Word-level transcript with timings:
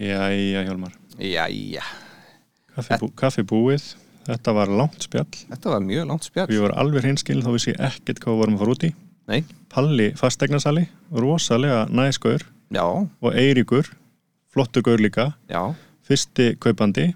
Jæja, 0.00 0.64
Hjálmar. 0.66 0.94
Jæja, 1.22 1.82
Kaffi, 2.74 2.96
bú, 2.98 3.08
kaffi 3.14 3.44
búið. 3.46 3.84
Þetta 4.24 4.54
var 4.56 4.70
langt 4.72 5.04
spjall. 5.04 5.28
þetta 5.50 5.70
var 5.70 5.82
mjög 5.84 6.06
langt 6.08 6.24
spjall 6.24 6.48
Við 6.48 6.62
vorum 6.64 6.78
alveg 6.80 7.04
hinskil, 7.04 7.42
þá 7.44 7.50
vissi 7.52 7.74
ekkert 7.76 8.22
hvað 8.24 8.32
við 8.32 8.40
vorum 8.40 8.56
að 8.56 8.62
fara 8.62 8.74
út 8.74 8.86
í. 8.88 8.90
Nei, 9.30 9.40
Palli 9.72 10.06
fastegnasali, 10.18 10.86
rosalega 11.12 11.84
næskur 11.92 12.42
já, 12.74 12.84
og 12.84 13.30
Eiríkur, 13.36 13.88
flottur 14.52 14.84
gaur 14.84 15.00
líka, 15.00 15.30
já 15.48 15.74
fyrsti 16.04 16.54
kaupandi. 16.60 17.12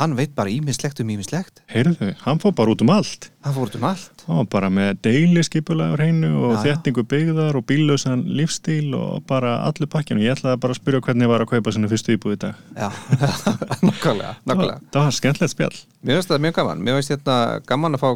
Hann 0.00 0.14
veit 0.16 0.30
bara 0.32 0.48
ímislegt 0.48 1.02
um 1.02 1.10
ímislegt 1.12 1.60
Heyrðu, 1.68 2.14
hann 2.22 2.38
fór 2.40 2.54
bara 2.56 2.72
út 2.72 2.80
um 2.80 2.88
allt. 2.94 3.26
Hann 3.44 3.52
fór 3.52 3.66
út 3.68 3.74
um 3.76 3.82
allt 3.84 4.22
Hann 4.24 4.38
var 4.38 4.46
bara 4.54 4.70
með 4.72 5.02
deiliskipulega 5.04 5.92
á 5.92 5.96
hreinu 5.98 6.30
og 6.46 6.54
Já, 6.54 6.60
þéttingu 6.64 7.04
byggðar 7.10 7.58
og 7.60 7.66
bíllausan 7.68 8.22
lífstíl 8.38 8.94
og 8.96 9.26
bara 9.28 9.58
allir 9.66 9.90
pakkinu. 9.92 10.24
Ég 10.24 10.32
ætlaði 10.38 10.62
bara 10.64 10.72
að 10.72 10.80
spyrja 10.80 11.02
hvernig 11.04 11.28
var 11.28 11.44
að 11.44 11.50
kaupa 11.52 11.74
sinni 11.76 11.90
fyrstu 11.92 12.16
íbúð 12.16 12.38
í 12.38 12.40
dag. 12.46 12.54
Já, 12.72 12.88
nokkulega, 13.88 14.32
nokkulega 14.48 14.78
Það 14.94 15.02
var 15.02 15.18
skemmtilegt 15.18 15.54
spjall. 15.56 15.76
Mér 16.00 16.14
finnst 16.18 16.32
það 16.32 16.42
mjög 16.46 16.56
gaman 16.62 16.82
Mér 16.86 16.98
finnst 16.98 17.12
hérna 17.12 17.36
gaman 17.68 17.98
að 17.98 18.04
fá, 18.06 18.10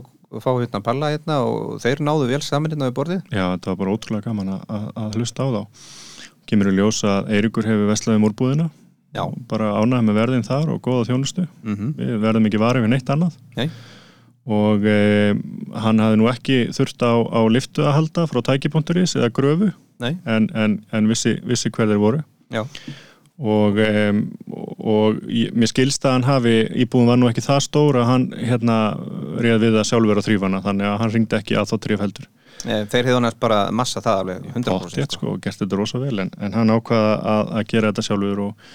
fá 0.47 0.51
hérna 0.57 0.81
palla 0.89 1.13
hérna 1.13 1.37
og 1.45 1.77
þeir 1.85 2.01
náðu 2.09 2.25
vel 2.33 2.41
saman 2.47 2.73
hérna 2.73 2.89
við 2.89 2.97
borðið 3.03 3.21
Já, 3.29 3.45
þetta 3.53 3.69
var 3.75 3.81
bara 3.85 3.93
ótrúlega 3.93 4.27
gaman 4.31 4.57
að, 4.57 4.65
að, 4.73 4.89
að 5.05 5.13
á 9.17 9.25
Já, 9.25 9.25
bara 9.49 9.71
ánægð 9.81 10.05
með 10.11 10.19
verðin 10.21 10.45
þar 10.47 10.73
og 10.75 10.83
góða 10.85 11.07
þjónustu. 11.09 11.47
mhm, 11.65 11.95
Við 11.99 12.19
verðum 12.23 12.47
ekki 12.51 12.61
varið 12.63 12.85
við 12.87 12.93
neitt 12.95 13.11
annað. 13.17 13.39
nei, 13.57 13.71
Og 14.47 14.85
e, 14.87 15.35
hann 15.75 15.99
hafði 15.99 16.19
nú 16.21 16.29
ekki 16.31 16.59
þurft 16.71 17.03
á, 17.03 17.19
á 17.19 17.41
liftu 17.51 17.83
að 17.83 17.97
halda 17.97 18.27
frá 18.31 18.39
tækipunkturis 18.47 19.17
eða 19.19 19.33
gröfu. 19.35 19.73
Nei, 19.99 20.13
en, 20.29 20.47
en, 20.55 20.77
en 20.93 21.09
vissi, 21.11 21.33
vissi 21.43 21.71
hver 21.75 21.89
þeir 21.91 21.99
voru. 21.99 22.23
já. 22.53 22.63
Og, 23.37 23.77
um, 23.77 24.21
og 24.81 25.19
ég, 25.29 25.51
mér 25.53 25.69
skilst 25.69 26.07
að 26.09 26.15
hann 26.15 26.25
hafi 26.25 26.53
íbúðum 26.87 27.11
var 27.11 27.19
nú 27.21 27.27
ekki 27.29 27.43
það 27.45 27.59
stór 27.67 27.99
að 28.01 28.07
hann 28.09 28.23
hérna 28.33 28.77
réð 29.45 29.59
við 29.67 29.75
að 29.77 29.85
sjálfur 29.91 30.21
að 30.23 30.25
þrýfana 30.31 30.61
þannig 30.65 30.87
að 30.89 30.97
hann 31.03 31.13
ringdi 31.13 31.37
ekki 31.37 31.59
að 31.61 31.69
þá 31.69 31.75
þrýf 31.85 32.01
heldur. 32.07 32.29
Þeir 32.65 33.11
hefðu 33.11 33.21
næst 33.27 33.37
bara 33.43 33.59
massa 33.77 34.01
það 34.01 34.23
alveg 34.23 34.47
100% 34.55 34.71
Pottþétt, 34.73 35.19
sko, 35.19 35.35
og 35.35 35.43
gert 35.45 35.61
þetta 35.61 35.77
rosa 35.83 36.01
vel. 36.01 36.15
En, 36.25 36.31
en 36.41 36.57
hann 36.57 36.73
ákvaða 36.73 37.13
að, 37.35 37.53
að 37.61 37.67
gera 37.75 37.91
þetta 37.93 38.07
sjálfur 38.09 38.41
og, 38.47 38.71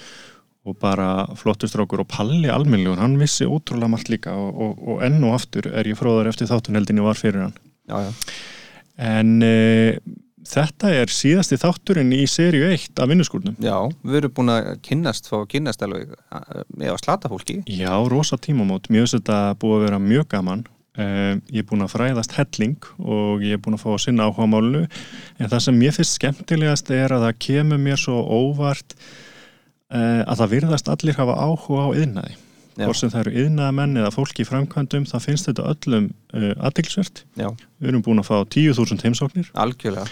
og 0.62 0.78
bara 0.78 1.26
flottustrákur 1.38 2.04
og 2.04 2.10
Palli 2.10 2.50
almennlegur, 2.52 3.00
hann 3.02 3.18
vissi 3.20 3.46
ótrúlega 3.48 3.90
margt 3.90 4.10
líka 4.12 4.34
og, 4.38 4.50
og, 4.54 4.82
og 4.92 5.06
enn 5.06 5.22
og 5.26 5.36
aftur 5.40 5.66
er 5.72 5.88
ég 5.90 5.98
fróðar 5.98 6.30
eftir 6.30 6.50
þáttunheldinni 6.50 7.02
var 7.02 7.18
fyrir 7.18 7.48
hann. 7.48 7.56
Já, 7.90 7.96
já, 8.06 8.12
en 9.02 9.32
e, 9.42 9.56
þetta 10.46 10.92
er 11.00 11.10
síðasti 11.12 11.58
þátturinn 11.60 12.12
í 12.14 12.22
seríu 12.30 12.68
1 12.70 13.00
af 13.02 13.10
vinnuskúrnum. 13.10 13.56
Já, 13.62 13.76
við 14.06 14.20
erum 14.20 14.36
búin 14.36 14.52
að 14.54 14.70
kynnast 14.86 15.26
fá 15.30 15.40
að 15.40 15.48
kynnast 15.56 15.82
alveg 15.82 16.12
eh, 16.14 16.62
með 16.76 16.94
að 16.94 17.02
slata 17.02 17.32
fólki 17.32 17.58
Já, 17.66 17.92
rosa 18.10 18.38
tímamót, 18.38 18.86
mjög 18.92 19.08
þess 19.08 19.18
að 19.18 19.20
þetta 19.22 19.40
búið 19.62 19.76
að 19.78 19.84
vera 19.88 20.00
mjög 20.06 20.30
gaman. 20.36 20.64
Uh, 20.92 21.38
ég 21.48 21.62
er 21.62 21.68
búin 21.70 21.80
að 21.80 21.94
fræðast 21.94 22.34
helling 22.36 22.74
og 23.00 23.40
ég 23.40 23.56
er 23.56 23.60
búin 23.64 23.78
að 23.78 23.80
fá 23.80 23.94
að 23.94 24.02
sinna 24.02 24.26
áhuga 24.28 24.44
málunu 24.52 24.82
en 25.40 25.48
það 25.48 25.62
sem 25.64 25.78
mér 25.80 25.94
finnst 25.96 26.18
skemmtilegast 26.18 26.90
er 26.92 27.14
að 27.16 27.24
það 27.24 27.38
kemur 27.46 27.80
mér 27.80 28.02
svo 28.02 28.18
óvart 28.20 28.92
að 29.92 30.38
það 30.42 30.52
virðast 30.56 30.88
allir 30.88 31.18
hafa 31.20 31.34
áhuga 31.36 31.84
á 31.84 31.88
yðnaði 32.02 32.36
hvort 32.72 32.96
sem 32.96 33.10
það 33.12 33.20
eru 33.26 33.32
yðnaðamenn 33.42 33.98
eða 34.00 34.10
fólki 34.14 34.42
í 34.42 34.48
framkvæmdum 34.48 35.04
það 35.10 35.24
finnst 35.26 35.48
þetta 35.50 35.66
öllum 35.74 36.06
uh, 36.32 36.52
aðtilsvert 36.64 37.24
Já, 37.36 37.48
við 37.82 37.88
erum 37.92 38.04
búin 38.06 38.22
að 38.22 38.30
fá 38.30 38.36
10.000 38.48 39.04
heimsóknir. 39.04 39.50
Algjörlega. 39.52 40.06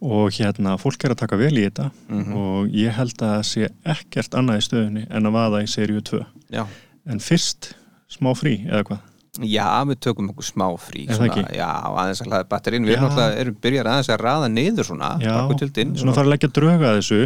Og 0.00 0.30
hérna 0.36 0.74
fólk 0.80 1.04
er 1.04 1.12
að 1.12 1.20
taka 1.24 1.36
vel 1.40 1.52
í 1.56 1.66
þetta 1.66 1.90
Mhm. 2.08 2.32
og 2.36 2.68
ég 2.72 2.92
held 2.96 3.16
að 3.20 3.34
það 3.34 3.44
sé 3.50 3.68
ekkert 3.84 4.34
annað 4.40 4.58
í 4.60 4.64
stöðunni 4.68 5.04
en 5.10 5.28
að 5.28 5.36
vaða 5.36 5.60
í 5.64 5.68
seríu 5.68 6.00
2 6.04 6.24
Já, 6.56 6.64
en 7.06 7.18
fyrst 7.20 7.74
smá 8.08 8.32
frí 8.36 8.64
eða 8.68 8.82
hvað 8.88 8.98
já 9.44 9.66
við 9.88 9.98
tökum 10.06 10.30
okkur 10.32 10.46
smá 10.46 10.64
frí 10.80 11.04
ekki? 11.10 11.42
Já, 11.58 11.68
aðeins 11.92 12.22
að 12.22 12.28
hlaða 12.30 12.46
batterinn. 12.48 12.86
Við 12.88 13.02
erum 13.42 13.56
byrjar 13.62 13.90
aðeins 13.92 14.08
að 14.14 14.20
raða 14.22 14.48
niður 14.52 14.88
svona 14.88 15.10
Já, 15.20 15.32
bakkutjöldin 15.42 15.96
svona 16.00 16.14
fara 16.16 16.26
að 16.26 16.32
leggja 16.34 16.50
drauga 16.56 16.90
að 16.92 17.00
þessu 17.00 17.20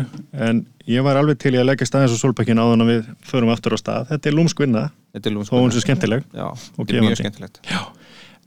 en 0.49 0.65
ég 0.91 1.05
var 1.07 1.21
alveg 1.21 1.39
til 1.39 1.55
í 1.55 1.61
að 1.61 1.69
leggja 1.71 1.87
staðins 1.91 2.17
á 2.17 2.23
solbækin 2.23 2.59
áðan 2.63 2.85
að 2.87 2.91
við 2.95 3.09
förum 3.31 3.53
aftur 3.55 3.77
á 3.77 3.79
stað. 3.79 4.09
Þetta 4.11 4.29
er 4.33 4.37
lúmskvinna, 4.41 4.85
Þetta 5.15 5.31
er 5.31 5.39
þó 5.51 5.55
hún 5.61 5.73
sé 5.77 5.85
skemmtileg 5.85 6.27
Já, 6.35 6.47
og 6.51 6.81
þetta 6.83 6.97
er 6.99 7.07
mjög 7.07 7.21
skemmtilegt. 7.23 7.61
Já. 7.71 7.81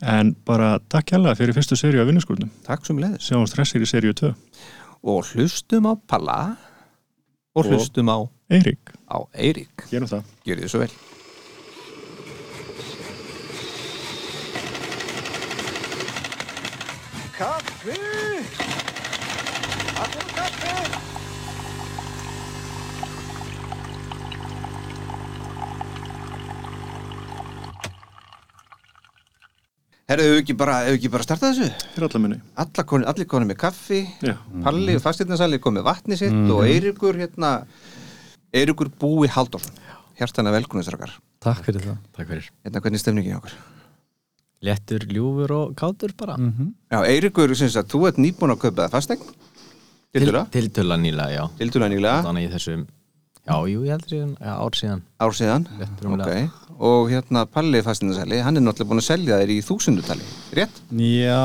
en 0.04 0.34
bara 0.44 0.80
takk 0.92 1.14
hjálpa 1.14 1.32
fyrir 1.40 1.56
fyrstu 1.56 1.78
seríu 1.80 2.02
af 2.04 2.08
vinnuskurnum 2.10 2.50
Takk 2.66 2.84
sem 2.86 2.98
leiðis 3.00 3.30
sjáum 3.30 3.46
stressir 3.48 3.86
í 3.86 3.88
seríu 3.88 4.12
2 4.12 4.34
Og 5.08 5.24
hlustum 5.32 5.88
á 5.88 5.94
Palla 6.08 6.58
og 7.56 7.64
Og- 7.66 7.72
hlustum 7.72 8.10
á, 8.12 8.18
Eirík, 8.52 8.92
á 9.08 9.18
Eirík. 9.38 9.88
Gerum 9.92 10.08
það 10.10 10.24
Vel 17.84 17.96
Kaffi! 17.96 18.74
Allir 20.04 20.28
kaffi! 20.36 20.76
Herðu, 30.08 30.24
hefur 30.28 30.40
ekki 30.44 30.56
bara, 30.60 30.78
hefur 30.86 30.98
ekki 31.00 31.12
bara 31.12 31.26
startað 31.26 31.54
þessu? 31.58 31.68
fyrir 31.96 32.08
alla 32.08 32.22
minni 32.24 32.40
Alla 32.64 32.86
koni, 32.88 33.08
allir 33.12 33.28
konið 33.34 33.52
með 33.52 33.60
kaffi 33.66 34.02
Já. 34.24 34.36
Palli, 34.66 34.98
fastirnarsali, 35.04 35.60
komið 35.64 35.80
með 35.82 35.88
vatni 35.90 36.20
sitt 36.20 36.40
og 36.56 36.64
Eiríkur 36.68 37.20
hérna 37.20 37.54
Eiríkur 38.56 38.92
Búi 39.00 39.28
Halldórsson 39.32 39.80
Hjartana 40.20 40.56
velkunastrakar 40.56 41.16
Takk 41.44 41.64
fyrir 41.68 41.88
það 41.88 42.02
Takk 42.16 42.32
fyrir. 42.32 42.52
Hérna, 42.64 42.84
hvernig 42.84 43.00
er 43.00 43.06
stemningin 43.08 43.36
hjá 43.36 43.40
okkur? 43.44 43.56
Léttur, 44.64 45.04
ljúfur 45.12 45.52
og 45.52 45.72
kátur 45.76 46.14
bara. 46.18 46.38
Já, 46.40 47.00
Eiríkur, 47.04 47.52
syns 47.60 47.76
að 47.80 47.90
þú 47.92 48.06
ert 48.10 48.20
nýbúin 48.22 48.54
að 48.54 48.62
kaupa 48.64 48.86
það 48.86 48.94
fastegn 48.96 49.32
Tildulega, 50.14 50.46
Tiltöla 50.54 50.98
nýlega, 51.02 51.32
já. 51.34 51.44
tildulega 51.58 51.90
nýlega. 51.90 52.18
Þannig 52.28 52.44
í 52.46 52.50
þessum, 52.54 52.84
já, 53.42 53.56
jú, 53.72 53.80
ég 53.82 53.96
heldur 53.96 54.12
síðan, 54.14 54.36
já, 54.38 54.52
ár 54.54 54.78
síðan. 54.78 55.02
ár 55.26 55.34
síðan. 55.40 55.66
Rúmlega. 56.04 56.36
Ok, 56.44 56.76
og 56.90 57.10
hérna 57.10 57.44
Palli 57.50 57.82
fastirnarsali, 57.82 58.44
hann 58.46 58.62
er 58.62 58.64
náttúrulega 58.68 58.92
búin 58.92 59.02
að 59.02 59.08
selja 59.08 59.40
þér 59.42 59.54
í 59.56 59.58
þúsundutali. 59.66 60.30
Rétt? 60.60 60.80
Já 61.02 61.42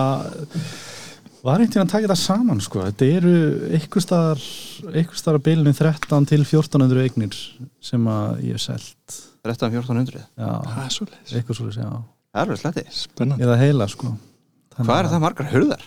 Var 1.39 1.63
einhvern 1.63 1.71
veginn 1.71 1.87
að 1.87 1.93
taka 1.95 2.05
þetta 2.09 2.19
saman 2.19 2.61
sko. 2.61 2.83
Þetta 2.91 3.09
eru 3.15 3.35
einhver 3.79 4.03
staðar 4.05 4.45
einhver 4.91 5.21
staðar 5.21 5.39
að 5.39 5.45
bilinu 5.47 5.73
13 5.79 6.29
til 6.29 6.41
1400 6.43 7.05
eignir 7.07 7.41
sem 7.89 8.09
að 8.11 8.45
ég 8.51 8.59
hef 8.59 8.65
selt. 8.67 9.19
13-1400 9.47 10.19
Já, 10.19 10.51
það 10.67 10.81
er 10.85 11.13
leis 11.15 11.37
eitthvað 11.39 11.61
svo 11.61 11.71
já 11.73 11.93
Það 12.39 12.43
er 12.45 12.51
verið 12.53 12.61
slatti 12.63 12.83
spennandi 12.95 13.43
Eða 13.49 13.57
heila 13.59 13.87
sko 13.91 14.13
Þannig 14.77 14.87
Hvað 14.89 14.99
er 14.99 15.07
að- 15.09 15.13
það 15.17 15.23
margar 15.27 15.49
hurðar? 15.53 15.87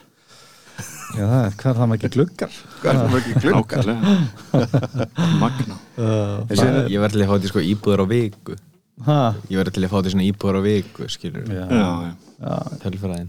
Já, 1.12 1.23
það 1.28 1.45
er, 1.45 1.53
hvað 1.59 1.69
er 1.72 1.78
það 1.78 1.89
maður 1.91 2.12
gluggar? 2.16 2.53
Hvað 2.81 2.89
er 2.91 2.97
það 2.97 3.09
margar 3.13 3.41
gluggar? 3.44 3.88
ákvæðlega 3.88 5.38
magna 5.45 5.78
Uh, 6.01 6.40
Þessi, 6.50 6.67
ég 6.90 7.01
verði 7.03 7.17
til 7.19 7.22
að 7.22 7.28
fá 7.29 7.34
þetta 7.35 7.50
sko 7.51 7.61
íbúður 7.67 8.01
á 8.01 8.06
viku. 8.09 8.53
ha, 9.06 9.17
Ég 9.51 9.59
verði 9.59 9.73
til 9.75 9.84
að 9.85 9.91
fá 9.91 9.97
þetta 10.00 10.13
svona 10.16 10.23
íbúður 10.25 10.57
á 10.57 10.61
viku, 10.66 11.07
skilur. 11.13 11.44
já, 11.51 11.66
já, 11.67 11.90
já. 12.07 12.13
já, 12.41 12.56
Tölfræðin. 12.81 13.28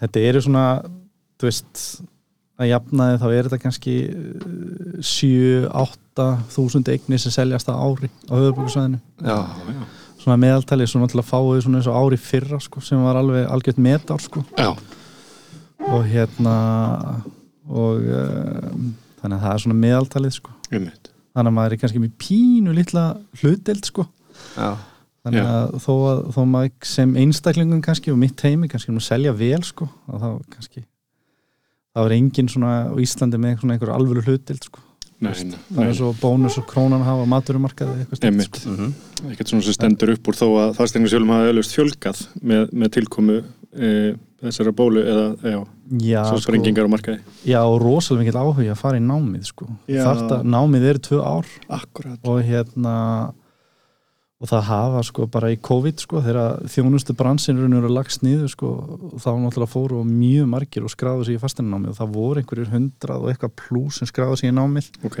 þetta 0.00 0.22
eru 0.30 0.40
svona 0.46 0.62
þú 1.34 1.48
veist 1.50 1.82
að 2.62 2.70
jafnaði 2.70 3.18
þá 3.20 3.26
er 3.34 3.48
þetta 3.50 3.60
kannski 3.66 3.96
7-8 5.02 6.26
þúsund 6.54 6.88
eignir 6.94 7.20
sem 7.22 7.34
seljast 7.34 7.68
á 7.68 7.74
ári 7.74 8.08
á 8.30 8.32
höfðbúkusvæðinu 8.38 9.00
já, 9.20 9.36
já. 9.42 9.84
Svona 10.24 10.38
meðaltali, 10.40 10.86
svo 10.88 11.02
náttúrulega 11.02 11.28
fáið 11.28 11.62
svona 11.66 11.80
eins 11.80 11.88
og 11.92 11.98
ári 12.00 12.18
fyrra 12.20 12.58
sko, 12.64 12.80
sem 12.84 13.02
var 13.04 13.18
alveg 13.20 13.46
algjört 13.52 13.80
metár 13.84 14.22
sko. 14.24 14.42
Og 15.84 16.04
hérna 16.08 16.54
og 17.68 18.00
um, 18.08 18.88
þannig 19.20 19.36
að 19.38 19.44
það 19.44 19.52
er 19.54 19.62
svona 19.64 19.78
meðaltalið 19.82 20.34
sko. 20.38 20.56
Þannig 21.34 21.50
að 21.50 21.56
maður 21.56 21.76
er 21.76 21.80
kannski 21.82 22.00
með 22.02 22.16
pínu 22.22 22.74
litla 22.76 23.04
hlutdeild 23.40 23.88
sko. 23.88 24.04
Þannig 25.24 25.46
að 25.48 25.76
þó 25.80 25.92
að 26.10 26.18
þó 26.34 26.40
maður 26.52 26.88
sem 26.90 27.14
einstaklingum 27.16 27.80
kannski 27.84 28.12
og 28.12 28.18
mitt 28.20 28.42
heimi 28.44 28.68
kannski 28.68 28.92
nú 28.92 29.00
selja 29.00 29.32
vel 29.32 29.62
sko 29.64 29.86
þá 30.04 30.26
kannski 30.52 30.82
þá 31.94 32.00
er 32.02 32.14
engin 32.18 32.50
svona 32.52 32.72
á 32.92 32.94
Íslandi 33.00 33.40
með 33.40 33.62
svona 33.62 33.76
einhver 33.78 33.92
alvöru 33.94 34.24
hlutdeild 34.26 34.66
sko 34.68 34.82
Nei, 35.22 35.32
það 35.70 35.86
er 35.86 35.94
svo 35.96 36.10
bónus 36.18 36.56
og 36.60 36.66
krónan 36.68 37.04
hafa 37.06 37.24
maturumarkaði 37.30 38.02
eitthvað 38.02 38.24
Einmitt. 38.28 38.58
sko. 38.58 38.70
Mhm. 38.70 38.94
ekkert 39.30 39.52
svona 39.52 39.62
sem 39.62 39.76
stendur 39.76 40.12
upp 40.16 40.28
úr 40.28 40.38
þó 40.40 40.46
að 40.60 40.74
fasteignarsjálfum 40.80 41.32
hafa 41.34 41.52
öllust 41.52 41.76
fjölgað 41.76 42.24
með, 42.42 42.72
með 42.72 42.92
tilkomu 42.98 43.38
e, 43.74 43.92
þessara 44.42 44.74
bólu 44.76 45.04
eða 45.04 45.24
já, 45.40 45.60
já, 46.02 46.24
svo 46.28 46.40
sko, 46.40 46.44
sprengingar 46.48 46.90
á 46.90 46.90
markaði 46.92 47.20
já 47.46 47.60
og 47.62 47.78
rosalega 47.82 48.24
mikill 48.24 48.42
áhuga 48.42 48.74
að 48.74 48.82
fara 48.82 49.00
í 49.00 49.04
námið 49.06 49.48
sko. 49.48 49.70
Að 49.88 50.44
námið 50.44 50.90
eru 50.90 51.04
tvö 51.08 51.22
ár 51.22 51.46
Akkurat 51.78 52.18
og 52.28 52.42
hérna 52.44 52.98
og 54.42 54.48
það 54.50 54.64
hafa 54.68 55.02
sko 55.06 55.26
bara 55.30 55.48
í 55.54 55.56
COVID 55.62 56.02
sko 56.02 56.20
þegar 56.24 56.58
þjónustu 56.68 57.14
bransin 57.16 57.56
raunur 57.60 57.86
að 57.86 57.94
lagst 57.96 58.24
niður 58.26 58.50
sko 58.52 58.70
og 58.74 59.14
þá 59.22 59.30
náttúrulega 59.40 59.70
fóru 59.72 60.00
mjög 60.08 60.48
margir 60.50 60.84
og 60.84 60.92
skráðu 60.92 61.24
sig 61.28 61.38
í 61.38 61.42
fasteinanámið 61.42 61.92
og 61.94 61.98
það 62.00 62.12
voru 62.18 62.42
einhverjur 62.42 62.72
hundrað 62.74 63.22
og 63.24 63.30
eitthvað 63.32 63.54
pluss 63.62 64.00
sem 64.02 64.10
skráðu 64.10 64.36
sig 64.42 64.50
í 64.50 64.56
námið. 64.58 64.90
Ok, 65.06 65.20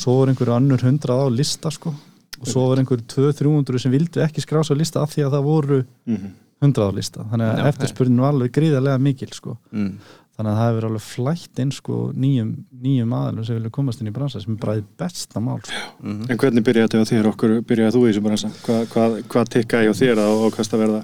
svo 0.00 0.16
var 0.22 0.32
einhverju 0.32 0.56
annur 0.56 0.82
hundrað 0.88 1.22
á 1.22 1.28
lista 1.36 1.70
sko 1.70 1.92
og 2.40 2.48
svo 2.50 2.66
var 2.72 2.80
einhverju 2.82 3.06
200-300 3.12 3.78
sem 3.84 3.92
vildu 3.94 4.24
ekki 4.24 4.42
skrása 4.44 4.74
á 4.74 4.80
lista 4.80 5.04
af 5.04 5.12
því 5.14 5.26
að 5.28 5.36
það 5.36 5.46
voru 5.46 5.78
Mhm. 6.06 6.32
hundrað 6.64 6.90
á 6.90 6.96
lista. 6.96 7.24
Þannig 7.30 7.46
að 7.52 7.68
eftirspurnin 7.70 8.20
var 8.24 8.32
alveg 8.32 8.52
gríðarlega 8.56 8.98
mikil 9.00 9.28
sko. 9.36 9.58
Mm. 9.72 9.98
Þannig 10.36 10.50
að 10.52 10.58
það 10.60 10.68
hefur 10.68 10.86
alveg 10.90 11.04
flætt 11.06 11.60
inn 11.62 11.72
sko 11.72 11.98
nýjum, 12.12 12.50
nýjum 12.84 13.12
aðalum 13.16 13.46
sem 13.48 13.56
vilja 13.58 13.72
komast 13.72 14.02
inn 14.02 14.10
í 14.10 14.14
bransa 14.16 14.42
sem 14.42 14.52
er 14.52 14.60
bara 14.60 14.76
í 14.78 14.84
besta 15.00 15.40
mál 15.40 15.58
sko. 15.64 15.82
Mhm. 16.02 16.30
En 16.30 16.40
hvernig 16.42 16.66
byrjaði 16.66 16.92
þetta 16.92 17.08
á 17.08 17.10
þér? 17.12 17.28
Okkur, 17.32 17.54
byrjaði 17.66 17.96
þú 17.96 18.02
í 18.02 18.10
þessu 18.10 18.24
bransa? 18.26 18.50
Hvað, 18.66 18.82
hvað, 18.92 19.18
hvað 19.32 19.52
tikkaði 19.56 19.92
á 19.92 19.94
þér 19.96 20.20
á 20.20 20.28
og 20.28 20.48
hvað 20.56 20.72
það 20.72 20.82
verða? 20.84 21.02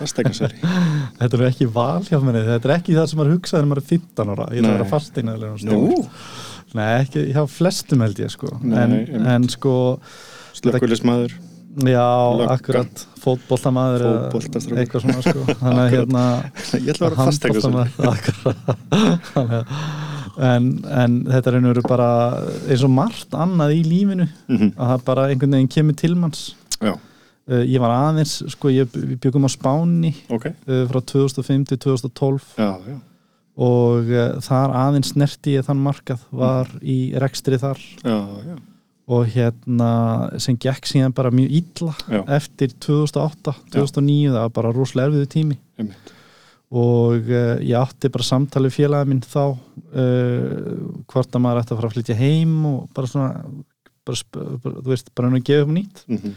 Fastegnarsæri? 0.00 0.60
þetta 1.20 1.38
er 1.38 1.46
ekki 1.50 1.68
val 1.76 2.02
hjá 2.08 2.18
mér 2.24 2.40
þetta 2.48 2.70
er 2.70 2.76
ekki 2.80 2.96
það 2.96 3.10
sem 3.10 3.20
maður 3.20 3.34
hugsaði 3.36 3.60
þegar 3.60 3.70
maður 3.72 3.82
er 3.82 3.90
15 3.92 4.32
ára. 4.34 4.46
Ég 4.50 4.62
ætla 4.62 4.72
að 4.72 4.78
vera 4.78 4.92
fasteignaðilega 4.94 5.76
Nú, 5.76 6.06
Nei, 6.76 6.88
ekki 7.00 7.22
hjá 7.32 7.44
flestum 7.48 8.02
held 8.04 8.18
ég 8.20 8.32
sko. 8.32 8.50
Nei, 8.60 8.80
en, 9.06 9.28
en 9.36 9.46
sko 9.48 9.74
slökkulismæður 10.58 11.36
já, 11.84 12.08
Löggan. 12.36 12.50
akkurat 12.56 13.06
fótboltamaður 13.26 14.00
eða 14.06 14.20
Fótboltastrákur. 14.32 14.78
eitthvað 14.84 15.02
svona 15.04 15.22
sko. 15.26 15.40
Þannig 15.60 15.82
að 15.82 15.92
hérna 15.96 16.22
Ég 16.86 16.90
ætla 16.94 17.02
að 17.02 17.10
vera 17.10 17.16
að- 17.16 17.24
en, 20.46 20.64
en 20.84 21.14
þetta 21.30 21.48
er 21.50 21.56
einhverju 21.60 21.84
bara 21.88 22.08
eins 22.68 22.84
og 22.86 22.90
margt 22.92 23.30
annað 23.36 23.70
í 23.78 23.82
lífinu 23.88 24.26
Mhm. 24.48 24.68
að 24.76 24.86
það 24.92 25.04
bara 25.10 25.28
einhvern 25.32 25.54
veginn 25.56 25.72
kemur 25.76 25.96
til 25.96 26.14
manns. 26.16 26.42
Já, 26.80 26.92
uh, 26.92 26.98
ég 27.64 27.80
var 27.80 27.90
aðeins, 27.96 28.34
sko 28.52 28.68
ég 28.72 28.86
byggum 29.20 29.46
á 29.48 29.50
Spáni 29.52 30.12
ok. 30.28 30.46
uh, 30.68 30.84
frá 30.90 31.00
2005 31.00 31.64
til 31.72 31.78
2012 31.78 32.42
Já, 32.58 32.72
já, 32.86 32.96
og 33.56 34.04
uh, 34.12 34.36
þar 34.44 34.70
aðeins 34.76 35.12
snerti 35.14 35.56
ég 35.56 35.64
þann 35.64 35.80
markað 35.80 36.18
var 36.30 36.66
í 36.82 37.14
rekstri 37.16 37.56
þar. 37.58 37.78
Já, 38.04 38.18
já. 38.44 38.56
Og 39.06 39.26
hérna 39.30 39.88
sem 40.42 40.56
gekk 40.58 40.88
síðan 40.90 41.12
bara 41.14 41.30
mjög 41.30 41.52
illa 41.60 41.92
Já. 42.10 42.20
eftir 42.40 42.72
2008, 42.82 43.54
2009 43.70 44.32
það 44.34 44.40
var 44.42 44.54
bara 44.56 44.72
rosalega 44.74 45.12
erfiðu 45.12 45.28
tími 45.36 45.58
Einmitt. 45.78 46.10
og 46.74 47.30
uh, 47.30 47.54
ég 47.62 47.76
átti 47.78 48.10
bara 48.10 48.26
samtali 48.26 48.72
félagið 48.74 49.12
minn 49.12 49.22
þá 49.22 49.44
uh, 49.46 50.74
hvort 51.12 51.30
að 51.38 51.44
maður 51.44 51.62
ætti 51.62 51.74
að 51.74 51.80
fara 51.80 51.90
að 51.92 51.96
flytja 51.96 52.18
heim 52.18 52.56
og 52.72 52.78
bara 52.96 53.10
svona 53.12 53.30
bara, 54.06 54.18
bara, 54.34 54.74
þú 54.82 54.90
veist, 54.92 55.12
bara 55.14 55.30
hann 55.30 55.38
að 55.40 55.46
gefa 55.52 55.66
upp 55.68 55.74
nýtt 55.78 56.02
Mhm. 56.10 56.34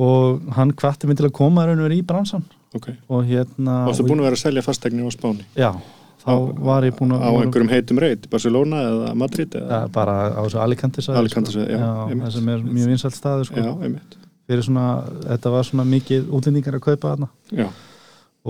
og 0.00 0.52
hann 0.56 0.70
hvatti 0.78 1.08
mig 1.08 1.16
til 1.18 1.26
að 1.28 1.34
koma 1.40 1.64
raun 1.66 1.80
og 1.80 1.88
verið 1.88 2.02
í 2.02 2.06
bransan 2.06 2.44
Ok, 2.76 2.86
og 3.10 3.24
hérna 3.26 3.80
varstu 3.88 4.04
búin 4.06 4.20
að 4.22 4.28
vera 4.28 4.36
að 4.38 4.44
selja 4.44 4.62
fastegnir 4.62 5.08
á 5.08 5.10
Spáni? 5.16 5.44
já, 5.58 5.72
þá 6.20 6.32
var 6.70 6.86
ég 6.86 6.96
búin 6.98 7.14
að 7.16 7.26
Á 7.26 7.30
einhverjum 7.40 7.72
heitum 7.72 8.00
reit, 8.02 8.24
Barcelona 8.32 8.80
eða 8.86 9.12
Madrid 9.18 9.54
eða? 9.56 9.82
ja, 9.82 9.92
bara 9.94 10.16
á 10.36 10.40
þessu 10.44 10.62
Alicante 10.62 11.04
svæði, 11.04 11.20
Alicante 11.22 11.54
svæði, 11.54 11.76
já, 11.76 11.90
einmitt. 12.06 12.24
það 12.24 12.34
sem 12.36 12.50
er 12.54 12.64
mjög 12.66 12.90
vinsælt 12.94 13.16
staður 13.16 13.50
sko. 13.50 13.62
Já, 13.64 13.70
einmitt. 13.86 14.18
Fyrir 14.50 14.66
svona, 14.66 14.88
þetta 15.28 15.54
var 15.54 15.68
svona 15.68 15.86
mikið 15.86 16.34
útlendingar 16.36 16.76
að 16.80 16.84
kaupa 16.88 17.14
þarna. 17.14 17.30
Já, 17.54 17.68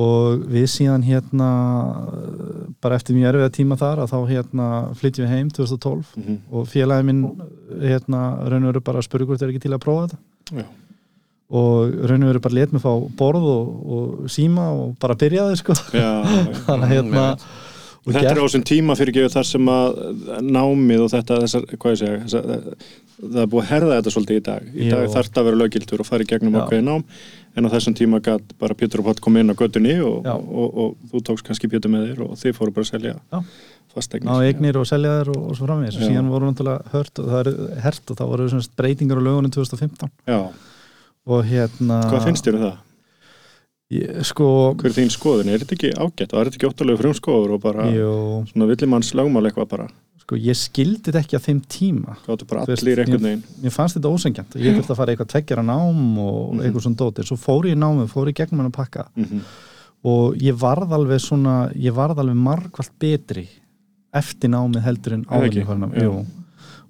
og 0.01 0.45
við 0.51 0.67
síðan 0.71 1.03
hérna 1.03 1.49
bara 2.83 2.99
eftir 2.99 3.17
mjög 3.17 3.33
erfiða 3.33 3.55
tíma 3.57 3.79
þar 3.81 4.05
að 4.05 4.13
þá 4.13 4.19
hérna 4.29 4.67
flytjum 5.01 5.27
við 5.27 5.33
heim 5.35 5.49
2012 5.57 6.13
mhm, 6.21 6.37
og 6.55 6.69
félagi 6.71 7.07
minn 7.09 7.25
hérna 7.81 8.21
raun 8.45 8.63
og 8.63 8.71
veru 8.71 8.85
bara 8.87 9.03
að 9.03 9.09
spurði 9.09 9.31
hvort 9.31 9.43
er 9.43 9.51
ekki 9.51 9.65
til 9.67 9.75
að 9.75 9.83
prófa 9.83 10.07
þetta. 10.07 10.21
Já, 10.61 10.69
og 11.51 11.97
raun 12.07 12.23
og 12.23 12.31
veru 12.31 12.43
bara 12.45 12.59
let 12.61 12.73
mig 12.75 12.83
fá 12.85 12.93
borð 13.19 13.49
og, 13.51 13.73
og 13.97 14.31
síma 14.31 14.69
og 14.71 14.95
bara 15.03 15.19
byrjaði 15.19 15.59
sko. 15.59 15.75
Þannig 16.69 16.87
að 16.87 16.93
hérna 16.95 17.25
og 18.01 18.15
Þetta 18.15 18.31
er 18.33 18.41
á 18.41 18.45
þessum 18.47 18.65
tíma 18.65 18.97
fyrir 18.97 19.17
gefið 19.17 19.35
þar 19.35 19.47
sem 19.51 19.71
að 19.71 19.99
námið 20.47 21.03
og 21.05 21.11
þetta, 21.13 21.41
þessar, 21.45 21.67
hvað 21.75 21.93
ég 21.93 21.99
segja, 22.01 22.21
þessar, 22.25 22.87
það 23.21 23.41
er 23.43 23.51
búið 23.53 23.63
að 23.65 23.71
herða 23.75 23.99
þetta 23.99 24.13
svolítið 24.15 24.39
í 24.41 24.45
dag. 24.47 24.71
Í 24.71 24.87
Jú. 24.87 24.93
dag 24.95 25.11
þarf 25.15 25.29
þetta 25.29 25.43
að 25.43 25.49
vera 25.51 25.61
löggildur 25.61 26.01
og 26.05 26.09
fara 26.09 26.25
í 26.25 26.31
gegnum 26.31 26.57
Já. 26.57 26.63
ákveði 26.65 26.87
nám, 26.87 27.05
en 27.57 27.69
á 27.69 27.73
þessum 27.75 27.97
tíma 27.99 28.23
gætt 28.25 28.55
bara 28.63 28.79
Pétur 28.79 29.03
og 29.03 29.11
Pátt 29.11 29.21
kom 29.21 29.37
inn 29.37 29.53
á 29.53 29.57
göttunni 29.59 29.99
og, 30.01 30.25
og, 30.25 30.49
og, 30.49 30.81
og 30.87 31.13
þú 31.13 31.23
tókst 31.29 31.47
kannski 31.51 31.69
Pétur 31.69 31.93
með 31.93 32.09
þér 32.09 32.25
og 32.25 32.41
þið 32.41 32.57
fóru 32.57 32.75
bara 32.77 32.89
að 32.89 32.93
selja 32.95 33.15
Já. 33.19 33.41
fastegnir. 33.93 34.33
á 34.33 34.37
eignir 34.49 34.81
og 34.81 34.87
selja 34.89 35.17
þær 35.21 35.33
og, 35.35 35.41
og 35.51 35.59
svo 35.59 35.69
framvegis 35.69 35.99
og 35.99 36.07
síðan 36.07 36.31
voru 36.33 36.51
náttúrulega 36.51 36.95
hört 36.95 37.21
og 37.21 37.33
það 37.35 37.41
er 37.41 37.83
hert 37.85 38.13
og 38.15 38.21
þá 38.21 38.25
voru 38.31 38.63
breytingar 38.81 39.21
á 39.21 39.23
lögunum 39.27 39.53
2015 39.53 40.13
Já, 40.31 40.41
og 41.27 41.45
hérna 41.51 42.01
hvað 42.07 42.31
finnst 42.31 42.47
þér 42.47 42.61
um 42.61 42.65
það? 42.69 42.79
Ég, 43.91 44.21
sko, 44.29 44.47
Hver 44.81 44.91
er 44.93 44.97
þín 44.99 45.11
skoðun? 45.15 45.51
Er 45.51 45.63
þetta 45.65 45.77
ekki 45.79 45.91
ágætt? 45.97 46.33
Og 46.35 46.41
er 46.41 46.51
þetta 46.51 46.59
ekki 46.61 46.69
óttalega 46.71 47.01
frumskoður 47.03 47.57
og 47.57 47.63
bara 47.65 47.89
jú, 47.91 48.13
svona 48.53 48.69
villimanns 48.71 49.13
lögmál 49.19 49.47
eitthvað 49.51 49.69
bara? 49.75 49.89
sko 50.21 50.37
ég 50.39 50.55
skildi 50.55 51.01
þetta 51.11 51.23
ekki 51.25 51.39
á 51.39 51.43
þeim 51.43 51.61
tíma 51.67 52.13
Gáttu 52.27 52.47
bara 52.47 52.63
Þú 52.69 52.77
allir 52.77 53.01
einhvern 53.03 53.25
veginn? 53.25 53.43
mér 53.65 53.73
fannst 53.75 53.97
þetta 53.99 54.13
ósengjant 54.15 54.55
ég 54.63 54.77
þurfti 54.77 54.93
að 54.95 54.99
fara 55.01 55.13
eitthvað 55.15 55.31
tveggjara 55.33 55.65
nám 55.67 56.19
og 56.23 56.53
Mhm. 56.55 56.61
eitthvað 56.63 56.85
svona 56.87 57.01
dótir, 57.01 57.27
svo 57.27 57.37
fór 57.41 57.67
ég 57.67 57.75
í 57.75 57.81
námið, 57.81 58.13
fór 58.13 58.29
ég 58.31 58.37
gegnum 58.39 58.61
hann 58.63 58.71
að 58.71 58.79
pakka 58.79 59.07
Mm 59.17 59.41
og 60.03 60.37
ég 60.41 60.55
varð 60.57 60.93
alveg 60.97 61.21
svona 61.21 61.73
ég 61.77 61.93
varð 61.93 62.17
alveg 62.23 62.37
margvalt 62.37 62.91
betri 62.99 63.49
eftir 64.15 64.49
námið 64.49 64.83
heldur 64.87 65.13
en 65.13 65.25
áður 65.29 66.25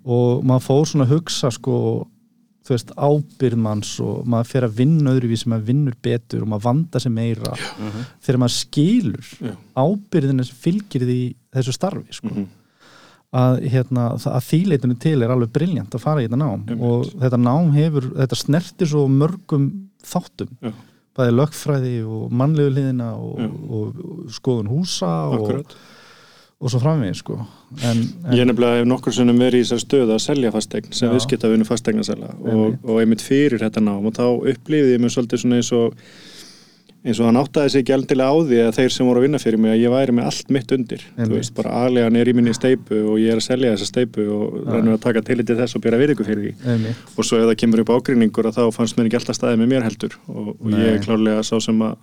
og 0.06 0.44
maður 0.44 0.62
fór 0.68 0.84
svona 0.86 1.04
að 1.06 1.14
hugsa 1.16 1.50
sko, 1.50 2.06
þú 2.66 2.74
veist, 2.76 2.90
ábyrðmanns 2.96 3.90
og 4.04 4.26
maður 4.30 4.48
fer 4.52 4.66
að 4.68 4.74
vinna 4.82 5.14
öðruvísi 5.16 5.48
maður 5.50 5.66
vinnur 5.70 5.94
betur 6.04 6.42
og 6.44 6.48
maður 6.52 6.66
vanda 6.68 7.00
sig 7.00 7.12
meira 7.12 7.54
Mhm. 7.56 8.04
þegar 8.22 8.38
maður 8.38 8.56
skilur 8.60 9.26
ábyrðina 9.76 10.44
sem 10.44 10.56
fylgir 10.56 11.06
því 11.08 11.20
þessu 11.54 11.72
starfi 11.76 12.12
sko. 12.12 12.28
Mhm. 12.28 12.46
að, 13.32 13.60
hérna, 13.70 14.04
að 14.18 14.42
þýleitinu 14.42 14.98
til 14.98 15.22
er 15.22 15.30
alveg 15.30 15.52
briljant 15.52 15.90
að 15.94 16.00
fara 16.02 16.20
í 16.20 16.26
þetta 16.26 16.38
nám 16.40 16.64
Einmitt. 16.66 16.80
og 16.82 17.04
þetta 17.22 17.38
nám 17.38 17.68
hefur, 17.76 18.08
þetta 18.18 18.36
snertir 18.36 18.86
svo 18.90 19.04
mörgum 19.06 19.68
þáttum 20.02 20.48
Já. 20.60 20.72
bæði 21.16 21.34
lögfræði 21.38 21.92
og 22.10 22.32
mannlegu 22.32 22.72
liðina 22.74 23.12
og, 23.14 23.38
og, 23.70 24.00
og 24.02 24.30
skoðun 24.34 24.66
húsa 24.72 25.12
Akkurat. 25.30 25.66
og 25.66 25.76
svo 26.68 26.80
framvegis 26.82 27.22
sko. 27.22 27.38
en, 27.88 28.02
en 28.28 28.34
Ég 28.36 28.44
nefnilega 28.48 28.82
hef 28.82 28.88
nokkur 28.90 29.14
sinnum 29.16 29.38
verið 29.40 29.62
í 29.62 29.64
þessar 29.64 29.84
stöðu 29.86 30.16
að 30.16 30.24
selja 30.26 30.50
fastegn 30.52 30.92
sem 30.92 31.08
Já. 31.08 31.14
viðskiptavinu 31.14 31.68
fastegnasela 31.68 32.34
og, 32.36 32.76
og 32.84 33.00
einmitt 33.00 33.24
fyrir 33.24 33.62
þetta 33.62 33.80
nám 33.80 34.10
og 34.10 34.18
þá 34.18 34.26
upplýði 34.52 34.92
ég 34.96 35.00
mér 35.00 35.14
svolítið 35.14 35.44
svona 35.44 35.60
eins 35.62 35.72
og 35.72 35.96
eins 37.00 37.16
og 37.16 37.30
hann 37.30 37.38
áttaði 37.40 37.72
sig 37.72 37.80
ekki 37.80 37.94
aldilega 37.96 38.28
á 38.28 38.36
því 38.44 38.58
að 38.60 38.74
þeir 38.76 38.92
sem 38.92 39.08
voru 39.08 39.20
að 39.22 39.24
vinna 39.24 39.38
fyrir 39.40 39.60
mig 39.62 39.72
að 39.72 39.80
ég 39.80 39.92
væri 39.94 40.14
með 40.18 40.26
allt 40.28 40.50
mitt 40.52 40.74
undir 40.76 41.00
þú 41.06 41.22
Einmitt. 41.22 41.36
veist, 41.38 41.54
bara 41.56 41.72
aðlegan 41.86 42.18
er 42.20 42.28
í 42.28 42.34
minni 42.36 42.52
steipu 42.52 42.98
og 43.08 43.16
ég 43.22 43.32
er 43.32 43.40
að 43.40 43.46
selja 43.46 43.70
þessa 43.72 43.88
steipu 43.88 44.26
og 44.28 44.58
Já. 44.58 44.66
rennur 44.74 44.98
að 44.98 45.04
taka 45.06 45.22
til 45.24 45.40
þess 45.48 45.78
og 45.78 45.86
við 45.88 46.12
ykkur 46.12 46.28
fyrir 46.28 46.44
því 46.44 46.74
einmitt, 46.74 47.04
og 47.16 47.24
svo 47.24 47.40
ef 47.40 47.48
það 47.48 47.56
kemur 47.64 47.84
upp 47.86 47.94
ágreiningur 47.96 48.50
að 48.50 48.58
þá 48.60 48.76
fannst 48.76 48.98
mér 48.98 49.08
ekki 49.08 49.20
alltaf 49.22 49.38
staðið 49.40 49.62
með 49.62 49.72
mér 49.72 49.86
heldur 49.88 50.18
og, 50.28 50.50
og 50.60 50.76
ég 50.76 50.90
er 50.92 51.00
klárlega 51.06 51.40
sá 51.40 51.56
sem 51.56 51.80
að 51.88 51.96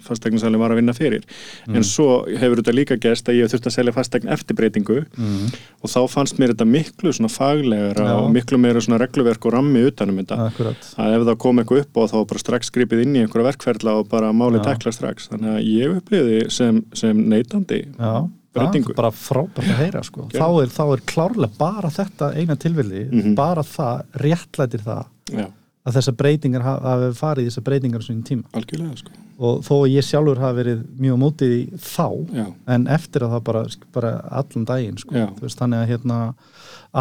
fastegnasalinn 0.00 0.60
var 0.60 0.70
að 0.74 0.80
vinna 0.80 0.94
fyrir. 0.96 1.22
Mm. 1.68 1.76
en 1.76 1.84
svo 1.84 2.24
hefur 2.26 2.62
þetta 2.62 2.74
líka 2.74 2.96
gerst 3.00 3.28
að 3.28 3.36
ég 3.38 3.42
hef 3.46 3.52
þurft 3.54 3.66
að 3.70 3.76
selja 3.76 3.92
fastegn 3.96 4.28
eftir 4.28 4.56
breytingu 4.56 4.98
mm, 5.16 5.46
og 5.82 5.90
þá 5.92 6.00
fannst 6.08 6.38
mér 6.38 6.54
þetta 6.54 6.66
miklu 6.68 7.12
svona 7.12 7.28
faglegra 7.32 8.06
Já. 8.08 8.16
og 8.20 8.30
miklu 8.34 8.58
meira 8.58 8.80
svona 8.80 8.98
regluverk 9.02 9.46
og 9.46 9.52
rammi 9.56 9.84
utanum 9.88 10.18
þetta. 10.22 10.38
Akkurat. 10.50 10.90
Að 10.98 11.16
ef 11.20 11.26
það 11.30 11.38
kom 11.46 11.58
eitthvað 11.62 11.80
upp 11.84 11.96
og 12.02 12.10
þá 12.12 12.18
bara 12.32 12.38
strax 12.44 12.70
gripið 12.74 13.02
inn 13.06 13.16
í 13.16 13.22
einhverja 13.24 13.48
verkferðla 13.52 13.96
og 14.00 14.08
bara 14.12 14.32
málið 14.32 14.64
tekla 14.68 14.92
strax. 14.92 15.28
Þannig 15.32 15.56
að 15.56 15.66
ég 15.72 15.96
upplýði 16.00 16.38
sem, 16.50 16.82
sem 16.94 17.16
neytandi 17.32 17.82
Já, 17.98 18.12
það 18.12 18.30
Breytingu. 18.52 18.90
er 18.92 18.98
bara 18.98 19.10
frábært 19.16 19.64
að 19.72 19.78
heyra 19.80 20.02
sko. 20.04 20.26
Þá, 20.32 20.46
er, 20.62 20.68
þá 20.74 20.82
er 20.92 21.02
klárlega 21.08 21.58
bara 21.58 21.88
þetta 21.88 22.32
eina 22.36 22.56
tilvilli, 22.60 23.06
Mhm. 23.10 23.34
bara 23.34 23.62
það 23.64 24.02
réttlætir 24.20 24.82
það 24.84 25.04
já, 25.32 25.46
að 25.86 25.96
þessar 25.96 26.16
breytingar 26.20 26.62
hafi 26.62 27.08
farið 27.16 27.46
í 27.46 27.48
þessar 27.50 27.64
breytingar 27.70 28.00
á 28.00 28.04
svona 28.04 28.22
tíma. 28.28 28.44
Algjörlega 28.52 28.98
sko 29.00 29.10
og 29.38 29.62
þó 29.66 29.72
að 29.78 29.92
ég 29.94 30.06
sjálfur 30.06 30.40
hafi 30.42 30.58
verið 30.60 30.82
mjög 31.02 31.20
mótið 31.22 31.54
í 31.56 31.62
þá 31.80 32.08
já, 32.36 32.44
en 32.74 32.88
eftir 32.92 33.24
að 33.26 33.36
það 33.36 33.44
bara, 33.48 33.62
bara 33.94 34.12
allan 34.42 34.66
daginn 34.68 34.98
sko. 35.00 35.14
Veist, 35.40 35.58
þannig 35.60 35.82
að 35.82 35.92
hérna 35.92 36.18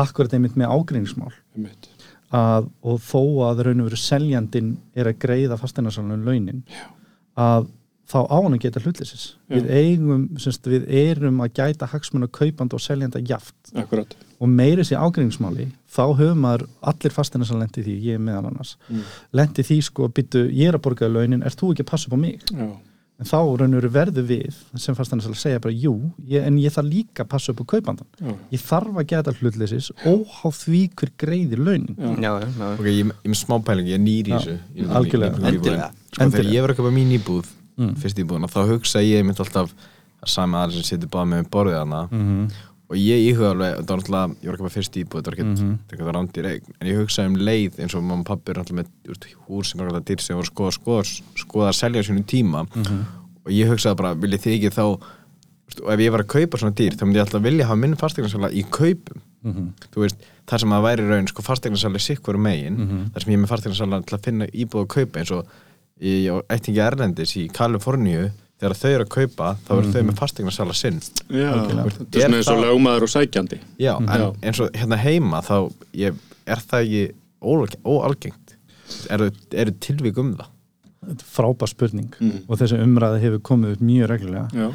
akkurat 0.03 0.37
einmitt 0.37 0.55
með 0.59 0.71
að, 2.31 2.69
og 2.87 3.01
þó 3.03 3.21
að 3.49 3.65
raun 3.67 3.83
og 3.83 3.89
veru 3.89 3.99
seljandinn 3.99 4.73
er 4.95 5.11
að 5.11 5.19
greiða 5.25 5.59
fasteinarsalunum 5.59 6.27
launin 6.27 6.63
að 7.39 7.67
þá 8.11 8.19
á 8.27 8.37
hann 8.43 8.57
að 8.57 8.63
geta 8.65 8.81
hlutleysis. 8.83 9.23
Já. 9.47 9.55
við 9.55 9.71
eigum, 9.79 10.27
semst, 10.43 10.67
við 10.67 10.85
erum 11.01 11.39
að 11.45 11.53
gæta 11.61 11.87
hagsmun 11.93 12.27
að 12.27 12.33
kaupanda 12.41 12.77
og 12.77 12.83
seljanda 12.83 13.23
jaft 13.23 13.73
akkurat. 13.79 14.15
Og 14.41 14.49
meiri 14.51 14.83
sér 14.87 15.01
ágreiningsmáli 15.05 15.69
þá 15.91 16.03
höfum 16.19 16.39
maður 16.43 16.67
allir 16.91 17.13
fasteinarsalun 17.15 17.63
lendi 17.65 17.83
því, 17.85 17.97
ég 18.09 18.19
er 18.19 18.23
meðal 18.27 18.47
annars. 18.51 18.75
Mm. 18.89 19.03
lendi 19.37 19.65
því 19.67 19.81
sko, 19.87 20.07
byttu, 20.11 20.45
ég 20.49 20.71
er 20.71 20.79
að 20.79 20.85
borgaði 20.87 21.13
launin 21.17 21.43
er 21.45 21.55
þú 21.55 21.73
ekki 21.75 21.85
að 21.85 21.91
passa 21.91 22.09
upp 22.09 22.17
á 22.17 22.19
mig? 22.23 22.41
Já, 22.51 22.69
en 23.21 23.29
þá 23.29 23.37
raun 23.37 23.75
og 23.77 23.83
veru 23.83 23.91
verðu 23.93 24.23
við 24.25 24.55
sem 24.81 24.95
fasteinarsalun 24.97 25.37
segja 25.37 25.61
bara 25.61 25.75
jú, 25.77 25.93
ég, 26.25 26.41
en 26.41 26.57
ég 26.57 26.73
þarf 26.73 26.89
líka 26.89 27.21
að 27.21 27.29
passa 27.35 27.53
upp 27.53 27.61
á 27.61 27.65
kaupandan 27.75 28.07
já, 28.17 28.33
ég 28.55 28.63
þarf 28.65 28.97
að 28.97 29.07
geta 29.13 29.35
hlutleysis 29.37 29.91
óháð 30.09 30.57
því 30.63 30.81
hver 30.97 31.13
greiðir 31.21 31.61
launin. 31.61 31.93
Já, 31.93 32.09
Já, 32.17 32.31
já, 32.41 32.47
já. 32.57 32.69
Ok, 32.73 32.87
ég 32.89 32.97
ég 32.97 33.13
er 33.13 33.35
með 33.35 33.41
smá 33.43 33.59
pæling, 33.67 33.91
ég 33.93 33.99
er 33.99 34.05
nýr 34.09 34.31
í 34.31 34.37
þessu. 34.39 34.57
Ég 34.73 34.89
Endilega. 36.17 36.55
ég 36.57 36.65
var 36.65 36.73
ekki 36.73 36.87
bara 36.87 36.97
mín 36.97 37.13
íbúð 37.13 37.53
Mm. 37.81 37.95
fyrst 38.01 38.19
íbúðina, 38.21 38.47
þá 38.51 38.61
hugsa 38.69 39.01
ég 39.01 39.25
mynd 39.25 39.39
alltaf 39.41 39.73
sami 40.25 40.53
aðeins 40.59 40.73
sem 40.83 40.83
setur 40.99 41.09
bara 41.09 41.25
með 41.25 41.47
borðið 41.49 41.79
hana 41.79 42.01
mm 42.11 42.21
-hmm. 42.21 42.51
og 42.91 42.95
ég 42.97 43.19
íhuga 43.31 43.49
alveg, 43.55 43.75
þetta 43.79 43.89
var 43.93 43.99
náttúrulega 44.01 44.35
ég 44.41 44.45
var 44.45 44.53
ekki 44.55 44.65
bara 44.67 44.75
fyrst 44.77 44.95
íbúð, 45.01 45.17
þetta 45.21 45.29
var 45.31 45.37
ekki 45.37 45.47
Mhm. 45.47 45.77
þetta 45.89 46.03
var 46.05 46.13
rándir 46.15 46.45
eign, 46.51 46.67
en 46.81 46.87
ég 46.87 46.97
hugsaði 46.99 47.27
um 47.27 47.35
leið 47.35 47.79
eins 47.79 47.95
og 47.95 48.03
mamma 48.03 48.19
og 48.21 48.25
pappi 48.27 48.51
er 48.51 48.55
náttúrulega 48.61 48.85
með 49.07 49.35
hús 49.49 49.65
sem 49.71 49.79
er 49.81 49.87
alltaf 49.87 50.05
dýr 50.05 50.21
sem 50.21 50.35
voru 50.37 50.45
skoða, 50.51 50.71
skoða, 50.77 51.21
skoða 51.35 51.69
að 51.69 51.79
selja 51.81 52.03
sínum 52.03 52.23
tíma 52.25 52.67
Mhm. 52.75 53.05
og 53.45 53.51
ég 53.51 53.67
hugsaði 53.67 53.95
bara, 53.97 54.13
viljið 54.15 54.41
þið 54.43 54.53
ekki 54.59 54.69
þá 54.77 54.99
og 55.83 55.89
ef 55.93 55.99
ég 55.99 56.11
var 56.11 56.21
að 56.21 56.27
kaupa 56.27 56.57
svona 56.59 56.75
dýr 56.75 56.95
þá 56.95 57.03
myndi 57.05 57.15
ég 57.19 57.25
alltaf 57.25 57.41
vilja 57.41 57.65
hafa 57.65 57.75
minn 57.79 57.95
fastegnarsala 57.95 58.51
í 58.51 58.63
kaupum 58.69 59.21
Mhm. 59.43 59.73
þú 59.91 60.01
veist, 60.03 60.15
þar 60.45 60.59
sem 60.59 60.69
að 60.69 60.83
væri 60.83 61.07
raun 61.09 61.27
sko 61.27 61.41
fastegnarsala 61.41 61.97
sikkur 61.97 62.35
megin, 62.37 62.75
Mhm. 62.77 63.11
þar 63.13 63.23
sem 63.23 63.33
ég 63.33 63.39
með 63.39 63.47
fastegnarsala 63.49 64.05
til 64.05 64.17
að 64.17 64.23
finna 64.23 64.45
íbúð 64.47 64.85
að 64.85 64.87
kaupa 64.87 65.19
eins 65.19 65.31
og 65.31 65.45
ég 66.01 66.27
á 66.33 66.35
ættingi 66.55 66.81
Erlendis 66.83 67.35
í 67.37 67.47
Kaliforníu 67.53 68.29
þegar 68.61 68.75
þau 68.77 68.89
eru 68.91 69.05
að 69.05 69.11
kaupa, 69.15 69.47
þá 69.65 69.71
eru 69.77 69.91
þau 69.93 70.03
með 70.09 70.17
fastegnarsala 70.21 70.73
sinn. 70.77 70.99
Já, 71.33 71.49
þetta 71.65 72.19
er 72.21 72.25
svona 72.25 72.37
eins 72.37 72.49
og 72.51 72.57
Er 72.57 72.63
lögmaður 72.67 73.05
og 73.07 73.11
sækjandi. 73.15 73.59
Já, 73.81 73.93
en 73.97 74.07
Já. 74.21 74.27
eins 74.43 74.59
og 74.61 74.71
hérna 74.77 74.99
heima 75.01 75.41
þá 75.45 75.55
ég, 75.97 76.19
er 76.45 76.61
það 76.69 76.83
ekki 76.85 77.03
óalgengt, 77.85 78.55
eru, 79.09 79.29
eru 79.53 79.73
tilvík 79.81 80.17
um 80.21 80.33
það? 80.37 80.49
Þetta 81.01 81.25
er 81.25 81.31
frábær 81.33 81.69
spurning 81.71 82.11
Mm. 82.21 82.43
og 82.47 82.59
þessi 82.59 82.77
umræði 82.83 83.21
hefur 83.23 83.39
komið 83.41 83.71
upp 83.73 83.81
mjög 83.81 84.09
reglulega. 84.11 84.49
Já, 84.53 84.67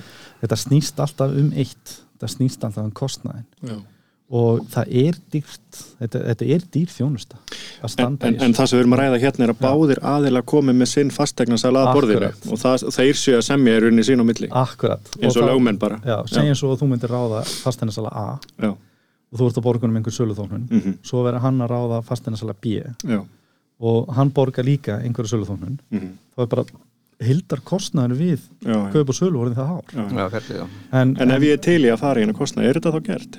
þetta 0.43 0.57
snýst 0.59 0.99
alltaf 1.05 1.37
um 1.39 1.53
eitt. 1.55 2.01
Þetta 2.17 2.33
snýst 2.33 2.65
alltaf 2.67 2.83
um 2.85 2.91
kostnæðin 2.97 3.45
já 3.63 3.77
og 4.31 4.65
það 4.73 4.89
er 5.07 5.19
dýrt 5.31 5.77
þetta, 6.01 6.21
þetta 6.33 6.47
er 6.57 6.63
dýr 6.75 6.89
þjónusta 6.91 7.37
En, 8.03 8.17
en, 8.27 8.35
en 8.43 8.55
það 8.57 8.67
sem 8.67 8.79
við 8.79 8.83
erum 8.83 8.95
að 8.97 9.01
ræða 9.03 9.19
hérna 9.23 9.45
er 9.47 9.53
að 9.53 9.61
báðir 9.63 10.01
aðila 10.03 10.41
komi 10.43 10.73
með 10.75 10.89
sinn 10.91 11.13
fastegnarsala 11.15 11.85
að 11.87 11.93
borðinu 12.01 12.31
og 12.51 12.59
það, 12.59 12.87
þeir 12.97 13.21
séu 13.21 13.37
að 13.39 13.45
semja 13.47 13.77
er 13.79 13.87
unni 13.91 14.03
sín 14.09 14.19
á 14.19 14.25
milli. 14.27 14.49
Akkurat. 14.51 15.13
Eins 15.21 15.37
og 15.37 15.45
þá- 15.45 15.51
lögmenn 15.53 15.79
bara. 15.79 16.01
Já, 16.03 16.17
segjum 16.33 16.59
svo 16.59 16.73
að 16.75 16.81
þú 16.83 16.89
myndir 16.91 17.13
ráða 17.15 17.45
fasteignasala 17.63 18.11
A 18.11 18.27
já, 18.65 18.73
og 18.73 19.39
þú 19.39 19.47
ert 19.51 19.61
að 19.61 19.67
borga 19.69 19.87
um 19.87 19.97
einhver 20.01 20.17
söluþóknun. 20.19 20.67
Mhm. 20.71 20.97
svo 21.07 21.23
verður 21.23 21.41
hann 21.47 21.61
að 21.63 21.71
ráða 21.77 22.03
fasteignasala 22.11 22.55
B 22.61 22.81
já, 22.83 23.21
og 23.79 24.15
hann 24.17 24.31
borgar 24.35 24.65
líka 24.67 24.99
einhverju 25.05 25.37
söluþóknun. 25.37 25.79
Mhm, 25.93 26.11
þá 26.35 26.43
er 26.43 26.47
bara 26.47 26.65
hildar 27.25 27.63
kostnæður 27.65 28.19
við 28.19 28.43
kaup 28.93 29.09
og 29.13 29.17
sölu 29.17 29.41
voruð 29.41 29.57
það 29.57 29.69
hár 29.71 29.93
já. 29.97 30.31
Já, 30.53 30.65
en, 31.01 31.15
En 31.25 31.31
ef 31.33 31.47
ég 31.47 31.57
er 31.57 31.63
til 31.65 31.79
í 31.87 31.89
að 31.89 32.01
fara 32.03 32.21
í 32.21 32.27
hennar 32.27 32.37
kostna, 32.37 32.65
er 32.69 32.77
þetta 32.77 32.93
þá 32.93 32.99
gert? 33.07 33.39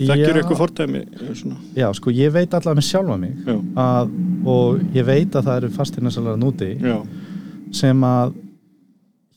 Þekkjur 0.00 0.40
ykkur 0.42 0.58
fordæmi? 0.58 1.02
Svona? 1.38 1.58
já, 1.78 1.86
sko, 1.94 2.14
ég 2.18 2.32
veit 2.34 2.56
allavega 2.58 2.80
með 2.80 2.88
sjálfa 2.88 3.18
mig 3.22 3.52
að, 3.78 4.16
og 4.56 4.82
ég 4.98 5.06
veit 5.06 5.36
að 5.38 5.46
það 5.50 5.60
eru 5.60 5.70
fasteignasalar 5.76 6.40
núti 6.42 6.72
já, 6.82 6.96
sem 7.78 8.02
að 8.10 8.34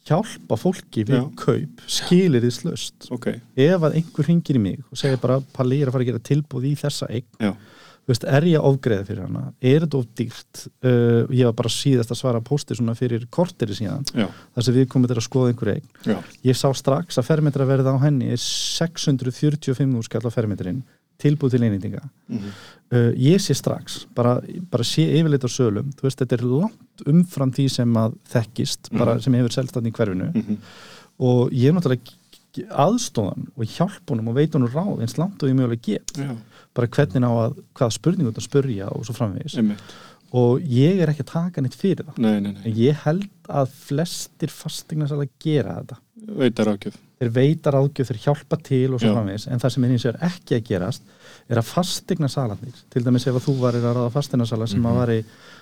hjálpa 0.05 0.57
fólki 0.61 1.01
við 1.07 1.17
Já. 1.17 1.23
kaup 1.41 1.85
skilir 1.89 2.43
því 2.43 2.51
slöst 2.53 3.07
ok, 3.13 3.31
ef 3.57 3.85
að 3.87 3.95
einhver 3.97 4.27
ringir 4.29 4.59
í 4.59 4.61
mig 4.61 4.83
og 4.91 4.99
segir 5.01 5.17
bara 5.21 5.39
Palli 5.55 5.79
ég 5.79 5.87
er 5.87 5.89
að 5.89 5.95
fara 5.97 6.05
að 6.05 6.11
gera 6.11 6.25
tilbúð 6.29 6.67
í 6.69 6.73
þessa 6.77 7.09
eign 7.09 7.25
veist, 8.09 8.25
er 8.37 8.47
ég 8.49 8.65
ofgreið 8.65 9.07
fyrir 9.09 9.25
hana? 9.25 9.45
Er 9.61 9.85
þetta 9.85 9.99
of 9.99 10.09
dýrt? 10.17 10.65
Uh, 10.85 11.23
ég 11.33 11.47
var 11.49 11.55
bara 11.57 11.71
síðast 11.73 12.13
að 12.13 12.21
svara 12.21 12.43
pósti 12.45 12.77
svona 12.77 12.97
fyrir 12.97 13.25
korteri 13.33 13.77
síðan 13.77 14.05
já, 14.11 14.27
þar 14.27 14.67
sem 14.67 14.77
við 14.77 14.89
komum 14.91 15.09
til 15.09 15.17
að 15.17 15.27
skoða 15.27 15.53
einhver 15.53 15.73
eign. 15.75 15.87
Já, 16.05 16.19
ég 16.45 16.59
sá 16.59 16.67
strax 16.77 17.19
að 17.21 17.29
fermetra 17.31 17.67
verða 17.69 17.95
á 17.95 18.03
henni 18.05 18.29
er 18.35 18.41
645 18.41 20.05
skall 20.05 20.25
á 20.25 20.31
fermetrin 20.33 20.83
tilbúð 21.21 21.53
til 21.55 21.63
einintinga 21.63 22.01
mhm, 22.03 22.49
uh, 22.91 23.11
ég 23.15 23.39
sé 23.39 23.55
strax, 23.55 24.01
bara, 24.17 24.35
bara 24.71 24.83
sé 24.87 25.05
yfirleitt 25.15 25.47
á 25.47 25.51
sölum, 25.51 25.93
þú 25.95 26.07
veist, 26.07 26.19
þetta 26.19 26.37
er 26.39 26.45
langt 26.49 27.07
umfram 27.07 27.53
því 27.55 27.69
sem 27.71 27.97
að 28.01 28.19
þekkist 28.33 28.91
bara 28.95 29.17
sem 29.23 29.37
hefur 29.39 29.55
selst 29.55 29.79
í 29.79 29.95
hverfinu. 29.95 30.29
Mhm, 30.35 30.61
og 31.25 31.55
ég 31.55 31.71
er 31.71 31.75
náttúrulega 31.77 32.21
aðstóðan 32.63 33.49
og 33.55 33.67
hjálp 33.67 34.11
honum 34.11 34.29
og 34.31 34.37
veit 34.37 34.53
honum 34.55 34.71
ráð 34.71 35.01
eins 35.03 35.17
langt 35.19 35.43
og 35.43 35.51
ég 35.51 35.57
mögulega 35.57 35.83
get. 35.83 36.13
Já, 36.15 36.35
bara 36.75 36.91
hvernig 36.91 37.23
á 37.23 37.33
að, 37.45 37.61
hvaða 37.77 37.95
spurningu 37.95 38.33
þetta 38.33 38.45
spurja 38.45 38.91
og 38.91 39.07
svo 39.07 39.15
framvegis. 39.15 39.57
Einmitt, 39.61 39.95
og 40.35 40.63
ég 40.67 40.99
er 40.99 41.11
ekki 41.11 41.23
að 41.23 41.31
taka 41.31 41.63
neitt 41.63 41.77
fyrir 41.79 42.07
það. 42.07 42.19
Nei, 42.23 42.37
nei, 42.43 42.51
nei, 42.51 42.63
en 42.67 42.77
ég 42.79 43.03
held 43.05 43.51
að 43.61 43.75
flestir 43.85 44.51
fastegnarsala 44.51 45.27
gera 45.41 45.79
þetta. 45.79 45.99
Veitar 46.35 46.71
ágjöf, 46.73 46.95
þeir 47.21 47.31
veita 47.35 47.71
ráðgjöf, 47.75 48.09
þeir 48.09 48.21
hjálpa 48.23 48.57
til 48.65 48.87
og 48.95 49.01
svo 49.01 49.11
Já. 49.11 49.13
framvegis, 49.13 49.45
en 49.51 49.61
það 49.61 49.73
sem 49.75 49.85
er 49.85 49.91
hins 49.93 50.05
vegar 50.07 50.23
ekki 50.25 50.57
að 50.57 50.63
gerast 50.71 51.11
er 51.45 51.61
að 51.61 51.67
fastegnasalarnir 51.69 52.79
til 52.93 53.03
dæmis 53.05 53.27
ef 53.29 53.37
að 53.37 53.45
þú 53.45 53.53
varir 53.61 53.85
að 53.85 53.99
ráða 53.99 54.13
fastegnasala 54.15 54.67
sem 54.71 54.87
að 54.89 54.97
vari, 54.97 55.17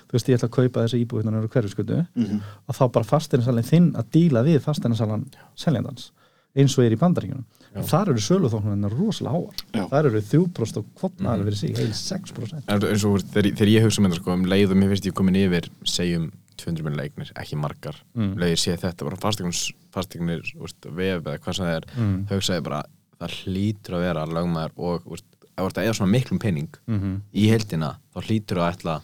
þú 0.08 0.16
veist 0.16 0.30
ég 0.30 0.38
ætla 0.38 0.48
að 0.48 0.54
kaupa 0.56 0.86
þessi 0.86 1.02
hérna 1.04 1.42
á 1.44 1.52
hverfiskutu, 1.52 2.00
mhm, 2.16 2.40
að 2.64 2.78
þá 2.78 2.84
bara 2.96 3.10
fastegnasalinn 3.10 3.68
þinn 3.68 3.90
að 4.00 4.10
díla 4.16 4.44
við 4.46 4.62
fastegnasalan 4.64 5.26
seljandans, 5.54 6.08
eins 6.56 6.78
og 6.78 6.86
er 6.86 6.96
í 6.96 7.00
bandaríkjunum 7.02 7.44
þar 7.82 8.12
eru 8.12 8.22
söluþóknarnir 8.22 8.94
rosalega 8.94 9.34
háar 9.34 9.64
Já. 9.74 9.84
þar 9.90 10.08
eru 10.10 10.20
3% 10.20 10.76
og 10.80 10.86
kvotnaðar 11.00 11.44
verið 11.48 11.60
sig 11.60 11.76
heil 11.76 11.92
6% 11.92 12.62
en 12.68 12.86
eins 12.88 13.04
og 13.04 13.20
þegar, 13.34 13.50
þegar 13.58 13.72
ég 13.72 13.86
hugsa 13.86 14.00
um 14.00 14.08
þetta 14.08 14.20
sko, 14.20 14.32
um 14.32 14.44
leið 14.46 14.70
og 14.70 14.80
mér 14.80 14.92
finnst 14.94 15.08
ég 15.10 15.16
komin 15.18 15.40
yfir 15.40 15.68
segjum 15.84 16.30
200 16.54 16.84
minn 16.86 16.96
leiknir, 16.96 17.32
ekki 17.34 17.56
margar 17.58 17.96
Mm. 18.14 18.36
leið 18.38 18.52
ég 18.54 18.60
sé 18.62 18.76
þetta, 18.78 19.04
bara 19.04 19.16
fastegnir 19.16 19.58
fastegnir, 19.90 20.42
vef 20.94 21.22
eða 21.22 21.38
hvað 21.38 21.54
sem 21.54 21.66
það 21.66 21.76
er 21.76 21.84
Mm. 21.96 22.26
hugsaði 22.30 22.62
bara, 22.62 22.82
það 23.20 23.30
hlýtur 23.42 23.94
að 23.94 24.04
vera 24.06 24.26
lögmaður 24.26 24.70
og 24.76 25.18
að 25.58 25.82
eða 25.82 25.94
svona 25.94 26.10
miklum 26.10 26.38
penning 26.38 26.70
mm 26.86 27.00
-hmm. 27.00 27.20
í 27.34 27.48
heldina, 27.50 27.98
þá 28.14 28.18
hlýtur 28.22 28.58
að 28.58 28.72
ætla 28.74 29.00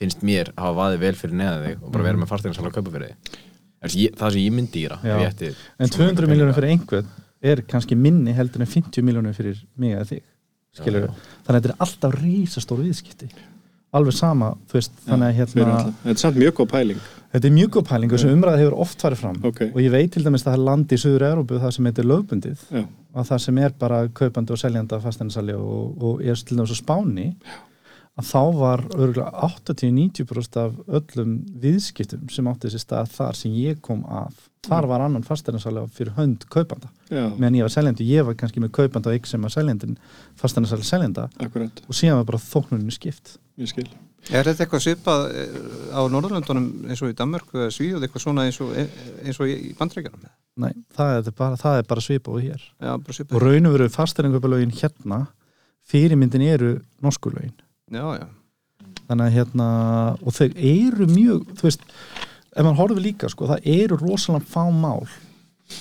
finnst 0.00 0.22
mér 0.24 0.50
að 0.56 0.64
hafa 0.64 0.78
vaðið 0.80 1.02
vel 1.04 1.14
fyrir 1.14 1.36
neða 1.36 1.64
þig 1.66 1.82
og 1.82 1.92
bara 1.92 2.04
vera 2.04 2.20
með 2.20 2.30
fastegnarsala 2.30 2.70
að 2.70 2.76
kaupa 2.78 2.90
fyrir 2.90 3.10
þig 3.10 3.96
ég, 3.96 4.14
það 4.16 4.32
sem 4.32 4.40
ég 4.40 4.52
myndi 4.52 4.84
ég 4.84 5.26
ætti 5.26 5.50
en 5.78 5.88
svona 5.88 6.12
200 6.12 6.14
mikla 6.14 6.30
miljónur 6.32 6.54
peninga. 6.54 6.58
fyrir 6.60 6.70
einhvern 6.70 7.06
er 7.42 7.62
kannski 7.68 7.96
minni 7.96 8.34
heldur 8.36 8.64
en 8.64 8.68
50 8.68 9.04
miljónur 9.06 9.36
fyrir 9.36 9.62
mig 9.80 9.96
eða 9.96 10.08
þig 10.12 10.22
Já, 10.70 10.84
já. 10.86 11.06
þannig 11.44 11.48
að 11.48 11.56
þetta 11.56 11.70
er 11.70 11.80
alltaf 11.82 12.12
rísastór 12.20 12.82
viðskipti. 12.84 13.28
Alveg 13.90 14.14
sama, 14.14 14.52
veist, 14.70 14.92
þannig 15.02 15.32
að 15.32 15.38
hérna. 15.40 15.78
Þetta 16.04 16.12
er 16.12 16.20
samt 16.20 16.36
mjög 16.38 16.52
góð 16.60 16.68
pæling, 16.70 17.00
þetta 17.32 17.48
er 17.48 17.54
mjög 17.56 17.72
góð 17.74 17.86
pæling 17.88 18.12
og 18.12 18.14
þessu 18.14 18.34
umræði 18.36 18.62
hefur 18.62 18.76
oft 18.84 19.02
farið 19.02 19.22
fram. 19.24 19.40
Ok. 19.50 19.64
og 19.66 19.80
ég 19.82 19.90
veit 19.90 20.12
til 20.14 20.22
dæmis 20.22 20.44
að 20.44 20.52
það 20.52 20.58
er 20.58 20.62
land 20.68 20.94
í 20.94 20.98
Suður 21.02 21.24
Európu 21.30 21.58
það 21.64 21.74
sem 21.74 21.88
heitir 21.90 22.06
lögbundið 22.06 22.62
já, 22.70 22.84
að 23.18 23.32
það 23.32 23.42
sem 23.46 23.58
er 23.64 23.74
bara 23.82 23.98
kaupandi 24.20 24.54
og 24.54 24.62
seljanda 24.62 25.00
fasteinsali 25.02 25.58
og, 25.58 26.06
og 26.06 26.22
er 26.22 26.38
til 26.38 26.60
dæmis 26.60 26.70
á 26.70 26.78
Spáni 26.78 27.26
að 28.20 28.30
þá 28.30 28.42
var 28.60 28.84
örgulega 28.94 29.50
80-90% 29.50 30.60
af 30.62 30.78
öllum 31.00 31.34
viðskiptum 31.62 32.30
sem 32.30 32.46
átti 32.46 32.68
þessi 32.70 32.84
stað 32.84 33.10
þar 33.16 33.42
sem 33.42 33.58
ég 33.58 33.82
kom 33.82 34.06
að 34.06 34.38
þar 34.66 34.88
var 34.90 35.04
annan 35.06 35.24
fasteinsali 35.26 35.82
fyrir 35.96 36.14
hönd 36.18 36.44
kaupanda. 36.52 36.90
Já, 37.08 37.24
meðan 37.36 37.58
ég 37.60 37.66
var 37.66 37.72
seljandi, 37.74 38.06
ég 38.10 38.26
var 38.28 38.36
kannski 38.38 38.62
með 38.62 38.74
kaupanda 38.76 39.10
og 39.10 39.16
ykkur 39.18 39.32
sem 39.32 39.46
var 39.46 39.54
seljandin 39.54 39.96
fasteinsali 40.40 40.86
seljanda. 40.86 41.28
Akkurat, 41.40 41.82
og 41.88 41.96
síðan 41.96 42.20
var 42.20 42.28
bara 42.32 42.42
þóknunni 42.44 42.94
skipt. 42.94 43.38
Ég 43.60 43.72
skil. 43.72 43.88
Er 44.28 44.44
þetta 44.44 44.66
eitthvað 44.66 44.82
svipað 44.84 45.22
eh, 45.32 45.54
á 45.96 46.00
Norðurlöndunum 46.12 46.90
eins 46.92 47.00
og 47.00 47.08
í 47.08 47.16
Danmörku 47.16 47.56
eða 47.56 47.72
Svíð 47.72 48.04
eitthvað 48.04 48.24
svona 48.26 48.44
eins 48.44 48.58
og, 48.60 48.74
eins 48.76 49.40
og 49.40 49.48
í 49.48 49.72
bandrækjanum? 49.78 50.28
Nei, 50.60 50.74
það 50.92 51.30
er 51.30 51.36
bara, 51.38 51.56
það 51.56 51.78
er 51.80 51.86
bara 51.88 52.04
svipað 52.04 52.36
og 52.36 52.44
hér. 52.44 52.66
Já, 52.76 52.90
bara 53.00 53.16
svipað. 53.16 53.38
og 53.40 53.72
veru 53.78 53.88
fasteinsköpulögin 53.94 54.76
hérna 54.76 55.22
fyrirmyndin 55.90 56.44
eru 56.46 56.74
norskulögin 57.02 57.54
Já, 57.90 58.04
já. 58.20 58.26
þannig 59.08 59.24
að 59.24 59.36
hérna 59.38 59.68
og 60.20 60.36
þau 60.36 60.48
eru 60.70 61.06
mjög, 61.10 61.48
þú 61.58 61.66
veist 61.66 61.86
ef 62.56 62.66
mann 62.66 62.78
horfir 62.78 63.02
líka, 63.04 63.30
sko, 63.30 63.48
það 63.50 63.68
eru 63.74 64.00
rosalega 64.00 64.46
fá 64.50 64.64
mál 64.70 65.04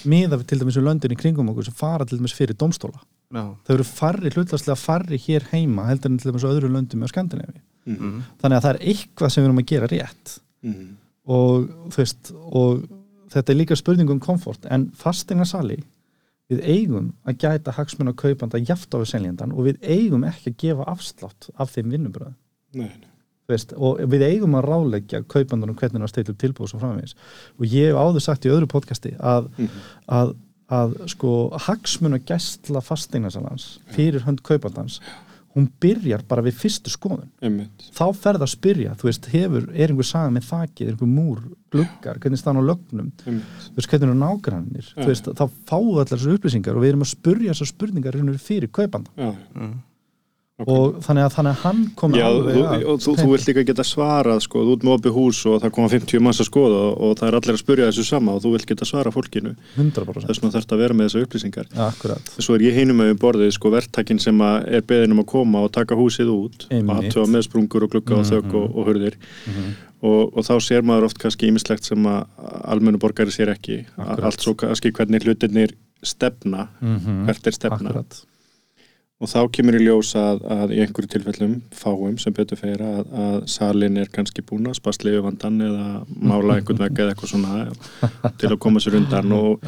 miða 0.05 0.37
við 0.37 0.49
til 0.51 0.59
dæmis 0.61 0.77
í 0.77 0.83
löndin 0.85 1.15
í 1.15 1.17
kringum 1.17 1.49
okkur 1.49 1.65
sem 1.65 1.77
fara 1.77 2.05
til 2.05 2.19
dæmis 2.19 2.35
fyrir 2.37 2.57
domstóla 2.57 2.99
Já. 3.29 3.45
þau 3.65 3.73
eru 3.73 3.85
farri, 3.85 4.29
hlutastlega 4.33 4.77
farri 4.77 5.17
hér 5.21 5.47
heima 5.51 5.87
heldur 5.89 6.11
en 6.11 6.21
til 6.21 6.31
dæmis 6.31 6.45
á 6.45 6.53
öðru 6.53 6.69
löndum 6.69 7.01
með 7.01 7.13
Skandinavi 7.13 7.61
Mm. 7.89 8.23
þannig 8.41 8.57
að 8.57 8.65
það 8.65 8.73
er 8.73 8.81
eitthvað 8.91 9.31
sem 9.31 9.41
við 9.41 9.47
erum 9.47 9.61
að 9.61 9.69
gera 9.71 9.87
rétt 9.89 10.33
mm. 10.67 10.89
og 11.33 11.69
þú 11.89 12.01
veist 12.01 12.31
og 12.37 12.83
þetta 13.33 13.53
er 13.53 13.57
líka 13.57 13.77
spurning 13.79 14.11
um 14.13 14.19
komfort 14.21 14.67
en 14.69 14.89
fastegna 14.99 15.47
sali 15.47 15.79
við 16.51 16.61
eigum 16.65 17.11
að 17.23 17.39
gæta 17.45 17.73
hagsmun 17.77 18.11
að 18.11 18.19
kaupanda 18.21 18.61
jaft 18.61 18.93
á 18.93 19.01
við 19.01 19.09
seljendan 19.13 19.55
og 19.55 19.69
við 19.69 19.81
eigum 19.81 20.25
ekki 20.27 20.51
að 20.51 20.59
gefa 20.65 20.87
afslátt 20.91 21.49
af 21.55 21.73
þeim 21.73 21.95
vinnubröðum 21.95 22.35
nei, 22.77 22.91
nei, 22.91 23.08
veist, 23.53 23.73
og 23.77 23.99
við 24.11 24.25
eigum 24.29 24.55
að 24.59 24.67
ráleggja 24.69 25.23
kaupandunum 25.27 25.75
hvernig 25.79 26.01
að 26.05 26.13
steyla 26.13 26.33
upp 26.35 26.41
tilbúð 26.43 26.67
og 26.67 26.73
svo 26.73 26.79
framvegis. 26.83 27.15
Og 27.59 27.65
ég 27.65 27.89
hef 27.91 27.95
áður 27.99 28.21
sagt 28.27 28.45
í 28.45 28.53
öðru 28.53 28.67
podcasti 28.71 29.15
að, 29.19 29.49
Mhm. 29.57 29.69
að, 30.07 30.35
að 30.69 30.93
sko 31.09 31.33
hagsmun 31.65 32.13
að 32.19 32.25
gæstla 32.29 32.81
fastegnasalans 32.85 33.79
fyrir 33.95 34.21
hönd 34.27 34.43
kaupandans 34.43 34.99
hún 35.57 35.65
byrjar 35.81 36.21
bara 36.29 36.43
við 36.45 36.53
fyrstu 36.61 36.91
skoðun. 36.93 37.25
Einmitt. 37.41 37.87
Þá 37.91 38.13
ferð 38.15 38.43
að 38.45 38.51
spyrja, 38.53 38.91
þú 38.95 39.07
veist, 39.09 39.25
hefur 39.33 39.63
er 39.73 39.89
einhver 39.89 40.05
saga 40.05 40.29
með 40.29 40.45
þakið, 40.45 40.83
er 40.85 40.91
einhver 40.93 41.09
múr, 41.09 41.39
gluggar 41.73 42.19
hvernig 42.21 42.37
staðan 42.37 42.61
á 42.61 42.69
lögnum, 42.69 43.11
einmitt, 43.25 43.65
þú 43.65 43.75
veist, 43.79 43.89
hvernig 43.89 44.03
eru 44.11 44.19
nágrannir, 44.21 44.93
þú 44.93 45.07
veist, 45.09 45.25
þá 45.25 45.43
fáum 45.65 45.89
við 45.89 46.03
allar 46.05 46.19
þessar 46.21 46.37
upplýsingar 46.37 46.77
og 46.77 46.83
við 46.85 46.89
erum 46.93 47.01
að 47.01 47.11
spurja 47.15 47.51
þessar 47.57 47.71
spurningar 47.73 48.19
fyrir 48.37 48.69
kaupanda 48.71 49.09
Mm. 50.59 50.67
og 50.75 50.95
þannig 51.05 51.23
að, 51.23 51.29
þannig 51.37 51.51
að 51.53 51.61
hann 51.63 51.77
kom 51.95 52.15
Já, 52.17 52.23
alveg 52.27 52.57
að 52.67 52.81
og 52.91 52.97
þú, 52.99 53.13
þú 53.15 53.27
vilt 53.31 53.45
líka 53.47 53.61
geta 53.69 53.83
svarað 53.87 54.41
sko, 54.43 54.63
þú 54.67 54.73
ert 54.75 54.81
með 54.83 54.95
opið 54.97 55.13
hús 55.15 55.37
og 55.47 55.61
það 55.63 55.71
koma 55.77 55.91
50 55.93 56.23
manns 56.25 56.41
að 56.43 56.47
skoða 56.49 56.79
og, 56.89 56.97
og 57.07 57.13
það 57.19 57.27
er 57.29 57.37
allir 57.39 57.53
að 57.55 57.61
spurja 57.61 57.87
þessu 57.87 58.03
sama 58.09 58.33
og 58.35 58.41
þú 58.43 58.51
vilt 58.57 58.67
geta 58.67 58.87
svara 58.89 59.13
fólkinu. 59.15 59.53
100% 59.77 60.27
þess 60.27 60.41
vegna 60.43 60.51
þarf 60.57 60.73
að 60.75 60.81
vera 60.83 60.97
með 60.99 61.07
þessar 61.07 61.25
upplýsingar. 61.29 61.69
Akkurat. 61.87 62.31
Svo 62.43 62.57
er 62.57 62.65
ég 62.67 62.75
hinum 62.75 62.99
með 62.99 63.13
borðið 63.23 63.53
sko 63.55 63.71
verktakinn 63.71 64.19
sem 64.19 64.41
er 64.49 64.83
beðin 64.89 65.15
um 65.15 65.23
að 65.23 65.29
koma 65.31 65.63
og 65.63 65.71
taka 65.79 65.95
húsið 65.95 66.33
út 66.35 66.67
Einmitt. 66.67 66.89
og 66.91 67.03
aðtöfa 67.05 67.31
með 67.37 67.45
sprungur 67.47 67.85
og 67.87 67.93
glugga 67.95 68.19
og 68.19 68.27
þök 68.27 68.49
og, 68.59 68.65
og 68.75 68.89
hurðir. 68.91 69.15
Og, 69.99 70.31
og 70.35 70.43
þá 70.47 70.53
sér 70.63 70.83
maður 70.87 71.07
oft 71.09 71.17
kannski 71.19 71.47
ýmislegt 71.51 71.87
sem 71.87 72.03
að 72.07 72.27
almennu 72.71 72.99
borgari 72.99 73.31
sér 73.35 73.51
ekki. 73.55 73.85
Akkurat. 73.95 74.25
allt 74.29 74.43
svo 74.43 74.53
kannski 74.59 74.91
hvernig 74.95 75.23
hlutirnir 75.23 75.71
stefna, 76.03 76.67
Mhm. 76.79 77.25
hvert 77.27 77.47
er 77.47 77.51
stefna 77.55 77.89
akkurat 77.91 78.25
og 79.19 79.27
þá 79.27 79.39
kemur 79.55 79.75
í 79.75 79.81
ljós 79.83 80.13
að, 80.15 80.45
að 80.47 80.73
í 80.75 80.79
einhverju 80.83 81.11
tilfellum 81.11 81.57
fáum 81.75 82.15
sem 82.21 82.35
betur 82.35 82.59
fyrir 82.59 82.83
að, 82.85 83.01
að 83.23 83.37
salin 83.51 83.99
er 83.99 84.11
kannski 84.13 84.45
búin 84.47 84.69
að 84.71 84.77
spasla 84.79 85.11
yfir 85.11 85.25
vandan 85.25 85.59
eða 85.65 85.87
mála 86.15 86.55
einhvern 86.59 86.79
vegg 86.85 87.03
eða 87.03 87.15
eitthvað 87.15 87.33
svona 87.33 87.65
til 88.39 88.51
að 88.53 88.61
koma 88.63 88.83
sér 88.83 88.95
undan. 89.01 89.35
Og, 89.35 89.67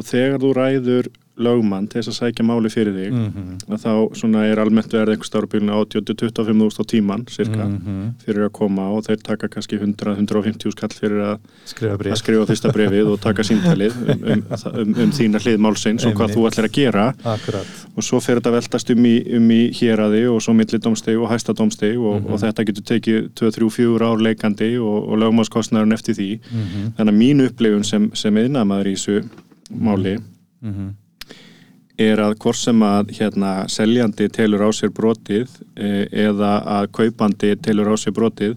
og 0.00 0.08
þegar 0.08 0.40
þú 0.40 0.52
ræður 0.56 1.10
lögmann 1.38 1.86
til 1.88 2.00
þess 2.00 2.08
að 2.08 2.16
sækja 2.32 2.44
máli 2.48 2.70
fyrir 2.72 2.94
þig 2.96 3.12
Mhm. 3.12 3.58
að 3.68 3.82
þá 3.84 3.92
svona 4.16 4.44
er 4.50 4.56
almennt 4.58 4.88
verið 4.92 5.12
einhver 5.16 5.28
stárubílun 5.28 5.70
80-25.000 5.70 6.80
á 6.80 6.84
tíman 6.86 7.24
cirka 7.28 7.64
Mhm. 7.68 8.14
fyrir 8.24 8.46
að 8.48 8.52
koma 8.52 8.88
og 8.90 9.04
þeir 9.04 9.22
taka 9.22 9.48
kannski 9.48 9.78
100-150 9.78 10.70
skall 10.72 10.88
fyrir 10.88 11.20
að, 11.20 11.38
skrifa 11.66 11.92
að 11.94 11.98
bréf 12.00 12.16
skrifa 12.16 12.46
fyrsta 12.46 12.72
brefið 12.72 13.06
og 13.12 13.20
taka 13.20 13.42
síntalið 13.42 13.92
um, 13.96 14.24
um, 14.24 14.44
um, 14.80 14.94
um 15.04 15.10
þína 15.12 15.38
hlið 15.42 15.58
málsins 15.58 16.06
og 16.06 16.14
hvað 16.14 16.34
þú 16.34 16.46
ætlir 16.48 16.64
að 16.68 16.72
gera 16.72 17.14
akkurat 17.24 17.66
og 17.96 18.02
svo 18.02 18.20
fer 18.22 18.40
þetta 18.40 18.52
veltast 18.56 18.90
um 18.90 19.04
í, 19.04 19.36
um 19.36 19.48
í 19.50 19.70
héraði 19.72 20.24
og 20.32 20.40
svo 20.40 20.54
milli 20.56 20.78
domsteg 20.78 21.20
og 21.20 21.28
hæsta 21.30 21.52
domsteg 21.54 21.96
og, 21.98 22.22
Mhm. 22.22 22.32
og 22.32 22.40
þetta 22.40 22.64
getur 22.64 22.84
tekið 22.96 23.28
2-3-4 23.34 24.00
ár 24.00 24.18
leikandi 24.20 24.78
og, 24.80 25.08
og 25.12 25.18
lögmálskostnarinn 25.18 25.92
eftir 25.92 26.14
því 26.14 26.40
Mhm. 26.50 26.92
þannig 26.96 27.12
að 27.12 27.18
mín 27.20 27.46
upplifun 27.48 27.84
sem, 27.84 28.10
sem 28.14 28.34
eðnamaður 28.34 28.86
í 28.86 28.94
þessu 28.96 29.28
máli 29.72 30.18
Mhm. 30.64 30.94
Er 31.98 32.20
að 32.20 32.34
hvort 32.42 32.56
sem 32.60 32.82
að 32.84 33.12
hérna, 33.18 33.52
seljandi 33.72 34.28
telur 34.28 34.66
á 34.66 34.70
sér 34.76 34.90
brotið 34.92 35.48
e, 35.76 36.08
eða 36.12 36.54
að 36.80 36.90
kaupandi 36.92 37.54
telur 37.56 37.88
á 37.88 37.96
sér 37.96 38.12
brotið 38.12 38.56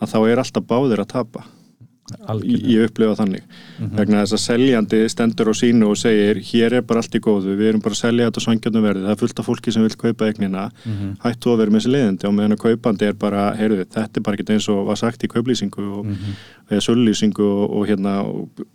að 0.00 0.10
þá 0.12 0.18
er 0.28 0.38
alltaf 0.44 0.66
báðir 0.68 1.00
að 1.04 1.08
tapa. 1.14 1.46
Algjörlega. 2.24 2.68
ég 2.72 2.84
upplifa 2.88 3.16
þannig. 3.18 3.42
Vegna 3.92 4.22
þess 4.22 4.32
að 4.32 4.40
seljandi 4.40 5.00
stendur 5.12 5.50
á 5.52 5.54
sínu 5.60 5.90
og 5.90 5.98
segir 6.00 6.38
hér 6.40 6.78
er 6.78 6.84
bara 6.88 7.02
allt 7.02 7.12
í 7.18 7.20
góðu, 7.20 7.52
við 7.58 7.68
erum 7.68 7.82
bara 7.84 7.92
að 7.92 8.00
selja 8.00 8.28
þetta 8.30 8.42
svangjöndum 8.46 8.86
verði, 8.86 9.02
það 9.04 9.12
er 9.12 9.20
fullt 9.20 9.42
af 9.42 9.48
fólki 9.50 9.74
sem 9.74 9.84
vil 9.84 9.96
kaupa 10.00 10.24
eignina, 10.30 10.62
Mhm. 10.86 11.10
hættu 11.20 11.52
að 11.52 11.58
vera 11.58 11.70
með 11.70 11.82
þessi 11.82 11.92
leiðindi 11.92 12.24
og 12.24 12.34
meðan 12.38 12.56
að 12.56 12.62
kaupandi 12.64 13.08
er 13.10 13.12
bara, 13.12 13.42
heyrðu 13.60 13.84
þetta 13.92 14.16
er 14.16 14.24
bara 14.24 14.36
ekki 14.38 14.52
eins 14.54 14.68
og 14.72 14.86
var 14.86 14.96
sagt 14.96 15.22
í 15.24 15.28
kauplýsingu 15.28 15.84
og, 15.98 16.06
Mhm. 16.06 16.32
eða 16.70 16.86
söllýsingu 16.88 17.44
og, 17.44 17.76
og 17.76 17.86
hérna, 17.88 18.14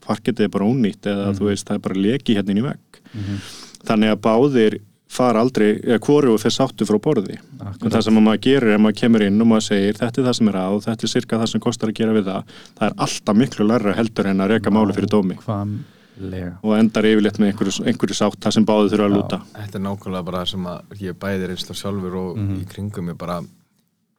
parketið 0.06 0.40
er 0.46 0.50
bara 0.50 0.66
ónýtt 0.70 1.02
eða 1.10 1.34
þú 1.34 1.50
veist, 1.50 1.66
það 1.66 1.76
er 1.76 1.80
bara 1.90 1.96
leki 1.96 2.36
hérna 2.38 2.54
í 2.54 2.62
vegg. 2.70 3.02
Mhm. 3.16 3.40
Þannig 3.88 4.12
að 4.14 4.22
báðir 4.28 4.80
fara 5.14 5.42
aldrei, 5.46 5.76
eða 5.86 6.00
hvoru 6.02 6.38
fyrir 6.42 6.56
sáttu 6.56 6.86
frá 6.90 6.98
borði 6.98 7.36
en 7.38 7.68
Akkurat. 7.68 7.94
það 7.94 8.02
sem 8.08 8.16
að 8.18 8.24
maður 8.26 8.40
gerir 8.48 8.70
er 8.72 8.78
að 8.80 8.82
maður 8.82 8.98
kemur 9.04 9.22
inn 9.28 9.42
og 9.44 9.48
maður 9.52 9.66
segir 9.68 9.94
þetta 10.00 10.22
er 10.22 10.26
það 10.28 10.38
sem 10.40 10.48
er 10.50 10.56
að 10.58 10.74
og 10.78 10.84
þetta 10.88 11.04
er 11.06 11.12
cirka 11.12 11.38
það 11.44 11.52
sem 11.52 11.62
kostar 11.62 11.90
að 11.92 11.98
gera 12.00 12.16
við 12.18 12.26
það 12.32 12.48
það 12.80 12.88
er 12.88 12.96
alltaf 13.06 13.38
miklu 13.38 13.68
larra 13.70 13.94
heldur 13.94 14.30
en 14.32 14.42
að 14.42 14.50
reka 14.56 14.74
máli 14.74 14.96
fyrir 14.98 15.12
dómi 15.14 15.38
Nákvæmlega. 15.38 16.52
og 16.64 16.74
endar 16.80 17.06
yfirleitt 17.10 17.38
með 17.42 17.52
einhverju, 17.52 17.86
einhverju 17.90 18.18
sátt 18.18 18.40
það 18.42 18.56
sem 18.58 18.66
báði 18.66 18.90
þurfa 18.94 19.06
að 19.10 19.14
lúta 19.18 19.40
Þetta 19.54 19.78
er 19.80 19.86
nákvæmlega 19.86 20.26
bara 20.32 20.46
sem 20.50 20.66
að 20.74 20.98
ég 21.06 21.20
bæði 21.22 21.48
reynsla 21.52 21.76
sjálfur 21.78 22.18
og 22.24 22.42
í 22.58 22.66
kringum 22.74 23.10
ég 23.14 23.18
bara, 23.18 23.38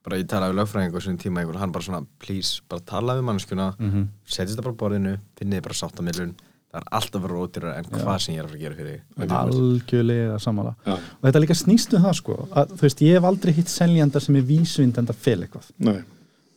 bara 0.04 0.18
ég 0.22 0.26
talaði 0.30 0.54
við 0.54 0.58
lögfræðingu 0.62 0.98
á 0.98 1.04
svona 1.06 1.22
tíma 1.26 1.42
einhver, 1.42 1.58
hann 1.58 1.72
bara 1.74 1.84
svona, 1.90 2.04
please, 2.22 2.60
bara 2.70 2.82
tala 2.86 3.18
við 3.18 3.26
mannskuna 3.32 3.72
Mhm. 3.78 4.08
setjast 4.26 4.58
það 4.58 4.66
bara 4.70 4.80
borðinu, 4.82 5.18
finnið 5.38 5.58
þið 5.58 5.62
bara 5.68 5.80
sáttamillun 5.82 6.34
það 6.74 6.80
er 6.80 6.88
alltaf 6.98 7.22
verið 7.24 7.42
ódýrar 7.44 7.76
en 7.78 7.88
hvað 7.92 8.18
sem 8.24 8.34
ég 8.34 8.40
er 8.40 8.46
að 8.46 8.50
fara 8.50 8.58
að 8.58 8.64
gera 8.64 8.78
fyrir 8.80 8.96
þig. 8.96 9.34
Algjörlega 9.38 10.38
samála 10.42 10.74
Já. 10.82 10.94
og 10.96 11.28
þetta 11.28 11.42
líka 11.44 11.56
snýst 11.60 11.94
um 11.94 12.04
það 12.04 12.16
sko 12.18 12.38
að, 12.50 12.74
þú 12.74 12.86
veist, 12.88 13.02
ég 13.06 13.18
hef 13.18 13.28
aldrei 13.30 13.54
hitt 13.54 13.70
seljanda 13.72 14.22
sem 14.24 14.38
er 14.40 14.46
vísvindandi 14.48 15.14
að 15.14 15.22
fel 15.28 15.36
eitthvað. 15.46 15.70
Nei. 15.86 16.00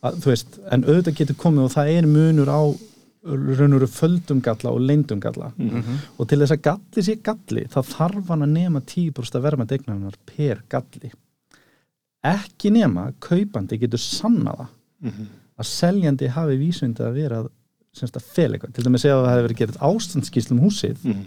að, 0.02 0.18
þú 0.24 0.32
veist, 0.32 0.58
en 0.74 0.86
auðvitað 0.88 1.18
getur 1.22 1.38
komið 1.44 1.68
og 1.68 1.74
það 1.76 1.92
er 1.94 2.10
munur 2.10 2.50
á 2.50 2.62
raunuru 3.28 3.88
földum 3.90 4.40
galla 4.42 4.72
og 4.72 4.82
leyndum 4.86 5.20
galla. 5.20 5.52
Og 6.18 6.28
til 6.30 6.38
þess 6.42 6.54
að 6.54 6.62
galli 6.68 7.02
sé 7.04 7.16
galli 7.22 7.64
þá 7.68 7.80
þarf 7.84 8.28
hann 8.32 8.46
að 8.46 8.52
nema 8.54 8.82
10% 8.86 9.38
að 9.38 9.46
verma 9.46 9.66
degnarinnar 9.68 10.18
per 10.26 10.62
galli. 10.70 11.10
Ekki 12.26 12.70
nema 12.74 13.12
kaupandi 13.22 13.78
getur 13.78 14.00
sannaða 14.02 14.68
að 15.58 15.66
seljandi 15.66 16.30
hafi 16.34 16.56
vísvindið 16.60 17.06
að 17.08 17.18
vera 17.18 17.40
að, 17.42 17.48
semst, 17.94 18.16
að 18.16 18.22
fel 18.34 18.52
eitthvað. 18.52 18.74
Til 18.74 18.84
dæmis 18.84 19.04
að 19.04 19.22
það 19.24 19.32
hefur 19.32 19.46
verið 19.48 19.60
gerð 19.62 19.78
ástandskísl 19.88 20.52
um 20.52 20.60
húsið 20.60 20.98
Mhm. 21.04 21.24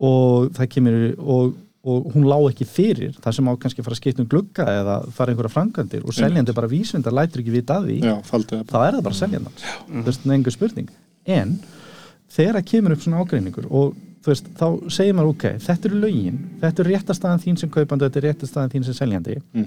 og 0.00 0.50
það 0.54 0.68
kemur 0.74 0.98
og, 1.18 1.54
og 1.88 2.10
hún 2.14 2.26
lá 2.28 2.36
ekki 2.50 2.66
fyrir 2.68 3.14
það 3.18 3.34
sem 3.34 3.48
á 3.50 3.52
kannski 3.58 3.82
fara 3.82 3.94
að 3.96 4.00
skipta 4.02 4.22
um 4.22 4.28
glugga 4.30 4.66
eða 4.68 4.96
fara 5.14 5.32
einhverja 5.32 5.50
frangandir 5.54 6.04
og 6.04 6.14
seljandi 6.14 6.54
bara 6.54 6.68
vísvindar 6.70 7.14
lætur 7.16 7.42
ekki 7.42 7.54
vita 7.56 7.78
að 7.80 7.88
því 7.88 7.96
Já, 8.04 8.14
þá 8.22 8.78
er 8.86 8.98
það 8.98 9.02
bara 9.08 9.14
seljandans 9.18 9.64
þú 9.88 10.04
veist, 10.06 10.26
einhver 10.28 10.54
spurning. 10.54 10.88
En 11.26 11.58
þegar 12.30 12.58
það 12.60 12.68
kemur 12.72 12.92
upp 12.94 13.02
svona 13.06 13.22
ágreiningur 13.24 13.66
og 13.70 13.96
þú 14.22 14.32
veist, 14.32 14.48
þá 14.58 14.66
segir 14.92 15.14
maður 15.18 15.32
ok 15.34 15.44
þetta 15.66 15.88
eru 15.90 16.00
lögin, 16.04 16.38
þetta 16.60 16.82
eru 16.84 16.90
réttastaðan 16.94 17.42
þín 17.46 17.58
sem 17.58 17.70
kaupandi 17.70 18.04
þetta 18.08 18.20
er 18.22 18.26
réttastaðan 18.28 18.72
þín 18.74 18.84
sem 18.84 18.94
seljandi. 18.94 19.38
Mhm. 19.54 19.66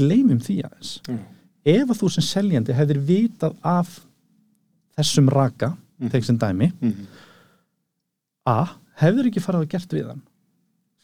gleymum 0.00 0.38
því 0.40 0.62
aðeins. 0.64 1.00
Ef 1.66 1.88
að 1.90 1.98
þú 2.00 2.08
sem 2.14 2.24
seljandi 2.24 2.72
hefðir 2.72 3.00
vitað 3.04 3.54
af 3.62 4.00
þessum 5.00 5.30
raka 5.32 5.74
mm. 5.98 6.22
sem 6.22 6.38
dæmi 6.38 6.72
Mhm. 6.80 7.06
A, 8.48 8.66
hefður 9.02 9.28
ekki 9.28 9.42
farið 9.44 9.66
að 9.66 9.72
gert 9.74 9.94
við 9.94 10.08
hann? 10.08 10.22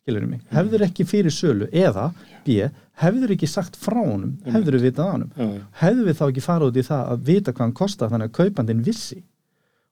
Skilur 0.01 0.27
mig, 0.27 0.41
hefður 0.55 0.85
ekki 0.87 1.05
fyrir 1.09 1.35
sölu? 1.35 1.69
Eða 1.75 2.09
B, 2.47 2.69
hefður 3.03 3.35
ekki 3.35 3.49
sagt 3.51 3.77
frá 3.77 3.99
honum, 3.99 4.37
hefður 4.47 4.79
við 4.79 4.87
vitað 4.89 5.11
á 5.11 5.13
honum? 5.13 5.31
Já, 5.37 5.47
já. 5.59 5.63
hefðu 5.83 6.07
við 6.07 6.19
þá 6.21 6.27
ekki 6.29 6.45
farið 6.47 6.71
út 6.71 6.81
í 6.81 6.85
það 6.87 7.13
að 7.13 7.25
vita 7.31 7.53
hvað 7.53 7.65
hann 7.67 7.79
kostar 7.81 8.13
þannig 8.13 8.31
að 8.31 8.37
kaupandinn 8.39 8.85
vissi? 8.87 9.19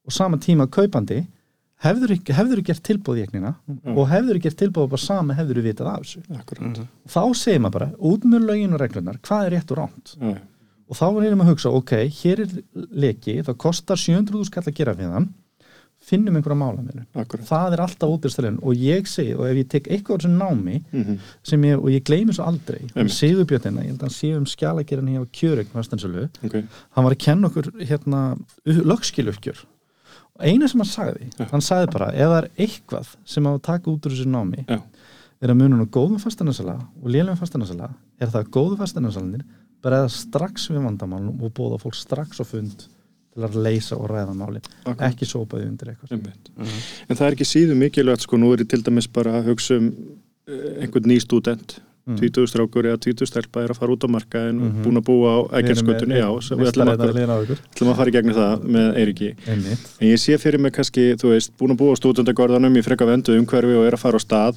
Og 0.04 0.14
sama 0.14 0.38
tíma 0.40 0.68
kaupandi 0.70 1.20
hefður 1.84 2.14
ekki, 2.16 2.36
hefður 2.38 2.62
gert 2.64 2.84
tilbúð 2.86 3.20
í 3.20 3.26
egnina 3.26 3.54
og 3.92 4.08
hefður 4.08 4.38
ekki 4.38 4.48
gert 4.48 4.60
tilbúð 4.62 4.88
bara 4.94 5.04
sama 5.04 5.36
hefður 5.36 5.60
við 5.60 5.70
vitað 5.72 5.90
af 5.92 6.04
þessu? 6.06 6.24
Akkurat. 6.38 6.80
Þá 7.10 7.22
segir 7.42 7.62
maður 7.64 7.76
bara, 7.78 7.90
út 8.12 8.26
með 8.28 8.48
lögin 8.48 8.76
og 8.76 8.82
reglunar 8.84 9.20
hvað 9.24 9.48
er 9.48 9.56
rétt 9.58 9.74
og 9.74 9.80
ránt. 9.82 10.14
Og 10.88 10.96
þá 10.98 11.04
erum 11.24 11.38
við 11.40 11.46
að 11.46 11.50
hugsa, 11.54 11.70
ok, 11.72 11.92
hér 12.20 12.40
er 12.44 12.52
leki, 13.04 13.38
það 13.46 13.56
kostar 13.64 13.96
700.000 13.96 14.44
skall 14.50 14.62
að 14.68 14.74
gera 14.80 14.94
við 14.98 15.10
hann. 15.16 15.30
Finnum 16.04 16.36
einhverja 16.36 16.58
mála 16.60 16.82
með 16.84 16.98
Akkurat. 17.16 17.46
Það 17.48 17.72
er 17.72 17.80
alltaf 17.80 18.10
útistælun 18.12 18.58
og 18.60 18.74
ég 18.76 19.06
segi, 19.08 19.32
og 19.38 19.46
ef 19.48 19.56
ég 19.56 19.68
tek 19.72 19.86
eitthvað 19.88 20.18
á 20.18 20.20
þessu 20.20 20.32
námi 20.36 20.82
Mhm. 20.92 21.18
sem 21.42 21.62
ég, 21.64 21.78
og 21.80 21.88
ég 21.88 22.02
gleymi 22.04 22.34
svo 22.36 22.44
aldrei 22.44 22.82
Einmitt. 22.94 23.14
Sigurbjörnina, 23.16 23.80
ég 23.80 23.88
held 23.88 23.98
að 23.98 24.02
hann 24.02 24.10
sé 24.10 24.36
um 24.36 24.44
skjalagerinn 24.44 25.08
hjá 25.08 25.24
Kjöreg, 25.32 25.66
Vastansölu 25.72 26.28
Ok, 26.44 26.52
hann 26.92 27.04
var 27.04 27.12
að 27.14 27.18
kenna 27.24 27.48
okkur 27.48 27.70
hérna 27.86 28.36
lögskiluppgjör 28.66 29.64
og 30.34 30.42
eina 30.44 30.68
sem 30.68 30.80
hann 30.80 30.90
sagði, 30.90 31.30
Já. 31.38 31.46
hann 31.50 31.60
sagði 31.62 31.92
bara 31.92 32.08
ef 32.12 32.28
það 32.28 32.38
er 32.42 32.48
eitthvað 32.66 33.06
sem 33.24 33.44
á 33.46 33.50
að 33.54 33.62
taka 33.62 33.90
út 33.90 34.04
úr 34.08 34.10
þessu 34.12 34.26
námi 34.28 34.64
já, 34.66 34.82
er 35.40 35.48
að 35.48 35.56
munum 35.60 35.84
á 35.84 35.86
góðum 35.88 36.20
fasteinarsala 36.20 36.74
og 37.02 37.08
lélum 37.08 37.38
fasteinarsala 37.38 37.88
er 38.20 38.26
það 38.28 38.44
að 38.44 38.50
góðu 38.50 38.76
fasteinarsalaðinir 38.80 39.44
bregða 39.84 40.10
strax 40.16 40.68
við 40.72 40.82
vandamálunum 40.88 41.44
og 41.44 41.54
bóða 41.56 41.78
fólk 41.82 41.94
strax 41.98 42.40
á 42.40 42.44
fund 42.48 42.86
til 43.34 43.42
að 43.48 43.56
leysa 43.66 43.96
og 43.98 44.08
ræða 44.12 44.34
máli 44.38 44.60
Akkurat. 44.84 45.08
ekki 45.10 45.26
sópaði 45.26 45.66
undir 45.68 45.90
eitthvað. 45.94 46.12
Einmitt. 46.14 46.52
En 47.08 47.16
það 47.18 47.26
er 47.26 47.34
ekki 47.38 47.48
síðu 47.50 47.74
mikilvægt 47.80 48.22
sko, 48.28 48.38
nú 48.38 48.52
er 48.54 48.62
ég 48.62 48.68
til 48.70 48.82
dæmis 48.86 49.08
bara 49.10 49.40
að 49.40 49.50
hugsa 49.52 49.80
um 49.80 49.90
eh, 50.46 50.84
einhvern 50.84 51.10
ný 51.10 51.18
stúdent. 51.22 51.80
Mm. 52.04 52.18
20 52.20 52.50
strákur 52.52 52.84
eða 52.84 52.98
20 53.00 53.24
stelpa 53.30 53.62
er 53.64 53.72
að 53.72 53.78
fara 53.80 53.94
út 53.96 54.04
á 54.04 54.08
markaðin 54.12 54.58
og 54.60 54.66
Mhm. 54.74 54.82
búin 54.84 54.98
að 55.00 55.04
búa 55.08 55.30
á 55.32 55.38
ekkjarskötunni 55.56 56.18
já, 56.20 56.28
sem 56.44 56.58
við 56.58 56.68
ætlum 56.68 56.90
að, 56.92 57.00
að 57.00 57.88
að 57.88 57.96
fara 57.96 58.10
í 58.10 58.12
gegnum 58.12 58.34
það 58.36 58.66
með 58.76 58.88
Eiriki 59.00 59.30
en 59.48 59.64
ég 60.04 60.18
sé 60.20 60.36
fyrir 60.36 60.60
mig 60.60 60.74
kannski, 60.76 61.16
þú 61.16 61.32
veist, 61.32 61.56
búin 61.56 61.72
að 61.72 61.78
búa 61.80 61.96
á 61.96 62.00
stúdendagorðanum 62.02 62.76
í 62.76 62.82
freka 62.84 63.06
vendu 63.08 63.32
umhverfi 63.40 63.72
og 63.80 63.86
er 63.88 63.96
að 63.96 64.02
fara 64.04 64.20
á 64.20 64.22
stað 64.22 64.54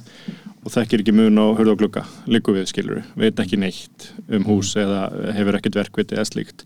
og 0.64 0.72
þekkir 0.74 1.02
ekki 1.02 1.14
mun 1.14 1.38
á 1.38 1.46
hurð 1.56 1.72
og 1.72 1.78
glugga 1.80 2.02
líku 2.26 2.52
við 2.56 2.66
skilur, 2.70 3.02
veit 3.16 3.38
ekki 3.40 3.58
neitt 3.60 4.08
um 4.28 4.44
hús 4.48 4.74
eða 4.78 5.06
hefur 5.36 5.58
ekkert 5.58 5.78
verkviti 5.78 6.16
eða 6.16 6.26
slíkt. 6.28 6.64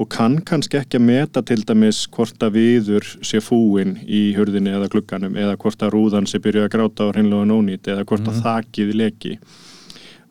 Og 0.00 0.08
kann 0.10 0.40
kannski 0.48 0.80
ekki 0.80 0.98
að 0.98 1.06
meta 1.06 1.42
til 1.46 1.62
dæmis 1.68 2.06
hvort 2.12 2.42
að 2.42 2.56
viður 2.58 3.06
sé 3.22 3.40
fúin 3.44 3.98
í 4.06 4.32
hurðinni 4.36 4.72
eða 4.74 4.90
glugganum 4.92 5.36
eða 5.36 5.56
hvort 5.56 5.82
að 5.82 5.94
rúðan 5.94 6.26
sé 6.26 6.40
byrjuð 6.42 6.66
að 6.66 6.72
gráta 6.76 7.06
á 7.06 7.12
hreinlega 7.12 7.50
nónýtt 7.52 7.92
eða 7.92 8.06
hvort 8.08 8.26
að 8.28 8.42
þakið 8.42 8.96
leki. 8.98 9.36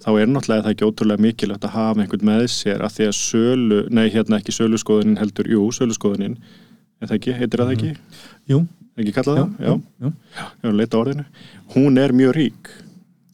Þá 0.02 0.10
er 0.18 0.30
náttúrulega 0.34 0.66
það 0.66 0.74
ekki 0.74 0.88
ótrúlega 0.90 1.22
mikilvægt 1.22 1.66
að 1.68 1.76
hafa 1.76 2.02
einhvern 2.02 2.26
með 2.26 2.48
sér 2.50 2.82
að 2.82 2.96
því 2.96 3.08
að 3.08 3.18
sölu, 3.20 3.82
nei 3.94 4.08
hérna 4.10 4.40
ekki 4.42 4.56
söluskoðunin 4.56 5.20
heldur, 5.22 5.50
jú, 5.52 5.68
söluskoðunin. 5.78 6.40
Er 7.02 7.10
það 7.10 7.18
ekki, 7.20 7.36
heitir 7.38 7.62
það 7.62 7.74
ekki? 7.76 7.92
jú, 8.50 8.64
ekki 9.04 9.16
kallað 9.18 9.42
það? 9.42 9.52
Já, 9.66 9.74
jú, 10.06 10.14
já, 10.38 10.72
leita 10.78 11.02
orðinu. 11.02 11.28
Hún 11.76 12.02
er 12.02 12.16
mjög 12.16 12.34
rík. 12.38 12.72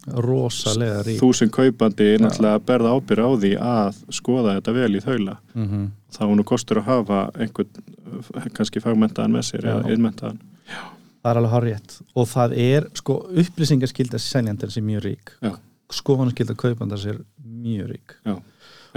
Rosalega 0.08 1.04
rík. 1.04 1.20
Þú 1.20 1.30
sem 1.36 1.50
kaupandi 1.52 2.14
náttúrulega 2.24 2.64
berða 2.64 2.96
ábyrð 2.96 3.28
á 3.28 3.32
því 3.44 3.54
að 3.60 4.04
skoða 4.16 4.58
þetta 4.58 4.76
vel 4.78 4.92
í 4.96 5.04
þaula. 5.04 5.40
Mm 5.58 5.88
þá 6.14 6.26
er 6.28 6.36
nú 6.40 6.46
kostur 6.48 6.82
að 6.82 6.90
hafa 6.92 7.22
einhvern 7.38 7.82
eh, 7.82 8.50
kannski 8.56 8.82
fagmentaðan 8.84 9.36
með 9.36 9.48
sér 9.50 9.68
eða 9.68 9.84
Já. 9.84 9.96
innmentaðan 9.96 10.42
það 10.68 11.32
er 11.32 11.40
alveg 11.42 11.56
hárétt 11.56 11.96
og 12.16 12.30
það 12.32 12.56
er 12.64 12.90
sko 12.98 13.18
upplýsingaskylda 13.44 14.22
seljandir 14.22 14.72
sem 14.72 14.86
mjög 14.88 15.04
rík. 15.04 15.34
Já. 15.44 15.56
skoðanaskylda 15.98 16.56
kaupandar 16.60 17.02
sér 17.02 17.20
mjög 17.44 17.92
rík 17.94 18.16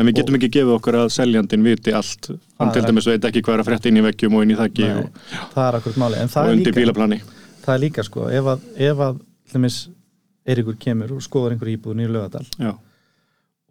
en 0.00 0.08
við 0.08 0.18
getum 0.20 0.38
ekki 0.38 0.50
gefið 0.56 0.74
okkur 0.78 0.98
að 1.02 1.12
seljandin 1.14 1.66
viti 1.66 1.94
allt. 1.96 2.30
Hann 2.60 2.72
til 2.74 2.84
dæmis 2.86 3.08
veit 3.10 3.26
ekki 3.28 3.44
hvað 3.44 3.58
er 3.58 3.64
að 3.64 3.70
frétta 3.70 3.90
inn 3.90 4.00
í 4.00 4.04
veggjum 4.08 4.36
og 4.38 4.44
inn 4.46 4.54
í 4.54 4.58
þakki 4.58 4.86
Nei, 4.86 5.00
og, 5.00 5.24
það 5.54 5.64
er 5.66 5.80
akkurat 5.80 6.02
máli 6.02 6.20
en 6.20 6.30
og 6.30 6.34
það 6.34 6.50
er, 6.50 6.60
líka, 6.60 7.32
það 7.64 7.74
er 7.74 7.82
líka 7.84 8.06
sko 8.06 8.28
ef 8.30 8.52
að, 8.54 8.68
ef 8.90 9.02
að 9.08 9.24
hlumis, 9.52 9.80
Eiríkur 10.50 10.78
kemur 10.80 11.12
og 11.14 11.20
skoðar 11.22 11.52
einhver 11.54 11.68
íbúðin 11.74 12.06
í 12.06 12.10
lögadal 12.10 12.46
já, 12.56 12.70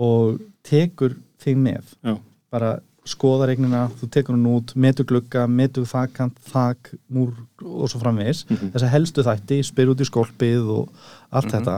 og 0.05 0.37
tekur 0.63 1.15
þig 1.41 1.57
með 1.59 1.95
já, 2.05 2.13
bara 2.53 2.75
skoðar 3.09 3.53
eignina, 3.53 3.87
þú 3.99 4.09
tekur 4.13 4.35
hann 4.35 4.49
út 4.51 4.73
metur 4.79 5.07
glugga, 5.09 5.45
metur 5.49 5.87
þakkant 5.89 6.37
þak, 6.51 6.91
múr 7.09 7.31
og 7.63 7.89
svo 7.89 8.01
framvegis. 8.01 8.43
Mhm. 8.49 8.73
þess 8.73 8.85
að 8.85 8.93
helstu 8.93 9.25
þætti, 9.25 9.59
spyr 9.65 9.93
út 9.93 10.03
í 10.03 10.09
skolpið 10.09 10.69
og 10.75 10.89
allt 11.31 11.53
þetta. 11.55 11.77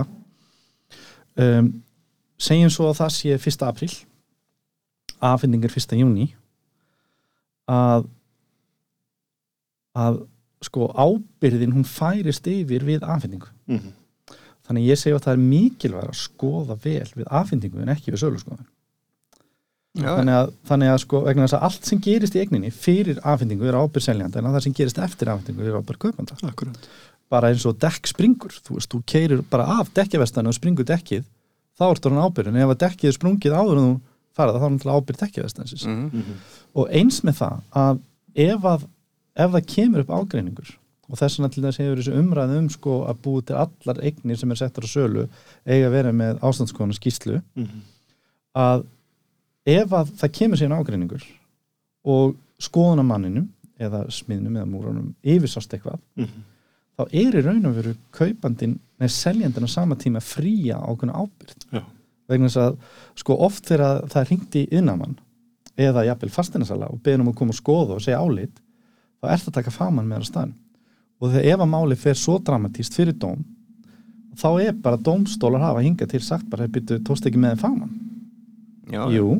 Um, 1.40 1.70
segjum 2.42 2.74
svo 2.74 2.90
að 2.90 3.00
það 3.00 3.12
sé 3.16 3.38
1. 3.38 3.64
apríl 3.64 3.94
afhendingar 5.22 5.74
1. 5.78 5.98
júni 6.02 6.28
að 7.72 8.10
að 9.98 10.22
sko 10.64 10.88
ábyrðin 10.94 11.74
hún 11.76 11.88
færist 11.88 12.46
yfir 12.48 12.86
við 12.88 13.04
afhendingu. 13.04 13.50
Mhm, 13.68 13.96
þannig 14.68 14.88
ég 14.88 15.00
segi 15.00 15.16
að 15.16 15.26
það 15.26 15.34
er 15.34 15.42
mikilvæg 15.48 16.12
að 16.12 16.20
skoða 16.22 16.78
vel 16.84 17.10
við 17.16 17.28
afhendingu 17.28 17.82
en 17.82 17.92
ekki 17.96 18.14
við 18.14 18.24
sölu 18.24 18.40
skoðan 18.40 18.70
þannig 20.00 20.36
að, 20.38 20.52
þannig 20.70 20.92
að 20.94 21.00
sko 21.04 21.22
vegna 21.26 21.46
þess 21.46 21.58
að 21.58 21.66
allt 21.68 21.90
sem 21.90 22.02
gerist 22.04 22.36
í 22.36 22.42
eigninni 22.42 22.72
fyrir 22.72 23.18
afhendingu 23.28 23.68
er 23.68 23.76
ábyrð 23.76 24.06
seljandi 24.06 24.40
en 24.40 24.48
að 24.48 24.56
það 24.56 24.66
sem 24.66 24.76
gerist 24.78 25.02
eftir 25.04 25.32
afhendingu 25.32 25.66
er 25.68 25.80
ábyrð 25.82 26.00
kaupanda. 26.06 26.38
Akkurat. 26.48 26.88
Bara 27.32 27.52
eins 27.52 27.66
og 27.68 27.80
dekk 27.82 28.08
springur 28.08 28.56
þú 28.56 28.78
veist, 28.78 28.92
þú 28.92 29.02
keirir 29.08 29.44
bara 29.52 29.68
af 29.80 29.92
dekkjavestanu 29.96 30.52
og 30.52 30.56
springur 30.56 30.88
dekkið, 30.88 31.26
þá 31.76 31.86
ertu 31.90 32.12
hann 32.12 32.24
ábyrð 32.24 32.54
en 32.54 32.62
ef 32.64 32.74
að 32.74 32.82
dekkið 32.86 33.12
er 33.12 33.18
sprungið 33.18 33.58
áður 33.58 33.82
en 33.82 33.90
þú 33.90 34.00
farið 34.38 34.60
þá 34.62 34.68
er 34.68 34.78
til 34.84 34.92
ábyrð 34.96 35.22
dekkjavestansins 35.26 35.86
Mhm. 35.88 36.06
mhm, 36.14 36.38
og 36.76 36.90
eins 36.92 37.22
með 37.28 37.36
það 37.42 37.62
að 37.84 38.00
ef, 38.36 38.62
að 38.74 38.86
ef 39.36 39.52
það 39.56 39.66
kemur 39.76 40.00
upp 40.06 40.14
ágreiningur 40.20 40.70
og 41.12 41.18
þess 41.20 41.40
vegna 41.40 41.50
til 41.54 41.64
þess 41.66 41.82
hefur 41.82 42.00
þessi 42.00 42.18
umræð 42.22 42.54
um 42.58 42.70
sko 42.72 42.94
að 43.12 43.18
búi 43.26 43.42
til 43.46 43.56
allar 43.60 44.00
eignir 44.04 44.38
sem 44.40 44.52
er 44.52 44.56
settar 44.62 44.84
á 44.88 44.90
sölu 44.92 45.26
eiga 45.68 45.88
að 45.90 45.96
vera 45.98 46.12
með 46.16 46.40
ástandskona 46.40 46.96
skýslu 46.96 47.42
mhm, 47.56 47.82
að 48.56 48.86
ef 49.66 49.92
að 49.94 50.14
það 50.22 50.32
kemur 50.40 50.58
síðan 50.62 50.78
ágreiningur 50.80 51.26
og 52.06 52.36
skoðunamanninum 52.62 53.50
eða 53.82 54.06
smiðnum 54.14 54.56
eða 54.62 54.70
múranum 54.70 55.12
yfirsást 55.24 55.74
eitthvað 55.76 56.00
mhm, 56.16 56.44
þá 56.98 57.04
er 57.12 57.36
í 57.40 57.44
raun 57.46 57.66
og 57.66 57.76
veru 57.76 57.94
kaupandin 58.14 58.80
neð 59.02 59.12
seljandin 59.16 59.66
á 59.66 59.70
sama 59.74 59.96
tíma 59.98 60.22
fría 60.22 60.78
ákveðna 60.78 61.16
ábyrgð. 61.18 61.64
Já. 61.74 61.82
Vegna 62.32 62.50
þess 62.50 62.62
að 62.64 62.98
sko 63.22 63.38
oft 63.48 63.70
þegar 63.70 64.08
það 64.12 64.34
í 64.60 64.66
innamann 64.80 65.16
eða 65.80 66.06
jafnvel 66.10 66.34
fastinasala 66.34 66.90
og 66.92 67.00
beðin 67.04 67.26
um 67.26 67.32
að 67.32 67.40
koma 67.40 67.56
og 67.56 67.60
skoða 67.60 67.98
og 67.98 68.04
segja 68.04 68.20
álit 68.20 68.60
þá 69.22 69.32
er 69.32 69.42
það 69.42 69.52
að 69.52 69.58
taka 69.60 69.76
faman 69.76 70.10
með 70.10 70.22
það 70.22 70.30
staðn 70.32 70.54
og 71.22 71.34
þegar 71.34 71.50
ef 71.54 71.64
að 71.66 71.72
máli 71.72 71.98
fer 72.02 72.20
svo 72.20 72.38
dramatíst 72.42 72.98
fyrir 72.98 73.18
dóm 73.22 73.44
þá 74.40 74.50
er 74.64 74.78
bara 74.84 75.00
dómstólar 75.00 75.64
hafa 75.64 75.84
hingað 75.86 76.14
til 76.16 76.24
sagt 76.26 76.48
bara, 76.50 76.68
byrju, 76.68 77.02
tókst 77.06 77.28
ekki 77.28 77.42
með 77.42 77.60
faman 77.62 77.92
já, 78.92 79.06
Jú, 79.16 79.38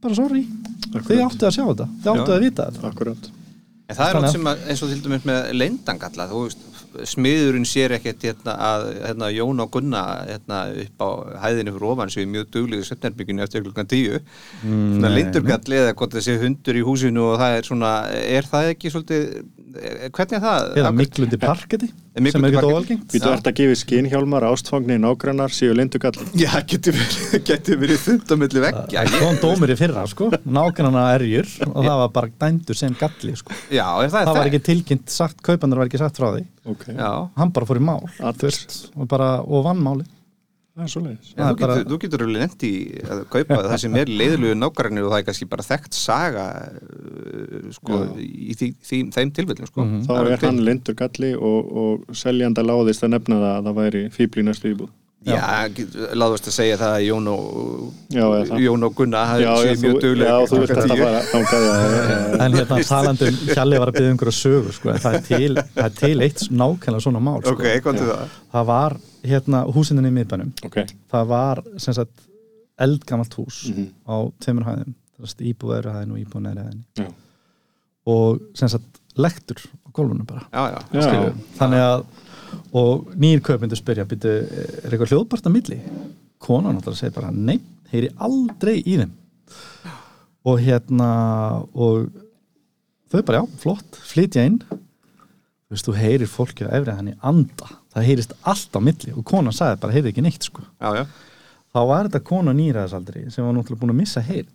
bara 0.00 0.16
sorry. 0.16 0.44
Þið 0.90 0.96
akkurat, 1.00 1.22
áttu 1.26 1.46
að 1.46 1.54
sjá 1.54 1.64
þetta, 1.64 1.86
þið 2.00 2.10
áttu 2.12 2.32
Já. 2.32 2.34
að 2.36 2.44
vita 2.44 2.66
þetta. 2.66 2.90
Akkurat. 2.90 3.28
En 3.90 3.98
það 3.98 4.12
er 4.12 4.18
að, 4.20 4.64
eins 4.70 4.82
og 4.84 4.92
til 4.92 5.00
dæmis 5.04 5.26
með 5.28 5.50
leyndangalla, 5.58 6.26
þú 6.30 6.42
veist, 6.46 6.64
smiðurinn 7.06 7.66
sér 7.68 7.94
ekkert 7.96 8.24
hérna, 8.26 8.54
að 8.56 8.86
hérna, 8.98 9.30
Jón 9.34 9.62
og 9.64 9.70
Gunna 9.74 10.02
hérna, 10.28 10.60
upp 10.84 11.04
á 11.04 11.08
hæðinu 11.46 11.74
fyrir 11.76 11.88
ofan 11.92 12.12
sem 12.12 12.24
er 12.24 12.32
mjög 12.34 12.50
duglið 12.56 12.82
í 12.82 12.88
septemberbygginu 12.88 13.44
eftir 13.46 13.64
klukkan 13.66 13.90
tíu. 13.90 14.20
Mm, 14.62 14.84
svona 14.96 15.08
nei, 15.08 15.16
leyndurgalli 15.18 15.80
eða 15.80 15.96
hvort 15.96 16.16
það 16.16 16.26
sé 16.26 16.36
hundur 16.42 16.80
í 16.80 16.84
húsinu 16.86 17.26
og 17.30 17.40
það 17.42 17.56
er 17.58 17.70
svona, 17.70 17.94
er 18.38 18.50
það 18.50 18.70
ekki 18.74 18.94
svolítið, 18.94 19.26
hvernig 20.10 20.38
er 20.40 20.46
það? 20.46 20.70
eða 20.82 20.94
miklundi 20.98 21.40
parketi 21.40 21.90
sem 22.34 22.44
er 22.44 22.54
parketti? 22.56 22.74
óalgengt. 22.74 23.14
Þú 23.14 23.30
ert 23.30 23.48
að 23.50 23.56
gefa 23.60 23.76
skínhjálmar, 23.80 24.46
ástfangni, 24.50 24.96
nágrannar, 25.00 25.52
síu 25.54 25.74
lindugalli 25.78 26.26
Já, 26.42 26.50
getur 26.66 26.96
verið, 27.80 27.98
þund 28.06 28.32
á 28.32 28.36
milli 28.42 28.62
veggja. 28.64 29.04
það 29.06 29.18
kom 29.22 29.40
dómur 29.44 29.72
í 29.72 29.78
fyrra 29.78 30.04
sko. 30.10 30.30
Nákvæmna 30.44 31.04
erjur 31.14 31.50
og 31.70 31.78
það 31.86 31.98
var 32.02 32.14
bara 32.18 32.32
dæmdur 32.44 32.80
sem 32.82 32.96
galli 33.00 33.34
sko. 33.38 33.54
Já, 33.70 33.86
er 34.02 34.10
það, 34.10 34.30
það 34.30 34.40
var 34.40 34.50
ekki 34.52 34.62
tilkynnt 34.70 35.14
sagt, 35.14 35.38
kaupandar 35.46 35.82
var 35.84 35.90
ekki 35.90 36.02
sagt 36.02 36.18
frá 36.18 36.32
því. 36.34 36.46
Ok, 36.74 36.88
Já, 36.96 37.10
hann 37.38 37.52
bara 37.54 37.68
fór 37.70 37.80
í 37.80 37.84
mál 37.84 38.02
og, 38.04 39.06
bara, 39.08 39.30
og 39.46 39.64
vann 39.70 39.80
máli 39.82 40.04
þú, 41.50 41.60
bara- 41.60 41.76
getur, 41.76 41.90
þú 41.90 41.98
getur 42.04 42.24
alveg 42.26 42.44
nefnt 42.44 42.64
í 42.66 42.72
að 43.04 43.22
kaupa 43.34 43.58
það 43.66 43.76
sem 43.84 43.98
er 44.00 44.12
leiðilegu 44.20 44.58
nákvæmni 44.60 45.04
og 45.04 45.10
það 45.12 45.18
er 45.18 45.26
kannski 45.28 45.48
bara 45.50 45.66
þekkt 45.66 45.98
saga 45.98 46.46
uh, 46.70 47.68
sko, 47.76 48.00
í 48.20 48.56
því, 48.58 48.70
því, 48.88 49.02
þeim 49.16 49.34
tilfellum 49.36 49.70
sko. 49.70 49.84
Mhm. 49.84 50.00
Þá 50.06 50.12
Það 50.14 50.32
er 50.36 50.46
hann 50.46 50.62
lindugalli 50.70 51.34
og, 51.36 51.74
og 51.84 52.16
seljanda 52.16 52.64
láðist 52.66 53.04
að 53.06 53.14
nefna 53.16 53.42
það 53.42 53.52
að 53.56 53.68
það 53.70 53.78
væri 53.82 54.06
næstu 54.50 54.74
íbúð 54.74 54.90
Já, 55.20 55.68
láðast 56.16 56.46
að 56.48 56.54
segja 56.56 56.76
það 56.80 56.92
að 56.96 57.02
Jón 57.04 57.26
og, 57.28 57.40
Já, 58.08 58.22
það. 58.48 58.60
Jón 58.64 58.86
og 58.86 58.94
Gunna 58.96 59.24
það 59.28 59.42
sé 59.60 59.74
mjög 59.82 59.98
dugleg 60.00 60.30
já, 60.30 60.36
þú 60.48 60.60
ert 60.64 60.70
að 60.80 60.94
já, 60.96 61.08
já. 61.10 62.38
en 62.46 62.56
hérna 62.56 62.78
talandum 62.88 63.36
Hjalli 63.50 63.80
var 63.82 63.90
að 63.92 63.98
byggja 63.98 64.06
um 64.08 64.14
einhverja 64.16 64.36
sögur 64.38 64.72
sko, 64.78 64.88
en 64.94 65.02
það 65.04 65.18
er 65.18 65.26
til, 65.28 65.50
það 65.74 65.84
er 65.84 65.94
til 65.98 66.24
eitt 66.24 66.44
nákvæmlega 66.62 67.04
svona 67.04 67.20
mál 67.26 67.36
sko. 67.44 67.52
Ok, 67.52 67.66
hvað 67.84 67.98
til 68.00 68.08
það? 68.08 68.32
það 68.56 68.64
var 68.72 68.96
hérna 69.34 69.60
húsinninni 69.76 70.08
í 70.14 70.16
miðbænum 70.16 70.54
Ok, 70.70 70.78
það 71.12 71.28
var 71.34 71.62
sem 71.84 71.98
sagt 72.00 72.24
eldgamalt 72.80 73.36
hús 73.36 73.60
Mhm. 73.74 73.90
á 74.08 74.16
tveimur 74.40 74.64
hæðum 74.70 74.96
íbúðaður 75.52 75.90
hæðin 75.98 76.16
og 76.16 76.22
íbúðaður 76.24 76.64
hæðin 76.64 76.80
Já. 76.96 77.10
og 78.08 78.40
sem 78.56 78.72
sagt 78.72 79.02
lektur 79.20 79.60
á 79.84 79.88
gólfunum 79.92 80.24
bara 80.24 80.48
Já, 80.48 80.64
já, 80.72 80.80
Já. 80.96 81.00
skilur. 81.04 81.34
þannig 81.60 81.84
að 81.90 82.04
og 82.76 83.10
nýjir 83.18 83.42
kaupmyndu 83.44 83.78
spyrja 83.78 84.06
byrju, 84.08 84.34
er 84.84 84.90
eitthvað 84.90 85.14
hljóðbart 85.14 85.48
að 85.48 85.54
milli? 85.56 85.78
Konan 86.40 86.76
náttúrulega 86.76 87.00
segir 87.02 87.16
bara 87.16 87.32
nei, 87.34 87.58
heyri 87.92 88.10
aldrei 88.22 88.76
í 88.80 88.98
þeim. 89.00 89.16
Og 90.50 90.60
hérna 90.64 91.10
og 91.74 92.06
þau 93.12 93.24
bara 93.26 93.42
já, 93.42 93.58
flott, 93.64 93.98
flytja 94.12 94.46
inn. 94.48 94.60
Þú 94.70 95.76
veist, 95.76 95.88
þú 95.88 95.96
heyrir 95.98 96.30
fólki 96.30 96.66
á 96.66 96.72
efrið 96.72 96.96
hann 96.96 97.10
í 97.12 97.18
anda. 97.26 97.74
Það 97.94 98.06
heyrist 98.08 98.32
allt 98.48 98.78
á 98.78 98.80
milli. 98.82 99.12
Og 99.14 99.26
konan 99.26 99.54
sagði 99.54 99.82
bara, 99.82 99.96
heyri 99.96 100.12
ekki 100.12 100.24
neitt 100.24 100.46
sko. 100.46 100.64
Já, 100.80 101.02
já. 101.02 101.04
þá 101.74 101.80
var 101.90 102.08
þetta 102.08 102.24
kona 102.30 102.54
nýræðisaldri 102.56 103.26
sem 103.30 103.46
var 103.46 103.54
náttúrulega 103.54 103.82
búin 103.84 103.94
að 103.94 104.00
missa 104.00 104.24
heyr 104.24 104.48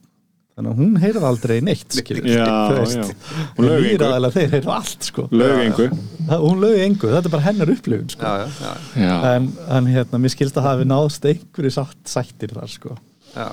þannig 0.56 0.72
að 0.72 0.80
hún 0.80 0.98
heyrði 1.04 1.24
aldrei 1.30 1.56
neitt 1.68 1.96
skilur, 1.98 2.28
já, 2.32 2.46
þú 2.48 2.76
veist. 2.80 2.96
já. 2.96 3.48
Hún 3.58 3.66
lög 3.68 3.88
engu, 3.92 4.30
þeir 4.36 4.54
heyrðu 4.56 4.72
allt 4.76 5.08
sko. 5.10 5.26
Lög 5.36 5.64
engu. 5.66 5.88
Það, 6.30 6.46
hún 6.46 6.62
lög 6.64 6.78
engu, 6.86 7.10
þetta 7.12 7.30
er 7.30 7.34
bara 7.36 7.46
hennar 7.50 7.72
upplifun 7.76 8.10
sko. 8.14 8.24
já, 8.24 8.46
já, 8.46 8.72
já, 8.96 9.04
Já, 9.04 9.16
en, 9.36 9.50
en 9.78 9.90
hérna, 9.92 10.22
mér 10.24 10.34
skilst 10.36 10.60
að 10.62 10.68
hafi 10.70 10.88
náðst 10.88 11.28
einhverju 11.32 11.74
satt, 11.76 11.98
sættir 12.08 12.56
þar 12.56 12.72
sko. 12.72 12.96
já. 13.36 13.50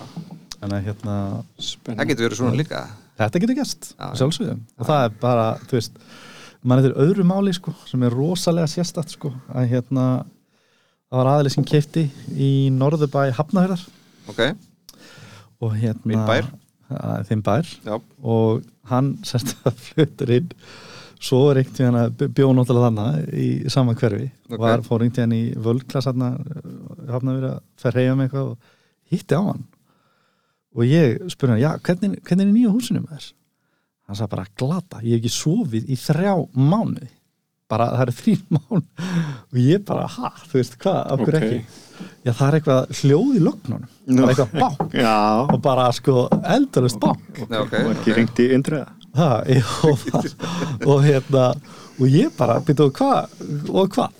en 0.62 0.76
að 0.78 0.84
hérna 0.86 1.16
Það 1.58 1.66
spennandi 1.72 2.12
getur 2.12 2.28
verið 2.28 2.38
svona 2.38 2.60
líka. 2.60 2.84
Þetta 3.18 3.40
getur 3.42 3.58
gæst, 3.58 3.88
Já. 3.98 4.06
sjálfsögðum. 4.22 4.60
Og 4.78 4.86
það 4.88 5.02
er 5.08 5.16
bara, 5.20 5.46
þú 5.68 5.76
veist 5.80 5.98
mann 6.62 6.84
er 6.86 6.94
öðru 7.02 7.24
máli 7.26 7.52
sko, 7.56 7.74
sem 7.90 8.02
er 8.06 8.14
rosalega 8.14 8.70
sérstætt 8.70 9.10
sko, 9.16 9.32
að 9.50 9.66
hérna 9.74 10.04
það 11.10 11.18
var 11.18 11.30
aðeins 11.34 11.56
sem 11.58 11.66
kefti 11.66 12.04
í 12.38 12.52
norðubæ 12.72 13.32
Hafnahörðar 13.36 13.82
Ok, 14.30 14.40
og 15.66 15.74
hérna 15.76 16.06
Minn 16.08 16.22
bær. 16.30 16.46
Þinn 17.28 17.44
bær. 17.46 17.68
Já, 17.86 17.98
og 18.22 18.64
hann 18.90 19.14
sérst 19.28 19.54
að 19.68 19.78
flutur 19.88 20.34
inn. 20.38 20.50
Svo 21.22 21.44
er 21.52 21.60
einhvern 21.60 21.78
veginn 21.78 22.00
að 22.00 22.32
bjóð 22.34 22.54
náttúrulega 22.58 22.88
þannig 22.88 23.34
í 23.38 23.48
sama 23.70 23.94
hverfi. 23.98 24.26
Ok. 24.50 24.56
var 24.64 24.82
fór 24.86 25.04
einhvern 25.04 25.30
veginn 25.30 25.36
í 25.38 25.62
völdklass 25.66 26.08
hann 26.10 26.24
hafna 27.12 27.36
verið 27.36 27.50
að 27.52 27.60
fer 27.84 27.96
reyja 27.98 28.16
með 28.18 28.26
eitthvað 28.26 28.50
og 28.50 28.72
hitti 29.12 29.38
á 29.38 29.42
hann. 29.52 29.62
Og 30.72 30.88
ég 30.88 31.22
spurði 31.30 31.54
hann, 31.54 31.62
já, 31.62 31.70
hvernig, 31.86 32.18
hvernig 32.26 32.48
er 32.48 32.52
nýja 32.56 32.74
húsinu 32.74 33.04
með 33.04 33.16
þess? 33.18 33.32
Hann 34.08 34.18
sagði 34.18 34.34
bara 34.34 34.50
glata, 34.58 35.02
ég 35.04 35.14
hef 35.14 35.22
ekki 35.22 35.34
sofið 35.36 35.90
í 35.92 35.98
þrjá 36.00 36.32
mánuði 36.58 37.10
bara 37.72 37.88
það 37.94 38.04
eru 38.06 38.14
þrín 38.20 38.42
mán 38.56 38.82
og 38.82 39.60
ég 39.62 39.84
bara, 39.88 40.06
ha, 40.18 40.32
þú 40.50 40.60
veist 40.60 40.78
hvað, 40.82 41.00
af 41.16 41.24
hverju 41.24 41.40
Ok. 41.40 41.48
ekki? 41.48 41.80
Já, 42.22 42.32
það 42.34 42.46
er 42.48 42.56
eitthvað 42.58 42.96
hljóð 42.98 43.34
í 43.36 43.40
lögnunum. 43.42 43.82
Nú. 44.10 44.16
bara 44.22 44.32
eitthvað 44.32 44.54
bánk 44.62 44.96
og 45.54 45.60
bara 45.62 45.84
sko 45.94 46.14
eldalust 46.56 46.98
bánk 47.02 47.38
já, 47.44 47.60
ok. 47.60 47.76
Og 47.82 47.92
ekki 47.96 48.16
ringt 48.18 48.42
í 48.42 48.50
indriða 48.56 48.88
Ha, 49.12 49.42
og, 49.84 50.06
og 50.88 51.02
hérna 51.04 51.42
og 52.00 52.06
ég 52.08 52.30
bara, 52.38 52.54
byrju, 52.64 52.86
og 52.88 52.94
hvað 52.96 53.68
og 53.68 53.90
hvað? 53.92 54.14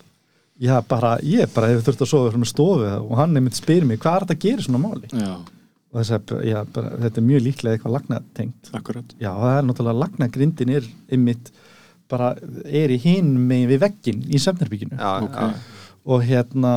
Já, 0.62 0.75
bara, 0.87 1.15
ég 1.25 1.49
bara 1.55 1.71
hefur 1.73 1.87
þurft 1.88 2.05
að 2.05 2.11
sofa 2.12 2.33
frá 2.35 2.45
stofu 2.51 2.91
og 3.01 3.15
hann 3.19 3.33
einmitt 3.41 3.57
spyr 3.59 3.87
mig, 3.88 3.99
hvað 4.05 4.19
er 4.19 4.27
þetta 4.27 4.37
að 4.37 4.45
gera 4.45 4.67
svona 4.67 4.83
máli? 4.85 5.09
Já, 5.17 5.33
og 5.41 5.97
þess 5.97 6.12
að, 6.19 6.35
já, 6.51 6.59
bara, 6.77 6.93
þetta 7.07 7.23
er 7.23 7.27
mjög 7.31 7.43
líklega 7.49 7.79
eitthvað 7.79 7.97
lagnatengt 7.97 8.71
já, 9.25 9.31
það 9.33 9.57
er 9.57 9.67
náttúrulega 9.71 10.03
lagnagrindin 10.05 10.75
er 10.77 10.87
einmitt 11.17 11.51
bara, 12.12 12.31
er 12.68 12.92
í 12.94 12.98
hinn 13.03 13.33
megin 13.48 13.70
við 13.72 13.83
veggin 13.87 14.22
í 14.29 14.40
söfnarbygginu 14.44 14.98
já, 15.01 15.12
Ok. 15.25 15.37
já, 15.40 15.81
og 16.12 16.25
hérna, 16.27 16.72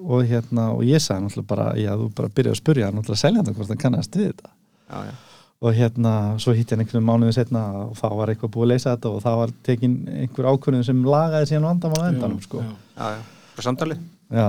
og 0.00 0.22
hérna 0.28 0.68
og 0.74 0.84
ég 0.88 1.02
sagði 1.04 1.26
náttúrulega 1.28 1.50
bara, 1.54 1.66
já, 1.78 1.90
þú 2.00 2.06
bara 2.16 2.28
byrjaði 2.36 2.54
að 2.56 2.60
spurja 2.62 2.86
hann 2.90 2.96
náttúrulega 3.00 3.24
seljandi 3.24 3.56
hvort 3.58 3.72
hann 3.74 3.82
kannast 3.86 4.16
við 4.20 4.30
þetta 4.32 4.48
já, 4.50 5.02
já. 5.10 5.14
og 5.60 5.74
hérna, 5.76 6.14
svo 6.40 6.54
hitti 6.56 6.74
hann 6.76 6.84
einhvern 6.86 7.04
mánuðu 7.10 7.34
setna 7.36 7.64
og 7.86 7.96
þá 8.00 8.06
var 8.22 8.32
eitthvað 8.32 8.54
búið 8.54 8.66
að 8.68 8.72
leysa 8.74 8.94
þetta 8.96 9.10
og 9.16 9.22
þá 9.26 9.30
var 9.42 9.52
tekin 9.68 9.96
einhver 10.22 10.48
ákvörðun 10.54 10.86
sem 10.88 11.02
lagaði 11.04 11.50
síðan 11.52 11.68
vandamál 11.68 12.00
á 12.00 12.08
endanum, 12.14 12.40
sko 12.46 12.62
já. 12.64 12.70
já, 12.96 13.10
já. 13.18 13.20
Bara 13.58 13.66
samtali 13.68 13.98
já, 14.30 14.46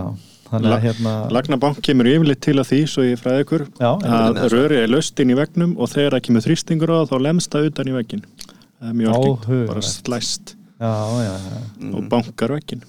þannig 0.51 0.69
La- 0.71 0.77
að 0.77 0.85
hérna 0.87 1.13
Lagnabank 1.35 1.81
kemur 1.83 2.07
yfirleitt 2.13 2.41
til 2.47 2.55
að 2.61 2.69
því 2.71 2.79
svo 2.87 3.03
ég 3.09 3.19
fræði 3.19 3.43
ykkur 3.43 3.65
já, 3.81 3.91
að 3.99 4.39
rörið 4.53 4.83
er 4.85 4.91
löst 4.95 5.19
inn 5.19 5.33
í 5.33 5.37
vegnum 5.41 5.75
og 5.81 5.91
þegar 5.91 6.15
það 6.15 6.23
kemur 6.29 6.45
þrýstingur 6.47 6.93
á 6.93 6.95
það 7.01 7.11
þá 7.11 7.17
lemst 7.27 7.51
það 7.55 7.67
utan 7.73 7.91
í 7.91 7.95
veggin 7.99 8.23
það 8.81 8.89
er 8.89 8.97
mjög 9.01 9.13
algengt, 9.19 9.67
bara 9.69 9.81
slæst 9.85 10.55
já, 10.81 10.95
já, 11.21 11.35
já, 11.37 11.93
og 11.93 12.09
bankar 12.09 12.55
veggin 12.57 12.81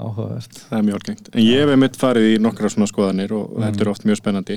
áhugavert. 0.00 0.54
Það 0.70 0.78
er 0.78 0.84
mjög 0.86 0.94
algengt, 0.96 1.26
en 1.34 1.42
ég 1.44 1.58
hef 1.60 1.70
einmitt 1.74 1.96
farið 2.00 2.26
í 2.30 2.36
nokkra 2.40 2.70
svona 2.72 2.86
skoðanir 2.88 3.34
og 3.36 3.50
Mm. 3.50 3.64
þetta 3.66 3.82
er 3.84 3.88
oft 3.90 4.04
mjög 4.08 4.16
spennandi. 4.16 4.54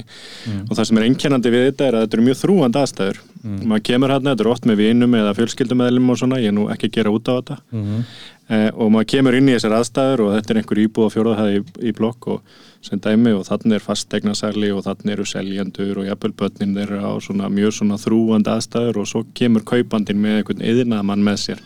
Og 0.69 0.77
það 0.77 0.85
sem 0.87 0.97
er 0.97 1.03
einkennandi 1.03 1.51
við 1.51 1.65
þetta 1.67 1.87
er 1.89 1.93
að 1.97 2.05
þetta 2.05 2.17
eru 2.17 2.25
mjög 2.29 2.37
þrúandi 2.43 2.79
aðstæður. 2.79 3.17
Mm. 3.43 3.57
maður 3.67 3.83
kemur 3.83 4.13
hérna, 4.13 4.31
þetta 4.31 4.45
er 4.45 4.51
oft 4.53 4.63
með 4.69 4.77
vinum 4.79 5.17
eða 5.19 5.33
fjölskyldumæðlum 5.35 6.09
og 6.13 6.17
svona, 6.21 6.39
ég 6.39 6.47
er 6.47 6.55
nú 6.55 6.69
ekki 6.71 6.87
að 6.87 6.95
gera 6.95 7.11
út 7.11 7.27
á 7.27 7.33
þetta. 7.41 7.57
Mm 7.73 8.03
eh, 8.49 8.69
og 8.75 8.91
maður 8.91 9.07
kemur 9.07 9.35
inn 9.35 9.49
í 9.49 9.53
þessar 9.57 9.75
aðstæður 9.81 10.19
og 10.23 10.31
þetta 10.37 10.51
er 10.53 10.57
einhver 10.61 10.79
íbúð 10.83 11.05
á 11.07 11.13
fjórðahæði 11.15 11.59
í, 11.59 11.63
í 11.89 11.91
blokk 11.95 12.27
og 12.27 12.41
sem 12.83 12.99
dæmi 12.99 13.31
og 13.31 13.45
þannig 13.47 13.77
er 13.77 13.83
fastegnasæli 13.85 14.69
og 14.75 14.81
þannig 14.83 15.13
eru 15.15 15.25
seljendur 15.29 16.01
og 16.01 16.07
jafnvel 16.09 16.33
börnin 16.41 16.73
þeirra 16.75 16.99
á 17.07 17.11
svona 17.23 17.47
mjög 17.53 17.71
svona 17.77 17.95
þrúandi 18.01 18.51
aðstæður 18.51 18.99
og 19.03 19.07
svo 19.07 19.21
kemur 19.39 19.63
kaupandinn 19.69 20.19
með 20.19 20.41
einhvern 20.41 20.65
yðnaðamann 20.67 21.23
með 21.23 21.37
sér 21.45 21.61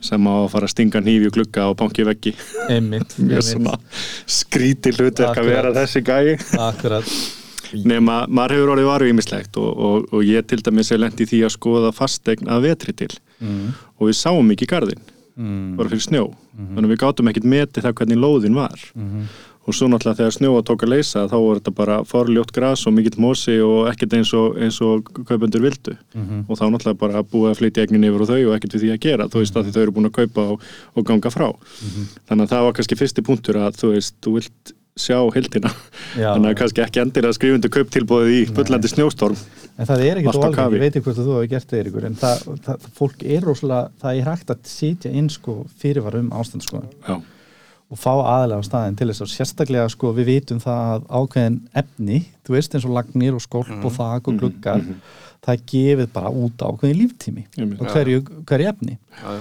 sem 0.00 0.24
á 0.24 0.32
að 0.32 0.48
fara 0.54 0.64
að 0.64 0.72
stinga 0.72 1.02
hnífi 1.04 1.28
og 1.28 1.34
glugga 1.36 1.66
og 1.68 1.76
banki 1.76 2.06
veggi. 2.08 2.32
Mjög 3.20 3.44
svona 3.44 3.74
skríti 4.24 4.94
hlutverk 4.96 5.36
að 5.42 5.50
vera 5.52 5.74
þessi 5.76 6.00
gæi. 6.08 6.38
Akkurat. 6.56 7.04
Nema 7.84 8.22
maður 8.26 8.56
hefur 8.56 8.72
orðið 8.74 8.88
varu 8.88 9.10
ímislegt 9.12 9.60
og, 9.60 9.68
og, 9.76 10.08
og 10.16 10.24
ég 10.26 10.48
til 10.48 10.58
dæmis 10.64 10.88
er 10.90 10.98
lent 11.04 11.20
í 11.20 11.28
því 11.28 11.44
að 11.46 11.52
skoða 11.54 11.92
fastegn 11.94 12.48
að 12.50 12.64
vetri 12.70 12.96
til. 12.96 13.12
Mm. 13.40 13.70
og 14.00 14.08
við 14.10 14.16
sáum 14.24 14.50
ekki 14.56 14.66
garðinn 14.72 15.04
Mm. 15.40 15.76
bara 15.78 15.88
fyrir 15.88 16.02
snjó. 16.04 16.24
Þannig 16.58 16.84
að 16.84 16.90
við 16.90 16.98
gátum 17.00 17.28
ekkert 17.30 17.46
metið 17.48 17.84
það 17.86 17.92
hvernig 18.00 18.18
lóðin 18.20 18.56
var. 18.58 18.80
Mhm. 18.98 19.22
Og 19.68 19.76
svo 19.76 19.86
náttúrulega 19.90 20.18
þegar 20.22 20.34
snjóa 20.36 20.62
tók 20.66 20.84
að 20.86 20.92
leysa 20.94 21.26
þá 21.28 21.36
var 21.36 21.60
þetta 21.60 21.74
bara 21.76 21.98
forljótt 22.08 22.52
gras 22.56 22.86
og 22.88 22.94
mikill 22.96 23.20
mosi 23.20 23.58
og 23.60 23.90
ekkert 23.92 24.16
eins 24.16 24.32
og, 24.34 24.56
eins 24.56 24.80
og 24.80 25.12
kaupendur 25.28 25.62
vildu. 25.66 25.96
Mhm. 26.14 26.44
og 26.48 26.58
þá 26.58 26.64
náttúrulega 26.70 26.98
bara 27.04 27.22
búið 27.22 27.52
að 27.52 27.60
flytja 27.60 27.84
egnin 27.84 28.08
yfir 28.08 28.24
og 28.24 28.30
þau 28.32 28.40
og 28.48 28.56
ekkert 28.56 28.74
við 28.74 28.84
því 28.86 28.92
að 28.96 29.00
gera. 29.04 29.28
Þú 29.28 29.44
veist 29.44 29.56
að 29.56 29.72
þau 29.74 29.82
eru 29.82 29.96
búin 29.98 30.10
að 30.10 30.18
kaupa 30.20 30.48
og, 30.54 30.68
og 30.96 31.06
ganga 31.06 31.30
frá. 31.30 31.48
Mhm. 31.52 32.10
þannig 32.28 32.44
að 32.44 32.52
það 32.54 32.66
var 32.66 32.76
kannski 32.78 33.00
fyrsti 33.00 33.26
punktur 33.26 33.60
að 33.60 33.80
þú 33.80 33.94
veist, 33.94 34.14
þú 34.24 34.36
vilt 34.40 34.76
sjá 35.00 35.18
hildina 35.34 35.70
þannig 36.16 36.50
að 36.50 36.56
kannski 36.60 36.82
ekki 36.84 37.02
endilega 37.04 37.36
skrifundu 37.36 37.70
kauptilbóðið 37.72 38.36
í 38.36 38.40
fullandi 38.50 38.90
snjóstorm. 38.90 39.38
En 39.78 39.88
það 39.88 40.04
er 40.04 40.20
ekkert 40.20 40.56
kafi. 40.56 40.76
ég 40.76 40.82
veit 40.82 40.96
ekki 40.98 41.04
hvort 41.06 41.20
að 41.20 41.28
þú 41.28 41.36
hefur 41.36 41.50
gert 41.54 41.70
það 41.70 41.80
Eiríkur, 41.80 42.06
en 42.08 42.16
það, 42.20 42.42
það, 42.66 42.88
fólk 42.98 43.22
er 43.24 43.46
rosalega, 43.46 43.92
það 44.02 44.20
er 44.20 44.28
hægt 44.28 44.52
að 44.54 44.64
sitja 44.68 45.12
inn 45.20 45.30
sko 45.32 45.54
fyrirvar 45.80 46.18
um 46.20 46.32
ástand 46.36 46.66
sko 46.66 46.82
Já, 47.06 47.16
og 47.90 47.98
fá 47.98 48.12
aðalega 48.14 48.62
á 48.62 48.68
staðin 48.68 48.98
til 48.98 49.08
þess 49.10 49.24
að 49.24 49.32
sérstaklega 49.32 49.88
sko 49.90 50.12
við 50.14 50.28
vitum 50.30 50.60
það 50.62 50.92
að 50.94 51.06
ákveðin 51.20 51.56
efni, 51.82 52.20
þú 52.46 52.54
veist 52.54 52.76
eins 52.76 52.86
og 52.86 52.94
lagnir 52.94 53.34
og 53.34 53.42
skólp 53.42 53.72
og 53.82 53.94
þak 53.96 54.30
og 54.30 54.38
gluggar 54.38 54.84
það 55.40 55.54
er 55.56 55.64
gefið 55.72 56.12
bara 56.14 56.30
út 56.30 56.62
ákveðin 56.62 57.00
líftími 57.00 57.46
og 57.80 57.90
hverju, 57.90 58.22
hverju 58.46 58.70
efni. 58.70 58.98
Já, 59.18 59.32
já. 59.38 59.40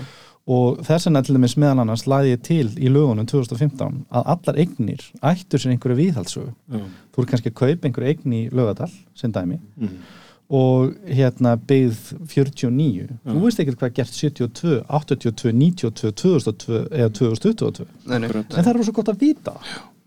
og 0.55 0.79
þess 0.88 1.09
vegna 1.09 1.21
til 1.25 1.35
dæmis 1.38 1.57
meðan 1.62 1.83
annars 1.83 2.07
laði 2.09 2.33
ég 2.33 2.41
til 2.47 2.71
í 2.79 2.89
lögunum 2.89 3.27
2015 3.29 3.99
að 4.09 4.31
allar 4.33 4.62
eignir 4.63 5.03
ættur 5.21 5.62
sér 5.62 5.75
einhverju 5.75 5.99
viðhaldsögu 5.99 6.49
já, 6.49 6.88
þú 7.13 7.21
er 7.21 7.29
kannski 7.33 7.53
að 7.53 7.59
kaupa 7.62 7.89
einhverju 7.89 8.15
eign 8.15 8.39
í 8.39 8.41
lögadal 8.49 8.89
sem 9.13 9.35
dæmi. 9.35 9.59
Mhm. 9.77 10.01
Og 10.49 10.95
hérna 11.05 11.51
byggð 11.69 11.99
49 12.31 13.19
þú 13.27 13.41
veist 13.43 13.62
ekkert 13.62 13.77
hvað 13.77 13.91
er 13.91 13.95
gert 13.99 14.15
72, 14.17 14.79
82, 14.89 15.53
92, 15.53 16.12
2002 16.23 16.79
eða 16.89 17.12
2022 17.19 17.85
Nei, 18.09 18.17
nei, 18.23 18.31
en 18.33 18.49
það 18.49 18.71
er 18.73 18.79
rosa 18.81 18.95
gott 18.97 19.12
að 19.13 19.21
vita. 19.21 19.53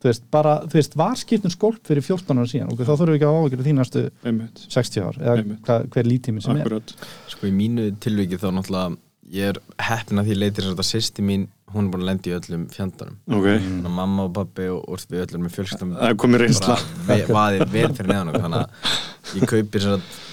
Þú 0.02 0.08
veist, 0.10 0.24
bara, 0.34 0.56
þú 0.66 0.74
veist, 0.80 0.96
var 0.98 1.14
skiptum 1.20 1.52
skólp 1.54 1.86
fyrir 1.86 2.02
14 2.02 2.40
ára 2.42 2.50
síðan? 2.50 2.72
Og 2.74 2.80
þá 2.80 2.90
þurfum 2.90 3.12
við 3.12 3.20
ekki 3.20 3.28
að 3.28 3.36
ávækja 3.38 3.66
því 3.68 3.74
næstu 3.78 4.00
einmitt. 4.26 4.64
60 4.74 5.04
ár 5.06 5.20
eða 5.22 5.36
hva, 5.68 5.76
hver 5.94 6.08
lítími 6.10 6.42
sem 6.42 6.58
Akkurat, 6.58 6.94
Sko 7.30 7.46
í 7.46 7.52
mínu 7.54 7.84
tilviki 8.02 8.40
þá 8.42 8.48
náttúrulega 8.56 8.96
ég 9.32 9.52
er 9.52 9.60
heppin 9.86 10.18
að 10.20 10.26
því 10.32 10.38
leitir 10.40 10.66
þetta 10.72 10.84
sýsti 10.88 11.22
mín 11.24 11.46
hún 11.72 11.86
er 11.86 11.92
búin 11.94 12.02
að 12.02 12.08
lendi 12.10 12.32
í 12.32 12.34
öllum 12.36 12.66
fjandanum. 12.74 13.14
Ok. 13.30 13.46
Þannig 13.62 13.86
að 13.88 13.94
mamma 14.00 14.26
og 14.26 14.34
pappi 14.36 14.66
og, 14.74 14.82
og 14.90 15.06
við 15.08 15.22
öllum 15.28 15.46
með 15.46 15.54
fjölskyldum 15.54 15.94
Það 15.96 16.10
er 16.10 16.18
komið 16.24 16.42
reynsla. 16.42 16.76
vaðið 17.38 17.64
vel 17.72 17.86
fyrir 17.94 18.10
neðan 18.10 18.32
okkur 18.32 18.44
þannig 18.48 18.60
að 18.66 19.38
ég 19.38 19.48
kaupir 19.54 19.86
sem 19.86 19.94
sagt, 20.02 20.18
ég 20.18 20.31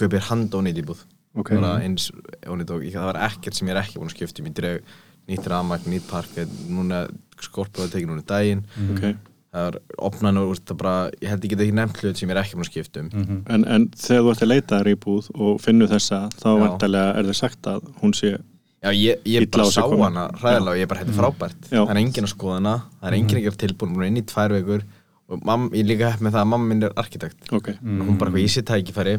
kaupir 0.00 0.26
handónýtt 0.30 0.82
íbúð 0.82 1.04
Ok. 1.38 1.52
bara 1.54 1.76
eins 1.84 2.08
ónýtt 2.48 2.72
það 2.72 3.04
var 3.12 3.20
ekkert 3.28 3.54
sem 3.54 3.68
ég 3.68 3.76
er 3.76 3.82
ekki 3.82 4.00
búin 4.00 4.10
að 4.10 4.16
skipta 4.16 4.42
ég 4.42 4.54
dreg 4.56 4.82
nýtt 5.28 5.48
ramagn, 5.50 5.90
nýtt 5.92 6.06
park 6.08 6.38
núna 6.72 7.04
skorpaði 7.38 7.92
tekið 7.92 8.10
núna 8.10 8.24
daginn. 8.28 8.62
Ok. 8.94 9.02
Það 9.48 9.66
er 9.70 9.78
opnan 10.04 10.38
og 10.40 10.50
úr, 10.52 10.60
það 10.60 10.78
bara, 10.82 10.94
ég 11.22 11.30
held 11.32 11.44
ég 11.46 11.52
get 11.54 11.62
ekki 11.64 11.76
nefnt 11.78 12.00
hlut 12.02 12.20
sem 12.20 12.28
ég 12.28 12.34
er 12.36 12.40
ekki 12.42 12.58
búin 12.58 12.66
að 12.66 12.70
skipta 12.72 13.00
um. 13.00 13.08
Mhm. 13.12 13.38
En, 13.54 13.64
en 13.76 13.86
þegar 13.96 14.24
þú 14.24 14.32
ert 14.32 14.44
að 14.44 14.52
leita 14.52 14.80
þær 14.80 14.90
íbúð 14.92 15.30
og 15.34 15.62
finnur 15.64 15.88
þessa, 15.92 16.20
þá 16.36 16.48
vantarlega 16.62 17.14
er 17.16 17.30
það 17.30 17.38
sagt 17.42 17.70
að 17.72 17.90
hún 18.02 18.14
sé 18.16 18.34
Já, 18.78 18.92
ég, 18.94 19.24
ég 19.26 19.48
bara 19.50 19.64
sá 19.74 19.82
hana 19.82 20.28
ræðilega 20.38 20.70
og 20.70 20.78
ég 20.78 20.88
bara, 20.90 21.00
þetta 21.02 21.14
er 21.14 21.18
frábært. 21.18 21.64
Já. 21.66 21.80
það 21.80 21.90
er 21.96 22.00
enginn 22.04 22.28
að 22.28 22.30
skoða 22.34 22.58
hana, 22.60 22.74
það 23.00 23.08
er 23.08 23.16
enginn 23.16 23.40
ekki 23.40 23.50
að 23.50 23.56
tilbúin 23.64 23.96
búin 23.96 24.06
inn 24.06 24.20
í 24.20 24.26
tvær 24.28 24.54
vekur 24.54 24.84
og 25.28 25.42
mamma, 25.48 25.70
ég 25.74 25.82
er 25.82 25.88
líka 25.88 26.12
hepp 26.12 26.22
með 26.22 26.36
það 26.36 26.44
að 26.44 26.52
mamma 26.52 26.68
minn 26.68 26.86
er 26.86 26.94
arkitekt. 27.02 27.50
Ok, 27.50 27.72
og 27.74 28.04
hún 28.06 28.20
bara, 28.20 28.30
hvað 28.30 28.44
ég 28.44 28.52
sé 28.54 28.62
tækifæri 28.62 29.16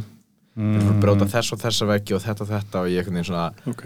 mm. 0.59 0.75
fyrir 0.75 0.91
að 0.93 1.01
bróta 1.05 1.27
þess 1.33 1.55
og 1.55 1.61
þessa 1.63 1.89
veggi 1.89 2.15
og 2.17 2.23
þetta 2.25 2.45
og 2.45 2.51
þetta 2.53 2.83
og 2.83 2.91
ég 2.91 3.01
einhvern 3.01 3.19
veginn 3.19 3.29
svona, 3.31 3.49
ok. 3.73 3.83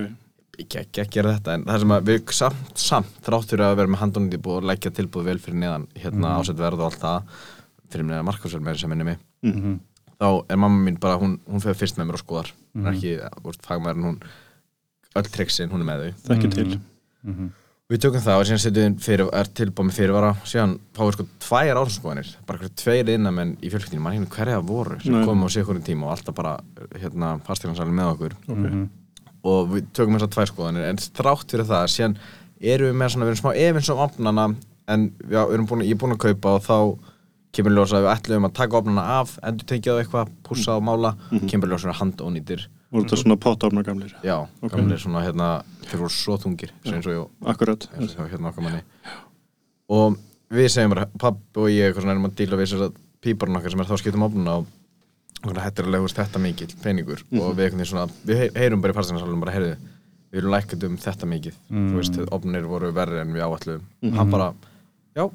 Ekki 0.54 0.80
ekki 0.84 1.02
að 1.02 1.14
gera 1.16 1.32
þetta. 1.34 1.54
En 1.58 1.64
það 1.66 1.80
sem 1.82 1.94
að 1.96 2.10
við 2.12 2.34
samt, 2.38 2.74
samt 2.78 3.16
þráttur 3.26 3.64
að 3.66 3.76
vera 3.80 3.90
með 3.90 4.04
handónum 4.04 4.30
tilbúið 4.36 4.60
og 4.60 4.68
leggja 4.70 4.92
tilbúið 4.94 5.30
vel 5.32 5.40
fyrir 5.42 5.60
neðan 5.64 5.88
hérna 5.98 6.28
mm. 6.28 6.36
ásett 6.44 6.60
verð 6.62 6.84
og 6.84 6.92
allt 6.92 7.02
það 7.02 7.40
fyrir 7.94 8.08
neðan 8.10 8.28
markásvel 8.30 8.62
með 8.62 8.82
sem 8.84 8.94
minni 8.94 9.08
mig 9.08 9.22
Mhm. 9.44 9.80
þá 10.22 10.46
er 10.50 10.58
mamma 10.62 10.80
mín 10.86 11.00
bara, 11.00 11.18
hún, 11.20 11.40
hún 11.50 11.60
fyrir 11.60 11.76
fyrst 11.76 11.98
með 12.00 12.08
mér 12.08 12.16
og 12.16 12.22
skoðar 12.22 12.52
hún 12.78 12.86
er 12.88 12.94
ekki, 12.94 13.12
úr, 13.44 13.58
fagmaður 13.66 13.98
en 13.98 14.06
hún 14.08 14.20
öll 15.20 15.30
triksin, 15.34 15.70
hún 15.74 15.84
er 15.84 15.90
með 15.90 16.06
þau. 16.06 16.38
Ekki 16.38 17.50
Við 17.94 18.02
tökum 18.02 18.24
það 18.26 18.40
og 18.40 18.48
síðan 18.50 18.62
setjum 18.64 18.94
við 18.96 19.04
fyrir, 19.06 19.28
er 19.38 19.50
tilbúið 19.54 19.86
með 19.86 19.98
fyrirvara. 20.00 20.30
Síðan 20.50 20.72
fáum 20.98 21.10
við 21.12 21.16
sko 21.20 21.26
tvær 21.44 21.78
áherskoðanir 21.78 22.32
bara 22.48 22.62
hverju 22.64 22.72
tveir 22.82 23.12
innamenn 23.14 23.52
í 23.62 23.70
fjölskyldinu 23.70 24.02
mann 24.02 24.16
hérna 24.16 24.32
hverja 24.34 24.64
voru 24.66 24.98
sem 25.04 25.14
Nei. 25.14 25.26
komum 25.28 25.46
á 25.46 25.50
hvernig 25.54 25.86
tíma 25.86 26.08
og 26.08 26.16
alltaf 26.16 26.34
bara 26.40 26.56
hérna 26.98 27.36
fastegnarsælinn 27.46 28.00
með 28.00 28.10
okkur. 28.16 28.36
Ok, 28.50 28.66
og 29.52 29.70
við 29.76 29.92
tökum 29.94 30.18
þessar 30.18 30.34
tvær 30.34 30.50
skoðanir 30.50 30.90
en 30.90 31.02
þrátt 31.20 31.54
fyrir 31.54 31.70
það 31.70 31.86
síðan 31.94 32.18
erum 32.74 32.90
við 32.90 33.00
með 33.04 33.14
svona, 33.14 33.28
við 33.28 33.36
erum 33.36 33.44
smá 33.44 33.54
efins 33.68 33.92
á 33.94 33.96
opnana 34.08 34.48
en 34.90 35.08
já, 35.30 35.42
við 35.44 35.56
erum 35.60 35.70
búin, 35.70 35.86
ég 35.86 35.94
er 35.94 36.02
búin 36.02 36.18
að 36.18 36.24
kaupa 36.26 36.58
og 36.58 36.66
þá 36.66 36.78
kemur 37.54 37.78
ljós 37.78 37.94
að 37.94 38.08
við 38.08 38.14
ætlum 38.16 38.50
að 38.50 38.56
taka 38.58 38.80
opnana 38.82 39.06
af 39.20 39.36
endur 39.46 39.70
tekið 39.70 39.94
á 39.94 40.00
eitthvað, 40.02 40.34
pússa 40.42 40.80
og 40.80 40.88
mála 40.90 41.14
kemur 41.46 41.70
ljós 41.70 41.86
að 41.86 42.00
handónýtir 42.02 42.66
voru 42.94 43.04
þetta 43.08 43.20
svona 43.24 43.38
pottofna 43.42 43.84
gamlir? 43.84 44.14
Já, 44.24 44.36
Ok. 44.62 44.72
gamlir 44.76 45.00
svona 45.02 45.24
hérna 45.26 45.48
þeir 45.88 46.00
voru 46.04 46.14
svo 46.14 46.38
þungir, 46.38 46.72
ég 46.86 47.28
Akkurat. 47.46 47.88
eins 47.98 48.16
og 48.20 48.30
hérna 48.32 48.52
okkar 48.54 48.64
manni. 48.64 48.84
Og 49.90 50.18
við 50.54 50.70
segjum 50.72 50.94
bara, 50.94 51.08
pappi 51.20 51.60
og 51.60 51.68
ég 51.74 51.90
eitthvað 51.90 52.06
svona 52.06 52.16
erum 52.16 52.30
að 52.30 52.36
díla 52.40 52.60
við 52.60 52.70
þess 52.70 52.86
að 52.88 52.96
píparinn 53.24 53.58
okkar 53.60 53.72
sem 53.74 53.80
er 53.84 53.90
þá 53.90 53.98
skiptum 54.02 54.26
opnuna 54.28 54.56
og 54.62 54.68
er 55.52 55.86
alveg 55.88 56.00
þú 56.00 56.08
veist, 56.08 56.20
þetta 56.22 56.40
mikill 56.44 56.76
peningur. 56.84 57.24
Og 57.34 57.56
við 57.58 57.66
eitthvað 57.68 57.90
svona, 57.90 58.06
við 58.26 58.38
heyr- 58.44 58.56
heyrum 58.62 58.82
bara 58.82 58.94
í 58.94 58.96
farstingarsalunum 58.96 59.40
bara, 59.44 59.52
heyrðu, 59.58 59.74
við 60.32 60.40
viljum 60.40 60.54
lækka 60.54 60.80
um 60.88 60.98
þetta 60.98 61.28
mikið. 61.34 61.58
Þú 61.70 61.98
veist, 62.00 62.20
opnir 62.38 62.64
voru 62.70 62.92
verri 62.96 63.20
en 63.22 63.34
við 63.34 63.44
áalluðum 63.44 64.14
hann 64.18 64.32
bara, 64.32 64.54
já, 65.18 65.30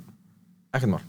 ekkert 0.75 0.91
mál. 0.95 1.03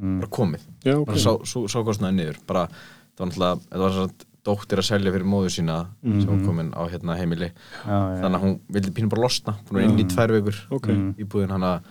Bara 0.00 0.30
komið, 0.32 0.62
Já, 0.84 0.94
ok. 0.96 1.06
bara 1.06 1.18
sá, 1.18 1.32
sá, 1.44 1.58
sá 1.68 1.78
kostnaði 1.84 2.16
niður. 2.16 2.38
Bara, 2.48 2.66
það 3.14 3.20
var 3.20 3.28
náttúrulega, 3.28 3.60
þetta 3.68 3.82
var 3.84 3.90
svona 3.92 4.29
dóttir 4.46 4.80
að 4.80 4.86
selja 4.88 5.12
fyrir 5.12 5.26
móður 5.28 5.52
sína 5.52 5.76
sem 6.02 6.26
var 6.30 6.42
komin 6.46 6.70
á 6.72 6.82
hérna 6.88 7.16
heimili 7.18 7.50
já, 7.50 7.84
já. 7.84 8.20
þannig 8.22 8.36
að 8.38 8.44
hún 8.46 8.54
vildi 8.72 8.92
pínu 8.96 9.10
bara 9.12 9.22
losna 9.26 9.52
að 9.58 9.72
vera 9.76 9.84
inn 9.90 9.98
í 10.00 10.06
tvær 10.08 10.32
vikur 10.36 10.60
Ok. 10.70 10.88
í 11.20 11.24
búðin 11.28 11.50
hann 11.54 11.66
að 11.68 11.82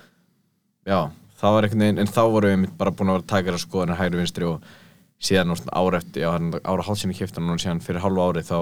já, 0.89 0.99
það 1.39 1.53
var 1.55 1.63
einhvern 1.67 1.83
veginn, 1.85 1.99
en 1.99 2.07
þá 2.07 2.21
vorum 2.33 2.63
við 2.65 2.77
bara 2.79 2.91
búin 2.91 3.09
að 3.13 3.19
vera 3.19 3.39
að 3.39 3.45
þér 3.49 3.57
að 3.59 3.65
skoðanir 3.65 3.99
hægri 4.01 4.17
vinstri 4.23 4.45
og 4.49 4.61
síðan 5.21 5.53
ára 5.75 5.97
eftir, 6.01 6.21
já, 6.23 6.29
hann- 6.31 6.53
ára 6.63 6.85
hálfsinni 6.87 7.13
kipta 7.17 7.41
núna 7.43 7.59
síðan 7.61 7.81
fyrir 7.85 8.01
hálfu 8.01 8.23
ári 8.25 8.41
þá, 8.47 8.59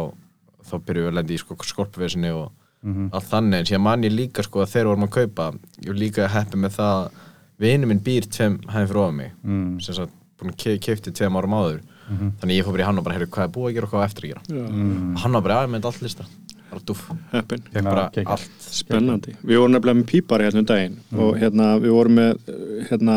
þá 0.68 0.74
byrjuðum 0.84 1.08
við 1.08 1.12
að 1.14 1.18
lendi 1.22 1.34
í 1.38 1.42
sko, 1.44 1.56
skorpvesinni 1.64 2.32
og 2.34 2.52
Mhm. 2.84 3.10
allt 3.14 3.26
þannig, 3.32 3.60
en 3.60 3.66
síðan 3.66 3.82
man 3.82 4.04
ég 4.04 4.12
líka 4.14 4.44
sko 4.44 4.62
að 4.62 4.70
þegar 4.74 4.86
vorum 4.92 5.08
að 5.08 5.16
kaupa, 5.16 5.46
ég 5.82 5.88
var 5.88 5.96
líka 5.98 6.28
heppi 6.30 6.58
með 6.62 6.76
það, 6.78 7.12
vinu 7.60 7.88
minn 7.88 8.00
býr 8.06 8.28
tveim 8.30 8.60
hæðin 8.70 8.88
fyrir 8.88 9.02
ofan 9.02 9.16
mig, 9.16 9.32
Mm. 9.44 9.82
sem 9.82 9.96
sagt 9.96 10.12
búin 10.38 10.52
að 10.52 10.58
ke 10.58 10.78
kefti 10.78 11.12
tveim 11.12 11.36
árum 11.36 11.56
áður 11.58 11.82
þannig 12.08 12.58
ég 12.58 12.66
fór 12.66 12.74
bara 12.78 12.84
í 12.84 12.88
hann 12.88 12.98
og 13.00 13.04
bara, 13.08 13.16
heyrðu, 13.18 13.30
hvað 13.36 13.44
er 13.48 13.54
búið 13.58 13.70
að 13.70 13.74
gera 13.78 13.88
og 13.88 13.92
hvað 13.92 14.04
er 14.04 14.12
eftir 14.12 14.24
að 14.24 14.32
gera? 14.34 14.44
Mm. 14.68 15.16
hann 15.24 15.32
var 15.38 15.42
bara, 15.42 15.68
myndi 15.68 15.86
allt 15.90 16.02
lista. 16.02 16.26
Bara 16.68 18.10
allt. 18.28 18.50
Spennandi. 18.60 19.34
Við 19.44 19.58
vorum 19.62 19.72
nefnilega 19.72 19.98
með 20.02 20.08
pípari 20.12 20.44
hérna 20.48 20.60
um 20.60 20.66
daginn 20.68 20.98
og 21.24 21.38
hérna 21.40 21.68
við 21.80 21.94
vorum 21.96 22.18
með 22.20 22.52
hérna 22.90 23.16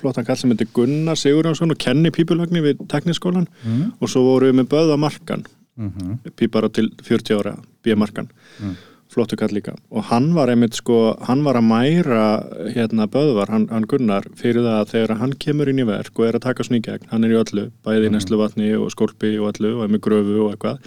flottan 0.00 0.24
kall 0.28 0.36
sem 0.36 0.50
heitir 0.52 0.68
Gunnar 0.76 1.16
Sigurjónsson 1.16 1.72
og 1.72 1.78
kenni 1.80 2.10
pípulagni 2.12 2.60
við 2.64 2.84
tekniskólan 2.92 3.46
Mm. 3.64 3.92
og 4.00 4.08
svo 4.08 4.22
vorum 4.28 4.52
við 4.52 4.60
með 4.60 4.68
Böða 4.68 4.98
Markan. 4.98 5.44
Mhm. 5.76 6.18
pípara 6.36 6.68
til 6.72 6.90
40 7.02 7.34
ára 7.40 7.56
B. 7.82 7.94
Mm. 9.14 9.20
flottu 9.20 9.36
kall 9.38 9.54
líka 9.54 9.76
og 9.92 10.04
hann 10.10 10.34
var 10.34 10.48
einmitt 10.50 10.74
sko, 10.74 11.16
hann 11.22 11.44
var 11.44 11.54
að 11.54 11.68
mæra 11.70 12.24
hérna 12.74 13.06
Böðvar, 13.06 13.48
hann, 13.48 13.68
hann 13.70 13.86
Gunnar 13.86 14.24
fyrir 14.34 14.62
það 14.64 14.80
að 14.82 14.90
þegar 14.94 15.18
hann 15.20 15.32
kemur 15.38 15.68
inn 15.70 15.78
í 15.78 15.86
verk 15.86 16.18
og 16.18 16.26
er 16.26 16.34
að 16.38 16.42
taka 16.48 16.64
svona 16.66 16.80
í 16.82 16.86
gegn, 16.88 17.06
hann 17.10 17.24
er 17.24 17.30
í 17.30 17.38
öllu, 17.42 17.70
bæði 17.84 18.08
í 18.10 18.14
neslu 18.14 18.36
vatni 18.40 18.72
og 18.74 18.90
skólpi 18.90 19.38
og 19.38 19.52
öllu 19.54 19.76
og 19.78 19.84
er 19.84 19.92
með 19.94 20.00
gröfu 20.08 20.40
og 20.48 20.54
eitthvað 20.56 20.78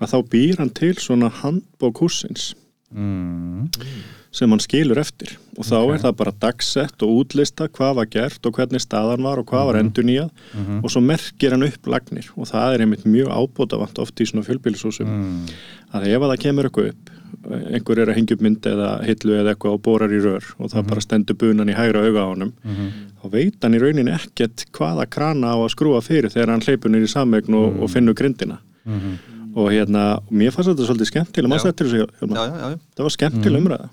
að 0.00 0.12
þá 0.12 0.18
býr 0.30 0.58
hann 0.58 0.70
til 0.70 0.94
svona 0.98 1.30
handbók 1.30 2.02
húsins 2.02 2.54
Mm. 2.88 3.68
sem 4.32 4.48
hann 4.48 4.60
skilur 4.64 4.96
eftir 4.96 5.34
og 5.58 5.64
þá 5.68 5.74
Ok. 5.76 5.90
er 5.92 5.98
það 6.06 6.14
bara 6.16 6.32
dagsett 6.40 7.02
og 7.04 7.10
útlista 7.20 7.68
hvað 7.68 7.94
var 7.98 8.06
gert 8.06 8.46
og 8.46 8.54
hvernig 8.56 8.80
staðan 8.80 9.22
var 9.22 9.38
og 9.38 9.44
hvað 9.44 9.66
var 9.66 9.76
endur 9.76 10.04
nýjað 10.08 10.30
Mhm. 10.54 10.78
og 10.84 10.88
svo 10.90 11.02
merkir 11.04 11.50
hann 11.50 11.62
upp 11.68 11.84
lagnir 11.86 12.30
og 12.34 12.46
það 12.48 12.74
er 12.74 12.80
einmitt 12.86 13.04
mjög 13.04 13.28
ábótavant 13.28 13.98
oft 13.98 14.14
í 14.20 14.24
svona 14.24 14.42
fjölbýlisúsum 14.46 15.04
Mm. 15.06 15.46
að 15.92 16.06
ef 16.08 16.20
að 16.22 16.30
það 16.32 16.40
kemur 16.40 16.64
eitthvað 16.64 16.88
upp 16.88 17.10
einhver 17.46 17.98
er 18.02 18.10
að 18.10 18.16
hengja 18.18 18.34
upp 18.36 18.42
mynd 18.44 18.66
eða 18.66 18.88
hillu 19.06 19.36
eða 19.38 19.52
eitthvað 19.54 19.76
og 19.78 19.82
borar 19.86 20.10
í 20.12 20.18
rör 20.20 20.44
og 20.58 20.70
það 20.72 20.88
bara 20.90 21.00
stendur 21.04 21.36
bunan 21.38 21.68
í 21.70 21.76
hægra 21.78 22.02
auga 22.08 22.24
á 22.26 22.28
honum 22.32 22.52
Mhm. 22.64 22.88
þá 23.22 23.30
veit 23.32 23.62
hann 23.62 23.74
í 23.74 23.80
rauninni 23.82 24.12
ekkert 24.14 24.64
hvaða 24.72 25.06
krana 25.10 25.54
á 25.54 25.56
að 25.58 25.70
skrúa 25.74 26.00
fyrir 26.02 26.30
þegar 26.30 26.50
hann 26.50 26.60
hleypur 26.66 26.90
í 26.98 27.06
samvegn 27.06 27.54
og, 27.54 27.82
og 27.82 27.90
finnur 27.90 28.14
grindina. 28.14 28.58
Mhm. 28.84 29.18
og 29.58 29.70
hérna, 29.72 30.18
og 30.18 30.30
mér 30.30 30.52
fannst 30.52 30.68
þetta 30.70 30.86
svolítið 30.86 31.08
skemmtilega 31.10 31.48
maður 31.50 31.64
Já. 31.64 31.70
eftir 31.72 31.86
þessu, 31.86 31.98
já, 31.98 32.06
Hjálmar? 32.20 32.36
já, 32.36 32.44
já, 32.46 32.68
já. 32.70 32.78
það 32.94 33.02
var 33.02 33.10
skemmtileg 33.16 33.62
umræða. 33.64 33.88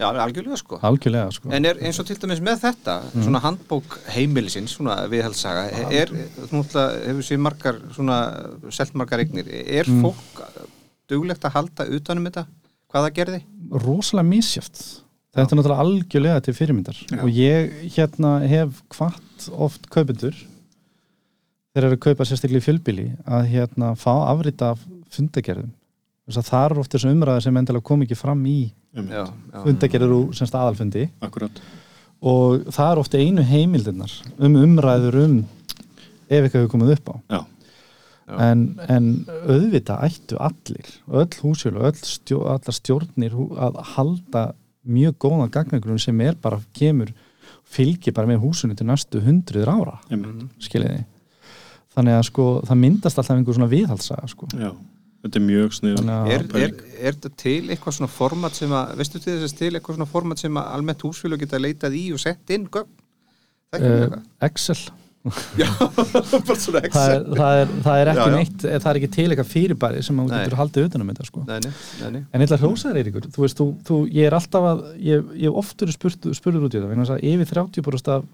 Já, 0.00 0.06
algjörlega 0.24 0.56
sko. 0.58 0.78
Algjörlega 0.82 1.32
sko. 1.32 1.50
En 1.54 1.64
er 1.64 1.74
eins 1.86 2.00
og 2.00 2.06
til 2.08 2.16
dæmis 2.16 2.40
með 2.42 2.58
þetta, 2.64 2.96
svona 3.22 3.40
handbók 3.44 3.98
heimilisins, 4.10 4.74
svona 4.74 4.96
viðhaldssaga, 5.08 5.92
er, 5.92 6.06
náttúrulega 6.50 7.06
hefur 7.06 7.22
sér 7.28 7.38
margar, 7.38 7.78
svona, 7.94 8.18
selt 8.74 8.94
margar 8.98 9.18
eignir, 9.22 9.46
er 9.46 9.84
fólk 9.84 10.42
duglegt 11.08 11.44
að 11.46 11.52
halda 11.60 11.86
utanum 11.94 12.26
þetta, 12.26 12.46
hvað 12.94 13.08
það 13.08 13.16
gerði? 13.18 13.40
rosalega 13.84 14.30
misjöft 14.30 14.82
þetta 15.34 15.50
er 15.50 15.58
náttúrulega 15.58 15.84
algjörlega 15.84 16.42
til 16.46 16.54
fyrirmyndar. 16.54 16.98
Og 17.24 17.30
ég 17.34 17.72
hérna 17.96 18.36
hef 18.46 18.82
hvart 18.94 19.46
oft 19.50 19.88
kaupendur 19.92 20.36
þeir 21.74 21.88
eru 21.88 21.96
að 21.96 22.04
kaupa 22.06 22.26
sérstaklega 22.28 22.62
í 22.62 22.66
fjölbíli 22.68 23.06
að 23.26 23.48
hérna 23.50 23.94
fá 23.98 24.12
afrita 24.30 24.74
af 24.74 24.84
fundagerðum. 25.14 25.72
Þess 26.24 26.40
að 26.40 26.50
það 26.52 26.66
eru 26.68 26.84
oft 26.84 26.94
þessu 26.94 27.10
umræði 27.10 27.44
sem 27.44 27.58
endilega 27.60 27.88
kom 27.90 28.04
ekki 28.06 28.18
fram 28.18 28.44
í 28.48 28.58
Já, 28.94 29.02
já, 29.10 29.24
fundagerður 29.64 30.14
úr 30.20 30.36
semst 30.38 30.54
aðalfundi. 30.54 31.08
Akkurat. 31.26 31.58
Og 32.24 32.70
það 32.72 32.92
er 32.92 33.00
ofta 33.02 33.20
einu 33.20 33.42
heimildirnar 33.44 34.14
um 34.38 34.54
umræður 34.62 35.18
um 35.24 35.34
ef 36.30 36.38
eitthvað 36.38 36.62
hefur 36.62 36.72
komið 36.76 36.94
upp 36.94 37.10
á. 37.10 37.14
Já. 37.34 37.40
En, 38.24 38.62
en 38.88 39.08
auðvitað 39.44 40.04
ættu 40.06 40.38
allir 40.40 40.90
öll 41.12 41.40
húsjölu, 41.42 41.82
öll 41.84 41.98
stjó, 42.08 42.40
allar 42.48 42.76
stjórnir 42.76 43.34
að 43.36 43.80
halda 43.94 44.44
mjög 44.84 45.18
góðan 45.26 45.52
gagnagrun 45.52 46.00
sem 46.00 46.20
er 46.24 46.38
bara 46.40 46.60
kemur, 46.76 47.12
fylgir 47.68 48.14
bara 48.16 48.30
með 48.30 48.42
húsinu 48.44 48.76
til 48.76 48.88
næstu 48.88 49.20
hundruður 49.24 49.72
ára 49.74 49.98
einmitt. 50.08 50.48
skiljiði. 50.64 51.04
Þannig 51.94 52.18
að 52.18 52.26
sko 52.30 52.48
það 52.66 52.80
myndast 52.80 53.20
alltaf 53.20 53.36
einhver 53.36 53.58
svona 53.58 53.70
viðhalsaga 53.70 54.32
sko. 54.32 54.48
Já, 54.56 54.72
þetta 55.22 55.40
er 55.40 55.46
mjög 55.46 55.78
snið 55.78 56.02
Er, 56.08 56.48
er, 56.64 56.74
er 56.96 57.18
þetta 57.20 57.32
til 57.44 57.60
eitthvað 57.68 57.98
svona 58.00 58.12
format 58.16 58.58
sem 58.58 58.74
að, 58.74 58.96
veistu 59.00 59.20
til 59.20 59.36
þess 59.36 59.52
að 59.52 59.62
til 59.62 59.72
eitthvað 59.74 60.00
svona 60.00 60.10
format 60.16 60.42
sem 60.42 60.60
að 60.60 60.74
almennt 60.78 61.06
húsfélag 61.06 61.44
geta 61.44 61.60
leitað 61.60 62.00
í 62.00 62.04
og 62.16 62.24
sett 62.24 62.56
inn 62.56 62.66
gögn? 62.72 62.92
Það 63.68 63.84
er 63.84 63.94
uh, 63.94 64.04
ekki 64.08 64.48
Excel 64.48 64.80
Já, 65.60 65.68
bara 65.80 66.56
svona 66.60 66.80
það 66.82 66.86
Excel. 66.90 67.12
er, 67.14 67.22
það, 67.38 67.58
er, 67.62 67.70
það 67.86 68.00
er 68.02 68.10
ekki 68.12 68.20
Já, 68.20 68.26
já. 68.28 68.34
neitt 68.36 68.64
það 68.66 68.88
er 68.90 68.98
ekki 69.00 69.08
til 69.14 69.24
eitthvað 69.30 69.50
fyrirbæri 69.54 70.02
sem 70.04 70.18
þú 70.20 70.26
getur 70.34 70.56
haldið 70.60 70.88
utan 70.90 71.04
um 71.04 71.12
þetta 71.12 71.26
sko. 71.30 71.44
Nei, 71.48 71.58
nei, 71.64 72.10
nei. 72.12 72.22
En 72.28 72.44
ég 72.44 72.48
ætla 72.48 72.58
að 72.58 72.64
hrósa 72.66 72.90
þér 72.92 73.00
Eiríkur, 73.00 73.28
þú 73.32 73.44
veist, 73.46 73.60
þú, 73.62 73.66
þú, 73.88 73.98
ég 74.12 74.28
er 74.28 74.36
alltaf 74.36 74.66
að, 74.68 74.82
ég, 75.00 75.30
ég 75.40 75.48
hef 75.48 75.60
oft 75.62 75.84
verið 75.86 75.96
spurt, 75.96 76.28
spurður 76.36 76.66
út 76.68 76.76
í 76.76 76.82
þetta, 76.84 77.16
yfir 77.30 77.52
30% 77.56 78.12
af 78.18 78.26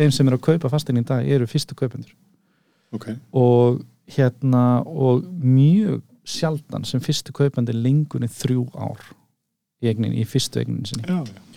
þeim 0.00 0.14
sem 0.16 0.30
eru 0.32 0.38
að 0.40 0.46
kaupa 0.48 0.72
fastegn 0.72 1.02
í 1.02 1.04
dag 1.12 1.28
eru 1.36 1.48
fyrstu 1.50 1.76
kaupendur 1.76 2.14
Ok, 2.96 3.06
og 3.36 3.82
hérna, 4.16 4.64
og 4.88 5.22
mjög 5.40 6.00
sjaldan 6.28 6.84
sem 6.88 7.00
fyrstu 7.04 7.32
kaupandi 7.36 7.74
lengur 7.76 8.24
en 8.24 8.32
þrjú 8.32 8.66
ár 8.76 9.00
í, 9.82 9.88
eignin, 9.90 10.12
í 10.16 10.24
fyrstu 10.28 10.60
eignin 10.62 10.84
sinni. 10.88 11.04
já, 11.08 11.20
já, 11.28 11.48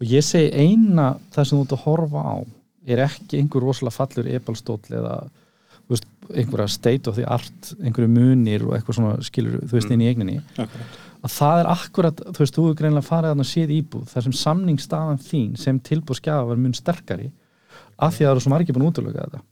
Og 0.00 0.10
ég 0.10 0.24
segi 0.26 0.50
eina 0.58 1.14
það 1.32 1.46
sem 1.48 1.58
þú 1.58 1.64
ert 1.64 1.74
að 1.76 1.84
horfa 1.84 2.22
á 2.24 2.36
er 2.86 3.04
ekki 3.06 3.40
einhver 3.40 3.64
rosalega 3.64 3.96
fallur 3.96 4.28
ebalstóll 4.28 4.92
eða 4.92 5.16
veist, 5.88 6.06
einhverja 6.32 6.68
state 6.72 7.10
of 7.10 7.18
the 7.18 7.24
art, 7.28 7.72
einhverju 7.80 8.10
munir 8.10 8.64
og 8.66 8.76
eitthvað 8.76 8.98
svona 8.98 9.16
skilur, 9.24 9.62
þú 9.64 9.78
veist, 9.78 9.92
inn 9.92 10.04
í 10.04 10.10
eigninni. 10.10 10.36
Akkurat. 10.56 11.00
Að 11.24 11.32
það 11.32 11.62
er 11.62 11.70
akkurat, 11.72 12.22
þú 12.36 12.42
veist, 12.42 12.58
þú 12.58 12.66
er 12.68 12.76
greinlega 12.80 13.08
farið 13.08 13.32
að 13.32 13.48
séð 13.48 13.72
íbúð, 13.78 14.04
þar 14.12 14.26
sem 14.26 14.36
samningsstaðan 14.40 15.24
þín 15.24 15.50
sem 15.60 15.80
tilbúðskjafa 15.88 16.48
var 16.50 16.60
mun 16.60 16.76
sterkari 16.76 17.30
af 17.96 18.16
því 18.16 18.24
að 18.24 18.28
það 18.28 18.32
eru 18.34 18.44
svo 18.44 18.52
margir 18.52 18.76
búin 18.76 18.88
útlöka 18.90 19.24
þetta. 19.24 19.42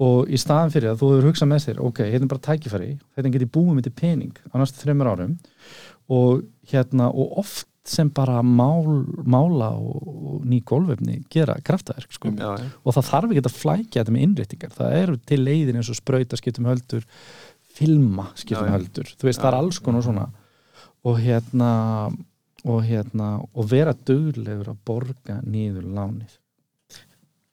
Og 0.00 0.30
í 0.32 0.38
staðan 0.40 0.72
fyrir 0.72 0.92
að 0.92 1.00
þú 1.00 1.10
hefur 1.12 1.28
hugsað 1.28 1.50
með 1.50 1.64
þér 1.66 1.80
ok, 1.88 1.98
hérna 2.08 2.26
er 2.26 2.32
bara 2.32 2.44
tækifæri, 2.46 2.90
þetta 3.16 3.32
geti 3.34 3.48
búið 3.56 3.74
með 3.76 3.88
til 3.88 3.96
pening 4.00 4.38
á 4.48 4.54
næstu 4.60 4.80
þreymur 4.80 5.10
árum 5.12 5.34
og 6.10 6.44
hérna, 6.70 7.10
og 7.12 7.40
oft 7.40 7.68
sem 7.90 8.10
bara 8.14 8.38
mál, 8.46 8.86
mála 9.26 9.72
og, 9.74 10.06
og 10.06 10.46
ný 10.46 10.60
gólfefni 10.66 11.20
gera 11.32 11.56
kraftaverk 11.66 12.12
sko. 12.14 12.30
Já, 12.36 12.50
já. 12.60 12.66
og 12.84 12.96
það 12.96 13.08
þarf 13.10 13.34
ekki 13.34 13.44
að 13.44 13.58
flækja 13.58 14.00
þetta 14.00 14.14
með 14.14 14.26
innréttingar. 14.26 14.74
Það 14.76 14.98
eru 15.00 15.16
til 15.30 15.40
leiðin 15.42 15.80
eins 15.80 15.90
og 15.90 15.98
sprauta 15.98 16.38
skiptum 16.38 16.68
höldur 16.70 17.06
filma 17.80 18.26
skiptum 18.38 18.68
Já, 18.68 18.74
höldur. 18.76 19.14
Þú 19.16 19.30
veist 19.30 19.40
Já. 19.40 19.44
það 19.44 19.52
er 19.52 19.60
alls 19.60 19.78
konar 19.82 20.06
svona. 20.06 20.26
Og 21.08 21.14
hérna 21.22 21.70
og 22.68 22.82
hérna 22.84 23.28
og 23.40 23.70
vera 23.70 23.94
duglegur 23.94 24.68
að 24.74 24.82
borga 24.86 25.40
niður 25.46 25.86
lánið. 25.88 26.32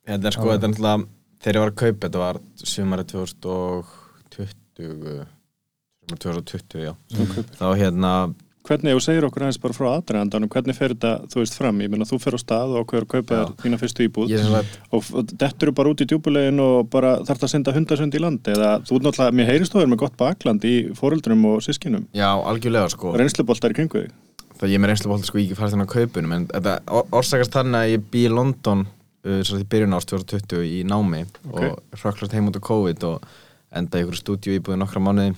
Þetta 0.07 0.27
er 0.27 0.33
sko, 0.35 0.49
þetta 0.51 0.67
er 0.67 0.71
náttúrulega 0.73 1.05
þegar 1.43 1.57
ég 1.57 1.63
var 1.63 1.71
að 1.71 1.81
kaupa, 1.81 2.01
þetta 2.07 2.23
var 2.23 2.35
sumarið 2.63 3.07
2020 3.13 5.25
sumarið 6.07 6.23
2020, 6.23 6.87
já. 6.87 6.93
Þá 7.57 7.67
hérna, 7.75 8.11
Hvernig, 8.67 8.93
þú 8.97 9.01
segir 9.05 9.25
okkur 9.27 9.45
aðeins 9.45 9.59
bara 9.63 9.75
frá 9.77 9.85
aðdragandanum, 9.95 10.49
hvernig 10.51 10.75
fer 10.75 10.91
þetta, 10.93 11.11
þú 11.31 11.39
veist, 11.39 11.55
fram? 11.55 11.77
Ég 11.85 11.91
meina, 11.93 12.07
þú 12.09 12.17
fer 12.19 12.35
á 12.35 12.39
stað 12.41 12.73
og 12.75 12.81
okkur 12.83 13.05
að 13.05 13.09
kaupa 13.13 13.37
þína 13.63 13.79
fyrstu 13.79 14.07
íbúð 14.09 14.33
ég 14.33 14.43
og 14.91 14.99
f- 15.05 15.31
dettur 15.39 15.71
bara 15.77 15.93
út 15.93 16.03
í 16.03 16.07
djúbulegin 16.09 16.59
og 16.59 16.89
bara 16.91 17.13
þarf 17.23 17.39
það 17.39 17.47
að 17.47 17.53
senda 17.53 17.75
hundasund 17.77 18.17
í 18.17 18.21
land 18.23 18.49
eða 18.51 18.73
þú 18.83 18.99
ert 18.99 19.07
náttúrulega, 19.07 19.37
mér 19.39 19.49
heyrist 19.53 19.71
þú 19.75 19.81
er 19.85 19.91
með 19.93 20.01
gott 20.03 20.17
bakland 20.19 20.67
í 20.67 20.75
fóreldrum 20.99 21.45
og 21.53 21.63
sískinum 21.63 22.05
já, 22.11 22.27
algjörlega 22.35 22.91
sko 22.91 23.15
reynsluboltar 23.15 23.71
í 23.71 23.79
kringu 23.79 24.03
þig 24.03 24.11
það 24.59 24.71
ég 24.73 24.75
er 24.79 24.83
með 24.83 24.91
reynslu 24.93 25.11
bólt 25.13 25.27
sko, 25.29 25.37
ég 25.39 25.47
ekki 25.51 25.59
farið 25.61 25.75
þennan 25.77 25.91
kaupunum 25.95 26.35
en 26.39 26.47
þetta 26.51 26.75
or- 26.91 27.07
orsakast 27.21 27.53
þannig 27.55 27.79
að 27.85 27.91
ég 27.95 28.05
bý 28.11 28.23
í 28.27 28.31
London 28.33 28.83
uh, 28.87 29.41
svo 29.47 29.59
í 29.61 29.67
byrjun 29.69 29.93
árs 29.95 30.07
2020 30.09 30.65
í 30.65 30.83
námi 30.87 31.23
Ok. 31.51 31.61
og 31.61 32.01
hrökklast 32.01 32.33
heim 32.35 32.49
út 32.51 32.57
á 32.59 32.67
COVID 32.67 33.07
og 33.13 33.27
enda 33.77 33.99
í 33.99 34.03
ykkur 34.05 34.17
stúdíu 34.17 34.55
íbúið 34.57 34.77
nokkra 34.81 35.01
mánuði. 35.03 35.33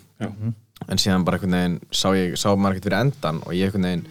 En 0.88 1.02
síðan 1.02 1.26
bara 1.28 1.38
einhvern 1.39 1.58
veginn 1.58 1.78
sá, 1.92 2.10
ég, 2.15 2.38
sá 2.39 2.50
maður 2.56 2.78
ekkert 2.78 2.88
fyrir 2.89 3.00
endan 3.02 3.42
og 3.46 3.54
ég 3.58 3.70
einhvern 3.70 3.89
veginn 3.89 4.06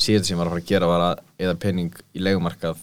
síðan 0.00 0.26
sem 0.26 0.34
ég 0.34 0.40
var 0.40 0.50
að 0.50 0.54
fara 0.54 0.62
að 0.64 0.70
gera 0.70 0.90
var 0.90 1.04
að 1.06 1.22
eða 1.46 1.56
pening 1.64 2.00
í 2.14 2.22
legumarkað 2.24 2.78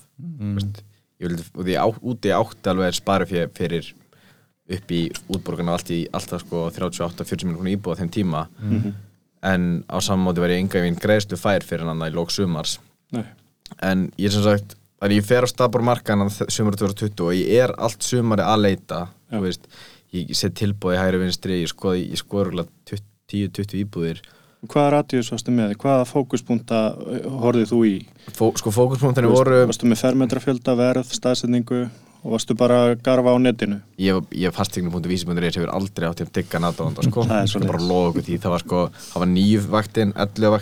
veist, 0.58 0.82
ég 1.22 1.30
vildi, 1.30 1.46
og 1.54 1.64
því 1.68 1.76
á, 1.78 1.88
úti 2.02 2.34
átti 2.34 2.72
alveg 2.74 2.98
spari 2.98 3.30
fyrir, 3.30 3.52
fyrir 3.58 3.92
upp 4.78 4.92
í 4.92 5.02
útborgarna 5.32 5.78
allt 5.78 5.92
í 5.96 6.00
alltaf 6.12 6.42
sko 6.44 6.66
38-40 6.76 7.48
minnum 7.48 7.70
íbúið 7.72 7.96
á 7.96 8.00
þeim 8.02 8.10
tíma. 8.12 8.42
En 9.48 9.68
á 9.88 9.98
saman 10.04 10.26
móti 10.26 10.42
var 10.44 10.52
ég 10.52 10.60
enga 10.60 10.82
veginn 10.82 10.98
greiðslu 11.00 11.38
fær 11.40 11.64
fyrir 11.64 11.88
hann 11.88 12.02
í 12.04 12.12
lók 12.12 12.34
sumars. 12.34 12.80
Nei. 13.16 13.24
en 13.82 14.12
ég 14.20 14.32
sem 14.32 14.44
sagt 14.44 14.76
þannig 15.00 15.22
ég 15.22 15.28
fer 15.28 15.46
á 15.46 15.48
stabor 15.48 15.84
markan 15.86 16.26
sumar 16.32 16.76
2020 16.76 17.24
og 17.24 17.36
ég 17.36 17.64
er 17.64 17.74
allt 17.78 18.04
sumari 18.04 18.44
að 18.44 18.64
leita 18.66 19.00
þú 19.32 19.42
veist, 19.46 19.68
ég 20.16 20.34
set 20.36 20.56
tilbúið 20.58 21.00
hægri 21.00 21.22
vinstri, 21.22 21.62
ég 21.62 21.72
skoði, 21.72 22.08
ég 22.12 22.20
skoði 22.20 22.46
örugglega 22.46 23.00
10-20 23.32 23.80
íbúðir 23.84 24.24
Hvaða 24.68 24.90
radíus 24.96 25.30
varstu 25.30 25.54
með? 25.54 25.76
Hvaða 25.78 26.08
fókuspunkta 26.10 26.80
horfið 27.44 27.70
þú 27.70 27.82
í? 27.86 27.96
Fó, 28.34 28.48
sko 28.58 28.74
veist, 28.74 29.22
voru 29.30 29.60
Varstu 29.70 29.90
með 29.90 30.02
fermetrafjölda, 30.02 30.74
verð, 30.80 31.12
staðsetningu 31.14 31.84
og 32.24 32.34
varstu 32.34 32.56
bara 32.58 32.80
að 32.88 32.94
garfa 33.06 33.34
á 33.34 33.38
netinu 33.40 33.78
ég, 34.02 34.18
ég 34.36 34.56
fastegnu.vísi.is 34.56 35.60
hefur 35.60 35.72
aldrei 35.72 36.08
átt 36.10 36.24
í 36.24 36.26
að 36.26 36.34
digga 36.40 36.62
náttúranda 36.64 37.06
sko. 37.06 37.28
Það 37.30 37.46
Ég 37.54 38.50
var 38.50 38.66
sko 38.66 38.82
það 38.96 39.24
var 39.24 39.32
9 39.36 39.62
vaktin, 39.78 40.16
11 40.18 40.58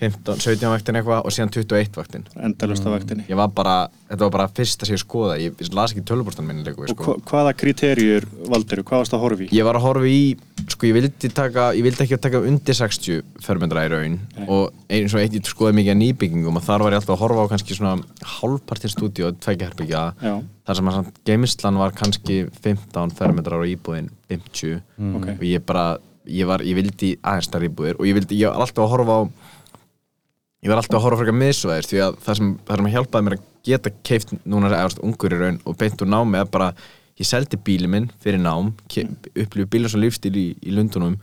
vaktin, 0.00 0.20
13 0.20 0.40
vaktin 0.40 0.40
Já. 0.40 0.40
15, 0.40 0.40
17 0.40 0.70
vaktin 0.70 0.96
eitthvað 0.96 1.24
og 1.24 1.34
síðan 1.34 1.50
21 1.52 1.98
vaktin. 1.98 2.24
Endalust 2.40 2.86
af 2.86 2.94
vaktinni. 2.94 3.24
Ég 3.28 3.36
var 3.36 3.50
bara, 3.52 3.88
þetta 4.08 4.24
var 4.24 4.30
bara 4.30 4.48
fyrsta 4.48 4.86
sem 4.86 4.96
ég 4.96 5.02
skoða 5.02 5.36
ég, 5.40 5.54
ég 5.60 5.74
las 5.76 5.92
ekki 5.92 6.04
tölvuborstan 6.08 6.46
minni 6.46 6.64
leiku 6.64 6.84
og 6.84 6.88
sko. 6.92 7.04
hva, 7.04 7.16
hvaða 7.28 7.54
kriterjur 7.60 8.26
valdiru, 8.48 8.84
hvað 8.86 8.98
varst 9.04 9.14
að 9.16 9.24
horfa 9.24 9.44
í? 9.44 9.50
ég 9.52 9.64
var 9.66 9.76
að 9.76 9.84
horfa 9.84 10.08
í, 10.08 10.36
sko 10.70 10.88
ég 10.88 10.96
vildi 10.96 11.32
taka 11.34 11.70
ég 11.76 11.84
vildi 11.84 12.04
ekki 12.06 12.16
að 12.16 12.24
taka 12.26 12.42
undir 12.50 12.74
60 12.74 13.22
fermendra 13.44 13.84
í 13.86 13.92
raun. 13.92 14.18
Og 14.48 14.72
eins 14.88 15.14
og 15.14 15.20
eitt 15.20 15.36
ég 15.36 15.44
skoði 15.50 15.76
mikið 15.80 15.94
að 15.94 16.00
nýbyggingum 16.00 16.60
og 16.60 16.64
þar 16.64 16.86
var 16.86 16.96
ég 16.96 17.02
alltaf 17.02 17.16
að 17.16 17.22
horfa 17.24 17.44
á 17.44 17.50
kannski 17.52 17.76
svona 17.76 17.94
hálfpartin 18.38 18.94
stúdíu 18.94 19.28
og 19.28 19.40
tveikja 19.42 19.70
herbyggja 19.70 20.04
Já, 20.20 20.34
þar 20.66 20.80
sem 20.80 20.90
að 20.90 20.98
samt 20.98 21.20
geimslan 21.28 21.80
var 21.80 21.92
kannski 21.96 22.48
15 22.64 23.16
fermetrar 23.18 23.60
og 23.60 23.68
íbúðin 23.68 24.10
50 24.30 24.80
ok. 25.20 25.28
Og 25.36 25.44
ég 25.44 25.64
bara, 25.66 25.98
ég 26.26 26.48
var, 26.48 26.64
ég 26.64 26.78
vildi 26.78 27.16
aðeins 27.20 27.48
stærri 27.50 27.68
íbúðir 27.70 28.00
og 28.00 28.06
ég 30.60 30.68
ég 30.68 30.72
var 30.72 30.80
alltaf 30.80 30.98
að 30.98 31.04
horfa 31.06 31.06
ég 31.06 31.10
alltaf 31.10 31.10
að 31.10 31.22
frekar 31.24 31.38
miðsvæðis 31.40 31.90
því 31.90 32.00
að 32.04 32.16
það 32.24 32.40
sem, 32.40 32.48
það 32.68 32.80
sem 32.80 32.90
hjálpaði 32.94 33.26
mér 33.26 33.36
að 33.36 33.44
geta 33.70 33.92
keift 34.08 34.32
núna 34.44 34.72
eðast 34.72 35.04
ungur 35.04 35.36
í 35.36 35.38
raun 35.40 35.60
og 35.64 35.78
beint 35.80 36.02
úr 36.04 36.10
námi 36.10 36.40
er 36.40 36.50
bara, 36.52 36.72
ég 37.20 37.28
seldi 37.28 37.60
bíli 37.64 37.88
minn 37.90 38.10
fyrir 38.20 38.42
nám, 38.42 38.74
upplifið 38.88 39.70
bílum 39.72 39.92
sem 39.92 40.02
lífstíl 40.02 40.34
í, 40.36 40.48
í 40.60 40.74
Lundunum 40.76 41.16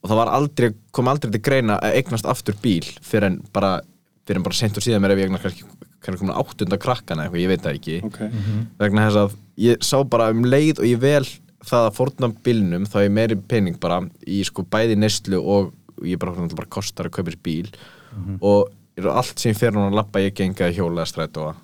og 0.00 0.08
það 0.08 0.20
var 0.22 0.32
aldrei, 0.32 0.70
kom 0.96 1.10
aldrei 1.10 1.30
til 1.34 1.42
greina 1.44 1.78
að 1.78 2.00
eignast 2.00 2.26
aftur 2.30 2.56
bíl 2.62 2.86
fyrir 3.04 3.28
en 3.30 3.38
bara 3.54 3.78
fyrir 4.26 4.40
en 4.40 4.46
bara 4.46 4.58
sent 4.58 4.78
og 4.78 4.84
síðan 4.84 5.02
mér 5.04 5.14
ef 5.14 5.22
ég 5.22 5.28
eignast 5.28 5.46
kannski 5.46 5.86
kannski 6.00 6.22
komin 6.22 6.36
áttunda 6.40 6.78
krakkana 6.80 7.26
eitthvað, 7.26 7.42
ég 7.42 7.50
veit 7.50 7.64
það 7.64 7.76
ekki. 7.76 7.96
Ok, 8.08 8.20
vegna 8.80 9.06
þess 9.06 9.20
að 9.20 9.34
ég 9.60 9.82
sá 9.84 9.96
bara 10.08 10.30
um 10.32 10.46
leið 10.48 10.80
og 10.80 10.88
ég 10.88 11.00
vel 11.02 11.26
það 11.68 11.86
að 11.90 11.96
fórna 11.98 12.30
bílnum 12.46 12.86
þá 12.88 12.98
er 13.02 13.12
meiri 13.12 13.36
pening 13.50 13.76
bara 13.80 14.00
í 14.24 14.40
sko 14.48 14.64
bæði 14.64 14.96
neyslu 14.96 15.40
og 15.40 15.74
ég 16.08 16.20
bara, 16.20 16.32
bara 16.56 16.70
kostar 16.72 17.10
að 17.10 17.18
kaupa 17.18 17.36
bíl. 17.44 17.68
Og 18.40 18.70
er 18.98 19.10
allt 19.12 19.38
sem 19.38 19.52
ég 19.52 19.60
fer 19.60 19.74
núna 19.76 19.90
að 19.90 20.00
lappa 20.00 20.22
ég 20.24 20.34
genga 20.36 20.70
hjóla 20.74 21.04
eða 21.04 21.10
stræt 21.12 21.40
og 21.40 21.54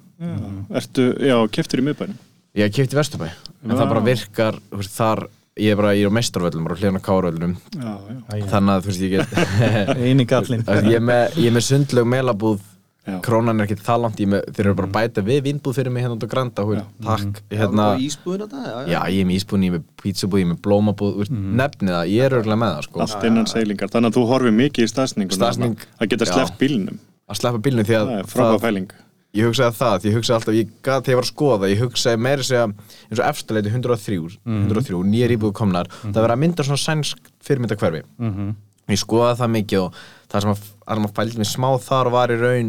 ertu, 0.77 1.11
já, 1.21 1.37
keftur 1.53 1.83
í 1.83 1.89
miðbænum? 1.89 2.21
Ég 2.57 2.73
kefti 2.73 2.97
Vesturbæ. 2.97 3.27
En 3.67 3.75
það 3.77 3.91
bara 3.91 4.05
virkar, 4.07 4.61
veist, 4.73 4.95
þar 4.97 5.27
ég 5.57 5.73
er 5.73 5.81
bara, 5.81 5.93
ég 5.97 6.05
er 6.05 6.13
á 6.13 6.17
meistarvöllum, 6.17 6.65
bara 6.69 6.77
hljóðan 6.77 7.01
á 7.01 7.03
kárvöllum 7.05 7.53
Já, 7.73 7.93
já, 8.37 8.47
þannig 8.53 8.73
að 8.73 8.87
þú 8.87 8.91
veist 8.91 9.05
ég 9.05 9.13
get 9.15 9.29
ég 10.91 10.97
er 10.99 11.05
með, 11.05 11.39
ég 11.41 11.51
er 11.51 11.55
með 11.57 11.69
sundlög 11.71 12.11
melabúð. 12.13 12.65
Já. 13.07 13.21
krónan 13.23 13.63
er 13.63 13.69
ekki 13.69 13.85
það 13.87 14.01
langt 14.03 14.19
ég 14.19 14.27
er 14.27 14.31
með, 14.33 14.47
þeir 14.51 14.65
eru 14.65 14.77
bara 14.81 14.89
að 14.89 14.95
bæta 14.97 15.23
við 15.23 15.37
vínbúð 15.45 15.77
fyrir 15.77 15.93
mig 15.95 16.03
hérna 16.03 16.17
út 16.17 16.25
á 16.27 16.33
Granda 16.33 16.65
hú, 16.67 16.75
takk, 17.07 17.37
hérna 17.53 17.85
og 17.93 18.01
ísbúðin 18.03 18.43
þetta? 18.43 18.63
Já, 18.67 18.89
Já, 18.91 18.99
ég 19.15 19.21
er 19.21 19.29
með 19.29 19.37
ísbúðin, 19.37 19.67
ég 19.67 19.71
er 19.71 19.77
með 19.77 19.85
pítsabúð, 20.03 20.41
ég 20.41 20.47
er 20.47 20.51
með 20.51 20.59
blómabúð, 20.65 21.21
mm. 21.31 21.53
nefnið 21.61 21.95
það, 21.95 22.11
ég 22.11 22.27
er 22.27 22.37
örgulega 22.41 22.61
með 22.65 22.73
það, 22.75 22.89
sko. 22.89 23.05
allt 23.05 23.29
innan 23.31 23.47
seilingar. 23.53 23.93
Þannig 23.95 24.11
að 24.11 24.19
þú 24.19 24.25
horfið 24.33 24.57
mikið 24.59 24.89
í 24.89 24.91
staðsningu 24.91 25.39
Staðsetning, 25.39 25.87
að 26.03 26.11
geta 26.17 26.29
sleppt 26.33 26.59
bílnum 26.59 26.99
Að 27.27 27.41
sleppa 27.41 27.63
bílnum 27.65 27.87
því 27.89 27.99
að 27.99 28.13
það 28.13 28.33
frábæð 28.33 28.65
fæling 28.67 28.95
ég 29.37 29.49
hugsaði 29.51 29.77
það, 29.77 29.97
því 30.01 30.11
ég 30.11 30.17
hugsaði 30.17 30.37
alltaf, 30.39 30.57
ég 30.57 30.71
gat 30.87 31.07
þegar 31.07 31.13
ég 31.13 31.19
var 31.19 31.27
að 31.27 31.31
skoða, 31.33 31.71
ég 31.71 31.83
hugsaði 31.83 32.21
meira 32.25 32.47
segja, 32.47 32.69
eins 33.11 33.21
og 33.21 33.27
efstaleiti 33.27 33.73
103, 33.73 34.21
103, 34.47 35.01
nýjar 35.11 35.35
íbúðu 35.37 35.57
komnar, 35.61 35.91
það 36.05 36.21
verið 36.23 36.37
að 36.37 36.43
mynda 36.45 36.67
svona 36.67 36.83
sænsk 36.83 37.31
fyrirmynda 37.45 37.79
hverfi. 37.81 38.03
Mhm. 38.23 38.55
Ég 38.87 39.03
skoðaði 39.03 39.39
það 39.41 39.53
mikið 39.57 39.81
og 39.83 40.01
það 40.31 40.45
sem 40.45 40.53
að, 40.53 40.67
að 40.87 41.01
maður 41.03 41.17
fældi 41.19 41.41
mig 41.43 41.49
smá 41.51 41.69
þar 41.83 42.11
var 42.15 42.31
í 42.31 42.37
raun, 42.39 42.69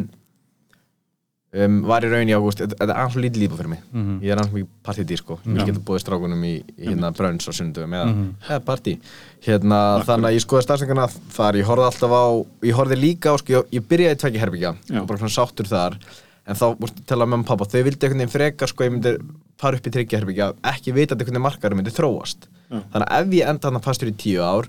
um, 1.66 1.78
var 1.90 2.06
í 2.06 2.12
raun 2.12 2.30
í 2.30 2.36
ágúst, 2.36 2.62
þetta 2.64 2.86
er 2.86 2.92
alltaf 3.02 3.18
lítið 3.24 3.44
lífið 3.44 3.62
fyrir 3.62 3.72
mig. 3.74 3.82
Ég 4.26 4.34
er 4.34 4.42
alltaf 4.42 4.54
mikið 4.56 4.70
partydýr, 4.88 5.22
sko, 5.22 5.40
ég 5.48 5.70
getur 5.72 5.84
búið 5.88 6.04
strákunum 6.04 6.44
í, 6.48 6.54
í 6.78 6.90
hérna 6.92 7.12
brönns 7.18 7.48
og 7.50 7.58
sundum 7.58 7.96
eða, 7.98 8.14
eða 8.50 8.60
partí. 8.68 8.98
Hérna, 9.48 9.80
þannig 10.08 10.30
að 10.32 10.38
ég 10.38 10.46
skoði 10.46 10.68
starfsengana 10.68 11.08
þar, 11.38 11.60
ég 11.62 11.68
horfði 11.72 11.90
alltaf 11.90 12.16
á, 12.18 12.26
ég 12.70 12.78
horfði 12.80 13.00
líka 13.02 13.34
á, 13.34 13.36
sko, 13.42 13.56
ég, 13.58 13.68
ég 13.80 13.88
byrjaði 13.90 14.18
í 14.18 14.22
tvekja 14.24 14.44
herbyggja 14.46 14.74
og 15.02 15.10
bara 15.10 15.22
svona 15.24 15.36
sáttur 15.40 15.70
þar. 15.70 16.00
En 16.48 16.56
þá 16.56 16.68
mústu 16.80 17.04
tala 17.04 17.26
með 17.26 17.34
mamma 17.34 17.44
og 17.44 17.50
pappa 17.50 17.66
þau 17.68 17.82
vildi 17.84 18.06
einhvern 18.08 18.22
veginn 18.24 18.32
frekar 18.32 18.70
sko 18.72 18.86
ég 18.86 18.94
myndi 18.94 19.18
fara 19.60 19.76
upp 19.76 19.88
í 19.90 19.92
tryggjaherbyggja 19.92 20.46
ekki 20.72 20.94
vitandi 20.96 21.26
hvernig 21.28 21.44
markarum 21.44 21.82
myndi 21.82 21.92
þróast. 21.92 22.48
Já. 22.68 22.80
þannig 22.94 23.08
að 23.08 23.26
ef 23.26 23.34
ég 23.38 23.50
enda 23.52 23.70
hann 23.72 23.84
fastur 23.84 24.10
í 24.12 24.16
tíu 24.20 24.44
ár 24.44 24.68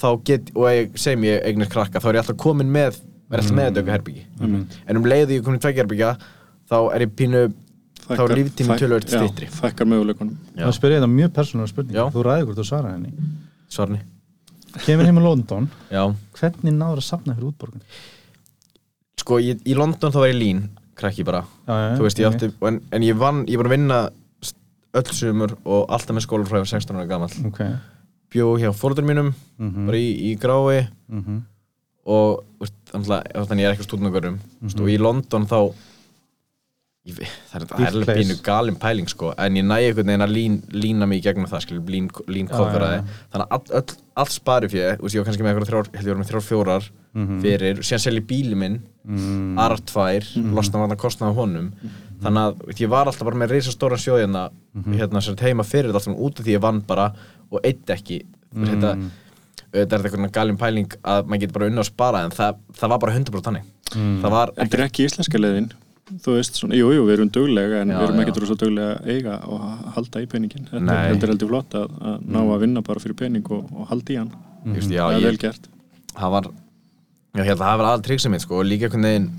þá 0.00 0.06
get, 0.24 0.50
og 0.56 0.68
ég 0.72 0.94
segjum 1.00 1.26
ég 1.28 1.42
eignir 1.44 1.68
krakka, 1.72 2.00
þá 2.00 2.08
er 2.08 2.16
ég 2.16 2.22
alltaf 2.22 2.38
komin 2.40 2.70
með 2.72 3.00
er 3.32 3.40
alltaf 3.42 3.56
með 3.56 3.68
þetta 3.68 3.82
auka 3.82 3.92
herbyggi 3.96 4.24
en 4.86 4.96
um 5.00 5.04
leiðu 5.08 5.36
ég 5.38 5.44
komin 5.46 5.58
í 5.58 5.62
tveggjaherbyggja 5.64 6.12
þá 6.72 6.76
er 6.94 7.04
ég 7.06 7.12
pínu, 7.18 7.42
þá 8.06 8.22
er 8.24 8.34
líftími 8.38 8.78
tölvöld 8.80 9.06
já, 9.08 9.18
styttri. 9.18 9.46
fækkar 9.52 9.86
möguleikunum. 9.88 10.36
Það 10.56 10.72
spyrir 10.78 10.96
ég 10.98 11.02
það 11.04 11.12
mjög 11.16 11.32
persónulega 11.36 11.72
spurning 11.72 11.96
Já. 11.96 12.04
Þú 12.12 12.24
ræður 12.26 12.46
hvort 12.48 12.58
þú 12.60 12.64
svara 12.68 12.92
henni. 12.96 13.12
Svarni. 13.72 14.00
Kemur 14.86 15.04
heim 15.08 15.18
í 15.20 15.22
London. 15.22 15.68
Já, 15.92 16.02
Hvernig 16.38 16.72
náður 16.76 17.02
að 17.02 17.06
safna 17.08 17.34
fyrir 17.36 17.50
útborgun? 17.52 17.82
sko 19.22 19.38
ég, 19.38 19.60
í 19.68 19.74
London 19.78 20.10
þá 20.12 20.18
var 20.18 20.30
ég 20.32 20.38
lín 20.40 20.62
krakki 20.98 21.24
bara, 21.24 21.44
Já, 21.68 21.72
já, 21.78 21.88
þú 21.98 22.02
veist 22.06 22.18
ég 22.20 22.26
átti 22.28 22.48
en, 22.68 22.80
en 22.92 23.02
ég 23.06 23.16
vann, 23.20 23.44
ég 23.48 23.56
var 23.60 23.68
að 23.70 23.74
vinna 23.76 23.98
öll 24.98 25.12
sumur 25.14 25.54
og 25.64 25.86
alltaf 25.94 26.16
með 26.16 26.26
skólafræði 26.26 26.68
16 26.68 26.98
ára 26.98 27.06
gamall. 27.08 27.36
Ok. 27.48 27.60
Bjó 28.32 28.48
hjá 28.60 28.72
fóröldur 28.76 29.06
mínum 29.08 29.30
Mhm. 29.58 29.86
bara 29.88 29.96
í, 29.96 30.10
í 30.32 30.38
grái. 30.40 30.88
Mhm. 31.08 31.38
Og 32.06 32.42
veist, 32.60 32.74
þannig 32.92 33.62
ég 33.62 33.68
er 33.70 33.76
ekki 33.76 33.86
stúdnagörum 33.88 34.38
mm 34.40 34.80
og 34.82 34.88
í 34.90 34.98
London 34.98 35.46
þá 35.46 35.58
ég, 37.06 37.16
veit- 37.18 37.36
það 37.50 37.56
er, 37.60 37.66
er 37.82 37.86
alveg 37.90 38.04
place. 38.06 38.18
bínu 38.22 38.36
galin 38.46 38.76
pæling 38.78 39.08
sko, 39.10 39.32
en 39.38 39.56
ég 39.58 39.64
næ 39.66 39.76
einhvern 39.80 40.06
veginn 40.06 40.22
að 40.26 40.34
lín, 40.36 40.56
lína 40.70 41.06
mig 41.10 41.18
í 41.18 41.24
gegnum 41.26 41.48
það 41.50 41.62
skil, 41.64 41.80
lín, 41.90 42.08
lín 42.30 42.46
kofraði 42.50 43.00
já, 43.00 43.02
já. 43.02 43.22
þannig 43.32 43.46
að 43.46 43.56
all, 43.56 43.76
all, 43.80 43.96
allt 44.22 44.34
spari 44.36 44.68
fyrir 44.70 45.00
ég 45.16 45.22
var 45.22 45.28
kannski 45.30 45.42
með 45.46 45.52
eitthvað 45.52 45.70
þrjár, 45.72 45.90
þrjár 46.30 46.46
fjórar 46.50 46.90
Mhm. 47.12 47.40
fyrir, 47.44 47.76
síðan 47.84 48.00
selji 48.06 48.22
bíli 48.24 48.54
minn 48.56 48.78
Mm. 49.04 49.58
aðra 49.58 49.80
tvær, 49.84 50.24
losna 50.54 50.78
var 50.78 50.88
það 50.94 51.00
kostnaði 51.02 51.34
honum 51.34 51.72
þannig 52.22 52.38
að 52.46 52.60
veist, 52.68 52.80
ég 52.80 52.88
var 52.88 53.06
alltaf 53.10 53.24
bara 53.26 53.36
með 53.36 53.50
reysa 53.50 53.72
stóra 53.74 53.96
sjóðina 53.98 54.44
hérna 54.94 55.20
heima 55.42 55.64
fyrir 55.66 55.90
þetta 55.90 55.94
allt 55.98 56.04
saman 56.06 56.20
út 56.22 56.38
af 56.38 56.46
því 56.46 56.54
ég 56.54 56.60
vann 56.62 56.80
bara 56.86 57.08
og 57.50 57.60
eitt 57.64 57.84
ekki 57.90 58.20
mm. 58.54 58.64
þetta, 58.64 58.92
þetta 59.72 59.96
er 59.98 60.04
eitthvað 60.08 60.32
galin 60.36 60.58
pæling 60.60 60.96
að 61.02 61.26
maður 61.30 61.42
getur 61.44 61.56
bara 61.58 61.70
unna 61.72 61.82
að 61.84 61.88
spara 61.90 62.24
en 62.26 62.34
það, 62.36 62.60
það 62.80 62.92
var 62.94 63.00
bara 63.06 63.14
100% 63.18 63.46
þannig. 63.48 63.70
Það 63.92 64.30
var 64.36 64.52
en 64.56 64.60
þetta 64.66 64.78
er 64.78 64.84
ekki 64.86 65.06
íslenska 65.08 65.40
leiðin. 65.42 65.70
Þú 66.22 66.32
veist, 66.36 66.56
svona, 66.58 66.76
jú, 66.76 66.88
jú, 66.92 67.04
við 67.08 67.14
erum 67.14 67.28
duglega 67.32 67.82
en 67.82 67.92
Já, 67.92 67.98
við 68.00 68.06
erum 68.08 68.22
ekki 68.24 68.32
duglega 68.36 68.88
að 68.98 69.12
eiga 69.14 69.36
og 69.48 69.60
halda 69.94 70.20
í 70.20 70.26
peningin. 70.28 70.66
Þetta 70.68 70.82
Nei. 70.84 70.96
er- 70.96 71.12
þetta 71.14 71.24
er 71.28 71.32
heldur 71.32 71.48
flott 71.52 71.76
að, 71.78 71.94
að 72.10 72.16
ná 72.34 72.40
að 72.42 72.58
vinna 72.66 72.82
bara 72.84 73.00
fyrir 73.00 73.16
pening 73.16 73.46
og, 73.54 73.70
og 73.72 73.86
halda 73.92 74.12
í 74.12 74.18
hann. 74.18 74.32
Þú 74.66 74.74
veist, 74.76 74.90
já, 74.92 75.04
það 75.06 75.16
er 75.20 75.24
vel 75.30 75.38
gert. 75.46 75.68
það 76.18 76.34
var 76.36 76.50
ég 77.38 77.46
held 77.48 77.60
að 77.62 77.64
það 77.64 77.78
var 77.80 77.88
aðal 77.92 78.02
triksa 78.04 78.28
mitt 78.34 78.44
sko 78.44 78.58
og 78.60 78.66
líka 78.68 78.90
einhvern 78.90 79.06
veginn 79.08 79.30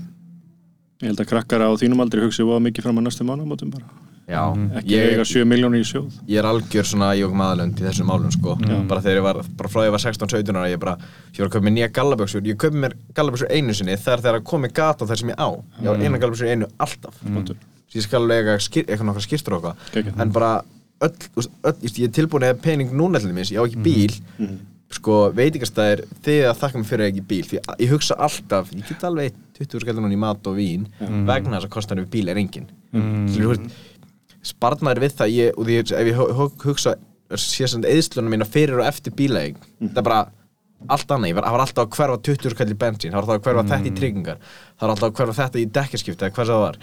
ég 1.04 1.10
held 1.12 1.20
að 1.22 1.28
krakkar 1.30 1.62
á 1.62 1.70
þínum 1.78 2.00
aldrei 2.02 2.24
hugsi 2.24 2.42
voða 2.46 2.64
mikið 2.64 2.86
fram 2.88 2.98
að 2.98 3.06
næstu 3.06 3.26
mánamótum 3.28 3.70
bara 3.70 3.86
já, 4.28 4.40
ekki 4.80 4.94
ég, 4.94 5.10
eiga 5.12 5.26
7 5.28 5.44
miljónir 5.48 5.84
í 5.84 5.88
sjóð. 5.88 6.18
Ég 6.30 6.40
er 6.40 6.48
algjör 6.48 6.88
svona 6.88 7.10
ég 7.18 7.28
og 7.28 7.36
maðurlönd 7.38 7.80
í 7.80 7.86
þessum 7.86 8.10
málum 8.10 8.32
sko. 8.34 8.56
Bara 8.88 9.04
þegar 9.04 9.20
ég 9.20 9.26
var, 9.28 9.40
bara 9.58 9.72
frá 9.72 9.80
því 9.82 9.86
ég 9.88 9.96
var 9.96 10.04
16-17 10.04 10.60
ára 10.60 10.72
ég 10.72 10.82
bara, 10.82 10.96
ég 11.30 11.42
var 11.42 11.50
að 11.50 11.54
kaupa 11.56 11.66
mér 11.68 11.76
nýja 11.78 11.90
gallaböksur 12.00 12.48
ég 12.48 12.58
kaupi 12.60 12.82
mér 12.84 12.96
gallaböksur 13.16 13.52
einu 13.52 13.76
sinni 13.76 13.96
þegar 14.00 14.24
það 14.24 14.40
að 14.40 14.46
komi 14.52 14.72
gata 14.74 15.04
á 15.04 15.08
þar 15.10 15.22
sem 15.22 15.32
ég 15.34 15.40
á. 15.40 15.48
Ég 15.80 15.88
var 15.90 16.04
eina 16.04 16.20
gallaböksur 16.22 16.52
einu 16.54 16.70
alltaf. 16.78 17.20
Mm. 17.24 17.54
ég 17.94 18.02
skal 18.02 18.24
eiga 18.34 18.58
skir, 18.58 18.88
eitthvað 18.88 19.06
nokkra 19.12 19.22
skýrstur 19.22 19.54
og 19.58 19.68
eitthvað. 19.70 20.14
En 20.24 20.32
bara 20.34 20.52
öll, 21.04 21.12
öll 21.38 21.74
ég 21.84 21.98
ég 22.00 22.08
er 22.08 22.14
tilbúin 22.16 22.46
að 22.48 22.62
pening 22.64 22.94
núna 22.96 23.20
til 23.20 23.30
dæmis, 23.30 23.52
ég 23.54 23.60
á 23.60 23.66
ekki 23.68 23.82
bíl. 23.84 24.16
Sko 24.94 25.14
veitingastæðir 25.34 26.04
þið 26.22 26.44
að 26.46 26.58
þakka 26.60 26.78
mig 26.78 26.86
fyrir 26.86 27.04
að 27.04 27.08
ekki 27.12 27.22
bíl. 27.30 27.44
Því 27.50 27.60
að 27.64 27.80
ég 27.82 27.94
hugsa 27.94 28.14
alltaf, 28.22 28.68
ég 28.74 28.84
get 28.88 29.06
alveg 29.08 29.30
eytt 29.32 29.40
20 29.58 29.82
skallur 29.82 30.04
núna 30.04 30.14
í 30.14 30.20
mat 30.22 30.46
og 30.50 30.54
vín 30.58 30.84
vegna 31.26 31.56
þess 31.58 31.66
að 31.68 31.72
kostnaður 31.74 32.04
við 32.04 32.12
bíl 32.14 32.30
er 32.30 32.38
engin. 32.38 32.68
Mm. 32.94 33.24
Sparnaður 34.44 35.00
við 35.06 35.14
það 35.18 35.34
ég, 35.38 35.52
og 35.58 35.66
því, 35.68 35.78
ef 35.82 36.08
ég 36.10 36.18
hu- 36.20 36.30
hu- 36.38 36.52
hugsa 36.68 36.94
sé 37.40 37.66
sem 37.70 37.82
eðslunum 37.88 38.34
mína 38.36 38.46
fyrir 38.46 38.78
og 38.82 38.86
eftir 38.86 39.14
bílaeg 39.16 39.56
það 39.80 40.00
er 40.02 40.04
bara 40.10 40.22
allt 40.92 41.08
annað, 41.14 41.30
ég 41.30 41.36
var, 41.38 41.46
það 41.48 41.54
var 41.56 41.62
alltaf 41.64 41.84
að 41.86 41.94
hverfa 41.96 42.16
20 42.28 42.52
skall 42.52 42.68
í 42.68 42.76
bensín, 42.82 43.10
það 43.10 43.16
var 43.16 43.24
alltaf 43.24 43.38
að 43.38 43.44
hverfa 43.48 43.62
þetta 43.72 43.88
í 43.88 43.94
tryggingar 43.96 44.38
það 44.44 44.84
var 44.84 44.92
alltaf 44.92 45.08
að 45.08 45.14
hverfa 45.18 45.36
þetta 45.40 45.60
í 45.62 45.66
dekkarskipti 45.78 46.26
eða 46.26 46.34
hvað 46.36 46.48
sem 46.50 46.54
það 46.54 46.64
var, 46.66 46.78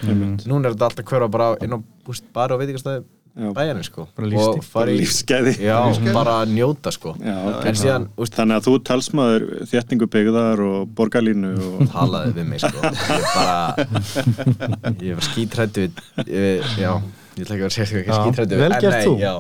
núna 0.50 0.68
er 0.72 0.74
þetta 0.76 0.88
alltaf 0.90 1.04
að 1.06 1.12
hverfa 1.12 1.28
bara 1.38 1.50
inn 1.62 1.76
á 1.78 1.80
búst, 2.08 2.26
bara 2.34 2.56
og 2.58 2.64
veitingastæði 2.64 3.04
Já. 3.32 3.48
bæjarni 3.56 3.84
sko 3.88 4.04
og 4.12 4.64
fara 4.68 4.92
í 4.92 4.98
lífsgæði. 5.00 5.54
Já, 5.64 5.78
bara 6.12 6.34
að 6.42 6.50
njóta 6.52 6.92
sko. 6.92 7.14
Já, 7.24 7.38
en 7.70 7.78
síðan, 7.80 8.08
úst, 8.20 8.34
þannig 8.36 8.58
að 8.58 8.66
þú 8.66 8.74
talsmaður 8.90 9.46
þéttingu 9.72 10.10
byggðar 10.12 10.64
og 10.66 10.90
borgarlínu 10.98 11.54
og 11.70 11.86
talaði 11.94 12.34
við 12.42 12.50
mig 12.50 12.60
sko. 12.66 12.92
Ég 12.92 13.30
bara 13.32 14.98
ég 15.00 15.16
var 15.16 15.28
skítrættu 15.30 15.86
við 16.28 16.68
já, 16.82 16.92
ég 17.38 17.44
ætla 17.46 17.56
ekki 17.58 17.68
að 17.68 17.76
sérstaklega 17.76 18.16
Já, 18.16 18.24
skítrættu 18.26 18.60
vel 18.62 18.74
gert 18.84 19.06
þú. 19.06 19.14
já, 19.22 19.34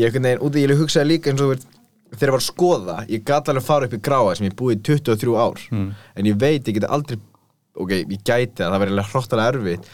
ég 0.00 0.18
úti 0.48 0.62
ég 0.64 0.76
hugsaði 0.78 1.08
líka 1.12 1.30
eins 1.32 1.42
og 1.44 1.52
veist, 1.52 1.66
þegar 2.14 2.28
ég 2.28 2.34
var 2.36 2.42
að 2.42 2.48
skoða 2.48 2.96
ég 3.12 3.24
gat 3.28 3.48
alveg 3.52 3.66
fara 3.68 3.88
upp 3.88 3.96
í 3.98 4.00
gráa 4.08 4.36
sem 4.38 4.46
ég 4.48 4.54
búið 4.56 4.76
í 4.78 4.82
23 4.88 5.36
ár 5.36 5.58
Mm. 5.70 5.88
en 6.16 6.24
ég 6.24 6.38
veit, 6.40 6.64
ég 6.68 6.74
geti 6.78 6.86
aldrei 6.88 7.18
ok, 7.76 7.90
ég 7.90 8.22
gæti 8.24 8.62
það, 8.62 8.72
það 8.72 8.80
verður 8.84 9.10
hróttalega 9.12 9.52
erfitt 9.54 9.88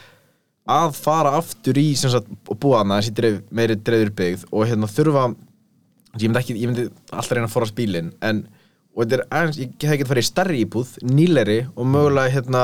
að 0.65 0.95
fara 0.97 1.33
aftur 1.37 1.77
í 1.77 1.87
sagt, 1.97 2.29
og 2.49 2.59
búa 2.59 2.79
hana 2.81 3.01
þessi 3.01 3.13
dreif, 3.19 3.41
meiri 3.51 3.77
dreifur 3.77 4.15
byggð 4.17 4.45
og 4.53 4.67
hérna 4.71 4.89
þurfa 4.89 5.25
ég 6.15 6.29
myndi, 6.31 6.39
ekki, 6.41 6.55
ég 6.63 6.71
myndi 6.71 6.85
alltaf 7.13 7.33
reyna 7.35 7.49
að 7.51 7.57
forast 7.57 7.75
bílinn 7.75 8.13
en 8.23 8.47
og 8.95 9.03
þetta 9.05 9.27
er 9.35 9.51
ég 9.59 9.75
hef 9.83 9.99
getið 9.99 10.11
farið 10.13 10.23
í 10.25 10.31
starri 10.31 10.61
íbúð 10.65 10.93
nýleri 11.03 11.59
og 11.75 11.85
mögulega 11.91 12.31
hérna 12.31 12.63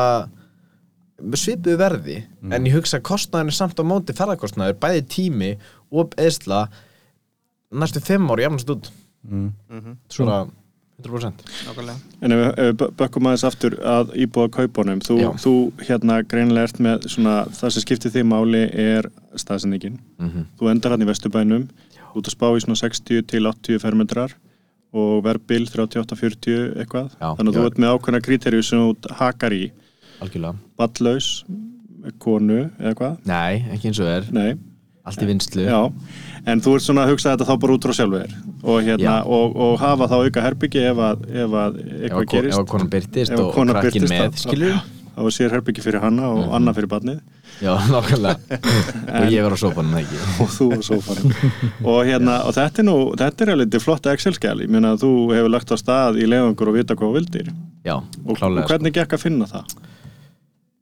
með 1.22 1.42
svipuðu 1.44 1.76
verði 1.80 2.16
en 2.50 2.66
ég 2.66 2.74
hugsa 2.78 2.98
að 3.00 3.06
kostnaðin 3.10 3.52
er 3.52 3.56
samt 3.58 3.80
á 3.80 3.84
móti 3.84 4.14
ferðarkostnaður, 4.16 4.78
bæði 4.80 5.02
tími 5.12 5.50
og 5.92 6.14
eðsla 6.20 6.68
næstu 7.70 8.00
fimm 8.02 8.30
ári 8.32 8.46
jafnast 8.46 8.70
út 8.74 8.90
svona 10.10 10.46
100% 11.00 11.44
nákvæmlega 11.64 11.94
En 12.20 12.32
ef 12.32 12.40
við- 12.56 12.90
bökkum 13.00 13.28
aðeins 13.30 13.44
aftur 13.48 13.76
að 13.80 14.10
íbúða 14.20 14.50
kaupunum, 14.58 15.00
þú, 15.00 15.16
þú 15.40 15.52
hérna 15.88 16.18
greinilega 16.28 16.68
ert 16.68 16.80
með 16.84 17.06
svona, 17.08 17.36
það 17.56 17.72
sem 17.72 17.84
skiptir 17.86 18.12
því 18.12 18.24
máli 18.28 18.60
er 18.76 19.08
staðsendingin. 19.40 19.96
Mhm. 20.20 20.44
Þú 20.60 20.70
endar 20.70 20.92
hann 20.92 21.00
í 21.02 21.08
Vesturbænum, 21.08 21.68
út 22.14 22.26
að 22.28 22.34
spá 22.36 22.46
í 22.52 22.60
svona 22.60 22.76
60 22.76 23.22
til 23.26 23.46
80 23.48 23.78
fermetrar 23.80 24.34
og 24.92 25.22
verðbil 25.24 25.64
38-40 25.70 26.76
eitthvað. 26.82 27.10
Já. 27.16 27.32
Þannig 27.38 27.48
að 27.48 27.56
þú 27.56 27.62
Já. 27.64 27.66
ert 27.70 27.78
með 27.80 27.92
ákveðna 27.96 28.22
kriterju 28.26 28.62
sem 28.64 28.78
þú 28.78 29.14
hakar 29.22 29.52
í, 29.56 29.70
algjörlega. 30.20 30.54
Ballaus, 30.80 31.30
konu 32.22 32.60
eða 32.80 32.94
hvað. 32.98 33.16
nei, 33.28 33.64
ekki 33.74 33.90
eins 33.90 34.00
og 34.00 34.08
er, 34.10 34.28
Nei, 34.32 34.50
allt 35.04 35.22
í 35.24 35.28
vinslu 35.28 35.66
já. 35.66 35.80
En 36.48 36.60
þú 36.64 36.76
ert 36.78 36.86
svona 36.86 37.02
að 37.04 37.10
hugsa 37.14 37.34
þetta 37.34 37.48
þá 37.50 37.56
bara 37.60 37.74
út 37.76 37.84
frá 37.88 37.92
sjálfu 37.98 38.20
þér. 38.22 38.38
Og, 38.62 38.78
hérna, 38.86 39.18
og, 39.26 39.56
og 39.56 39.74
hafa 39.80 40.06
þá 40.08 40.16
auka 40.24 40.44
herbyggi 40.46 40.86
ef 40.90 41.02
að, 41.10 41.26
ef 41.44 41.58
að 41.64 41.76
ef 41.80 42.00
eitthvað 42.06 42.30
gerist. 42.32 42.54
ef 42.54 42.62
að 42.62 42.70
konan 42.72 42.90
byrtist 42.94 43.36
og 43.36 43.52
krakkin 43.58 44.08
með, 44.08 44.38
skilur 44.40 44.80
þá 45.10 45.20
er 45.26 45.34
sér 45.36 45.52
herbyggi 45.52 45.82
fyrir 45.84 46.00
hanna 46.00 46.28
og 46.30 46.38
Mhm. 46.46 46.52
annað 46.56 46.76
fyrir 46.78 46.90
barnið. 46.94 47.18
Já, 47.60 47.72
nákvæmlega. 47.92 48.60
Og 49.20 49.26
ég 49.34 49.42
var 49.44 49.52
á 49.52 49.58
sofanum 49.60 49.96
ekki? 50.00 50.20
Og 50.40 50.48
þú 50.54 50.68
á 50.72 50.80
sófanum. 50.86 51.34
Og, 51.84 51.98
hérna, 52.08 52.38
og 52.48 52.54
þetta 52.56 52.80
er 52.80 52.86
nú, 52.88 52.94
þetta 53.20 53.44
er 53.44 53.52
alveg 53.56 53.82
flott 53.84 54.06
Excel-skjál, 54.14 54.62
ég 54.64 54.70
meina 54.72 54.94
að 54.94 55.02
þú 55.04 55.10
hefur 55.34 55.52
lagt 55.52 55.74
á 55.74 55.76
stað 55.76 56.20
í 56.22 56.28
leiðangur 56.30 56.70
og 56.72 56.78
vita 56.78 56.96
hvað 56.96 57.10
þú 57.10 57.18
vildir. 57.18 57.50
Já, 57.84 57.96
og, 57.98 58.06
og 58.24 58.38
klálega 58.38 58.64
sko. 58.64 58.70
hvernig 58.72 58.94
gekk 58.96 59.12
að 59.18 59.24
finna 59.26 59.50
það? 59.50 59.76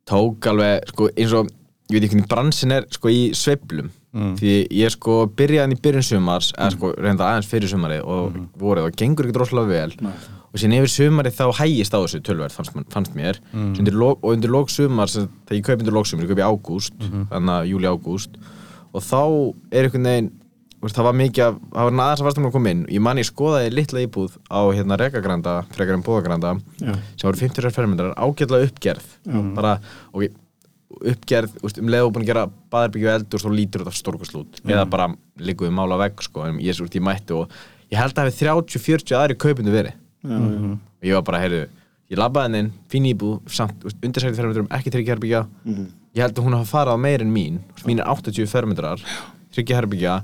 Tók 0.09 0.48
alveg, 0.50 0.88
sko, 0.92 1.11
eins 1.14 1.36
og 1.36 1.52
ég 1.88 1.98
veit 1.98 2.09
ekki 2.09 2.16
hvernig 2.16 2.30
bransin 2.32 2.74
er, 2.74 2.88
sko, 2.92 3.12
í 3.12 3.28
sveiflum. 3.36 3.92
Því 4.38 4.52
ég 4.72 4.90
sko 4.90 5.18
byrjaði 5.36 5.76
í 5.76 5.80
byrjun 5.84 6.06
sumars 6.06 6.48
eða 6.56 6.72
sko 6.74 6.90
reynda 6.96 7.26
aðeins 7.28 7.48
fyrir 7.50 7.68
sumari 7.70 7.98
og 8.00 8.38
vorið 8.59 8.88
og 8.88 8.96
gengur 8.98 9.28
ekki 9.28 9.36
droslega 9.36 9.68
vel. 9.68 9.92
Nei. 10.00 10.14
og 10.48 10.56
síðan 10.56 10.78
yfir 10.78 10.90
sumari 10.90 11.30
þá 11.36 11.42
hægist 11.59 11.92
á 11.92 12.00
þessu 12.00 12.22
tölverð 12.24 12.54
fannst, 12.56 12.78
fannst 12.88 13.12
mér. 13.14 13.36
Mm. 13.52 13.74
undir 13.78 13.98
lok, 14.00 14.22
og 14.24 14.32
undir 14.32 14.50
lók 14.50 14.72
sumars 14.72 15.18
þegar 15.18 15.59
ég 15.59 15.66
kaupi 15.66 15.84
undir 15.84 15.92
lók 15.94 16.09
sumar, 16.09 16.24
ég 16.24 16.32
kaupi 16.32 16.40
í 16.40 16.48
ágúst 16.48 16.96
þannig 17.04 17.52
að 17.52 17.68
júli 17.68 17.90
ágúst 17.92 18.38
og 18.94 19.04
þá 19.04 19.20
er 19.76 19.84
einhvern 19.90 20.09
veginn 20.09 20.30
veist, 20.83 20.97
það 20.97 21.07
var 21.09 21.16
mikið 21.18 21.45
af, 21.45 21.55
það 21.72 21.87
var 21.89 21.93
aðeins 22.05 22.20
að 22.22 22.26
fastum 22.29 22.47
að 22.49 22.53
koma 22.57 22.70
inn. 22.74 22.83
Ég 22.95 23.01
man 23.03 23.16
ég 23.18 23.26
skoðaði 23.29 23.72
litla 23.74 24.03
íbúð 24.07 24.37
á 24.51 24.61
hérna 24.76 24.99
Rekagranda, 25.01 25.55
frekar 25.74 25.95
en 25.99 26.05
Bóðagranda 26.07 26.53
Já. 26.81 26.93
sem 27.16 27.24
voru 27.29 27.41
50 27.41 27.70
fermetrar 27.74 28.14
ágætlega 28.14 28.68
uppgerð. 28.70 29.09
Bara, 29.55 29.79
og 30.12 30.22
ég- 30.22 30.37
uppgerð, 30.99 31.57
veist, 31.62 31.79
um 31.79 31.87
leið 31.93 32.07
og 32.07 32.12
búin 32.14 32.24
að 32.24 32.31
gera 32.33 32.47
baðarbyggju 32.72 33.11
eldur 33.12 33.43
þá 33.45 33.49
lítur 33.55 33.83
þetta 33.85 33.95
stórkastlút 33.99 34.61
eða 34.66 34.85
bara 34.91 35.09
líkuðu 35.39 35.70
mála 35.76 35.99
vegg 36.01 36.22
sko, 36.24 36.47
en 36.49 36.59
ég, 36.64 36.74
svo, 36.74 36.87
ég 36.89 37.03
mætti 37.05 37.35
og 37.37 37.51
ég 37.93 37.99
held 38.01 38.14
að 38.16 38.31
hafi 38.31 38.45
30-40 38.47 39.14
aðri 39.18 39.37
kaupundu 39.39 39.70
verið. 39.74 39.93
Já, 40.24 40.35
já. 40.35 40.72
og 40.72 41.05
ég 41.07 41.14
var 41.14 41.22
bara, 41.29 41.39
heyrðu, 41.45 41.68
ég 42.11 42.18
labbaði 42.18 42.49
henni 42.49 42.59
inn 42.64 42.72
fín 42.91 43.07
íbúð, 43.12 43.37
samt, 43.55 43.85
undirsækti 44.03 44.35
fermetrum 44.41 44.66
ekki 44.74 44.91
tryggja 44.91 45.14
herbyggja 45.14 45.45
Mhm. 45.64 45.87
ég 46.16 46.22
held 46.24 46.35
að 46.35 46.45
hún 46.49 46.57
hafa 46.59 46.72
farið 46.72 46.97
á 46.97 46.99
meir 46.99 47.20
en 47.22 47.33
mín 47.35 47.59
mín 47.87 48.01
er 48.01 48.07
80 48.11 48.47
fermetrar, 48.49 48.99
tryggja 49.55 49.76
herbyggja 49.79 50.22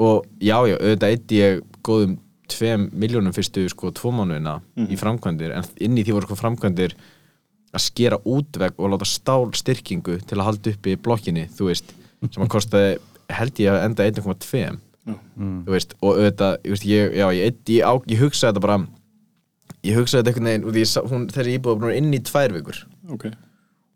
og 0.00 0.26
já, 0.40 0.56
já, 0.68 0.76
auðvitað 0.78 1.14
eitt 1.14 1.34
ég 1.36 1.62
góðum 1.86 2.18
2 2.50 2.90
miljónum 2.98 3.34
fyrstu 3.34 3.66
sko 3.70 3.92
tvo 3.94 4.10
mánuðina 4.14 4.58
í 4.90 4.98
framkvæmdir. 4.98 5.54
En 5.54 5.66
inn 5.86 5.98
í 6.00 6.04
því 6.04 6.16
voru 6.16 6.30
sko 6.30 6.38
framkvæmdir 6.40 6.96
að 7.70 7.84
skera 7.84 8.18
útvegg 8.26 8.78
og 8.80 8.90
láta 8.90 9.06
stál 9.06 9.50
styrkingu 9.54 10.18
til 10.26 10.38
að 10.38 10.46
halda 10.48 10.72
uppi 10.74 10.96
blokkinni, 10.98 11.46
þú 11.54 11.68
veist 11.70 11.92
sem 12.26 12.42
að 12.42 12.52
kostaði, 12.56 12.96
held 13.30 13.60
ég 13.62 13.74
að 13.76 13.84
enda 13.86 14.08
1,2 14.10 14.64
Já. 15.08 15.14
þú 15.40 15.72
veist, 15.72 15.94
og 16.04 16.18
auðvitað, 16.18 16.56
ég 16.64 16.74
veist, 16.74 16.88
ég, 16.88 17.14
já, 17.16 17.26
ég, 17.32 17.44
ég, 17.46 17.60
ég, 17.72 17.84
á, 17.88 17.92
ég 18.10 18.20
hugsaði 18.20 18.50
þetta 18.50 18.64
bara 18.66 18.80
ég 19.86 19.96
hugsaði 19.96 20.20
þetta 20.20 20.32
einhvern 20.32 20.50
veginn 20.50 20.66
og 20.66 20.74
því 20.74 20.82
ég 20.82 21.30
þessi 21.36 21.54
íbúð 21.56 21.70
var 21.72 21.80
búin 21.86 21.96
inn 21.96 22.16
í 22.16 22.20
tvær 22.26 22.56
vikur. 22.56 22.80
Ok. 23.14 23.24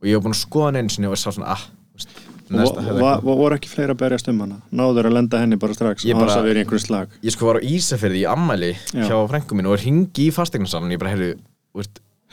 Og 0.01 0.09
ég 0.09 0.17
var 0.17 0.25
búin 0.25 0.37
að 0.37 0.41
skoða 0.41 0.81
einu 0.81 0.95
sinni 0.95 1.11
og 1.11 1.21
sá 1.21 1.29
svona, 1.29 1.57
ah, 1.57 1.67
þú 1.93 2.01
veist, 2.01 2.24
og 2.53 3.39
voru 3.39 3.57
ekki 3.57 3.69
fleiri 3.73 3.95
að 3.95 4.01
berjast 4.05 4.29
um 4.29 4.41
hana? 4.45 4.61
Náður 4.73 5.09
að 5.11 5.13
lenda 5.19 5.39
henni 5.41 5.57
bara 5.57 5.73
strax 5.75 6.05
Ég 6.05 6.15
og 6.15 6.21
bara- 6.21 6.31
að 6.77 6.87
slag? 6.87 7.09
ég 7.23 7.31
sko 7.33 7.47
var 7.47 7.57
á 7.57 7.63
Ísafirði 7.65 8.25
í 8.25 8.27
ammæli 8.31 8.73
Já. 8.93 9.09
hjá 9.09 9.29
frængu 9.31 9.55
minn 9.55 9.67
og 9.67 9.79
ringi 9.79 10.29
í 10.29 10.33
fastegnasalun 10.33 10.91
ég 10.93 10.99
bara, 10.99 11.11
heyrðu, 11.15 11.39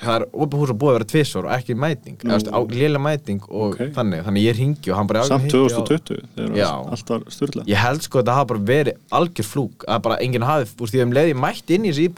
það 0.01 0.15
er 0.17 0.25
opið 0.33 0.57
hús 0.57 0.69
að 0.73 0.77
búið 0.81 0.89
að 0.89 0.97
vera 0.97 1.05
tvisvar 1.11 1.45
og 1.45 1.51
ekki 1.53 1.75
mæting. 1.77 2.17
Lélega 2.25 3.01
mæting 3.05 3.41
og 3.49 3.75
Ok. 3.75 3.91
þannig 3.93 4.23
þannig 4.25 4.41
ég 4.47 4.55
ringi 4.57 4.89
og 4.91 4.97
hann 4.97 5.07
bara 5.07 5.23
samt 5.23 5.43
ég 5.45 5.51
hringi 5.51 5.69
á- 5.69 5.85
2020 5.85 6.21
þegar 6.35 6.55
Já. 6.57 6.69
allt 6.91 7.09
var 7.09 7.19
styrla 7.29 7.63
ég 7.67 7.75
held 7.77 8.01
sko 8.01 8.19
að 8.19 8.25
það 8.25 8.33
hafa 8.33 8.47
bara 8.47 8.59
verið 8.59 8.95
algjör 9.11 9.45
flúk 9.45 9.85
að 9.87 10.01
bara 10.01 10.17
enginn 10.17 10.41
hafi, 10.43 10.65
þú 10.73 10.81
veist, 10.81 10.93
ég 10.95 11.05
hef 11.05 11.13
leiði 11.13 11.33
mætt 11.37 11.69
inn 11.69 11.85
í 11.85 11.91
þessi 11.91 12.13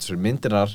svo 0.00 0.16
myndinar 0.16 0.68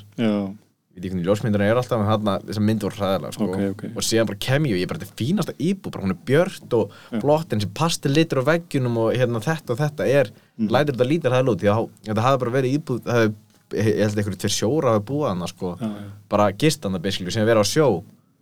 já, 0.93 0.99
við 0.99 1.05
ekki 1.07 1.11
hvernig 1.13 1.25
ljósmyndirna 1.27 1.65
er 1.71 1.79
alltaf 1.81 1.99
með 2.01 2.09
þarna 2.11 2.33
þessar 2.47 2.65
myndir 2.67 2.87
voru 2.89 2.99
hræðilega 3.01 3.33
sko. 3.33 3.47
Ok, 3.49 3.63
ok. 3.73 3.83
og 3.97 4.03
síðan 4.05 4.27
bara 4.29 4.39
kem 4.45 4.65
ég 4.69 4.73
og 4.75 4.77
ég 4.79 4.83
er 4.87 4.91
bara 4.93 5.01
þetta 5.03 5.19
fínasta 5.23 5.55
íbú 5.57 5.91
bara 5.91 6.03
hún 6.05 6.13
er 6.13 6.19
björt 6.29 6.75
og 6.77 6.93
blott 7.23 7.53
en 7.53 7.63
sem 7.63 7.73
pastelitur 7.73 8.43
á 8.45 8.49
veggjunum 8.53 8.97
og 9.03 9.13
hérna 9.17 9.41
þetta 9.43 9.73
og 9.73 9.81
þetta 9.81 10.07
er 10.07 10.31
Mhm. 10.53 10.69
lætur 10.69 10.93
þetta 10.93 11.09
lítar 11.09 11.33
hæðil 11.33 11.49
út 11.55 11.61
því 11.63 11.69
að 11.73 11.89
þetta 12.05 12.21
hafði 12.27 12.39
bara 12.45 12.51
verið 12.61 12.73
íbúð 12.77 12.99
það 13.01 13.15
hefði, 13.17 13.33
ég 13.73 14.01
held 14.03 14.17
einhverju 14.21 14.37
tveir 14.43 14.53
sjóra 14.53 14.91
hafi 14.93 15.05
búið 15.09 15.29
hana 15.31 15.47
sko. 15.49 15.77
Já, 15.81 15.87
já. 15.89 16.09
bara 16.29 16.51
gistanda 16.53 16.99
beskilju 17.01 17.31
sem 17.33 17.47
verið 17.47 17.63
á 17.65 17.67
sjó 17.73 17.87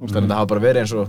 þannig 0.02 0.12
að 0.12 0.22
þetta 0.28 0.40
hafi 0.42 0.50
bara 0.52 0.66
verið 0.66 0.82
eins 0.82 0.94
og 1.00 1.08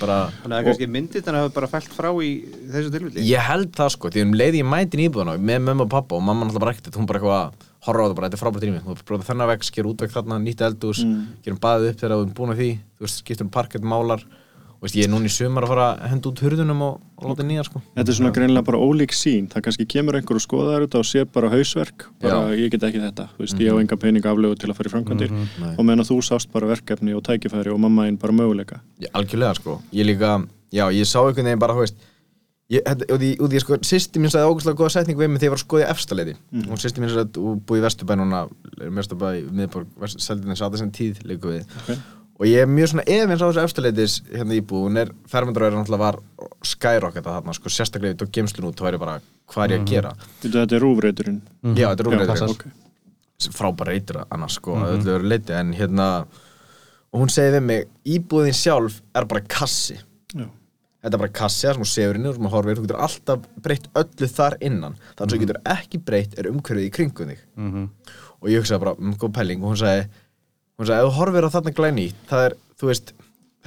bara 0.00 0.16
Þannig 0.42 0.56
að 0.58 0.64
kannski 0.66 0.86
myndirna 0.90 1.38
hafa 1.44 1.52
bara 1.54 1.66
fælt 1.70 1.92
frá 1.94 2.08
í 2.24 2.30
þessu 2.72 2.90
tilfelli 2.90 3.26
Ég 3.28 3.44
held 3.46 3.70
það 3.76 3.90
sko, 3.94 4.08
því 4.10 4.22
um 4.24 4.32
leiði 4.40 4.62
ég 4.64 4.66
mætin 4.72 5.04
íbúðan 5.04 5.34
og 5.34 5.40
með 5.40 5.60
mömmu 5.68 5.84
og 5.84 5.90
pappa 5.92 6.16
og 6.16 6.22
mamma 6.24 6.46
náttúrulega 6.48 6.64
bara 6.64 6.72
ekkert 6.72 6.96
hún 6.98 7.06
bara 7.06 7.20
eitthvað 7.20 7.44
að 7.44 7.67
horfa 7.86 8.02
á 8.02 8.06
það 8.08 8.16
bara, 8.18 8.28
þetta 8.28 8.38
er 8.38 8.42
frábært 8.42 8.66
rými. 8.66 8.82
Þú 8.84 9.06
bróða 9.06 9.28
þennan 9.28 9.50
vegg, 9.52 9.64
sker 9.68 9.84
útvegg 9.88 10.10
þarna, 10.16 10.38
nýtt 10.42 10.64
eldús 10.66 11.04
Mm. 11.04 11.26
gerum 11.44 11.58
baðið 11.62 11.88
upp 11.92 11.98
þegar 12.00 12.14
þú 12.16 12.20
erum 12.24 12.34
búin 12.34 12.52
að 12.54 12.58
því. 12.62 12.70
Þú 12.98 13.06
veist, 13.06 13.18
skiptum 13.24 13.50
parkett, 13.50 13.82
málar. 13.82 14.24
Og 14.78 14.82
veist, 14.86 14.94
ég 14.94 15.08
er 15.08 15.10
núna 15.10 15.26
í 15.26 15.30
sumar 15.34 15.64
að 15.64 15.68
fara 15.72 15.86
að 15.98 16.08
henda 16.12 16.28
út 16.30 16.38
hurðunum 16.38 16.82
og, 16.86 17.00
og 17.18 17.24
láta 17.32 17.42
nýja 17.42 17.64
sko. 17.66 17.80
Þetta 17.96 18.12
er 18.12 18.14
svona 18.14 18.30
greinilega 18.30 18.64
bara 18.64 18.78
ólík 18.78 19.10
sín 19.10 19.48
það 19.50 19.64
kannski 19.66 19.86
kemur 19.90 20.14
einhver 20.14 20.38
og 20.38 20.44
skoðar 20.44 20.84
þetta 20.86 21.00
og 21.02 21.06
sé 21.08 21.24
bara 21.26 21.48
hausverk. 21.50 22.04
Bara 22.22 22.54
ég 22.54 22.70
get 22.70 22.82
ekki 22.86 23.00
þetta, 23.02 23.26
þú 23.34 23.42
veist, 23.42 23.58
ég 23.58 23.74
á 23.74 23.76
enga 23.82 23.96
pening 23.98 24.22
aflögu 24.22 24.54
til 24.58 24.70
að 24.70 24.76
fara 24.78 24.86
í 24.88 24.92
framkvæmdir. 24.94 25.30
Nei. 25.34 25.74
og 25.74 25.82
meðan 25.82 26.06
þú 26.06 26.18
sást 26.22 26.52
bara 26.52 26.70
verkefni 26.70 27.10
og 27.16 27.24
tækifæri 27.26 27.72
og 27.74 27.80
mamma 27.80 28.06
einn 28.06 28.16
bara 28.22 28.32
möguleika. 28.32 28.78
Ég, 29.02 29.10
sko, 29.58 29.80
ég 32.68 32.84
og 32.84 33.16
því, 33.20 33.30
og 33.40 33.48
því 33.48 33.60
sko, 33.62 33.78
sýsti 33.88 34.20
mín 34.20 34.28
sagði 34.32 34.50
ógustlega 34.52 34.76
góða 34.76 34.92
setning 34.92 35.16
við 35.18 35.30
mig 35.32 35.40
þegar 35.40 35.48
ég 35.48 35.54
var 35.54 35.60
að 35.60 35.64
skoða 35.64 35.86
í 35.86 35.90
efstaleiti 35.94 36.34
Mhm. 36.52 36.70
og 36.72 36.78
sýsti 36.82 37.00
mín 37.00 37.08
sagði 37.08 37.24
að 37.24 37.60
búið 37.64 37.80
í 37.80 37.84
Vesturbæ 37.86 38.14
núna 38.20 38.40
Vesturbæ, 38.98 39.28
miðborg, 39.50 39.86
Seldin 40.18 40.52
þess 40.52 40.62
að 40.66 40.78
sem 40.78 40.90
tíð 40.90 41.22
líka 41.24 41.48
við 41.48 41.62
Ok. 41.64 41.98
og 42.40 42.46
ég 42.46 42.60
er 42.62 42.66
mjög 42.66 42.88
svona 42.92 43.06
efins 43.08 43.40
á 43.40 43.46
þessu 43.48 43.64
eftirleitis 43.64 44.20
hérna 44.32 44.58
íbúð, 44.60 44.84
hún 44.84 44.98
er, 45.00 45.08
fermyndaröður 45.32 45.78
náttúrulega 45.80 45.98
var 45.98 46.18
skyrocket 46.62 47.24
að 47.24 47.34
þarna, 47.40 47.54
sko, 47.54 47.68
sérstaklega 47.68 48.14
tók 48.20 48.30
gemslun 48.32 48.68
út, 48.68 48.76
þá 48.76 48.86
er 48.88 48.92
ég 48.94 49.00
bara, 49.00 49.20
hvað 49.48 49.64
er 49.64 49.72
ég 49.74 49.80
að 49.80 49.88
gera 49.88 50.12
Þetta 50.42 50.66
þetta 50.66 50.76
er 50.76 50.84
rúfreiturinn 50.84 51.40
já, 51.74 51.88
þetta 51.88 51.88
er 51.88 52.04
Já, 52.04 52.04
rúmreitur 52.04 52.26
passar. 52.34 52.48
Ok. 52.50 52.64
frábæra 53.54 53.86
reytur 53.94 54.24
annars, 54.30 54.54
sko, 54.58 54.74
mm 54.76 54.82
-hmm. 54.82 54.92
öllu 54.98 55.18
verið 55.18 55.28
leiti 55.28 55.52
en 55.54 55.72
hérna, 55.72 56.26
og 57.12 57.20
hún 57.22 57.30
segir 57.30 57.52
við 57.56 57.62
mig 57.62 57.88
íbúðin 58.04 58.52
sjálf 58.54 59.00
er 59.14 59.24
bara 59.24 59.40
kassi. 59.40 59.96
Þetta 61.02 61.14
er 61.14 61.22
bara 61.22 61.34
kassi 61.40 61.66
það 61.66 61.74
sem 61.76 61.82
hún 61.84 61.90
sefur 61.92 62.18
inni 62.18 62.28
og 62.30 62.34
sem 62.38 62.46
hún 62.48 62.54
horfir, 62.54 62.78
þú 62.78 62.86
getur 62.86 63.02
alltaf 63.06 63.44
breytt 63.62 63.86
öllu 64.02 64.28
þar 64.34 64.56
innan, 64.66 64.96
þannig 65.14 65.28
að 65.28 65.34
þú 65.36 65.40
getur 65.44 65.60
ekki 65.76 66.00
breytt 66.08 66.34
er 66.38 66.50
umhverfið 66.50 66.88
í 66.88 66.90
kringum 66.96 67.30
þig. 67.32 67.44
Og 68.38 68.50
ég 68.52 68.60
hugsaði 68.62 68.82
bara, 68.84 68.96
um 68.98 69.14
góð 69.18 69.32
pæling 69.38 69.62
og 69.62 69.72
hún 69.72 69.80
sagði, 69.80 70.08
hún 70.78 70.86
sagði, 70.90 70.98
ef 70.98 71.08
þú 71.08 71.16
horfir 71.20 71.46
á 71.46 71.54
þarna 71.54 71.72
glæni 71.78 72.08
það 72.30 72.44
er, 72.48 72.56
þú 72.78 72.90
veist 72.90 73.12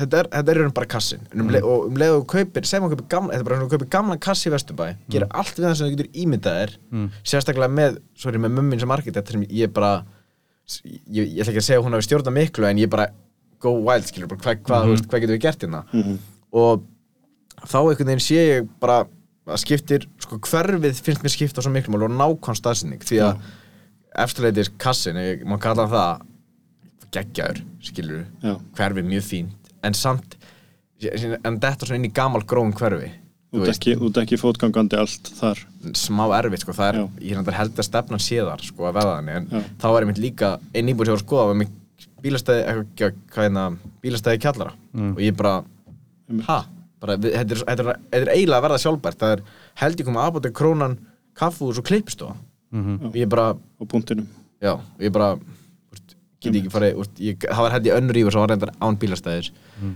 þetta 0.02 0.20
er, 0.22 0.28
þetta 0.32 0.52
er 0.54 0.60
raun 0.62 0.72
bara 0.76 0.88
kassin 0.92 1.26
um 1.36 1.50
leið, 1.52 1.66
og 1.68 1.88
um 1.90 1.98
leið 2.00 2.14
og 2.16 2.22
þú 2.22 2.28
kaupir, 2.32 2.68
segjum 2.70 2.86
að 2.88 2.94
kaupir 2.96 3.08
gamla 3.12 3.34
þetta 3.34 3.44
er 3.44 3.50
bara 3.50 3.58
svona 3.60 3.72
kaupir 3.74 3.90
gamla 3.92 4.16
kassi 4.24 4.48
í 4.48 4.54
Vesturbæ 4.54 4.86
gerir 5.12 5.28
allt 5.36 5.60
við 5.60 5.66
það 5.68 5.76
sem 5.78 5.88
þú 5.88 5.92
getur 5.98 6.10
ímyndað 6.24 6.56
þér 6.62 6.72
sérstaklega 7.28 7.72
með, 7.76 7.98
sorry, 8.16 8.40
með 8.40 8.56
mummin 8.56 8.80
sem 8.80 8.92
arkitekt 8.96 9.34
sem 9.36 9.44
ég 9.52 9.74
bara 9.76 9.92
ég, 11.12 11.28
ég 11.36 11.42
ætla 11.44 11.52
ekki 11.52 11.62
að 11.62 11.68
segja 11.68 11.84
hún 11.84 11.94
hafi 11.98 12.08
stjórnað 12.08 12.38
miklu 12.40 12.66
en 12.70 12.80
ég 12.80 12.90
bara 12.90 13.10
go 13.62 13.76
wild, 13.84 14.08
skilur, 14.08 14.32
bara 14.32 14.40
hvað, 14.42 14.64
hvað, 14.66 14.88
þú 14.88 14.96
veist, 14.96 15.10
hvað 15.12 15.22
getur 15.26 15.36
við 15.36 15.44
gert 15.44 15.62
hérna? 15.68 15.84
Og 16.56 16.88
þá 17.68 17.78
einhvern 17.82 18.12
veginn 18.12 18.24
sé 18.24 18.42
ég 18.42 18.70
bara 18.82 19.04
að 19.52 19.62
skiptir, 19.64 20.06
sko 20.22 20.38
hverfið 20.46 21.00
finnst 21.02 21.24
mér 21.26 21.34
skipta 21.34 21.64
svo 21.64 21.72
miklu 21.74 21.94
máli 21.96 22.08
og 22.08 22.14
nákvæm 22.14 22.58
staðsynning 22.58 23.02
því 23.06 23.22
að 23.26 23.48
eftirleitis 24.22 24.70
kassin, 24.82 25.18
ég 25.18 25.46
má 25.48 25.58
kalla 25.62 25.88
það 25.90 26.28
geggjaður, 27.12 27.64
skilur 27.84 28.22
Já. 28.44 28.54
hverfið 28.78 29.10
mjög 29.10 29.26
fínt, 29.28 29.72
en 29.84 29.98
samt 29.98 30.38
en 31.02 31.58
þetta 31.60 31.88
svona 31.88 31.98
inn 32.00 32.08
í 32.12 32.14
gamal 32.14 32.44
grón 32.48 32.76
hverfi 32.78 33.10
Þú 33.52 33.66
ert 33.66 33.74
ekki, 33.74 33.94
ekki 34.22 34.38
fótgangandi 34.40 34.96
allt 34.96 35.28
þar 35.36 35.60
smá 35.98 36.22
erfitt 36.38 36.62
sko, 36.64 36.76
það 36.78 36.88
er, 36.88 37.00
Já. 37.02 37.08
ég 37.34 37.56
held 37.58 37.82
að 37.82 37.88
stefnan 37.88 38.22
sé 38.24 38.38
þar 38.48 38.64
sko 38.64 38.88
að 38.88 39.00
veða 39.00 39.16
þannig, 39.18 39.40
en 39.42 39.50
Já. 39.52 39.64
þá 39.82 39.88
er 39.90 40.06
einmitt 40.06 40.22
líka 40.24 40.52
einn 40.72 40.92
íbúið 40.94 41.10
sem 41.10 41.16
var 41.18 41.20
að 41.20 41.26
skoða 41.26 41.48
var 41.50 41.60
með 41.60 41.74
bílastæði, 42.22 42.62
eitthvað, 42.70 43.18
hvað 43.34 43.48
hérna 43.48 43.66
bílastæði 44.06 44.42
kjallara 44.46 44.76
og 45.10 45.20
ég 45.26 45.36
bara 45.36 45.58
Einmitt. 46.32 46.48
Bara, 47.02 47.18
þetta, 47.18 47.40
er, 47.42 47.64
þetta, 47.66 47.86
er, 47.86 48.02
þetta 48.12 48.22
er 48.22 48.34
eiginlega 48.36 48.60
að 48.62 48.66
verða 48.68 48.82
sjálfbært, 48.86 49.20
það 49.24 49.34
er 49.38 49.42
held 49.82 50.00
ég 50.04 50.08
komið 50.10 50.24
aðbútið 50.28 50.54
krónan, 50.62 50.98
kaffús 51.42 51.80
og 51.82 51.88
klippistofa. 51.90 52.36
Og 52.72 53.16
ég 53.20 53.28
bara, 53.32 53.50
á 53.58 53.84
punktinum. 53.90 54.28
Já, 54.62 54.76
og 54.78 55.02
ég 55.04 55.12
bara 55.12 55.34
úst, 55.92 56.14
get 56.42 56.56
ekki 56.56 56.70
farið, 56.72 57.00
úst, 57.02 57.18
ég, 57.20 57.40
það 57.44 57.66
var 57.66 57.74
held 57.76 57.90
ég 57.90 57.98
önnur 57.98 58.20
íbúið 58.22 58.36
sem 58.38 58.42
var 58.46 58.52
reyndar 58.54 58.72
án 58.80 59.00
bílastæðis. 59.02 59.50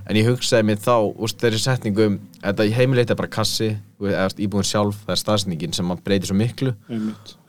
En 0.10 0.18
ég 0.18 0.26
hugsaði 0.28 0.66
mér 0.66 0.82
þá, 0.82 0.95
úst, 1.22 1.38
þessi 1.39 1.62
setningum 1.62 2.18
þetta 2.41 2.66
heimilegt 2.74 3.14
er 3.14 3.20
bara 3.20 3.30
kassi 3.32 3.70
eða 4.01 4.26
íbúin 4.41 4.66
sjálf, 4.66 4.97
það 5.06 5.14
er 5.16 5.22
staðsningin 5.22 5.78
sem 5.78 5.93
að 5.93 6.01
breytir 6.08 6.32
svo 6.32 6.36
miklu. 6.39 6.74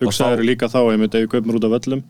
Hugsaður 0.03 0.43
þá- 0.45 0.49
líka 0.51 0.69
þá 0.71 0.79
einmitt 0.93 1.15
ef 1.17 1.25
ég 1.25 1.33
kaupum 1.33 1.57
út 1.57 1.65
af 1.65 1.73
völlum 1.75 2.03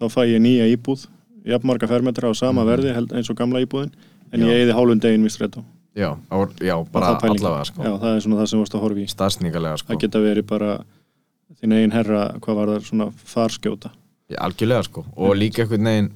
þá 0.00 0.06
fæ 0.10 0.20
ég 0.26 0.40
nýja 0.42 0.66
íbúð 0.74 1.06
jafnmarga 1.46 1.88
fermetra 1.88 2.28
á 2.28 2.34
sama 2.36 2.64
verði 2.68 2.92
held, 2.94 3.12
eins 3.16 3.30
og 3.30 3.36
gamla 3.38 3.62
íbúðin 3.64 3.92
en 4.32 4.40
Já. 4.42 4.46
ég 4.50 4.64
eði 4.66 4.74
hálfum 4.76 5.00
degin 5.00 5.24
við 5.24 5.32
strætó 5.38 5.62
Já, 6.00 6.10
á, 6.16 6.36
já 6.64 6.74
bara 6.94 7.12
allavega 7.18 7.68
sko. 7.68 7.84
Já, 7.84 7.92
það 8.00 8.16
er 8.16 8.24
svona 8.24 8.40
það 8.40 8.50
sem 8.52 8.64
varst 8.64 8.78
að 8.78 8.84
horfa 8.86 9.02
í. 9.02 9.06
Staðsningalega 9.12 9.82
sko. 9.82 9.92
það 9.92 10.02
geta 10.06 10.24
verið 10.24 10.48
bara 10.48 10.72
þín 11.60 11.76
eigin 11.76 11.94
herra 11.94 12.24
hvað 12.40 12.60
var 12.60 12.74
það 12.74 12.88
svona 12.88 13.10
farskjóta. 13.34 13.92
Já, 14.30 14.38
algjörlega 14.46 14.86
sko. 14.88 15.04
Og 15.18 15.36
líka 15.36 15.64
einhvern 15.64 15.90
veginn 15.90 16.12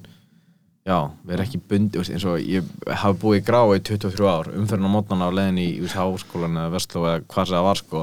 já, 0.85 0.99
við 1.25 1.35
erum 1.37 1.47
ekki 1.47 1.61
bundi 1.69 2.01
veist, 2.01 2.13
eins 2.13 2.25
og 2.29 2.41
ég 2.41 2.73
hafi 3.01 3.21
búið 3.23 3.41
í 3.41 3.45
grá 3.47 3.61
í 3.73 3.83
23 3.89 4.29
ár 4.29 4.51
umferðin 4.53 4.89
á 4.89 4.95
mótnana 4.95 5.29
á 5.33 5.37
leiðin 5.37 5.61
í, 5.63 5.69
í 5.81 5.93
háskólan 5.93 6.59
eða 6.61 6.75
vestló 6.75 7.05
eða 7.09 7.23
hvað 7.25 7.53
það 7.55 7.69
var 7.69 7.81
sko 7.81 8.03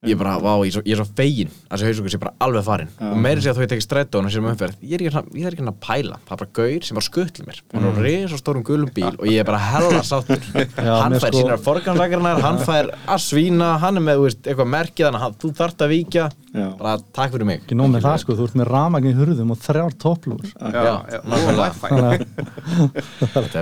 ég 0.00 0.16
bara, 0.16 0.38
vá, 0.40 0.54
ég 0.64 0.70
er 0.70 0.72
svo, 0.78 0.80
ég 0.88 0.94
er 0.94 1.00
svo 1.02 1.12
fegin 1.12 1.50
að 1.68 1.74
þessi 1.82 1.88
hausúkur 1.90 2.12
sé 2.14 2.18
bara 2.22 2.30
alveg 2.40 2.62
farin 2.64 2.88
Já. 2.94 3.08
og 3.10 3.18
meiri 3.20 3.42
sé 3.44 3.50
að 3.50 3.58
þú 3.58 3.64
ég 3.66 3.68
tekið 3.68 3.84
strætó 3.84 4.20
og 4.22 4.28
sér 4.32 4.40
um 4.40 4.46
umferð 4.48 4.76
ég 4.80 4.94
er 4.96 5.02
ekki, 5.02 5.10
hérna- 5.12 5.34
ég 5.36 5.44
er 5.44 5.52
ekki 5.52 5.60
hérna 5.60 5.74
að 5.74 5.80
pæla, 5.84 6.16
það 6.24 6.32
er 6.32 6.38
bara 6.40 6.52
gaur 6.56 6.86
sem 6.86 6.96
bara 6.96 7.04
skuttli 7.04 7.44
mér. 7.44 7.58
Hann 7.74 7.84
er 7.84 7.90
á 7.92 8.00
reysa 8.06 8.38
stórum 8.40 8.62
gulum 8.64 8.92
bíl 8.96 9.10
og 9.12 9.26
ég 9.28 9.42
er 9.42 9.44
bara 9.44 9.58
hella 9.60 10.00
sáttur. 10.08 10.40
Hann 10.80 11.18
fær 11.20 11.26
sko- 11.34 11.42
sínar 11.42 11.60
forgansakarinnar 11.60 12.40
hann 12.40 12.62
fær 12.64 12.88
að 12.96 13.20
svína, 13.26 13.74
hann 13.82 14.00
er 14.00 14.04
með 14.06 14.22
þú 14.22 14.24
veist, 14.24 14.40
eitthvað 14.48 14.70
merkið 14.72 15.06
þannig 15.10 15.26
að 15.28 15.36
þú 15.44 15.50
þarft 15.60 15.84
að 15.84 15.92
víkja. 15.92 16.24
Já. 16.50 16.66
bara 16.80 16.96
takk 17.14 17.30
fyrir 17.36 17.46
mig. 17.46 17.60
Ekki 17.62 17.76
nóg 17.78 17.92
með 17.92 18.06
það 18.08 18.16
sko, 18.24 18.34
þú 18.40 18.46
ert 18.48 18.56
með 18.58 18.70
ramagn 18.72 19.06
í 19.06 19.12
hurðum 19.20 19.52
og 19.54 19.60
þrjár 19.62 19.92
topplúr 20.00 20.48
að 20.58 20.72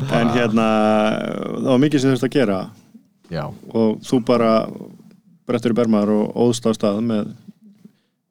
en 0.23 0.31
hérna 0.39 0.69
það 1.59 1.69
var 1.73 1.83
mikið 1.83 2.01
sem 2.01 2.15
þurft 2.15 2.29
að 2.31 2.33
gera. 2.39 2.61
Já, 3.29 3.45
og 3.77 3.99
þú 4.07 4.23
bara 4.25 4.53
brettur 5.49 5.75
í 5.75 5.79
bermaður 5.79 6.15
og 6.17 6.39
óðst 6.45 6.69
á 6.69 6.71
stað 6.77 7.01
með 7.09 7.33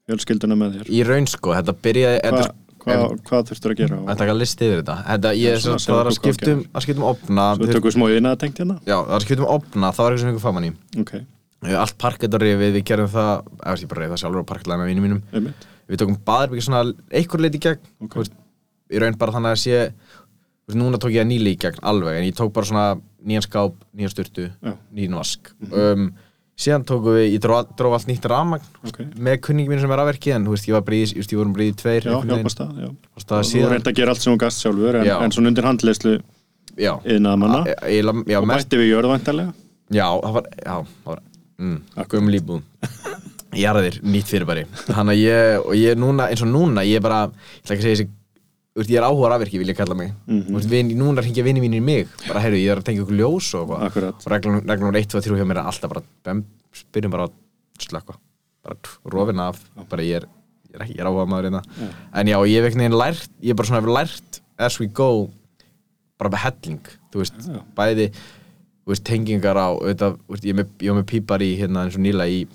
fjölskylduna 0.07 0.57
með 0.57 0.79
þér. 0.79 0.91
Í 0.93 1.03
raun 1.07 1.29
sko, 1.29 1.53
þetta 1.57 1.75
byrjaði 1.83 2.19
Hva, 2.21 2.41
þetta, 2.41 2.51
hva, 2.87 3.21
hvað 3.27 3.47
þurftur 3.51 3.73
að 3.73 3.79
gera? 3.81 3.97
Þetta 3.97 4.13
og 4.13 4.21
taka 4.21 4.35
listi 4.37 4.67
yfir 4.67 4.81
þetta. 4.81 4.97
Þetta, 5.07 5.31
ég 5.35 5.55
er 5.57 5.63
Svona, 5.63 5.81
það 5.83 5.97
var 5.97 6.09
að 6.11 6.17
skiptum 6.17 6.61
að 6.71 6.85
skiptum 6.85 7.07
opna 7.09 7.47
svo 7.57 7.71
tökum 7.71 7.89
við 7.89 7.97
smá 7.97 8.05
að 8.31 8.37
tengt 8.43 8.61
hérna? 8.61 8.77
Já, 8.85 8.95
það 8.95 9.09
var 9.09 9.17
að 9.17 9.25
skiptum 9.25 9.49
opna, 9.57 9.89
það 9.91 10.05
var 10.05 10.15
eitthvað 10.15 10.23
sem 10.23 10.31
ykkur 10.35 10.45
faman 10.45 10.69
í. 10.69 10.71
Ok, 11.03 11.17
Allt 11.73 11.97
parkett 11.97 12.35
á 12.37 12.39
rifið, 12.39 12.75
við 12.77 12.83
gerum 12.85 13.09
það 13.09 13.31
eða 13.65 13.81
ég 13.81 13.89
bara 13.91 14.03
reyði 14.03 14.13
það 14.13 14.21
sjálfur 14.21 14.45
á 14.45 14.49
parketlega 14.51 14.77
með 14.77 14.89
vinum 14.91 15.05
mínum. 15.07 15.21
Einmitt. 15.33 15.63
Við 15.87 16.01
tókum 16.03 16.19
baðarbyggi 16.27 16.65
svona 16.67 16.83
einhver 17.17 17.43
leiti 17.43 17.61
gegn. 17.63 17.89
Ok. 18.03 18.13
þú 18.13 18.21
veist, 18.21 18.35
Í 18.87 19.01
raun 19.01 19.17
bara 19.19 19.35
þannig 19.35 19.55
að 19.55 19.61
sé 19.65 19.79
Núna 20.77 20.99
tók 20.99 21.13
ég 21.15 21.23
að 21.23 21.29
nýli 21.29 21.53
í 21.55 21.59
gegn 21.59 21.79
alveg 21.87 22.17
En 22.19 22.25
ég 22.27 22.35
tók 22.35 22.51
bara 22.55 22.67
svona 22.67 22.85
nýjan 23.23 23.45
skáp, 23.45 23.75
nýjan 23.95 24.11
styrtu. 24.11 24.47
Nýjan 24.95 25.15
vask. 25.15 25.51
Um, 25.71 26.09
Síðan 26.57 26.85
tókum 26.89 27.13
við, 27.13 27.27
ég 27.35 27.41
dróf, 27.43 27.67
dróf 27.77 27.93
allt 27.99 28.07
nýtt 28.09 28.23
rafmagn 28.31 28.63
ok, 28.89 28.95
Með 29.21 29.35
kunningi 29.45 29.69
mín 29.69 29.81
sem 29.83 29.91
er 29.93 30.01
afverki 30.01 30.31
En 30.33 30.47
þú 30.47 30.55
veist, 30.55 30.65
ég 30.69 30.73
var 30.73 30.85
bríð, 30.87 31.11
ég, 31.13 31.27
vorum 31.37 31.53
bríð 31.53 31.75
tveir 31.77 32.07
já, 32.07 32.15
veginn. 32.15 32.31
hjálpast 32.33 32.61
það 32.63 32.79
já. 32.81 32.87
Og 32.89 33.21
það 33.27 33.37
og 33.37 33.43
þú 33.45 33.49
síðan, 33.51 33.71
reynd 33.75 33.89
að 33.91 33.97
gera 33.99 34.15
allt 34.15 34.23
sem 34.25 34.33
þú 34.33 34.39
gast 34.41 34.63
sjálfur 34.65 34.97
en, 34.97 35.05
Já. 35.05 35.15
en 35.21 35.35
svona 35.35 35.51
undir 35.53 35.67
handleyslu 35.69 36.15
já. 36.81 36.93
yðnaðamanna 37.05 37.61
E- 37.69 37.77
eiginlega- 37.91 38.25
já, 38.33 38.37
og 38.41 38.47
mest, 38.49 38.65
bætti 38.71 38.81
við 38.81 38.89
jörðvæntalega 38.95 39.53
já, 39.99 40.07
það 40.25 40.33
var, 40.39 40.49
já, 40.65 40.75
það 41.05 41.11
var 41.13 41.21
mm, 41.61 41.77
gömul 42.15 42.39
íbúð. 42.41 42.61
Jarðir, 43.57 43.95
nýtt 44.03 44.27
fyrirbæri. 44.29 44.65
Hann 44.93 45.07
að 45.13 45.17
ég, 45.21 45.61
og 45.65 45.73
ég 45.77 45.95
núna, 45.97 46.27
eins 46.29 46.41
og 46.43 46.49
núna 46.51 46.83
ég 46.85 47.01
bara, 47.01 47.21
ég 47.31 47.63
ætla 47.63 47.73
ekki 47.77 47.81
að 47.81 47.87
segja 47.87 47.95
þessi 47.95 48.09
þú 48.09 48.13
veist, 48.81 48.91
ég 48.93 48.99
er 49.01 49.07
áhuga 49.07 49.31
rafvirki, 49.33 49.59
vil 49.61 49.71
ég 49.73 49.77
kalla 49.77 49.95
mig. 49.97 50.13
Mhm. 50.27 50.43
þú 50.47 50.59
veist, 50.59 50.69
vin, 50.69 50.93
núna 50.97 51.23
hringja 51.25 51.43
vinni 51.43 51.61
mínir 51.63 51.81
í 51.81 51.83
mig. 51.83 52.07
Bara, 52.27 52.43
heyrðu, 52.45 52.61
ég 52.61 52.71
er 52.71 52.81
að 52.81 52.87
tengja 52.87 53.03
ykkur 53.03 53.19
ljós 53.19 53.49
og 53.57 53.67
eitthvað. 53.67 53.85
Akkurat. 53.89 54.25
og 54.25 54.31
reglum, 54.31 54.61
reglum 54.67 54.95
1, 54.95 55.09
2, 55.13 55.21
3 55.21 55.37
hjá 55.41 55.45
mér 55.49 55.61
er 55.61 55.69
alltaf 55.71 55.89
bara, 55.89 56.03
bem, 56.23 56.45
byrjum 56.93 57.11
bara 57.11 57.27
að 57.27 57.33
slökka 57.79 58.17
bara 58.67 58.75
rofin 59.05 59.39
af. 59.39 59.61
Bara 59.89 60.03
ég 60.03 60.21
er, 60.21 60.27
ég 60.71 60.79
er, 60.79 60.87
ég 60.87 60.99
er 60.99 61.09
áhuga 61.09 61.27
maður 61.29 61.49
hérna 61.49 61.61
en 62.13 62.27
já, 62.27 62.37
ég 62.47 62.57
hef 62.59 62.67
einhvern 62.67 62.83
veginn 62.83 62.99
lært 62.99 63.29
ég 63.41 63.53
er 63.53 63.57
bara 63.59 63.69
svona 63.69 63.81
hef 63.81 63.91
lært 63.95 64.41
as 64.57 64.79
we 64.81 64.87
go 64.87 65.29
bara 66.17 66.33
með 66.33 66.43
helling, 66.43 66.91
þú 67.13 67.21
veist 67.21 67.37
Já. 67.45 67.59
bæði, 67.77 68.07
þú 68.83 68.93
veist, 68.93 69.03
tengingar 69.05 69.59
á 69.59 69.67
auðvitað, 69.69 70.17
veist, 70.31 70.47
ég, 70.47 70.55
er 70.57 70.97
með, 70.97 71.03
pípar 71.11 71.43
í 71.45 71.51
hérna 71.59 71.85
eins 71.85 71.97
og 71.97 72.03
nýla 72.03 72.25
í 72.25 72.47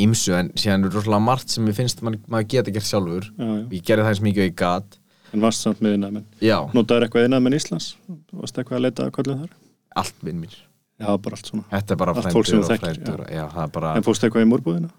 ímsu 0.00 0.32
en 0.38 0.52
síðan 0.54 0.86
er 0.86 0.94
rosalega 0.94 1.26
margt 1.26 1.50
sem 1.52 1.66
ég 1.68 1.76
finnst 1.76 2.00
man, 2.06 2.16
maður 2.30 2.48
geta 2.54 2.72
gert 2.72 2.86
sjálfur. 2.88 3.26
Já, 3.36 3.44
já. 3.44 3.64
ég 3.74 3.84
gerði 3.84 4.06
það 4.06 4.12
eins 4.14 4.22
mikið 4.24 4.44
og 4.44 4.48
ég 4.48 4.56
gat 4.60 4.99
en 5.30 5.44
varst 5.44 5.66
samt 5.66 5.82
með 5.84 5.96
yðnaðamenn 5.96 6.26
já, 6.44 6.56
notaður 6.76 7.06
eitthvað 7.06 7.26
yðnaðamenn 7.26 7.58
Íslands? 7.58 7.90
Varst 8.32 8.58
eitthvað 8.60 8.80
að 8.80 8.84
leita 8.86 9.06
að 9.06 9.12
kollum 9.18 9.44
þar? 9.44 9.54
Allt 10.00 10.24
vinn 10.26 10.40
mín. 10.42 10.56
Já, 11.00 11.08
bara 11.16 11.38
allt 11.38 11.50
svona. 11.50 11.66
Þetta 11.70 11.94
er 11.94 12.00
bara 12.02 12.14
frændur 12.18 12.58
og 12.60 12.66
frændur. 12.80 13.22
já, 13.32 13.44
það 13.54 13.70
bara, 13.76 13.92
en 13.96 14.06
fórst 14.06 14.26
eitthvað 14.26 14.46
í 14.46 14.50
múrbúðina 14.50 14.90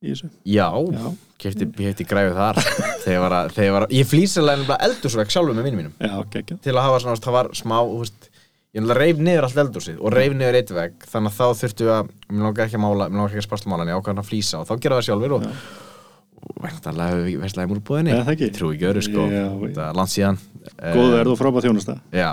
í 0.00 0.12
þessu? 0.14 0.30
Já, 0.48 0.68
Já. 0.96 1.06
kefti, 1.40 1.68
ég 1.68 1.90
hefti 1.90 2.06
græfið 2.08 2.38
þar. 2.40 2.60
Þegar 3.04 3.22
var 3.24 3.36
að, 3.36 3.54
þegar 3.56 3.74
var 3.76 3.86
að, 3.86 3.94
ég 3.96 4.08
flýsilega 4.08 4.60
nefnilega 4.60 4.88
eldursveg 4.88 5.32
sjálfur 5.34 5.56
með 5.56 5.66
vinnum 5.68 5.82
mínum. 5.82 5.96
Já, 6.00 6.14
geggjað. 6.34 6.60
Til 6.64 6.74
að 6.76 6.86
hafa 6.86 7.02
svona, 7.04 7.20
það 7.24 7.36
var 7.36 7.50
smá, 7.56 7.76
þú 7.80 7.98
veist 8.04 8.30
ég 8.76 8.86
reif 8.94 9.18
niður 9.18 9.46
allt 9.48 9.60
eldursið 9.64 9.98
og 9.98 10.14
reif 10.14 10.34
niður 10.36 10.58
eitt 10.60 10.70
vegg 10.74 11.06
þannig 11.10 11.32
að 11.32 11.38
þá 11.40 11.60
þurftu 11.60 11.88
að, 11.90 12.10
mér 12.30 12.44
langar 12.46 12.68
ekki 12.68 12.78
að 12.78 12.84
mála 12.84 13.08
mér 13.10 13.18
langar 13.18 13.32
ekki 13.32 13.42
að 13.42 13.46
sparsla 13.48 13.72
mála 13.72 13.86
en 13.86 13.90
ég 13.90 13.98
ákvæðan 13.98 14.22
að 14.22 14.28
flýsa 14.28 14.60
og 14.60 14.68
þá 14.68 14.74
gera 14.84 14.98
það 14.98 15.06
sjálfur 15.08 15.34
og, 15.34 15.46
og 15.48 15.54
veistlega 16.60 17.66
í 17.66 17.70
múlbúðinni? 17.70 18.14
Það 18.16 18.32
ekki. 18.34 18.48
ekki 18.50 18.88
öru 18.90 19.04
sko, 19.04 19.26
Já, 19.30 19.44
þetta 19.62 19.86
er 19.86 19.98
langt 20.00 20.14
síðan. 20.14 20.40
Góð 20.80 21.14
verð 21.14 21.32
og 21.32 21.38
frábæð 21.40 21.66
þjónusta. 21.68 21.96
Já, 22.14 22.30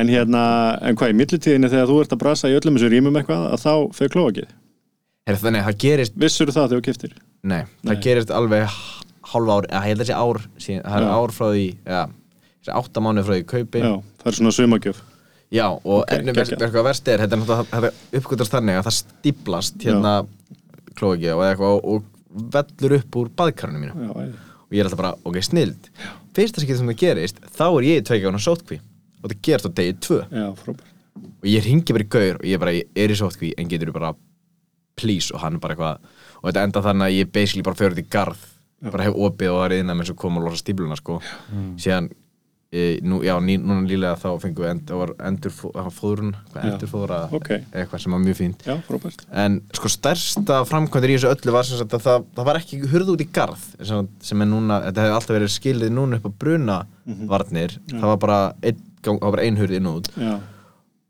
en 0.00 0.12
hérna, 0.12 0.44
en 0.88 0.96
hvað 1.00 1.12
í 1.12 1.18
millitíðinni 1.18 1.70
þegar 1.72 1.90
þú 1.90 1.98
ert 2.04 2.14
að 2.16 2.22
brasa 2.22 2.50
í 2.50 2.56
öllum 2.56 2.78
þessu 2.78 2.92
rýmum 2.94 3.20
eitthvað 3.20 3.44
að 3.50 3.64
þá 3.64 3.74
fer 3.98 4.12
klóakið? 4.14 4.54
Heyrðu, 5.28 5.42
þannig, 5.44 5.66
það 5.66 5.82
gerist, 5.84 6.16
vissur 6.16 6.50
það 6.50 6.70
þegar 6.70 6.80
þú 6.80 6.86
kiftir 6.88 7.12
nei, 7.40 7.60
það 7.84 7.92
Nei. 7.92 8.00
gerist 8.06 8.32
alveg 8.34 8.78
hálf 9.30 9.52
ár, 9.52 9.68
ég 9.68 9.84
held 9.84 10.00
að 10.00 10.02
þessi 10.02 10.16
ár 10.16 10.40
síðan, 10.56 10.86
það 10.88 11.04
er 11.04 11.12
ár 11.20 11.34
frá 11.36 11.46
því, 11.50 11.66
já 11.84 12.00
þessi 12.60 12.74
átta 12.76 13.02
mánuð 13.04 13.28
frá 13.28 13.36
því 13.36 13.44
kaupi. 13.48 13.82
Já, 13.84 13.92
það 14.20 14.30
er 14.30 14.38
svona 14.38 14.56
sumagjöf 14.56 15.06
Já, 15.50 15.64
og 15.66 15.80
Ok, 15.82 16.04
okay, 16.04 16.20
ennum 16.20 16.36
verður 16.36 16.84
verst 16.86 17.08
er, 17.10 17.24
þetta 17.24 17.78
er 17.80 17.86
uppgötast 18.20 18.52
þannig 18.54 18.76
að 18.78 18.84
það 18.86 18.96
stíplast 19.00 19.80
hérna 19.82 20.12
og 21.00 21.24
eitthvað 21.24 21.72
og, 21.72 21.86
og 21.90 22.19
vellur 22.30 22.96
upp 23.00 23.18
úr 23.20 23.32
baðkarinu 23.40 23.82
mínu. 23.82 24.06
Já, 24.06 24.10
og 24.70 24.76
ég 24.76 24.82
er 24.82 24.86
alltaf 24.86 25.00
bara, 25.02 25.14
ok, 25.26 25.40
snild 25.42 25.90
fyrsta 26.36 26.62
skipti 26.62 26.78
sem 26.78 26.92
það 26.92 27.00
gerist, 27.02 27.42
þá 27.50 27.66
er 27.66 27.88
ég 27.88 28.00
í 28.00 28.06
tveikjána 28.06 28.40
sótkví 28.42 28.78
og 29.20 29.26
það 29.26 29.40
gerist 29.48 29.68
á 29.68 29.70
degi 29.80 29.96
tvö. 30.06 30.20
Já, 30.30 30.46
og 31.26 31.48
ég 31.50 31.66
ringi 31.66 31.96
bara 31.96 32.06
í 32.06 32.10
gaur 32.14 32.38
og 32.38 32.46
ég 32.48 32.62
bara, 32.62 32.76
ég 32.76 33.02
er 33.02 33.12
í 33.12 33.18
sótkví 33.18 33.52
en 33.58 33.70
getur 33.70 33.92
bara, 33.96 34.14
please 35.00 35.34
og 35.34 35.42
hann 35.42 35.58
er 35.58 35.62
bara 35.64 35.76
eitthvað, 35.76 36.16
og 36.40 36.48
þetta 36.48 36.64
enda 36.68 36.84
þannig 36.86 37.08
að 37.08 37.18
ég 37.18 37.32
basically 37.34 37.66
bara 37.66 37.80
fyrir 37.80 37.96
út 37.96 38.02
í 38.04 38.08
garð 38.14 38.48
bara 38.80 39.06
hef 39.08 39.18
opið 39.18 39.52
og 39.52 39.60
það 39.60 39.66
er 39.66 39.82
innan 39.82 39.98
með 39.98 40.10
svo 40.10 40.16
koma 40.22 40.40
og 40.40 40.46
losa 40.48 40.62
stípluna 40.62 40.96
sko. 40.96 41.18
síðan 41.80 42.08
e, 42.72 43.00
nú, 43.02 43.18
já, 43.26 43.34
ný, 43.42 43.56
núna 43.58 43.82
lílega 43.88 44.14
þá 44.20 44.28
fengum 44.42 44.64
við 44.64 44.70
end, 44.70 44.82
það 44.86 45.00
var 45.00 45.12
endur 45.26 45.54
fóðrun 45.96 46.34
Já. 46.54 46.60
endur 46.68 46.90
fóðra 46.92 47.18
Ok. 47.34 47.48
eitthvað 47.72 48.02
sem 48.04 48.14
var 48.14 48.22
mjög 48.22 48.38
fínt. 48.38 48.62
Já, 48.66 48.76
en 49.44 49.56
sko 49.74 49.90
stærsta 49.90 50.60
framkvæmdur 50.68 51.10
í 51.10 51.16
þessu 51.18 51.32
öllu 51.34 51.54
var 51.56 51.66
sem 51.66 51.80
sagt 51.80 51.96
að 51.98 52.04
það, 52.06 52.28
það 52.36 52.48
var 52.50 52.60
ekki 52.60 52.78
hurð 52.92 53.12
út 53.14 53.24
í 53.24 53.28
garð 53.34 53.64
sem, 53.82 54.08
sem 54.22 54.44
er 54.46 54.50
núna, 54.52 54.78
þetta 54.86 55.06
hefði 55.06 55.16
alltaf 55.18 55.36
verið 55.38 55.52
skilið 55.56 55.92
núna 55.96 56.20
upp 56.20 56.30
á 56.30 56.32
bruna 56.44 56.78
varnir. 57.30 57.74
Það 57.90 58.06
var 58.12 58.20
bara 58.22 58.38
ein, 58.62 58.78
gang, 59.02 59.18
það 59.18 59.26
var 59.26 59.34
bara 59.36 59.48
ein 59.48 59.58
hurð 59.58 59.76
inn 59.80 59.90
og 59.90 59.98
út. 60.02 60.12
Já, 60.14 60.36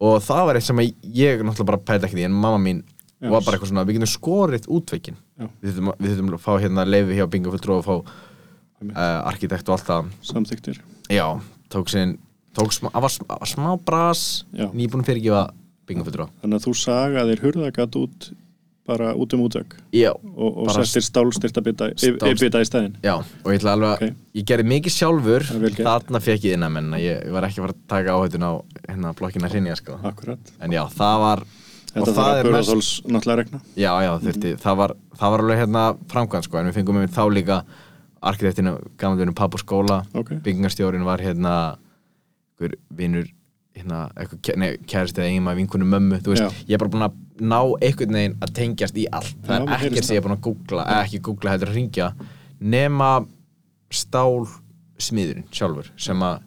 og 0.00 0.22
það 0.24 0.46
var 0.48 0.56
eitt 0.56 0.64
sem 0.64 0.80
ég 0.80 1.42
náttúrulega 1.44 1.70
bara 1.74 1.84
pæti 1.84 2.08
ekki 2.08 2.16
því 2.20 2.24
en 2.30 2.38
mamma 2.40 2.60
mín 2.62 2.80
Já. 3.20 3.28
var 3.28 3.44
bara 3.44 3.58
eitthvað 3.58 3.68
svona 3.74 3.84
við 3.84 3.98
getum 3.98 4.08
skorið 4.14 4.68
útveikin 4.72 5.18
Já. 5.36 5.48
við 5.60 5.76
þurfum, 5.76 6.32
að 6.38 6.40
fá 6.40 6.52
hérna 6.56 6.86
leifi 6.88 7.18
hjá 7.18 7.26
Bingo 7.28 7.52
Fulltrú 7.52 7.76
og 7.76 7.84
fá 7.84 7.92
uh, 8.00 9.28
arkitekt 9.28 9.68
og 9.68 9.76
allt 9.76 9.90
það. 9.90 10.08
Samþyktir 10.24 10.80
já, 11.10 11.26
tók 11.72 11.90
sinn 11.92 12.16
tók 12.56 12.72
smá, 12.74 12.90
var 12.94 13.10
smá, 13.12 13.36
smá 13.46 13.70
bras. 13.86 14.44
Nýbúin 14.54 15.04
fyrirgefa 15.06 15.48
Bingo 15.86 16.06
Fulltrú 16.06 16.28
þannig 16.42 16.60
að 16.60 16.64
þú 16.68 16.72
sagaðir 16.80 17.42
hurðagat 17.44 17.98
út 18.00 18.30
bara 18.90 19.12
út 19.14 19.34
um 19.36 19.42
útvögg 19.44 19.76
Já, 19.94 20.10
og, 20.10 20.56
og 20.64 20.70
settir 20.74 21.04
stálstyrta 21.06 21.62
bita, 21.62 21.90
Stál- 22.00 22.34
bita 22.40 22.62
í 22.62 22.66
stæðin 22.66 22.96
já, 23.04 23.12
og 23.20 23.52
ég 23.52 23.60
ætla 23.60 23.74
alveg 23.76 23.90
að 23.90 23.94
Ok. 24.10 24.16
ég 24.40 24.46
gerði 24.50 24.66
mikið 24.72 24.94
sjálfur, 24.96 25.46
þarna 25.78 26.20
fekk 26.24 26.46
ég 26.48 26.56
innan 26.58 26.74
menn 26.74 26.90
ég, 26.98 27.20
ég 27.26 27.34
var 27.34 27.46
ekki 27.46 27.60
að 27.60 27.66
fara 27.68 27.76
að 27.76 27.84
taka 27.92 28.16
áhættun 28.16 28.46
á 28.50 28.52
hérna 28.88 29.12
blokkina 29.20 29.50
hrinja 29.52 29.76
sko. 29.78 29.98
Akkurat. 30.02 30.52
En 30.60 30.74
já, 30.74 30.82
það 30.96 31.18
var 31.26 31.44
Þetta 31.90 32.12
þarf 32.14 32.24
að 32.30 32.40
Börðaþóls 32.46 32.88
náttúrulega 33.10 33.38
regna 33.44 33.60
Já, 33.74 33.92
já, 34.06 34.10
þurfti, 34.24 34.50
það 34.62 34.76
var, 34.82 34.96
það 35.18 35.32
var 35.34 35.44
alveg 35.44 35.58
hérna 35.64 35.84
framkvæmt 36.10 36.46
sko, 36.46 36.58
en 36.60 36.68
við 36.70 36.76
fengum 36.80 36.98
með 37.00 37.14
þá 37.14 37.22
líka 37.34 37.56
arkitektinu, 38.22 38.76
gamaldinu 39.00 39.32
papp 39.34 39.54
og 39.54 39.60
skóla 39.62 40.02
Ok. 40.14 40.34
byggingarstjórin 40.44 41.04
var 41.04 41.18
hérna 41.24 41.76
einhver 42.60 42.74
vinnur 42.96 43.26
hérna, 43.76 44.10
kærist 44.86 45.16
eða 45.16 45.28
eiginmaður 45.30 45.56
vinkunum 45.62 45.88
mömmu, 45.94 46.18
þú 46.20 46.34
veist, 46.34 46.42
Já. 46.42 46.64
ég 46.68 46.74
er 46.74 46.78
bara 46.82 46.90
búin 46.90 47.04
að 47.06 47.14
ná 47.40 47.60
einhvern 47.80 48.12
veginn 48.18 48.34
að 48.44 48.52
tengjast 48.58 48.96
í 48.98 49.06
allt 49.12 49.36
það 49.46 49.60
Já, 49.60 49.62
er 49.62 49.86
ekkert 49.88 50.04
sem 50.04 50.16
ég 50.16 50.20
er 50.20 50.26
búin 50.28 50.36
að 50.36 50.42
googla, 50.48 50.84
eða 50.84 51.04
ekki 51.06 51.20
googla 51.28 51.54
þetta 51.54 51.68
að 51.70 51.74
ringja, 51.78 52.08
nema 52.60 53.10
stál 53.90 54.46
smiðurinn 55.00 55.46
sjálfur, 55.54 55.88
sem 55.96 56.20
að 56.26 56.42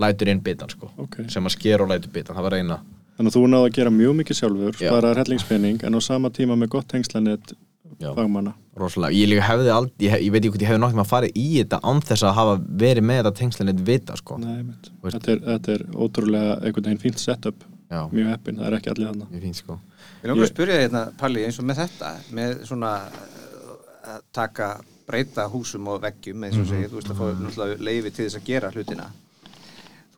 lætur 0.00 0.28
inn 0.32 0.40
bitan 0.40 0.70
sko, 0.72 0.88
Ok. 0.96 1.16
sem 1.28 1.44
að 1.44 1.56
sker 1.58 1.82
og 1.82 1.88
lætur 1.92 2.10
bitan, 2.14 2.36
það 2.36 2.42
var 2.48 2.56
eina 2.62 2.80
Þannig 3.18 3.32
að 3.32 3.36
þú 3.36 3.48
náðu 3.50 3.66
að 3.66 3.72
gera 3.74 3.90
mjög 3.90 4.12
mikið 4.22 4.36
sjálfur 4.38 4.76
Já. 4.78 4.88
sparaðar 4.92 5.18
hellingspenning 5.24 5.82
en 5.84 5.94
á 5.98 6.00
sama 6.00 6.30
tíma 6.30 6.54
með 6.56 6.68
gott 6.70 6.86
tengslanett 6.88 7.50
Já. 7.52 7.56
Fagmanna. 8.00 8.52
Rosalega, 8.78 9.12
ég 9.18 9.28
líka 9.32 9.42
hefði 9.48 9.70
aldrei 9.74 10.06
ég, 10.06 10.10
hef, 10.12 10.20
ég 10.22 10.32
veit 10.32 10.42
ekki 10.44 10.50
hvort 10.52 10.62
ég 10.62 10.68
hefði 10.70 10.82
nokkið 10.84 11.00
að 11.02 11.08
fara 11.10 11.30
í 11.34 11.46
þetta 11.58 11.80
án 11.82 12.00
þess 12.08 12.22
að 12.28 12.34
hafa 12.38 12.52
verið 12.84 13.06
með 13.08 13.16
þetta 13.22 13.32
tengslinni 13.40 13.74
vita 13.88 14.16
sko, 14.20 14.38
Nei, 14.38 14.60
þetta, 15.02 15.32
er, 15.32 15.40
þetta 15.48 15.72
er 15.74 15.84
ótrúlega 16.06 16.54
einhvern 16.62 16.84
veginn 16.90 17.02
fínt 17.02 17.18
setup. 17.22 17.64
Já, 17.88 18.02
mjög 18.12 18.28
heppin, 18.34 18.56
það 18.60 18.66
er 18.68 18.76
ekki 18.78 18.90
allir 18.92 19.06
þarna. 19.08 19.26
Mjög 19.32 19.42
fínt 19.48 19.56
sko. 19.62 19.78
Ég 20.22 20.28
langar 20.30 20.44
að 20.44 20.52
spyrja 20.52 20.74
þér 20.76 20.82
hérna, 20.84 21.02
Palli, 21.18 21.44
eins 21.48 21.58
og 21.58 21.64
með 21.70 21.78
þetta, 21.82 22.10
með 22.36 22.50
svona 22.68 22.90
uh, 23.08 23.76
að 24.14 24.20
taka, 24.36 24.66
breyta 25.08 25.46
húsum 25.48 25.86
og 25.88 26.02
veggjum, 26.04 26.44
eins 26.44 26.58
og 26.58 26.66
Mhm. 26.66 26.68
segir, 26.68 26.90
þú 26.92 26.98
veist 27.00 27.10
að 27.14 27.16
fá 27.18 27.24
náttúrulega 27.40 27.80
leifi 27.88 28.10
til 28.12 28.26
þess 28.28 28.36
að 28.42 28.44
gera 28.44 28.70
hlutina. 28.74 29.06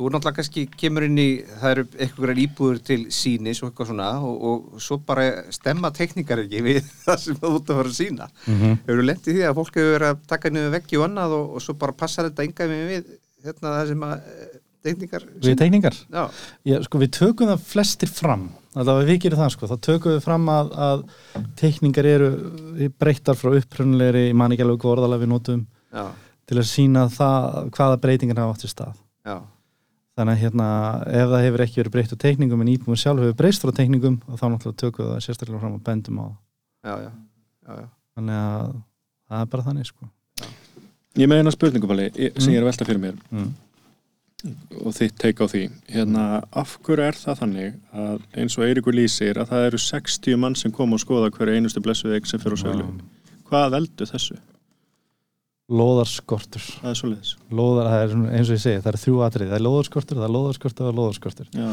Þú 0.00 0.08
er 0.08 0.14
náttúrulega 0.14 0.38
kannski 0.38 0.62
kemur 0.80 1.04
inn 1.04 1.18
í, 1.20 1.26
það 1.60 1.74
eru 1.74 1.82
einhverjar 2.00 2.38
íbúður 2.40 2.78
til 2.88 3.00
sínis 3.12 3.58
og 3.60 3.68
eitthvað 3.68 3.90
svona 3.90 4.06
og, 4.24 4.46
og 4.48 4.80
svo 4.80 4.96
bara 5.04 5.26
stemma 5.52 5.90
teknikar 5.92 6.40
ekki 6.46 6.62
við 6.64 6.78
það 7.04 7.18
sem 7.26 7.36
þú 7.42 7.50
út 7.58 7.72
að 7.74 7.82
fara 7.82 7.92
að 7.92 7.98
sína. 7.98 8.30
Mm. 8.46 8.54
-hmm. 8.54 8.78
Hefur 8.86 9.02
þú 9.02 9.04
lendið 9.10 9.36
því 9.36 9.44
að 9.44 9.58
fólk 9.60 9.76
hefur 9.76 9.92
verið 9.98 10.14
að 10.14 10.24
taka 10.32 10.52
niður 10.54 10.72
veggi 10.78 10.96
og 10.96 11.04
annað 11.04 11.36
og, 11.36 11.52
og 11.54 11.64
svo 11.66 11.74
bara 11.84 11.98
passar 12.00 12.30
þetta 12.30 12.48
enga 12.48 12.70
við 12.72 13.12
hérna 13.44 13.76
það 13.76 13.92
sem 13.92 14.08
að 14.08 14.16
eh, 14.16 14.56
teknikar 14.84 15.26
Við 15.44 15.58
teikningar 15.60 16.00
Já, 16.08 16.24
Já, 16.64 16.78
sko, 16.86 17.02
við 17.02 17.12
tökum 17.18 17.52
það 17.52 17.68
flestir 17.74 18.12
fram. 18.12 18.48
Allavega 18.78 19.08
við 19.10 19.22
gerum 19.26 19.42
það 19.42 19.52
sko, 19.56 19.68
þá 19.68 19.76
tökum 19.84 20.14
við 20.16 20.24
fram 20.24 20.50
að, 20.52 20.72
að 20.88 21.04
teikningar 21.60 22.08
eru 22.08 22.32
breyttar 23.00 23.38
frá 23.38 23.52
upprunulegri, 23.58 24.28
ég 24.30 24.36
man 24.38 24.54
ekki 24.54 24.64
alveg 24.64 24.82
hvað 24.84 24.96
orðalega 24.96 25.24
við 25.24 25.32
notum 25.32 25.64
já, 25.90 26.04
til 26.48 26.60
að 26.60 26.68
sína 26.70 27.06
það 27.12 27.72
hvaða 27.76 27.98
breytingar 28.04 28.42
hafa 28.44 28.54
átt 28.56 28.68
í 28.68 28.70
stað. 28.70 29.00
Já, 29.26 29.36
þannig 30.20 30.36
að 30.36 30.42
hérna, 30.44 30.68
ef 31.08 31.32
það 31.32 31.44
hefur 31.46 31.64
ekki 31.64 31.80
verið 31.80 31.94
breytt 31.96 32.14
á 32.14 32.22
teikningum 32.24 32.62
en 32.64 32.70
íbúin 32.74 33.00
sjálf 33.00 33.24
hefur 33.24 33.38
breyst 33.40 33.64
frá 33.64 33.72
teikningum 33.76 34.20
og 34.26 34.36
þá 34.40 34.46
náttúrulega 34.52 34.80
tökum 34.84 35.06
við 35.06 35.14
það 35.14 35.24
sérstaklega 35.26 35.62
fram 35.62 35.78
og 35.78 35.82
bendum 35.86 36.20
á 36.20 36.24
það. 36.26 36.36
Já, 36.80 36.94
já, 37.00 37.10
já, 37.80 37.88
þannig 38.18 38.38
að 38.42 38.76
það 39.30 39.42
er 39.42 39.50
bara 39.54 39.66
þannig 39.70 39.90
sko. 39.90 40.12
Ég 41.20 41.30
með 41.30 41.42
eina 41.42 41.56
spurningupali 41.56 42.06
sem 42.14 42.54
ég 42.54 42.60
er 42.60 42.64
að 42.64 42.70
velta 42.70 42.88
fyrir 42.88 43.04
mér. 43.08 43.20
Mm. 43.30 43.50
og 44.80 44.94
þitt 44.96 45.18
teik 45.20 45.40
á 45.44 45.46
því. 45.52 45.66
Hérna, 45.92 46.26
af 46.56 46.78
hverju 46.86 47.04
er 47.04 47.18
það 47.18 47.40
þannig 47.42 47.74
að 47.92 48.22
eins 48.40 48.54
og 48.56 48.64
Eiríkur 48.64 48.96
lýsir 48.96 49.40
að 49.40 49.50
það 49.50 49.66
eru 49.66 49.80
60 49.84 50.38
mann 50.40 50.56
sem 50.56 50.72
kom 50.72 50.96
og 50.96 51.02
skoða 51.02 51.32
hverju 51.34 51.58
einustu 51.58 51.82
blessuð 51.84 52.16
sem 52.24 52.40
fyrir 52.40 52.56
á 52.56 52.62
söglu 52.62 52.86
hvað 53.50 53.74
veldu 53.74 54.06
þessu? 54.08 54.38
Lóðarskortur. 55.70 56.62
Það 56.80 56.90
er 56.90 56.98
svoleiðis. 56.98 57.32
Lóðar, 57.54 57.88
er 57.94 58.14
eins 58.34 58.48
og 58.50 58.56
ég 58.56 58.62
segi, 58.64 58.80
það 58.82 58.90
er 58.90 58.98
þrjú 59.04 59.18
atrið 59.22 59.50
það 59.50 59.58
er 59.58 59.64
lóðarskortur, 59.66 60.18
það 60.18 60.26
er 60.26 60.32
lóðarskortur 60.34 60.82
og 60.82 60.86
það 60.86 60.90
er 60.90 60.98
lóðarskortur. 60.98 61.50
Já, 61.54 61.68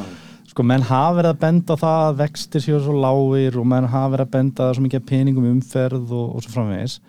sko 0.51 0.65
menn 0.69 0.85
hafa 0.85 1.15
verið 1.17 1.31
að 1.31 1.39
benda 1.41 1.77
á 1.77 1.81
það 1.81 2.01
að 2.05 2.19
vextir 2.21 2.63
séu 2.65 2.81
svo 2.85 2.97
lágir 3.01 3.57
og 3.57 3.69
menn 3.73 3.87
hafa 3.89 4.11
verið 4.13 4.27
að 4.27 4.35
benda 4.35 4.67
svo 4.69 4.83
mikið 4.85 5.07
peningum 5.09 5.47
umferð 5.49 6.13
og, 6.13 6.27
og 6.37 6.45
svo 6.45 6.53
framvegis. 6.53 6.99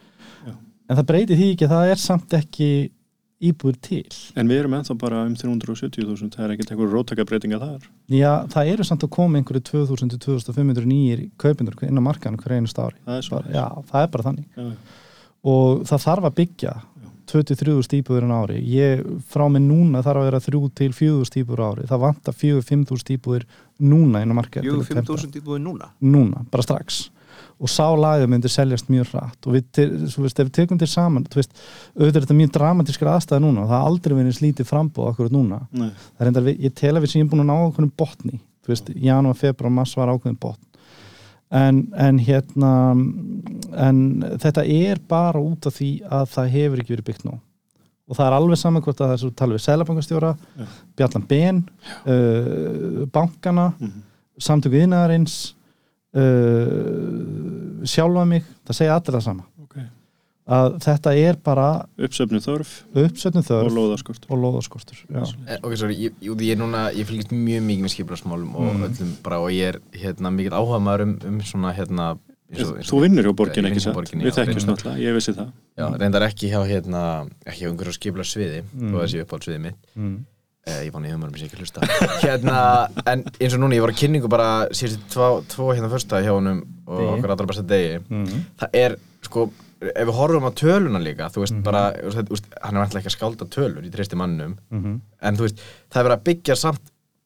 Já. 0.47 0.55
en 0.89 0.97
það 1.01 1.09
breytir 1.11 1.41
því 1.41 1.49
ekki 1.55 1.69
að 1.69 1.75
það 1.75 1.93
er 1.93 2.01
samt 2.07 2.39
ekki 2.39 2.71
íbúður 3.39 3.77
til. 3.85 4.07
En 4.35 4.49
við 4.51 4.63
erum 4.65 4.79
ennþá 4.79 4.97
bara 4.99 5.21
um 5.29 5.35
370.000 5.39 6.33
það 6.35 6.47
er 6.47 6.55
ekkert 6.57 6.73
einhver 6.73 6.91
róttakabreitinga 6.91 7.61
þar 7.63 7.85
já 8.11 8.33
það 8.51 8.71
eru 8.73 8.87
samt 8.89 9.05
að 9.07 9.13
koma 9.15 9.39
einhverju 9.39 9.63
2000-2500 9.69 10.89
nýjir 10.89 11.21
kaupindur 11.39 11.77
inn 11.87 12.01
á 12.01 12.03
markaðan 12.03 12.41
er 15.45 15.49
er 15.49 15.53
og 15.53 15.85
það 15.89 16.05
þarf 16.05 16.25
að 16.29 16.39
byggja 16.39 16.73
23.000 17.29 17.99
íbúður 18.01 18.25
en 18.25 18.33
ári. 18.33 18.59
Ég 18.65 19.05
frá 19.29 19.45
mig 19.53 19.63
núna 19.63 20.03
þarf 20.03 20.23
að 20.23 20.31
vera 20.31 20.41
3 20.41 20.71
til 20.81 20.91
4.000 20.97 21.43
íbúður 21.43 21.61
á 21.61 21.67
ári. 21.69 21.87
Það 21.91 22.03
vantar 22.07 22.35
4-5.000 22.35 23.15
íbúður 23.19 23.45
núna 23.79 24.23
inn 24.25 24.33
á 24.33 24.39
markað 24.39 24.65
Jú, 24.65 24.81
5.000 24.81 25.41
íbúið 25.43 25.63
núna? 25.67 25.93
Núna, 26.01 26.45
bara 26.49 26.65
strax. 26.65 27.11
Og 27.59 27.69
sá 27.71 27.85
lagið 27.91 28.31
myndi 28.31 28.49
seljast 28.49 28.89
mjög 28.89 29.13
rætt 29.13 29.47
og 29.47 29.55
við, 29.55 29.65
þú 30.15 30.25
veist, 30.25 30.41
ef 30.41 30.49
við 30.49 30.55
tekum 30.55 30.79
til 30.79 30.89
saman 30.89 31.27
þú 31.27 31.41
veist, 31.41 31.53
auðvitað 31.99 32.17
er 32.17 32.27
þetta 32.27 32.37
mjög 32.39 32.53
dramatískra 32.55 33.15
aðstæða 33.19 33.43
núna. 33.45 33.65
Og 33.65 33.69
það 33.69 33.79
er 33.79 33.89
aldrei 33.91 34.15
verið 34.15 34.37
slítið 34.39 34.69
frambóð 34.71 35.11
okkur 35.13 35.33
núna, 35.35 35.61
Nei, 35.75 35.91
það 35.91 36.25
er 36.25 36.31
enda 36.33 36.45
ég 36.55 36.77
tel 36.79 36.95
að 36.95 37.03
við 37.05 37.13
séum 37.13 37.31
búin 37.31 37.45
að 37.45 37.51
ná 37.51 37.57
okkur 37.59 37.91
botni 37.99 38.39
þú 38.69 38.75
veist, 38.75 38.91
janúar, 39.01 39.39
februar, 39.39 39.73
mars 39.73 39.95
var 39.97 40.13
ákveðin 40.13 40.39
botn 40.41 40.68
en, 41.51 41.83
en 41.97 42.19
hérna 42.19 42.71
en 43.89 44.01
þetta 44.43 44.65
er 44.69 44.99
bara 45.09 45.41
út 45.41 45.67
af 45.71 45.77
því 45.79 45.91
að 46.09 46.27
það 46.35 46.51
hefur 46.57 46.83
ekki 46.83 46.95
verið 46.97 47.07
byggt 47.13 47.25
nú 47.29 47.37
og 48.09 48.17
það 48.17 48.27
er 48.27 48.37
alveg 48.39 48.57
saman 48.61 48.83
hvort 48.85 49.01
að 49.01 49.07
það 49.11 49.15
er 49.15 49.21
svo 49.23 49.31
tala 49.37 49.57
við 49.57 49.63
Sælabankastjóra, 49.67 50.31
Já. 50.57 50.67
Bjallan 50.97 51.27
Ben 51.29 51.59
uh, 52.09 53.07
bankana 53.13 53.67
Mhm. 53.79 54.03
samtöku 54.41 54.79
yðnaðarins 54.81 55.35
uh, 56.17 57.85
sjálfa 57.89 58.25
mig 58.29 58.45
það 58.67 58.79
segja 58.81 58.97
allir 58.97 59.17
það 59.19 59.25
sama 59.27 59.45
að 60.49 60.79
þetta 60.81 61.13
er 61.21 61.37
bara 61.45 61.67
Uppsöfnu 62.01 62.41
þörf 62.41 62.71
uppsötnu 62.97 63.43
og 63.43 63.49
þörf 63.51 63.75
lóðaskortur 63.77 64.31
og 64.33 64.39
lóðaskortur 64.45 65.03
já. 65.05 65.23
Eh, 65.47 65.59
Ok, 65.63 65.75
sorry, 65.77 65.95
ég, 66.07 66.15
ég, 66.25 66.41
ég 66.49 66.57
núna, 66.59 66.87
ég 66.97 67.05
fylgist 67.09 67.35
mjög 67.35 67.63
mikið 67.69 67.85
með 67.85 67.93
skipilagsmálum 67.95 68.55
og 68.57 68.73
Mm. 68.75 68.87
öllum 68.89 69.11
bara 69.23 69.41
og 69.41 69.51
ég 69.51 69.69
er 69.75 69.79
hérna 69.93 70.31
mikill 70.33 70.57
áhuga 70.57 70.81
maður 70.81 71.03
um, 71.03 71.19
um 71.27 71.39
svona 71.41 71.75
hérna 71.77 72.19
eins 72.51 72.65
og- 72.65 72.77
eins 72.79 72.89
og- 72.89 72.99
Þú 72.99 73.03
vinnur 73.05 73.25
hjá 73.29 73.35
borgin 73.37 73.67
ekki 73.69 73.81
satt 73.81 73.95
Við 73.95 74.35
reyndar. 74.35 74.65
náttúrulega, 74.73 74.99
ég 75.05 75.15
vissi 75.15 75.33
það 75.35 75.53
Já, 75.79 75.99
reyndar 76.01 76.23
ekki 76.23 76.49
hjá 76.49 76.61
hérna, 76.67 77.29
ekki 77.47 77.61
hjá 77.65 77.69
einhverjum 77.71 77.99
skipilagsviði 77.99 78.63
Mm. 78.75 78.95
og 78.95 79.03
þessi 79.05 79.25
uppáhaldsviði 79.25 79.61
mitt 79.61 79.77
Mm. 79.97 80.25
eh, 80.67 80.85
ég 80.89 80.93
fann 80.93 81.05
í 81.05 81.13
humarum 81.13 81.37
sem 81.37 81.47
ég 81.47 81.53
ekki 81.53 81.61
hlusta 81.61 81.81
hérna, 82.25 82.89
en 83.07 83.23
eins 83.39 83.53
og 83.55 83.61
núna, 83.61 83.75
ég 83.77 83.81
var 83.81 83.91
á 83.93 84.01
kynningu 84.01 84.29
bara 84.29 84.69
síðustu 84.71 85.05
tvo, 85.13 85.45
tvo 85.47 85.75
hérna 85.77 85.89
fyrsta 85.93 86.23
hjá 86.25 86.33
honum 86.33 86.65
og 86.87 87.19
okkur 87.19 87.31
allra 87.31 87.47
besta 87.47 87.63
degi 87.67 88.01
Mm. 88.09 88.45
það 88.59 88.69
er, 88.73 88.97
sko, 89.23 89.51
ef 89.81 90.07
við 90.09 90.15
horfum 90.19 90.47
á 90.49 90.53
töluna 90.59 90.99
líka, 91.03 91.29
þú 91.31 91.41
veist, 91.45 91.55
Mhm. 91.55 91.63
bara 91.63 91.93
þú 91.93 92.05
veist, 92.11 92.19
þú 92.29 92.35
veist, 92.35 92.47
hann 92.63 92.77
er 92.77 92.83
alltaf 92.83 93.01
ekki 93.03 93.11
að 93.13 93.19
skálda 93.19 93.49
tölur 93.49 93.85
í 93.87 93.91
treysti 93.91 94.17
mannum 94.17 94.57
Mm 94.73 95.01
en 95.23 95.37
þú 95.37 95.41
veist, 95.47 95.59
það 95.91 96.01
er 96.01 96.09
verið 96.09 96.19
að 96.19 96.25
byggja 96.25 96.57
samt 96.57 96.81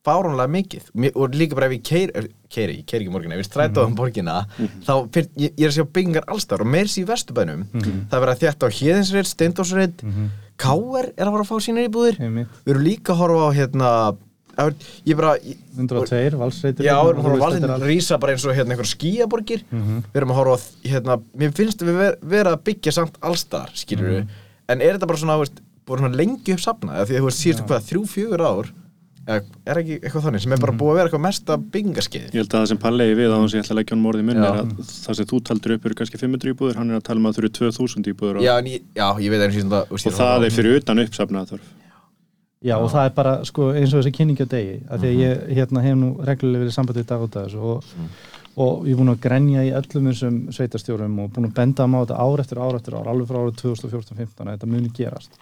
fáránlega 0.05 0.50
mikið. 0.50 1.14
Og 1.14 1.30
líka 1.30 1.55
bara 1.55 1.66
ef 1.66 1.72
ég 1.78 1.82
keir, 1.84 2.11
keiri, 2.50 2.78
ég 2.82 2.86
keiri 2.86 3.05
ekki 3.07 3.12
morgina 3.12 3.34
ef 3.36 3.46
ég 3.46 3.50
stræta 3.53 3.80
á 3.80 3.86
um 3.86 3.94
borgina 3.94 4.46
þá 4.82 5.09
fyr, 5.12 5.28
ég, 5.38 5.53
ég 5.57 5.62
er 5.64 5.68
að 5.70 5.76
sjá 5.78 5.84
byggingar 5.92 6.24
allstar 6.26 6.61
og 6.61 6.66
meir 6.66 6.86
sér 6.90 7.05
í 7.05 7.07
vesturbænum. 7.07 7.66
Það 8.11 8.16
er 8.18 8.26
verið 8.26 8.34
að 8.34 8.42
þjætta 8.42 8.66
á 8.66 8.70
Hjeðinsreit, 8.78 9.26
Steindósreit 9.30 10.03
Mhm. 10.03 10.28
Káer 10.59 11.12
er 11.16 11.24
að 11.26 11.32
fara 11.32 11.44
að 11.44 11.50
fá 11.50 11.59
sína 11.61 11.86
íbúðir. 11.88 12.18
Við 12.18 12.74
erum 12.74 12.82
líka 12.84 13.14
að 13.14 13.18
horfa 13.22 13.46
á 13.46 13.50
hérna 13.55 14.16
ég 15.07 15.16
bara 15.16 15.32
ég, 15.40 15.57
102, 15.78 16.36
valsreitur 16.38 16.84
Já, 16.84 16.94
við 17.00 17.11
erum 17.12 17.22
að 17.22 17.28
horfa 17.30 17.46
valðin 17.46 17.86
rísa 17.88 18.18
bara 18.20 18.32
eins 18.34 18.44
og 18.46 18.55
hérna 18.57 18.74
einhver 18.76 18.90
skíaborgir 18.90 19.64
Mhm. 19.70 20.03
við 20.12 20.20
erum 20.20 20.34
að 20.34 20.40
horfa 20.42 20.59
hérna, 20.84 21.16
mér 21.38 21.53
finnst 21.57 21.80
við 21.82 21.96
ver, 21.96 22.16
vera 22.22 22.53
að 22.57 22.62
byggja 22.68 22.92
samt 22.92 23.16
allstar 23.22 23.70
skilur 23.74 24.09
við, 24.12 24.28
en 24.68 24.80
er 24.80 24.94
þetta 24.98 25.07
bara 25.09 25.18
svona, 25.18 25.38
veist, 25.40 25.61
búin 25.86 25.98
svona 26.05 26.16
lengi 26.16 26.53
upp 26.53 26.61
safnað, 26.62 27.00
af 27.03 27.09
því 27.09 27.16
að 27.16 27.20
þú 27.22 27.28
veist 27.30 27.42
síðustu 27.42 27.66
hvað, 27.66 27.88
þrjú, 27.90 28.03
fjögur 28.12 28.44
ár 28.46 28.70
eða, 29.22 29.42
er 29.70 29.78
ekki 29.78 29.96
eitthvað 30.03 30.24
þannig, 30.26 30.42
sem 30.42 30.53
er 30.53 30.59
bara 30.62 30.72
búið 30.74 30.90
að 30.92 30.96
vera 30.98 31.09
eitthvað 31.09 31.22
mesta 31.26 31.57
byggingaskeið 31.57 32.24
Ég 32.34 32.40
held 32.42 32.48
að 32.53 32.59
það 32.62 32.68
sem 32.72 32.78
Pallegi 32.82 33.14
við 33.18 33.30
á 33.30 33.36
hans 33.38 33.53
ég 33.55 33.62
ætla 33.62 33.74
að 33.74 33.78
leggja 33.78 33.94
hann 33.94 34.03
morði 34.03 34.24
munni 34.26 34.42
Já. 34.42 34.48
er 34.50 34.59
að 34.62 34.72
það 34.82 35.14
sem 35.18 35.28
þú 35.30 35.38
taldur 35.46 35.74
upp 35.76 35.86
eru 35.86 35.94
kannski 35.94 36.18
500 36.18 36.50
íbúður, 36.55 36.74
hann 36.80 36.90
er 36.90 36.98
að 36.98 37.05
tala 37.07 37.22
um 37.22 37.26
að 37.30 37.36
það 37.36 37.42
eru 37.44 37.53
2000 37.70 38.11
íbúður 38.12 38.40
já, 38.42 38.53
en 38.59 38.66
ég, 38.72 38.82
já, 38.98 39.07
ég 39.22 39.30
veit 39.30 39.44
einu 39.46 39.55
síðan 39.55 39.70
það 39.70 39.94
og 39.94 40.18
það 40.18 40.46
er 40.48 40.57
fyrir 40.59 40.80
utan 40.82 40.98
uppsafnað 41.07 41.53
þörf 41.55 41.70
Já, 42.62 42.76
og 42.78 42.92
það 42.92 43.08
er 43.08 43.14
bara, 43.16 43.32
sko, 43.46 43.72
eins 43.74 43.90
og 43.90 44.02
þessi 44.02 44.12
kynningi 44.14 44.46
á 44.46 44.52
degi 44.52 44.76
af 44.86 45.00
því 45.02 45.08
að 45.10 45.20
ég 45.22 45.40
hérna, 45.58 45.82
hef 45.82 45.96
nú 45.98 46.10
reglulega 46.22 46.62
verið 46.62 46.76
samband 46.76 47.00
við 47.00 47.08
dag 47.10 47.24
og 47.24 47.32
dag 47.34 47.56
og, 47.58 47.88
og 48.62 48.84
ég 48.86 48.94
er 48.94 49.00
búin 49.00 49.12
að 49.12 49.22
grenja 49.24 49.64
í 49.66 49.72
öllum 49.80 50.10
þessum 50.10 50.36
sveitastjórum 50.54 51.16
og 51.24 51.32
búin 51.34 51.48
að 51.48 51.56
benda 51.56 51.88
á 51.90 51.94
þetta 51.96 52.20
ár 52.22 52.42
eftir 52.44 52.60
ár 52.62 52.78
eftir 52.78 52.98
ár, 52.98 53.08
alveg 53.10 53.30
frá 53.32 53.40
árið 53.40 53.58
2014-15 53.64 54.44
að 54.46 54.52
þetta 54.52 54.70
muni 54.70 54.92
gerast. 54.94 55.40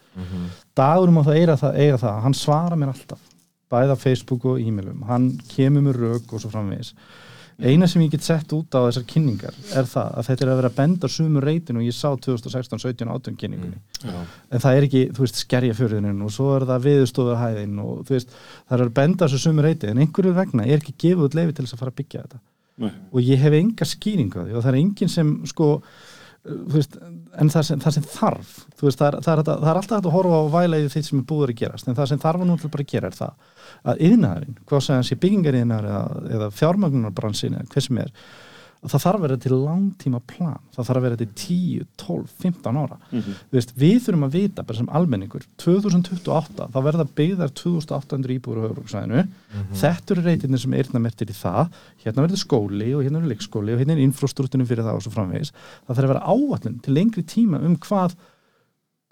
Dagurum 0.80 1.20
á 1.20 1.22
það 1.28 1.40
eiga 1.42 1.58
það, 1.60 1.80
eiga 1.84 1.98
það 2.06 2.22
hann 2.24 2.38
svarar 2.40 2.80
mér 2.80 2.94
alltaf, 2.94 3.26
bæða 3.70 3.98
Facebook 4.00 4.46
og 4.48 4.60
e-mailum. 4.64 5.04
Hann 5.10 5.32
kemur 5.52 5.84
með 5.90 6.00
rauk 6.00 6.32
og 6.32 6.40
svo 6.40 6.52
framvegis 6.54 6.94
eina 7.60 7.86
sem 7.90 8.02
ég 8.04 8.12
get 8.14 8.24
sett 8.24 8.52
út 8.56 8.72
á 8.72 8.80
þessar 8.86 9.04
kynningar 9.10 9.56
er 9.76 9.88
það 9.88 10.14
að 10.20 10.28
þetta 10.28 10.44
er 10.44 10.50
að 10.52 10.60
vera 10.60 10.70
að 10.70 10.76
benda 10.78 11.10
sumu 11.12 11.42
reytin 11.44 11.80
og 11.80 11.86
ég 11.86 11.96
sá 11.96 12.08
2016, 12.14 12.82
17, 12.84 13.10
18 13.14 13.38
kynningunni 13.40 13.80
Já. 14.00 14.20
en 14.50 14.64
það 14.64 14.78
er 14.78 14.86
ekki, 14.88 15.02
þú 15.16 15.24
veist, 15.24 15.40
skerjafjörðinin 15.44 16.22
og 16.26 16.32
svo 16.34 16.52
er 16.56 16.66
það 16.70 16.86
viðstofurhæðin 16.88 17.82
og 17.84 18.04
þú 18.08 18.16
veist, 18.16 18.38
það 18.68 18.76
er 18.78 18.84
að 18.86 18.94
benda 19.00 19.26
þessu 19.26 19.42
sumu 19.44 19.66
reyti 19.66 19.90
en 19.90 20.00
einhverju 20.04 20.36
vegna 20.36 20.66
er 20.68 20.80
ekki 20.80 20.96
gefið 21.04 21.26
út 21.28 21.36
leifi 21.38 21.56
til 21.56 21.66
þess 21.66 21.76
að 21.76 21.84
fara 21.84 21.94
að 21.94 22.00
byggja 22.00 22.24
þetta 22.24 22.42
Nei. 22.80 22.94
og 23.12 23.20
ég 23.26 23.44
hef 23.44 23.58
enga 23.60 23.90
skýringu 23.90 24.40
á 24.40 24.44
því 24.46 24.56
og 24.56 24.64
það 24.64 24.72
er 24.72 24.80
enginn 24.80 25.12
sem 25.12 25.34
sko 25.50 25.70
veist, 26.44 26.96
en 27.36 27.50
það 27.52 27.64
sem, 27.68 27.80
það 27.82 27.96
sem 27.96 28.04
þarf 28.08 28.52
veist, 28.80 29.00
það 29.00 29.06
er, 29.08 29.16
það, 29.26 29.32
er, 29.32 29.42
það 29.50 29.70
er 29.72 29.80
alltaf 29.80 29.96
hægt 29.96 30.08
að 30.08 30.14
horfa 30.14 30.38
á 30.40 30.44
í 30.80 30.92
því 30.94 31.02
sem 31.06 31.18
er 31.20 31.26
búður 31.28 31.52
að 31.52 31.58
gerast 31.60 31.88
en 31.88 31.98
það 31.98 32.12
sem 32.12 32.22
þarf 32.22 32.44
að 32.44 32.48
nú 32.48 32.56
til 32.60 32.70
bara 32.72 32.86
að 32.86 32.94
gera 32.94 33.10
er 33.10 33.18
það 33.18 33.58
að 33.92 34.04
yðnaðurinn, 34.08 34.60
hvað 34.70 34.84
segja 34.86 35.00
hans 35.00 35.12
í 35.12 35.18
byggingariðnaður 35.24 35.90
eða, 35.90 36.22
eða 36.38 36.48
fjármagnunarbransin 36.60 37.58
eða 37.58 37.72
hvað 37.74 37.86
sem 37.86 38.00
er, 38.00 38.14
að 38.80 38.94
það 38.94 39.02
þarf 39.04 39.18
að 39.18 39.24
vera 39.26 39.36
til 39.36 39.56
langtíma 39.60 40.18
plan, 40.24 40.60
það 40.72 40.86
þarf 40.88 41.00
að 41.00 41.04
vera 41.04 41.18
til 41.20 41.26
10, 41.36 41.88
12, 42.00 42.30
15 42.40 42.78
ára. 42.80 42.96
Mhm. 43.10 43.34
Þú 43.50 43.58
veist, 43.58 43.74
við 43.76 43.98
þurfum 44.06 44.24
að 44.24 44.36
vita 44.38 44.64
bara 44.64 44.78
sem 44.78 44.88
almenningur 44.88 45.44
2028, 45.60 46.68
þá 46.72 46.78
verða 46.86 47.06
byggðar 47.20 47.52
2800 47.60 48.36
íbúður 48.38 48.60
á 48.60 48.66
höfuruksæðinu 48.70 49.26
þetta 49.76 50.14
eru 50.14 50.24
reytirnir 50.24 50.62
sem 50.62 50.74
eirna 50.74 51.02
mertir 51.02 51.28
í 51.28 51.36
það. 51.36 51.70
Hérna 52.04 52.24
verður 52.24 52.40
skóli 52.40 52.90
og 52.96 53.04
hérna 53.04 53.20
verður 53.20 53.34
leikskóli 53.34 53.74
og 53.74 53.80
hérna 53.82 53.96
er 53.96 54.04
infrastruktúrin 54.06 54.68
fyrir 54.68 54.86
það 54.86 54.96
og 54.96 55.04
svo 55.04 55.12
framvegis. 55.14 55.52
Það 55.86 55.96
þarf 55.96 56.08
að 56.08 56.12
vera 56.14 56.26
áallin 56.34 56.80
til 56.80 56.96
lengri 56.96 57.24
tíma 57.26 57.60
um 57.60 57.76
hvað 57.76 58.16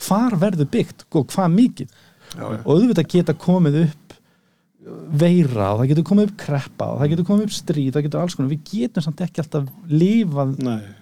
hvar 0.07 0.39
verður 0.39 0.71
byggt 0.73 1.09
og 1.13 1.29
hvað 1.35 1.57
mikið. 1.59 1.89
Já, 2.37 2.45
já. 2.45 2.61
og 2.61 2.73
auðvitað 2.75 3.09
geta 3.09 3.35
komið 3.35 3.83
upp 3.87 4.08
veira 5.21 5.73
og 5.73 5.83
það 5.83 5.91
getur 5.93 6.07
komið 6.09 6.29
upp 6.29 6.39
kreppa 6.43 6.89
og 6.93 7.03
það 7.03 7.13
getur 7.13 7.29
komið 7.29 7.49
upp 7.49 7.55
stríð, 7.57 7.91
það 7.95 8.07
getur 8.07 8.23
alls 8.23 8.39
konar. 8.39 8.53
Við 8.53 8.73
getum 8.73 9.05
samt 9.05 9.23
ekki 9.27 9.43
alltaf 9.43 9.69
lifað 9.91 10.57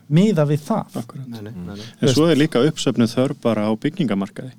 miða 0.07 0.47
við 0.49 0.67
það. 0.67 0.99
Nei, 1.23 1.41
nei, 1.41 1.53
nei, 1.53 1.73
nei. 1.73 1.87
En 2.01 2.13
svo 2.13 2.29
er 2.31 2.41
líka 2.41 2.63
uppsöfnu 2.67 3.09
þörf 3.11 3.41
bara 3.45 3.67
á 3.67 3.73
byggingamarkaði. 3.83 4.53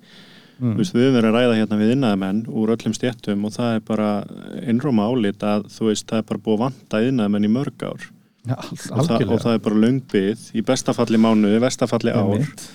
Mm. 0.57 0.73
Þú 0.73 0.81
veist, 0.81 0.95
við 0.95 1.03
höfum 1.05 1.17
verið 1.19 1.29
að 1.29 1.35
ræða 1.37 1.57
hérna 1.59 1.77
við 1.77 1.91
innæðamenn 1.93 2.39
úr 2.49 2.71
öllum 2.73 2.93
stjættum 2.97 3.43
og 3.45 3.53
það 3.53 3.75
er 3.75 3.83
bara 3.85 4.07
innróma 4.65 5.05
álit 5.05 5.43
að 5.45 5.67
þú 5.75 5.91
veist, 5.91 6.07
það 6.09 6.23
er 6.23 6.27
bara 6.31 6.43
búið 6.47 6.57
að 6.57 6.63
vanta 6.63 7.01
innæðamenn 7.05 7.45
í 7.45 7.51
mörg 7.53 7.85
ár. 7.85 8.07
Ja, 8.47 8.57
og 8.63 9.05
það, 9.05 9.27
og 9.27 9.41
það 9.43 9.53
er 9.53 9.63
bara 9.67 9.79
löngbið 9.83 10.49
í 10.55 10.63
bestafalli 10.65 11.19
mánuði, 11.21 11.59
vestafalli 11.61 12.13
ár 12.15 12.33
Einmitt. 12.37 12.65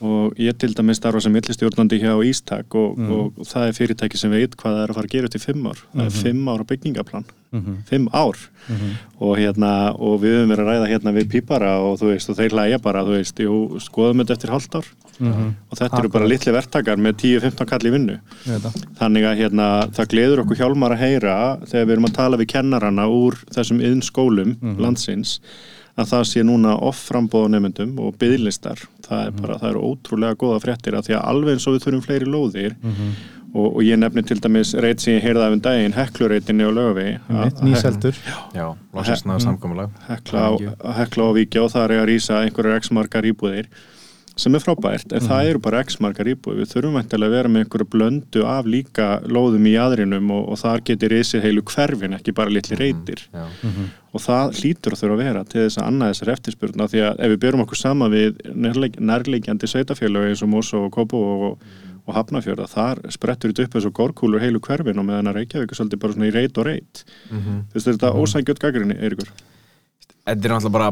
Og 0.00 0.34
ég 0.40 0.56
til 0.58 0.72
dæmis 0.74 0.96
starfa 1.00 1.20
sem 1.20 1.32
millistjórnandi 1.32 1.98
hjá 2.00 2.14
Ístak 2.24 2.74
og, 2.74 2.96
Mm. 2.98 3.10
og, 3.12 3.32
það 3.46 3.68
er 3.68 3.72
fyrirtæki 3.72 4.16
sem 4.16 4.30
veit 4.30 4.56
hvað 4.56 4.72
það 4.76 4.82
er 4.84 4.88
að 4.88 4.94
fara 4.94 5.06
að 5.06 5.10
gera 5.10 5.28
í 5.28 5.40
fimm 5.40 5.66
ár. 5.66 5.78
Það 5.94 6.06
er 6.06 6.10
fimm 6.22 6.48
ára 6.48 6.64
byggingaplan 6.64 7.24
Mhm, 7.52 7.76
fimm 7.84 8.06
ár. 8.14 8.36
Mhm. 8.68 8.90
og, 9.20 9.36
hérna, 9.36 9.94
og 9.98 10.20
við 10.22 10.36
höfum 10.38 10.52
verið 10.54 10.64
að 10.64 10.70
ræða 10.70 10.88
hérna 10.88 11.12
við 11.18 11.28
pípara 11.32 11.72
og 11.82 11.98
þú 11.98 12.12
veist, 12.14 12.30
og 12.30 12.36
þeir 12.36 12.50
hlæja 12.50 12.78
bara 12.82 13.02
þú 13.04 13.16
veist, 13.18 13.34
jú, 13.42 13.80
skoðum 13.80 14.20
þetta 14.22 14.36
eftir 14.36 14.50
hálft 14.50 14.74
ár. 14.74 14.84
Mhm. 15.20 15.54
og 15.70 15.76
þetta 15.78 15.98
eru 15.98 16.08
bara 16.08 16.24
litli 16.26 16.50
verktakar 16.52 16.96
með 16.96 17.12
10-15 17.20 17.66
kall 17.68 17.80
í 17.80 17.90
vinnu. 17.92 18.20
Þannig 18.96 19.24
að 19.28 19.36
hérna, 19.36 19.66
það 19.92 20.08
gleður 20.08 20.38
okkur 20.44 20.56
hjálmar 20.56 20.92
að 20.94 21.02
heyra 21.02 21.34
þegar 21.66 21.86
við 21.86 21.92
erum 21.92 22.06
að 22.08 22.14
tala 22.14 22.36
við 22.38 22.46
kennarana 22.54 23.04
úr 23.10 23.34
þessum 23.52 23.80
yðn 23.84 24.00
skólum 24.02 24.56
Mhm. 24.60 24.78
landsins 24.80 25.40
að 25.98 26.06
það 26.12 26.24
sé 26.30 26.42
núna 26.46 26.76
off 26.86 27.08
frambóða 27.10 27.50
nefndum 27.56 27.98
og 28.00 28.14
byðlistar 28.20 28.78
það 29.06 29.26
er 29.26 29.30
bara, 29.40 29.58
það 29.58 29.70
eru 29.70 29.80
ótrúlega 29.90 30.36
góða 30.38 30.60
fréttir 30.62 30.94
að 30.94 31.08
því 31.08 31.16
að 31.18 31.28
alveg 31.32 31.52
eins 31.56 31.66
og 31.66 31.74
við 31.76 31.84
þurfum 31.86 32.04
fleiri 32.06 32.26
lóðir 32.30 32.74
Mhm. 32.82 33.12
og, 33.54 33.76
og 33.76 33.80
ég 33.82 33.98
nefni 33.98 34.22
til 34.22 34.38
dæmis 34.40 34.74
reyt 34.78 35.00
sem 35.02 35.16
ég 35.18 35.22
heyrði 35.24 35.42
af 35.42 35.52
um 35.56 35.60
daginn, 35.60 35.92
heklureytinni 35.96 36.64
og 36.68 36.74
lögavi 36.76 37.06
Einmitt, 37.28 37.62
nýseldur. 37.66 38.14
Já, 38.54 38.76
lásist 38.94 39.26
náðu 39.26 39.42
samkomulag. 39.42 39.90
Hekla 40.06 40.38
á, 40.46 40.50
á 40.86 40.90
og 41.64 41.70
það 41.72 41.84
er 41.90 41.96
að 41.98 42.06
rýsa 42.12 42.38
einhverjar 42.44 42.78
x 42.78 42.90
margar 42.94 43.26
íbúðir 43.26 43.66
sem 44.40 44.54
er 44.56 44.62
frábært, 44.64 45.12
en 45.12 45.20
það 45.28 45.48
eru 45.50 45.60
bara 45.62 45.80
x 45.84 45.98
margar 46.00 46.28
íbúðir. 46.32 46.62
Við 46.62 46.70
þurfum 46.72 46.96
eftir 47.00 47.20
að 47.26 47.34
vera 47.34 47.48
með 47.52 47.64
einhverju 47.66 47.86
blöndu 47.92 48.44
af 48.48 48.64
líka 48.66 49.08
lóðum 49.28 49.66
í 49.68 49.74
aðrinum 49.76 50.30
og, 50.32 50.48
og 50.54 50.58
þar 50.62 50.80
getur 50.88 51.12
risið 51.12 51.42
heilu 51.44 51.62
hverfin, 51.68 52.16
ekki 52.16 52.32
bara 52.34 52.50
litli 52.50 52.76
reytir 52.80 53.26
Já, 53.34 53.44
og 54.12 54.20
það 54.24 54.56
hlýtur 54.60 54.96
að 54.96 55.00
þurfa 55.04 55.14
að 55.14 55.22
vera 55.24 55.44
til 55.44 55.60
þess 55.66 55.78
að 55.78 55.86
annað 55.90 56.10
þessar 56.14 56.32
eftirspurna 56.34 56.88
því 56.90 57.02
að 57.06 57.20
ef 57.20 57.30
við 57.34 57.40
byrjum 57.44 57.62
okkur 57.66 57.78
sama 57.78 58.08
við 58.10 58.40
nærleik, 58.54 58.96
nærleikjandi 58.98 59.68
sveitafélög 59.70 60.30
eins 60.32 60.42
og 60.42 60.48
Mosó 60.50 60.80
og 60.88 60.90
Kobo 60.96 61.20
og, 61.20 61.60
og 62.08 62.16
Hafnafjörða, 62.16 62.66
þar 62.72 63.02
sprettur 63.14 63.52
þetta 63.52 63.68
upp 63.68 63.76
eins 63.78 63.86
og 63.86 63.94
gorkúlur 64.00 64.40
heilu 64.42 64.58
hverfin 64.64 64.98
og 64.98 65.06
meðan 65.06 65.30
að 65.30 65.36
Reykjavík 65.42 65.70
er 65.70 65.78
svolítið 65.78 66.00
bara 66.02 66.16
svona 66.16 66.30
í 66.30 66.34
reyt 66.34 66.58
og 66.58 66.66
reyt 66.66 67.04
Mhm. 67.30 67.60
mm. 68.16 68.18
Þetta 70.26 70.44
er 70.44 70.52
náttúrulega 70.56 70.72
bara 70.74 70.90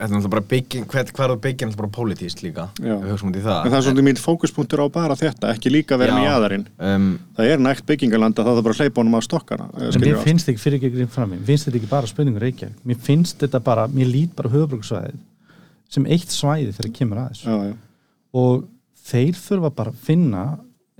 Þetta 0.00 0.06
er 0.06 0.14
náttúrulega 0.16 0.32
bara 0.32 0.46
bygging, 0.48 0.84
hvað, 0.88 1.10
hvað 1.12 1.24
er 1.26 1.30
það 1.34 1.40
bygging 1.44 1.68
náttúrulega 1.68 1.80
bara 1.82 1.92
pólitíst 1.96 2.38
líka 2.40 2.62
Já. 2.80 2.94
Við 3.02 3.10
út 3.28 3.36
í 3.36 3.42
það 3.44 3.58
En 3.66 3.70
það 3.72 3.76
er 3.78 3.84
svolítið 3.86 4.06
mín 4.06 4.20
fókuspunktur 4.24 4.80
á 4.80 4.86
bara 4.94 5.16
þetta, 5.20 5.50
ekki 5.52 5.72
líka 5.74 5.98
vera 6.00 6.14
með 6.16 6.24
Já. 6.24 6.30
jaðarinn. 6.30 6.64
um, 6.88 7.08
Það 7.36 7.50
er 7.52 7.60
nægt 7.66 7.84
byggingalanda, 7.90 8.46
það 8.46 8.60
er 8.62 8.64
bara 8.64 8.76
að 8.78 8.80
hleypa 8.80 9.02
honum 9.02 9.18
á 9.18 9.22
stokkana. 9.28 9.66
eh, 9.76 9.90
En 9.92 10.00
mér 10.06 10.22
finnst 10.24 10.48
ekki 10.48 10.62
fyrir 10.64 10.78
ekki 10.80 10.92
grinn 10.96 11.12
fram 11.12 11.30
mér 11.34 11.44
finnst 11.50 11.68
þetta 11.68 11.76
ekki 11.82 11.90
bara 11.92 12.06
spurningur 12.14 12.40
Reykjavík 12.46 12.80
mér 12.88 12.96
finnst 13.10 13.38
þetta 13.44 13.60
bara, 13.68 13.84
mér 13.92 14.08
lít 14.08 14.32
bara 14.40 14.48
höfbruksvæðið 14.56 15.20
sem 15.90 16.06
eitt 16.06 16.32
svæði 16.32 16.72
þegar 16.78 16.92
kemur 16.96 17.20
að 17.20 17.30
þessu 17.34 17.44
Já, 17.50 17.56
já. 17.68 17.76
og 18.40 18.64
þeir 19.10 19.34
þurfa 19.44 19.74
bara 19.76 19.90
að 19.92 20.02
finna 20.08 20.44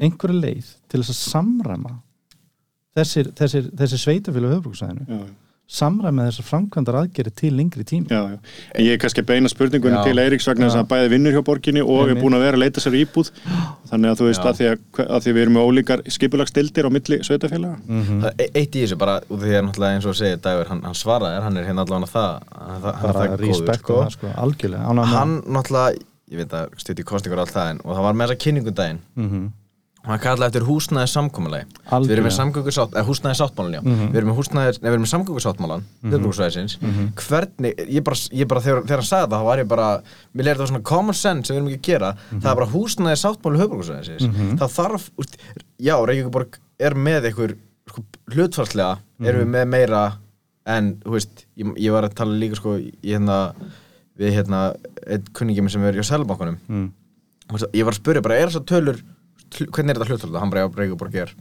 einhverja 0.01 0.41
leið 0.45 0.75
til 0.91 1.01
þess 1.01 1.13
að 1.17 1.21
samræma 1.31 1.97
þessir, 2.97 3.33
þessir, 3.39 3.71
þessir 3.81 4.01
samræma 5.71 6.25
þessar 6.27 6.47
framkvæmdar 6.49 6.97
aðgeri 6.99 7.31
til 7.39 7.51
lengri 7.55 7.85
tíma 7.87 8.11
Já, 8.11 8.21
já. 8.33 8.39
En 8.75 8.85
ég 8.85 8.97
er 8.97 8.99
kannski 9.03 9.23
að 9.23 9.29
beina 9.31 9.51
spurningunni 9.53 10.01
Já. 10.01 10.03
til 10.09 10.19
Eiríks 10.19 10.49
vegna 10.51 10.67
þess 10.67 10.81
að 10.81 10.89
bæði 10.91 11.11
vinnur 11.13 11.37
hjá 11.37 11.43
borginni 11.47 11.83
og 11.85 12.11
er 12.11 12.19
búin 12.19 12.35
að 12.35 12.43
vera 12.43 12.59
að 12.59 12.63
leita 12.65 12.83
sér 12.83 12.97
íbúð. 13.01 13.31
Þannig 13.91 14.11
að 14.11 14.19
þú 14.21 14.27
veist 14.31 14.49
að 14.51 14.59
því 14.59 14.67
að, 14.73 14.83
að 15.07 15.23
því 15.27 15.35
við 15.37 15.43
erum 15.45 15.57
með 15.61 15.69
ólíkar 15.71 16.03
skipulagstildir 16.17 16.89
á 16.89 16.91
milli 16.91 17.21
sveitafélaga. 17.27 17.79
mm 17.87 18.21
það 18.25 18.43
er 18.45 18.51
Eitt 18.61 18.75
í 18.75 18.83
þessu 18.85 18.99
bara 18.99 19.15
út 19.31 19.39
af 19.39 19.47
því 19.47 19.55
að 19.61 19.65
náttúrulega 19.69 19.95
eins 20.01 20.11
og 20.11 20.19
segir 20.19 20.43
Dagur, 20.43 20.67
hann, 20.75 20.83
hann 20.83 20.99
svaraði, 20.99 21.43
hann 21.47 21.57
er 21.57 21.65
hérna 21.71 21.85
allavega 21.87 22.11
það 22.11 22.31
hann, 22.51 22.83
það- 22.83 22.95
hann 23.01 23.09
er 23.11 23.15
bara 23.15 23.21
það 23.21 23.37
góður 23.39 23.47
respekt 23.47 23.85
sko. 23.85 23.95
og 23.95 24.05
það 24.05 24.13
sko, 24.19 24.35
algjörlega 24.45 24.95
með 24.99 25.05
Hann 25.15 25.37
náttúrulega, 25.47 26.03
ég 26.31 26.37
veit 26.43 26.53
að 26.61 26.75
stuði 26.83 27.05
kostningur 27.07 27.39
og 27.39 27.47
allt 27.47 27.55
það 27.57 27.71
en 27.71 27.81
og 27.85 27.95
það 27.97 28.03
var 28.09 28.15
með 28.19 28.27
þessa 28.31 28.43
kynningundaginn 28.45 29.01
það. 29.17 29.25
Mhm. 29.31 29.49
Og 30.01 30.09
hann 30.09 30.21
kallaði 30.23 30.49
eftir 30.49 30.65
húsnæði 30.65 31.09
samkomulagi 31.13 31.65
Algjörlega. 31.93 32.07
við 32.09 32.13
erum 32.15 32.27
með 32.27 32.37
samgöngusátt, 32.39 32.95
eða 32.97 33.05
húsnæði 33.11 33.37
sáttmálan 33.41 33.75
já 33.75 33.81
Mhm. 33.85 34.07
við 34.13 34.17
erum 34.17 34.31
með 34.31 34.37
með 35.05 35.11
samgöngusáttmálan 35.13 35.83
mm 36.03 36.11
Mhm. 36.81 37.13
hvernig, 37.17 37.75
ég 37.91 38.05
bara, 38.05 38.17
ég 38.33 38.49
bara 38.49 38.61
þegar, 38.61 38.83
þegar 38.87 39.01
hann 39.01 39.11
sagði 39.11 39.29
það, 39.29 39.41
þá 39.41 39.45
var 39.45 39.59
ég 39.59 39.69
bara 39.69 40.03
mér 40.35 40.45
leir 40.45 40.57
það 40.57 40.69
svona 40.71 40.83
common 40.83 41.15
sense 41.15 41.47
sem 41.47 41.57
við 41.57 41.61
erum 41.61 41.69
ekki 41.69 41.81
að 41.81 41.93
gera 41.93 42.17
Mhm. 42.31 42.41
það 42.41 42.51
er 42.51 42.55
bara 42.57 42.71
húsnæði 42.73 43.19
sáttmáli 43.25 43.61
höfbruksvæðisins 43.61 44.59
það 44.59 44.71
þarf, 44.79 45.11
já, 45.81 45.95
Reykjavíkuborg 46.07 46.59
er 46.81 46.95
með 46.95 47.25
einhver 47.29 47.57
sko, 47.89 48.03
hlutfarslega, 48.31 48.99
erum 49.21 49.41
við 49.45 49.51
með 49.51 49.69
meira 49.69 50.13
en, 50.67 50.95
veist, 51.05 51.45
ég, 51.59 51.67
ég 51.77 51.91
var 51.93 52.05
að 52.09 52.15
tala 52.15 52.33
líka 52.39 52.57
sko, 52.57 52.79
í 52.79 52.93
hérna 53.05 53.53
við 54.19 54.33
hérna, 54.37 54.75
einn 55.07 55.25
kunningi 55.35 55.61
minn 55.61 55.69
sem 55.71 55.85
er 55.85 55.93
Mm. 56.69 56.91
Og 57.53 57.59
svo- 57.59 57.71
ég 57.73 57.85
var 57.85 57.93
að 57.93 58.01
spyrja 58.01 58.23
bara, 58.23 58.35
er 58.37 58.47
þessar 58.49 58.65
tölur 58.65 59.03
hvernig 59.51 59.91
er 59.95 60.01
þetta 60.01 60.09
hlutfall, 60.11 60.39
hann 60.41 60.51
bara, 60.51 60.65
já, 60.65 60.71
Reykjavík 60.81 61.15
er 61.25 61.35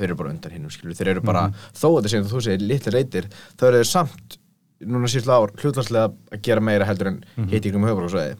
þeir 0.00 0.06
eru 0.08 0.16
bara 0.16 0.30
undan 0.32 0.52
hinnum, 0.52 0.70
skilur, 0.72 0.94
þeir 0.96 1.08
eru 1.14 1.20
bara 1.20 1.42
þó 1.76 1.86
að 1.90 1.96
þetta 2.00 2.08
sem 2.14 2.24
þú 2.30 2.42
segir, 2.46 2.62
litli 2.66 2.92
reytir 2.94 3.26
þá 3.60 3.64
eru 3.68 3.80
þeir 3.82 3.90
samt, 3.90 4.38
núna 4.80 5.10
síðustu 5.12 5.32
ár 5.34 5.50
hlutfallslega 5.60 6.06
að 6.32 6.40
gera 6.46 6.60
meira 6.64 6.86
heldur 6.88 7.06
en 7.10 7.18
mm 7.20 7.44
-hmm. 7.44 7.50
hittingum 7.52 7.84
höfbruksvæði 7.84 8.36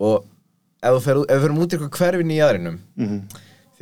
og 0.00 0.24
ef 0.82 0.92
við 0.94 1.02
fer, 1.04 1.16
ef 1.28 1.36
við 1.36 1.42
ferum 1.42 1.58
út 1.58 1.72
í 1.72 1.76
eitthvað 1.76 1.98
hverfin 1.98 2.30
í 2.30 2.40
aðrinum 2.40 2.78
Mm 2.96 3.20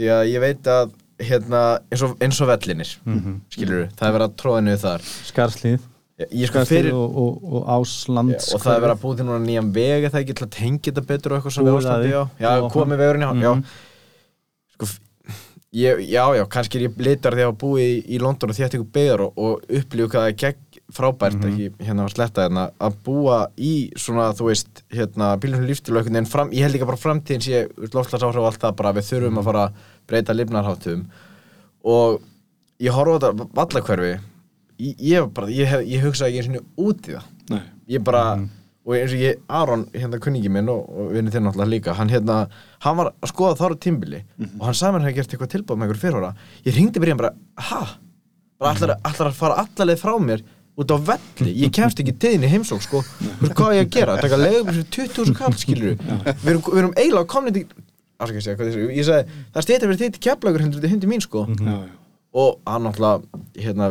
því 0.01 0.07
að 0.17 0.25
ég 0.33 0.41
veit 0.41 0.67
að 0.67 0.91
hérna, 1.21 1.79
eins 1.93 2.03
og, 2.03 2.17
eins 2.21 2.41
og 2.41 2.49
vellinir 2.49 2.91
skilur 3.51 3.89
það 3.97 4.09
er 4.09 4.13
verið 4.13 4.27
að 4.29 4.37
tróða 4.41 4.61
niður 4.65 4.79
þar. 4.81 5.01
Ég 6.33 6.47
sko 6.49 6.59
fyrir 6.65 6.93
og, 6.93 7.17
og, 7.17 7.53
og 7.53 7.63
Ásland 7.69 8.35
og 8.55 8.61
það 8.61 8.75
er 8.77 8.81
verið 8.81 8.97
að 8.97 9.01
búið 9.03 9.17
til 9.17 9.27
núna 9.27 9.45
nýjan 9.47 9.73
veg 9.73 10.05
eða 10.09 10.21
ekki 10.21 10.35
til 10.35 10.47
að 10.47 10.51
tengja 10.51 10.93
þetta 10.93 11.07
betur 11.07 11.33
og 11.33 11.37
eitthvað 11.39 11.55
sem 11.55 11.65
við 11.65 11.73
ástandi 11.81 12.11
komið 12.73 12.99
vegurinn 13.01 13.23
Mhm. 13.23 13.41
sko, 13.41 13.63
f- 13.65 13.90
ég, 15.73 16.01
já, 16.11 16.25
já, 16.35 16.45
kannski 16.51 16.79
er 16.81 16.89
ég 16.89 16.97
litar 16.99 17.33
því 17.37 17.43
að 17.45 17.51
hafa 17.51 17.59
búið 17.63 17.85
í, 17.87 17.99
í 18.17 18.19
London 18.19 18.51
og 18.51 18.57
þétt 18.57 18.75
ykkur 18.75 18.89
byggðar 18.97 19.21
og, 19.27 19.33
og 19.39 19.61
upplífu 19.79 20.09
hvað 20.11 20.25
það 20.25 20.31
er 20.33 20.39
frábært 20.91 21.37
Mhm. 21.39 21.51
ekki 21.53 21.87
hérna 21.87 22.05
að 22.09 22.15
sletta 22.17 22.43
hérna 22.49 22.65
að 22.81 22.97
búa 23.07 23.37
í 23.57 23.73
svona, 23.97 24.33
þú 24.35 24.49
veist, 24.51 24.83
hérna 24.91 25.29
og 25.95 26.01
einhvern 26.01 26.17
veginn 26.19 26.27
fram, 26.33 26.51
ég 26.51 26.63
held 26.67 26.75
líka 26.75 26.87
bara 26.91 26.97
framtíðin 26.99 27.45
sé 27.47 27.61
loftlarsáhrif 27.95 28.41
og 28.43 28.49
allt 28.51 28.61
það 28.65 28.77
bara 28.77 28.93
við 28.99 29.07
þurfum 29.13 29.31
Mhm. 29.31 29.39
að 29.39 29.45
fara 29.45 29.67
að 29.69 29.73
breyta 30.09 30.35
lifnarháttum 30.35 31.07
og 31.85 32.21
ég 32.81 32.91
horfa 32.91 33.19
þetta 33.21 33.49
vallakverfi 33.55 34.21
ég, 34.81 34.97
ég, 34.99 35.31
ég, 35.55 35.75
ég 35.87 36.03
hugsa 36.03 36.27
ekki 36.27 36.43
eins 36.43 36.59
og 36.59 36.87
út 36.89 37.07
í 37.09 37.15
það 37.15 37.23
Nei. 37.51 37.63
ég 37.89 38.03
bara 38.05 38.37
Mhm. 38.37 38.49
Og 38.87 38.95
eins 38.97 39.15
og 39.15 39.21
ég, 39.21 39.41
Aron, 39.53 39.83
hérna 39.95 40.21
kunningi 40.23 40.51
minn 40.53 40.71
og, 40.73 40.87
og 40.89 41.11
vinni 41.15 41.33
þér 41.33 41.45
náttúrulega 41.47 41.73
líka, 41.75 41.97
hann 41.99 42.13
hérna 42.13 42.39
hann 42.85 42.97
var 43.01 43.13
að 43.13 43.33
skoða 43.33 43.59
þar 43.59 43.75
á 43.77 43.83
tímbili 43.85 44.23
og 44.59 44.65
hann 44.69 44.79
sagði 44.79 44.95
mér 44.95 45.01
hann 45.01 45.09
hefði 45.11 45.19
gert 45.19 45.35
eitthvað 45.35 45.53
tilbúð 45.57 45.81
með 45.81 45.87
einhver 45.89 46.01
fyrirhóra 46.05 46.31
ég 46.65 46.79
ringdi 46.79 47.03
byrja 47.03 47.19
bara, 47.21 47.35
ha? 47.69 47.83
bara 48.61 48.73
allar, 48.73 48.97
allar 49.05 49.31
að 49.31 49.37
fara 49.37 49.61
allarleið 49.65 50.01
frá 50.01 50.17
mér 50.25 50.47
út 50.81 50.95
á 50.95 50.99
velli, 51.11 51.53
ég 51.61 51.75
kemst 51.77 52.01
ekki 52.01 52.17
til 52.17 52.35
þín 52.37 52.47
í 52.49 52.51
heimsók 52.55 52.81
sko, 52.87 53.03
veist, 53.43 53.53
hvað 53.59 53.69
á 53.69 53.77
ég 53.77 53.85
að 53.85 53.95
gera? 53.99 54.17
Taka 54.23 54.41
leiðum 54.41 54.71
fyrir 54.71 54.87
20.000 54.97 55.37
kall 55.37 55.57
skilur 55.61 55.97
við 56.01 56.53
erum, 56.55 56.63
við 56.65 56.81
erum 56.81 56.95
eiginlega 56.97 57.29
komin 57.29 57.61
í 57.61 57.67
ég 58.97 59.07
sagði 59.07 59.41
það 59.55 59.67
stýta 59.67 59.89
fyrir 59.89 60.01
þitt 60.01 60.21
keflagur 60.25 60.65
hendur 60.65 60.81
þetta 60.81 60.93
hundi 60.93 61.09
mín 61.11 61.23
sko. 61.25 61.45
Já, 61.57 61.77
já. 61.89 61.93
og 62.37 62.59
hann 62.69 62.85
náttúrulega 62.85 63.41
hérna 63.65 63.91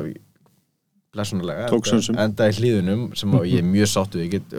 sönsum. 1.90 2.20
enda 2.22 2.50
í 2.50 2.56
hlýðunum 2.60 3.10
sem 3.18 3.32
ég 3.50 3.60
er 3.64 3.68
mjög 3.68 3.90
sáttu 3.96 4.22
ég 4.22 4.32
get 4.38 4.56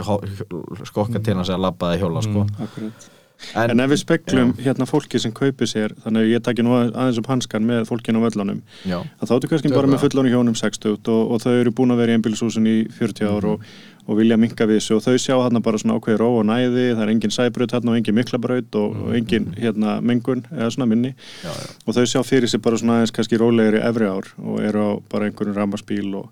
skokka 0.91 1.23
til 1.23 1.37
hans 1.39 1.51
að 1.53 1.63
labba 1.63 1.93
að 1.95 2.01
hjóla 2.03 2.23
sko. 2.27 2.47
Akkurat. 2.59 3.09
en, 3.57 3.71
En 3.71 3.81
ef 3.81 3.91
við 3.95 4.01
speklum 4.03 4.51
hérna 4.61 4.85
fólki 4.85 5.21
sem 5.23 5.33
kaupir 5.33 5.69
sér, 5.71 5.95
þannig 6.05 6.27
að 6.27 6.33
ég 6.35 6.43
taki 6.45 6.63
nú 6.67 6.75
aðeins 6.77 7.21
upp 7.23 7.31
hanskan 7.31 7.65
með 7.65 7.87
fólkinu 7.89 8.21
á 8.21 8.27
völlunum, 8.27 8.59
já, 8.85 8.99
þá 9.23 9.33
ertu 9.39 9.49
kannski 9.49 9.71
Tökum 9.71 9.79
bara 9.79 9.89
með 9.89 9.97
það. 9.97 10.03
fullónu 10.11 10.33
hjónum 10.35 10.59
60 10.61 10.91
og, 11.09 11.31
og 11.33 11.41
þau 11.41 11.55
eru 11.55 11.73
búin 11.73 11.95
að 11.95 12.03
vera 12.03 12.13
í 12.13 12.19
einbílshúsin 12.19 12.69
í 12.69 12.77
40 12.99 13.31
ár 13.31 13.47
og, 13.55 13.65
og 14.07 14.19
vilja 14.19 14.39
minka 14.41 14.67
við 14.69 14.81
þessu 14.81 14.97
og 14.97 15.03
þau 15.05 15.17
sjá 15.21 15.35
hérna 15.37 15.63
bara 15.65 15.81
svona 15.81 15.97
ákveði 15.99 16.21
ró 16.21 16.29
og 16.41 16.47
næði, 16.49 16.87
það 16.95 17.03
er 17.05 17.13
engin 17.15 17.35
sæbraut 17.35 17.75
hérna 17.77 17.93
og 17.93 17.99
engin 18.01 18.17
miklabraut 18.17 18.79
og, 18.81 18.95
og 19.05 19.17
engin 19.19 19.51
hérna 19.59 19.99
mengun 20.05 20.45
eða 20.51 20.71
svona 20.75 20.89
minni. 20.91 21.13
Já, 21.45 21.51
já. 21.51 21.75
og 21.85 21.99
þau 21.99 22.07
sjá 22.15 22.23
fyrir 22.27 22.51
sig 22.51 22.63
bara 22.65 22.81
svona 22.81 23.01
aðeins 23.01 23.15
kannski 23.17 23.41
rólegri 23.41 23.83
efri 23.85 24.09
ár 24.11 24.33
og 24.39 24.63
eru 24.65 24.87
á 24.87 24.91
bara 25.13 25.29
einhverjum 25.29 25.59
rammarspíl 25.59 26.15
og, 26.21 26.31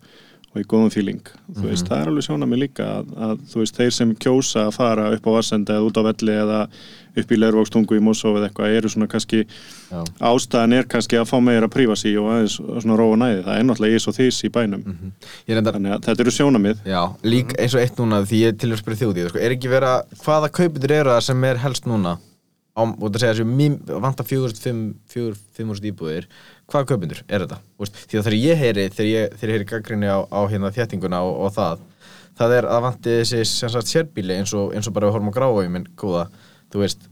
og 0.55 0.63
í 0.63 0.69
góðum 0.69 0.95
fíling. 0.95 1.25
Þú 1.53 1.67
veist, 1.69 1.91
það 1.91 2.01
er 2.01 2.13
alveg 2.13 2.29
sjónað 2.29 2.53
mig 2.53 2.63
líka 2.65 2.89
að, 2.99 3.13
að 3.29 3.45
þú 3.53 3.63
veist, 3.63 3.83
þeir 3.83 3.97
sem 3.99 4.17
kjósa 4.27 4.69
að 4.69 4.79
fara 4.79 5.11
upp 5.17 5.29
á 5.29 5.37
Vassend 5.37 5.75
eða 5.75 5.91
út 5.91 6.01
á 6.01 6.03
velli 6.09 6.39
eða 6.45 6.63
upp 7.23 7.33
í 7.35 7.39
Lervókstungu 7.39 7.99
í 7.99 8.03
Mosó 8.05 8.35
eða 8.37 8.49
eitthvað 8.49 8.77
eru 8.79 8.93
svona 8.93 9.09
kannski 9.11 9.43
já. 9.45 10.01
ástæðan 10.31 10.77
er 10.79 10.89
kannski 10.91 11.21
að 11.21 11.29
fá 11.31 11.37
meira 11.45 11.71
prífasi 11.73 12.15
og 12.21 12.31
aðeins 12.35 12.59
svona 12.59 13.01
róa 13.01 13.19
næði, 13.21 13.43
það 13.49 13.59
er 13.59 13.69
náttúrulega 13.69 14.01
ís 14.01 14.09
og 14.09 14.19
þís 14.19 14.41
í 14.45 14.53
bænum. 14.55 14.87
Ég 15.49 15.59
reyndar 15.59 15.79
þannig 15.79 15.97
að 15.97 16.09
þetta 16.09 16.27
eru 16.27 16.37
sjónamið 16.39 16.87
Já, 16.89 17.03
lík 17.27 17.57
eins 17.59 17.77
og 17.77 17.85
eitt 17.85 18.01
núna 18.01 18.23
því 18.25 18.45
ég 18.45 18.63
til 18.63 18.73
að 18.73 18.81
spyrja 18.83 19.03
þjóðið, 19.05 19.31
sko, 19.33 19.43
er 19.43 19.57
ekki 19.59 19.73
vera 19.73 19.93
hvaða 20.25 20.53
kaupundur 20.61 20.97
eru 21.01 21.15
það 21.17 21.29
sem 21.29 21.47
er 21.51 21.63
helst 21.65 21.89
núna? 21.91 22.19
Á, 22.79 22.83
og 22.87 23.09
það 23.11 23.23
segja 23.25 23.35
þessu 23.35 23.99
vanta 24.05 24.25
4-5 24.25 25.89
íbúðir. 25.91 26.29
Hvaða 26.71 26.87
kaupundur 26.93 27.23
er 27.27 27.43
þetta? 27.43 27.59
Því 27.81 28.21
að 28.21 28.29
þegar 28.29 28.37
ég 28.39 28.61
heyri 28.63 28.85
þegar 28.93 29.09
ég, 29.09 29.33
þegar 29.35 29.51
ég 29.51 29.57
heyri 29.57 29.69
gaggrinni 29.73 30.11
á, 30.15 30.19
á 30.31 30.41
hérna 30.47 30.71
þéttinguna 30.77 31.23
og, 31.27 31.41
og 31.43 31.55
það, 31.57 31.83
það 32.39 32.55
er 32.59 32.69
að 32.71 32.85
vanti 32.87 33.17
þessi 33.23 33.73
sérbíli 33.91 34.37
eins 34.39 34.55
og, 34.55 34.71
eins 34.77 34.87
og 34.87 34.95
bara 34.95 35.09
við 35.09 35.17
horfum 35.17 35.33
á 35.35 35.37
gráa 35.41 35.67
minn 35.75 35.89
góða, 35.99 36.29
þú 36.73 36.83
veist 36.85 37.07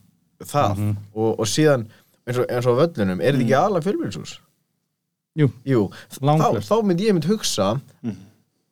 það. 0.45 0.83
Og, 1.15 1.31
og 1.41 1.47
síðan 1.49 1.87
eins 2.27 2.41
og, 2.43 2.47
eins 2.51 2.67
og 2.69 2.79
völlunum, 2.81 3.21
er 3.23 3.33
þetta 3.37 3.45
ekki 3.47 3.57
aðalega 3.61 3.87
fjölbýlshús? 3.87 4.35
Jú, 5.37 5.51
Jú, 5.69 5.83
þá, 6.17 6.61
þá 6.65 6.75
myndi 6.89 7.07
ég 7.11 7.17
mynd 7.17 7.27
hugsa 7.29 7.71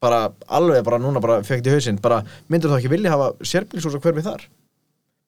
bara 0.05 0.23
alveg 0.53 0.85
bara 0.85 0.99
núna 1.01 1.21
bara 1.25 1.39
fekkt 1.45 1.67
í 1.69 1.73
hausinn 1.73 1.99
bara 2.05 2.23
myndur 2.53 2.73
þá 2.73 2.79
ekki 2.79 2.91
vilja 2.93 3.13
hafa 3.15 3.31
sérbílshús 3.45 3.97
á 3.97 4.01
hverfi 4.05 4.25
þar? 4.25 4.47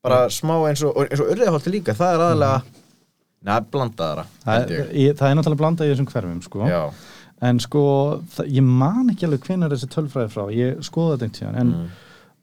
Bara 0.04 0.26
smá 0.32 0.54
eins 0.68 0.82
og, 0.84 0.92
og 0.96 1.08
eins 1.10 1.20
og 1.24 1.30
urðiðholti 1.32 1.72
líka 1.72 1.94
það 1.96 2.14
er 2.16 2.24
aðalega 2.26 2.62
neða 3.46 3.66
blandaðara 3.72 4.24
það, 4.42 4.52
held 4.56 4.72
ég. 4.76 4.90
ég, 5.06 5.16
það 5.20 5.28
er 5.30 5.38
náttúrulega 5.38 5.60
blandað 5.62 5.86
í 5.88 5.92
þessum 5.94 6.08
hverfum 6.12 6.40
sko. 6.44 6.64
já, 6.68 6.80
en 7.50 7.60
sko, 7.64 7.82
það, 8.36 8.50
ég 8.56 8.68
man 8.82 9.12
ekki 9.12 9.28
alveg 9.28 9.46
hvenær 9.48 9.74
þessi 9.76 9.88
tölfræði 9.92 10.32
frá, 10.36 10.44
ég 10.56 10.80
skoða 10.88 11.16
þetta 11.16 11.26
einhvern 11.28 11.38
tíðan 11.40 11.60
en 11.62 11.72
Mm. 11.76 11.88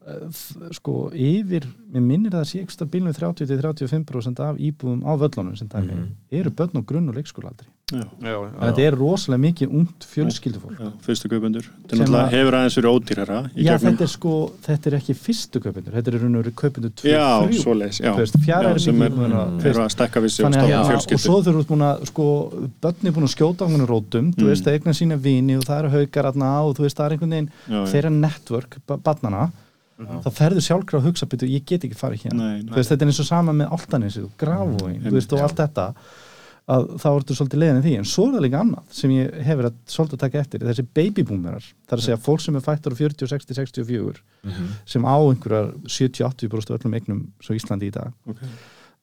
Mm. 0.07 0.73
sko, 0.73 1.11
yfir 1.13 1.67
mér 1.93 2.01
minnir 2.01 2.31
það 2.31 2.41
að 2.43 2.49
sé 2.51 2.61
ekki 2.63 2.89
bílum 2.93 3.13
30-35% 3.13 4.39
af 4.43 4.57
íbúðum 4.57 5.03
á 5.05 5.11
völlunum 5.19 5.55
sem 5.57 5.67
dæmi, 5.67 5.93
Mhm. 5.93 6.09
eru 6.31 6.49
börn 6.51 6.77
og 6.77 6.85
grunn 6.85 7.09
og 7.09 7.15
leikskólaaldri? 7.15 7.67
Já, 7.93 8.05
Já, 8.23 8.37
en 8.47 8.73
þetta 8.73 8.79
er 8.87 8.95
rosalega 8.97 9.41
mikið 9.43 9.69
ungt 9.69 10.05
fjölskyldufólk. 10.09 10.79
Já, 10.79 10.91
fyrstu 11.05 11.29
kaupendur. 11.29 11.65
Þetta 11.87 12.29
hefur 12.31 12.55
aðeins 12.57 12.77
verið 12.79 12.89
ódýrara 12.95 13.39
í 13.53 13.63
Já, 13.67 13.77
þetta 13.77 14.01
er 14.01 14.07
sko, 14.07 14.31
þetta 14.65 14.87
er 14.89 14.95
ekki 14.97 15.13
fyrstu 15.13 15.59
kaupindur, 15.61 15.93
þetta 15.93 16.07
er 16.07 16.17
raun 16.23 16.35
og 16.39 16.43
veru 16.43 16.53
kaupindur 16.57 16.89
2, 16.95 17.11
já, 17.11 17.27
3 17.45 17.59
svoleiðis, 17.61 17.99
já, 18.01 18.13
Þú 18.15 18.17
veist, 18.23 18.39
fjara 18.45 18.63
já 18.63 18.69
er 18.71 18.79
mikið 18.79 19.01
er, 19.03 19.09
mm, 19.11 19.59
eru 19.61 19.83
og 19.83 19.91
Þannig 20.47 20.57
að 20.57 20.63
stofna 20.63 20.79
og 20.79 20.91
fjölskyldu. 20.91 21.23
svo 21.27 21.37
þurfum 21.43 21.61
við 21.61 21.69
búin 21.73 21.85
að 21.91 22.05
sko, 22.07 22.25
börni 22.81 23.11
búin 23.13 23.27
að 23.29 23.35
skjóta 23.35 23.61
á 23.61 23.67
hann 23.69 23.87
rótum, 23.87 24.33
þú 24.33 24.41
Mm. 24.43 24.47
veist 24.49 24.65
að 24.65 24.73
eigna 24.79 24.93
sína 24.93 25.17
vini 25.21 25.55
og 25.57 25.63
það 25.63 25.79
eru 25.83 25.89
haukar 25.93 26.25
aðna 26.33 26.49
og 26.65 26.75
þú 26.77 26.81
veist 26.87 26.97
það 26.97 27.05
er 27.05 27.11
einhvern 27.17 27.29
veginn 27.29 27.49
Já, 27.69 27.85
já. 27.85 27.91
þeirra 27.93 28.11
ba- 29.97 30.05
barnana 30.05 30.21
þá 30.23 30.31
ferður 30.39 30.65
sjálfur 30.67 30.99
að 30.99 31.07
hugsa 31.07 31.25
byrju, 31.29 31.49
ég 31.53 31.65
get 31.65 31.83
ekki 31.83 31.95
farið 31.99 32.23
hérna, 32.27 32.37
Nei, 32.37 32.61
nei. 32.63 32.73
veist 32.75 32.89
þetta 32.91 33.01
er 33.01 33.07
eins 33.13 33.19
og 33.19 33.25
sama 33.25 33.51
með 33.53 33.71
Altanissi 33.71 34.23
og 34.23 34.31
Grafóin, 34.37 34.99
Mm, 34.99 35.03
þú 35.09 35.11
veist 35.17 35.33
og 35.33 35.39
allt 35.39 35.55
þetta 35.57 35.93
að 36.65 36.85
þá 36.95 37.07
ertu 37.19 37.35
svolítið 37.35 37.59
leiðin 37.59 37.79
í 37.81 37.83
því. 37.83 37.97
En 37.97 38.05
svo 38.07 38.23
er 38.29 38.33
það 38.37 38.43
líka 38.45 38.59
annað 38.63 38.83
sem 38.89 39.09
ég 39.11 39.33
hefur 39.43 39.65
að 39.67 39.73
svolítið 39.85 40.13
að 40.15 40.19
taka 40.23 40.39
eftir, 40.39 40.59
þessi 40.63 40.85
babyboomerar. 40.95 41.65
Það 41.87 41.91
er 41.91 41.97
að 41.97 42.05
segja 42.05 42.21
fólk 42.23 42.39
sem 42.39 42.55
er 42.55 42.61
fættur 42.63 42.93
á 42.93 42.95
40, 42.95 43.27
60, 43.27 43.53
64 43.53 44.21
Mhm. 44.45 44.67
sem 44.85 45.03
á 45.03 45.15
einhverjar 45.19 45.73
70-80% 45.87 46.71
af 46.71 46.79
öllum 46.79 46.95
eignum 46.95 47.27
svo 47.41 47.53
Íslandi 47.53 47.87
í 47.89 47.91
dag 47.91 48.13
Ok. 48.27 48.37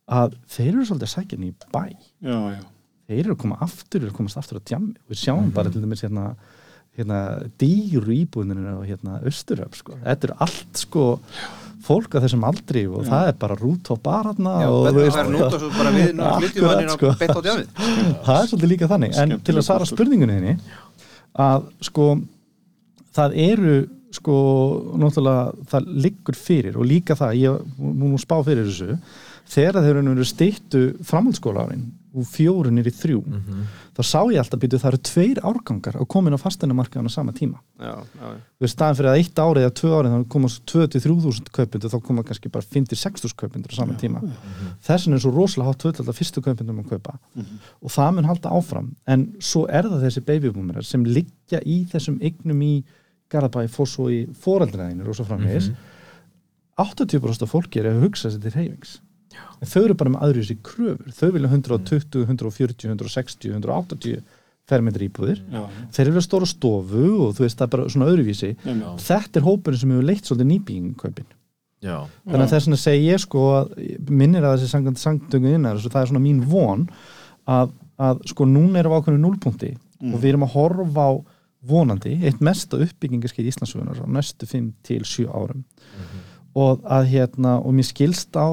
að 0.08 0.34
þeir 0.48 0.68
eru 0.72 0.84
svolítið 0.88 1.08
að 1.08 1.14
sækja 1.16 1.38
í 1.38 1.52
bæ. 1.70 1.84
Já, 2.22 2.56
já, 2.56 2.64
þeir 3.10 3.20
eru 3.26 3.34
að 3.34 3.38
koma 3.38 3.56
aftur, 3.60 4.00
eru 4.00 4.10
að 4.10 4.16
komast 4.16 4.36
aftur 4.38 4.58
að 4.58 4.64
djammi 4.64 4.94
við 5.10 5.20
sjáum 5.20 5.52
bara 5.52 5.68
til 5.70 5.82
dæmis 5.82 6.00
hérna, 6.00 6.36
hérna 7.00 7.22
dýru 7.60 8.14
íbúðinir 8.20 8.70
og 8.76 8.86
hérna 8.88 9.18
austuröf 9.24 9.80
sko, 9.80 9.98
þetta 10.04 10.30
er 10.30 10.36
allt 10.46 10.84
sko 10.84 11.06
fólk 11.84 12.14
að 12.14 12.26
þessum 12.26 12.44
aldri 12.46 12.82
og 12.90 13.06
það 13.08 13.30
er 13.30 13.38
bara 13.40 13.56
rút 13.58 13.88
á 13.88 13.94
barna 14.04 14.56
Já, 14.60 14.68
og 14.68 14.88
þú 14.90 15.04
er 15.06 15.30
nút 15.32 15.46
og 15.46 15.56
svo 15.62 15.70
bara 15.78 15.94
við 15.94 16.10
nú 16.18 16.26
flytjum 16.36 16.68
hann 16.68 16.82
inn 16.84 16.92
á 16.92 16.96
beitt 17.22 17.32
á 17.32 17.40
djamið 17.46 17.70
það 18.26 18.36
er 18.36 18.50
svolítið 18.50 18.72
líka 18.74 18.90
þannig. 18.90 19.14
En 19.14 19.16
Skemmtileg 19.16 19.46
til 19.48 19.56
að 19.56 19.66
svara 19.70 19.88
spurningunni 19.88 20.54
að 21.40 21.66
sko 21.88 22.10
það 23.16 23.40
eru 23.46 23.78
sko 24.14 24.36
náttúrulega 24.98 25.66
það 25.70 25.90
liggur 26.04 26.38
fyrir 26.38 26.78
og 26.78 26.88
líka 26.90 27.16
það, 27.18 27.36
ég 27.38 27.76
nú 27.78 28.18
spá 28.20 28.36
fyrir 28.46 28.66
þessu 28.66 28.96
þegar 29.50 29.84
þeir 29.84 30.02
eru 30.02 30.28
stýttu 30.28 30.84
framhaldsskóla 31.06 31.66
árin 31.66 31.88
úr 32.10 32.26
fjórun 32.26 32.80
er 32.80 32.88
í 32.90 32.92
þrjú 32.94 33.20
þá 33.94 34.00
sá 34.06 34.18
ég 34.32 34.40
alltaf 34.40 34.60
býtu 34.62 34.78
það 34.80 34.88
eru 34.90 35.00
tveir 35.06 35.40
árgangar 35.46 35.98
að 36.00 36.08
koma 36.10 36.30
inn 36.30 36.36
á 36.38 36.42
fasteinamarkaðan 36.42 37.10
á 37.10 37.12
sama 37.12 37.34
tíma. 37.36 37.60
Já, 37.78 37.92
já, 38.02 38.24
já. 38.24 38.38
veist 38.62 38.74
staðan 38.74 38.96
fyrir 38.98 39.10
að 39.10 39.18
eitt 39.20 39.42
árið 39.42 39.66
eða 39.66 39.74
tvö 39.80 39.90
árið 39.94 40.14
þá 40.14 40.24
koma 40.34 40.50
2-3.000 40.72 41.52
kaupindur 41.58 41.92
þá 41.92 41.98
koma 42.08 42.24
kannski 42.26 42.52
bara 42.52 42.66
5-6.000 42.76 43.36
kaupindur 43.42 43.74
á 43.74 43.78
sama 43.78 43.98
tíma. 44.00 44.22
Þess 44.86 45.06
vegna 45.06 45.20
er 45.20 45.24
svo 45.24 45.34
rosalega 45.34 45.70
hátt 45.70 45.82
tvöld 45.84 46.00
að 46.02 46.18
fyrstu 46.18 46.44
kaupindum 46.46 46.80
að 46.82 46.94
kaupa. 46.94 47.18
Og 47.78 47.94
það 47.94 48.16
mun 48.16 48.30
halda 48.30 48.54
áfram. 48.58 48.88
En 49.06 49.28
svo 49.38 49.66
er 49.68 49.86
það 49.90 50.08
þessi 50.08 50.24
babyboomerar 50.26 50.86
sem 50.86 51.04
liggja 51.06 51.62
í 51.62 51.84
þessum 51.92 52.18
eignum 52.22 52.64
í 52.66 52.72
Garabæ, 53.30 53.68
og 53.70 54.08
í 54.10 54.24
foreldræðinir 54.42 55.06
og 55.06 55.14
svo 55.14 55.28
framvegis. 55.28 55.70
80% 56.80 57.44
af 57.46 57.52
fólki 57.52 57.78
er 57.78 57.92
að 57.92 58.02
hugsa 58.02 58.32
sér 58.32 58.42
til 58.42 58.56
reyfings 58.56 58.98
en 59.36 59.72
þau 59.72 59.80
eru 59.82 59.96
bara 60.02 60.14
með 60.14 60.26
aðrið 60.26 60.48
sér 60.48 60.60
kröfur. 60.66 61.16
Þau 61.16 61.32
vilja 61.36 61.50
120, 61.50 62.22
140, 62.26 62.94
160 62.94 63.58
180 63.58 64.22
fermetri 64.70 65.08
íbúðir. 65.10 65.42
Já, 65.50 65.64
þeir 65.96 66.12
að 66.14 66.24
stóra 66.28 66.46
stofu 66.46 67.06
og 67.26 67.34
þú 67.34 67.44
veist 67.46 67.58
það 67.58 67.66
er 67.66 67.74
bara 67.74 67.90
svona 67.90 68.10
öðruvísi. 68.12 68.54
Já, 68.54 68.70
já. 68.70 68.90
þetta 69.08 69.40
er 69.40 69.46
hópurinn 69.48 69.82
sem 69.82 69.94
hefur 69.94 70.06
leitt 70.06 70.28
svolítið 70.30 70.50
nýbyggingaupin 70.52 71.30
já, 71.84 71.96
þannig 72.28 72.44
að 72.44 72.52
þess 72.52 72.68
vegna 72.68 72.78
segi 72.80 73.08
ég 73.08 73.22
sko 73.22 73.44
að 73.56 73.74
minnir 74.12 74.46
að 74.46 74.62
þessi 74.62 75.00
sangdöngu 75.00 75.54
innar 75.56 75.80
það 75.82 76.00
er 76.02 76.10
svona 76.12 76.24
mín 76.24 76.40
von 76.48 76.86
að, 77.48 77.74
að 78.00 78.24
sko 78.32 78.46
núna 78.48 78.80
erum 78.80 78.94
við 78.94 79.02
ákveðinu 79.02 79.24
núlpunkti 79.24 79.74
og 80.00 80.16
við 80.16 80.32
erum 80.32 80.46
að 80.46 80.56
horfa 80.56 81.06
á 81.08 81.12
vonandi 81.70 82.14
eitt 82.24 82.40
mesta 82.44 82.78
uppbyggingarskeið 82.80 83.48
í 83.48 83.52
Íslandsögunar 83.52 84.00
á 84.00 84.06
næstu 84.08 84.48
5 84.48 84.68
til 84.86 85.02
7 85.04 85.26
árum 85.28 85.64
og 86.58 86.80
að 86.82 87.04
hérna 87.12 87.52
og 87.62 87.74
mér 87.76 87.86
skilst 87.86 88.34
á 88.34 88.46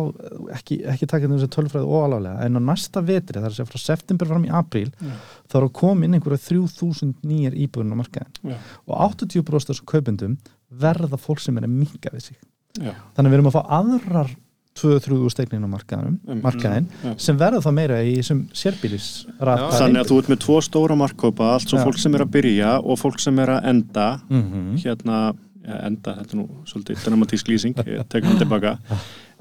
ekki, 0.54 0.84
ekki 0.86 1.08
taka 1.10 1.28
þessi 1.32 1.48
tölfræði 1.50 1.88
óalálega 1.90 2.46
en 2.46 2.60
á 2.60 2.62
næsta 2.70 3.02
vetri, 3.02 3.40
það 3.40 3.48
er 3.48 3.50
að 3.50 3.58
segja 3.58 3.72
frá 3.72 3.82
september 3.82 4.28
fram 4.30 4.46
í 4.46 4.52
apríl, 4.54 4.92
þá 5.50 5.56
er 5.58 5.64
að 5.66 5.74
koma 5.74 6.06
inn 6.06 6.14
einhverja 6.14 6.44
3000 6.46 7.16
nýjar 7.26 7.58
íbúðin 7.58 7.96
á 7.98 8.02
markaðin 8.02 8.54
Já. 8.54 8.58
og 8.86 8.96
80% 9.18 9.56
af 9.56 9.70
þessum 9.72 9.86
kaupendum 9.90 10.38
verða 10.70 11.18
fólk 11.18 11.40
sem 11.42 11.58
er 11.58 11.64
að 11.66 11.74
minka 11.74 12.10
við 12.14 12.22
sig 12.30 12.38
Já. 12.78 12.94
þannig 13.16 13.26
að 13.26 13.32
við 13.32 13.40
erum 13.40 13.50
að 13.50 13.58
fá 13.58 13.64
aðrar 13.82 14.36
2-3 14.78 15.30
stegnin 15.34 15.66
á 15.66 15.70
markaðin, 15.74 16.20
Mm, 16.28 16.42
markaðin 16.44 16.88
já. 17.04 17.14
sem 17.18 17.38
verða 17.38 17.64
þá 17.66 17.72
meira 17.74 17.96
í 18.06 18.12
þessum 18.20 18.44
sérbílis 18.54 19.26
þannig 19.42 20.04
að 20.04 20.12
þú 20.12 20.18
ert 20.22 20.30
með 20.30 20.40
tvo 20.44 20.58
stóra 20.62 20.96
markkópa 20.96 21.48
allt 21.56 21.74
Já. 21.74 21.82
fólk 21.84 21.98
sem 21.98 22.14
er 22.14 22.22
að 22.22 22.32
byrja 22.36 22.76
og 22.84 23.00
fólk 23.02 23.20
sem 23.20 23.40
er 23.40 23.48
að 23.56 23.66
enda 23.72 24.22
mm 24.30 24.44
-hmm. 24.44 24.78
hérna, 24.86 25.34
enda, 25.68 26.16
þetta 26.22 26.34
er 26.36 26.40
nú 26.42 26.48
svolítið 26.70 27.04
dramatísk 27.06 27.52
lýsing, 27.52 27.84
ég 27.88 28.08
tek 28.10 28.24
hann 28.28 28.40
tilbaka. 28.40 28.78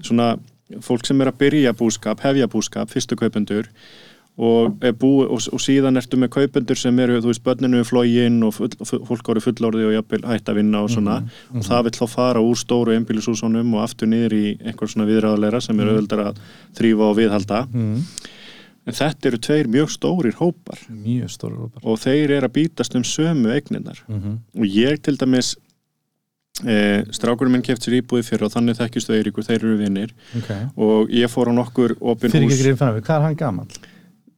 Svona 0.02 0.34
fólk 0.82 1.06
sem 1.06 1.20
er 1.22 1.30
að 1.30 1.40
byrja 1.44 1.72
búskap, 1.78 2.20
hefja 2.26 2.48
búskap, 2.50 2.90
fyrstu 2.90 3.18
kaupendur 3.18 3.70
og, 4.36 4.82
bú, 5.00 5.10
og, 5.24 5.40
og 5.52 5.62
síðan 5.62 5.96
ertu 5.96 6.18
með 6.20 6.32
kaupendur 6.34 6.78
sem 6.78 6.98
eru, 7.00 7.20
þú 7.24 7.30
veist, 7.30 7.42
börninu 7.46 7.80
er 7.80 7.88
flógin 7.88 8.38
og 8.44 8.52
full, 8.58 8.70
fólk 8.84 9.30
ári 9.32 9.42
fullorði 9.44 9.86
og 9.88 9.94
jafnvel 9.96 10.22
hætt 10.28 10.50
að 10.52 10.60
vinna 10.60 10.82
og 10.84 10.92
svona 10.92 11.18
og 11.54 11.64
það 11.64 11.88
vill 11.88 11.96
þá 11.96 12.06
fara 12.12 12.44
úr 12.44 12.60
stóru 12.60 12.96
einbýlisúsunum 12.96 13.76
og 13.78 13.84
aftur 13.86 14.10
niður 14.12 14.36
í 14.36 14.46
einhver 14.60 14.92
svona 14.92 15.08
viðræðulegra 15.08 15.62
sem 15.64 15.80
er 15.80 15.92
auðvöldar 15.92 16.24
að 16.26 16.42
þrýfa 16.76 17.08
og 17.08 17.20
viðhalda. 17.20 17.62
En 18.86 18.94
þetta 18.94 19.30
eru 19.30 19.38
tveir 19.42 19.68
mjög 19.72 19.88
stórir 19.90 20.36
hópar. 20.38 20.82
Mjög 20.92 21.32
stóri 21.32 21.56
hópar. 21.58 21.82
Og 21.82 21.96
þeir 21.98 22.36
eru 22.36 22.46
að 22.46 22.54
bítast 22.60 22.94
um 22.94 23.02
sömu 23.02 23.50
eigninnar 23.56 24.04
mm 24.06 24.20
-hmm. 24.20 24.36
og 24.60 24.66
ég 24.66 25.00
til 25.02 25.16
dæmis 25.16 25.56
e, 26.64 26.78
strákurinn 27.16 27.56
minn 27.56 27.66
keft 27.66 27.84
sér 27.84 27.98
íbúði 28.00 28.24
fyrir 28.26 28.46
og 28.48 28.54
þannig 28.54 28.78
þekkistu 28.78 29.16
Eiríkur, 29.16 29.46
þeir 29.46 29.58
eru 29.58 29.76
vinnir 29.80 30.14
okay. 30.38 30.68
og 30.76 31.12
ég 31.12 31.30
fór 31.32 31.50
á 31.50 31.54
nokkur 31.56 31.96
opin 32.00 32.32
fyrir 32.32 32.48
hús 32.48 32.62
við, 32.62 32.80
hvað 32.80 33.16
er 33.18 33.26
hann 33.26 33.38
gammal? 33.40 33.68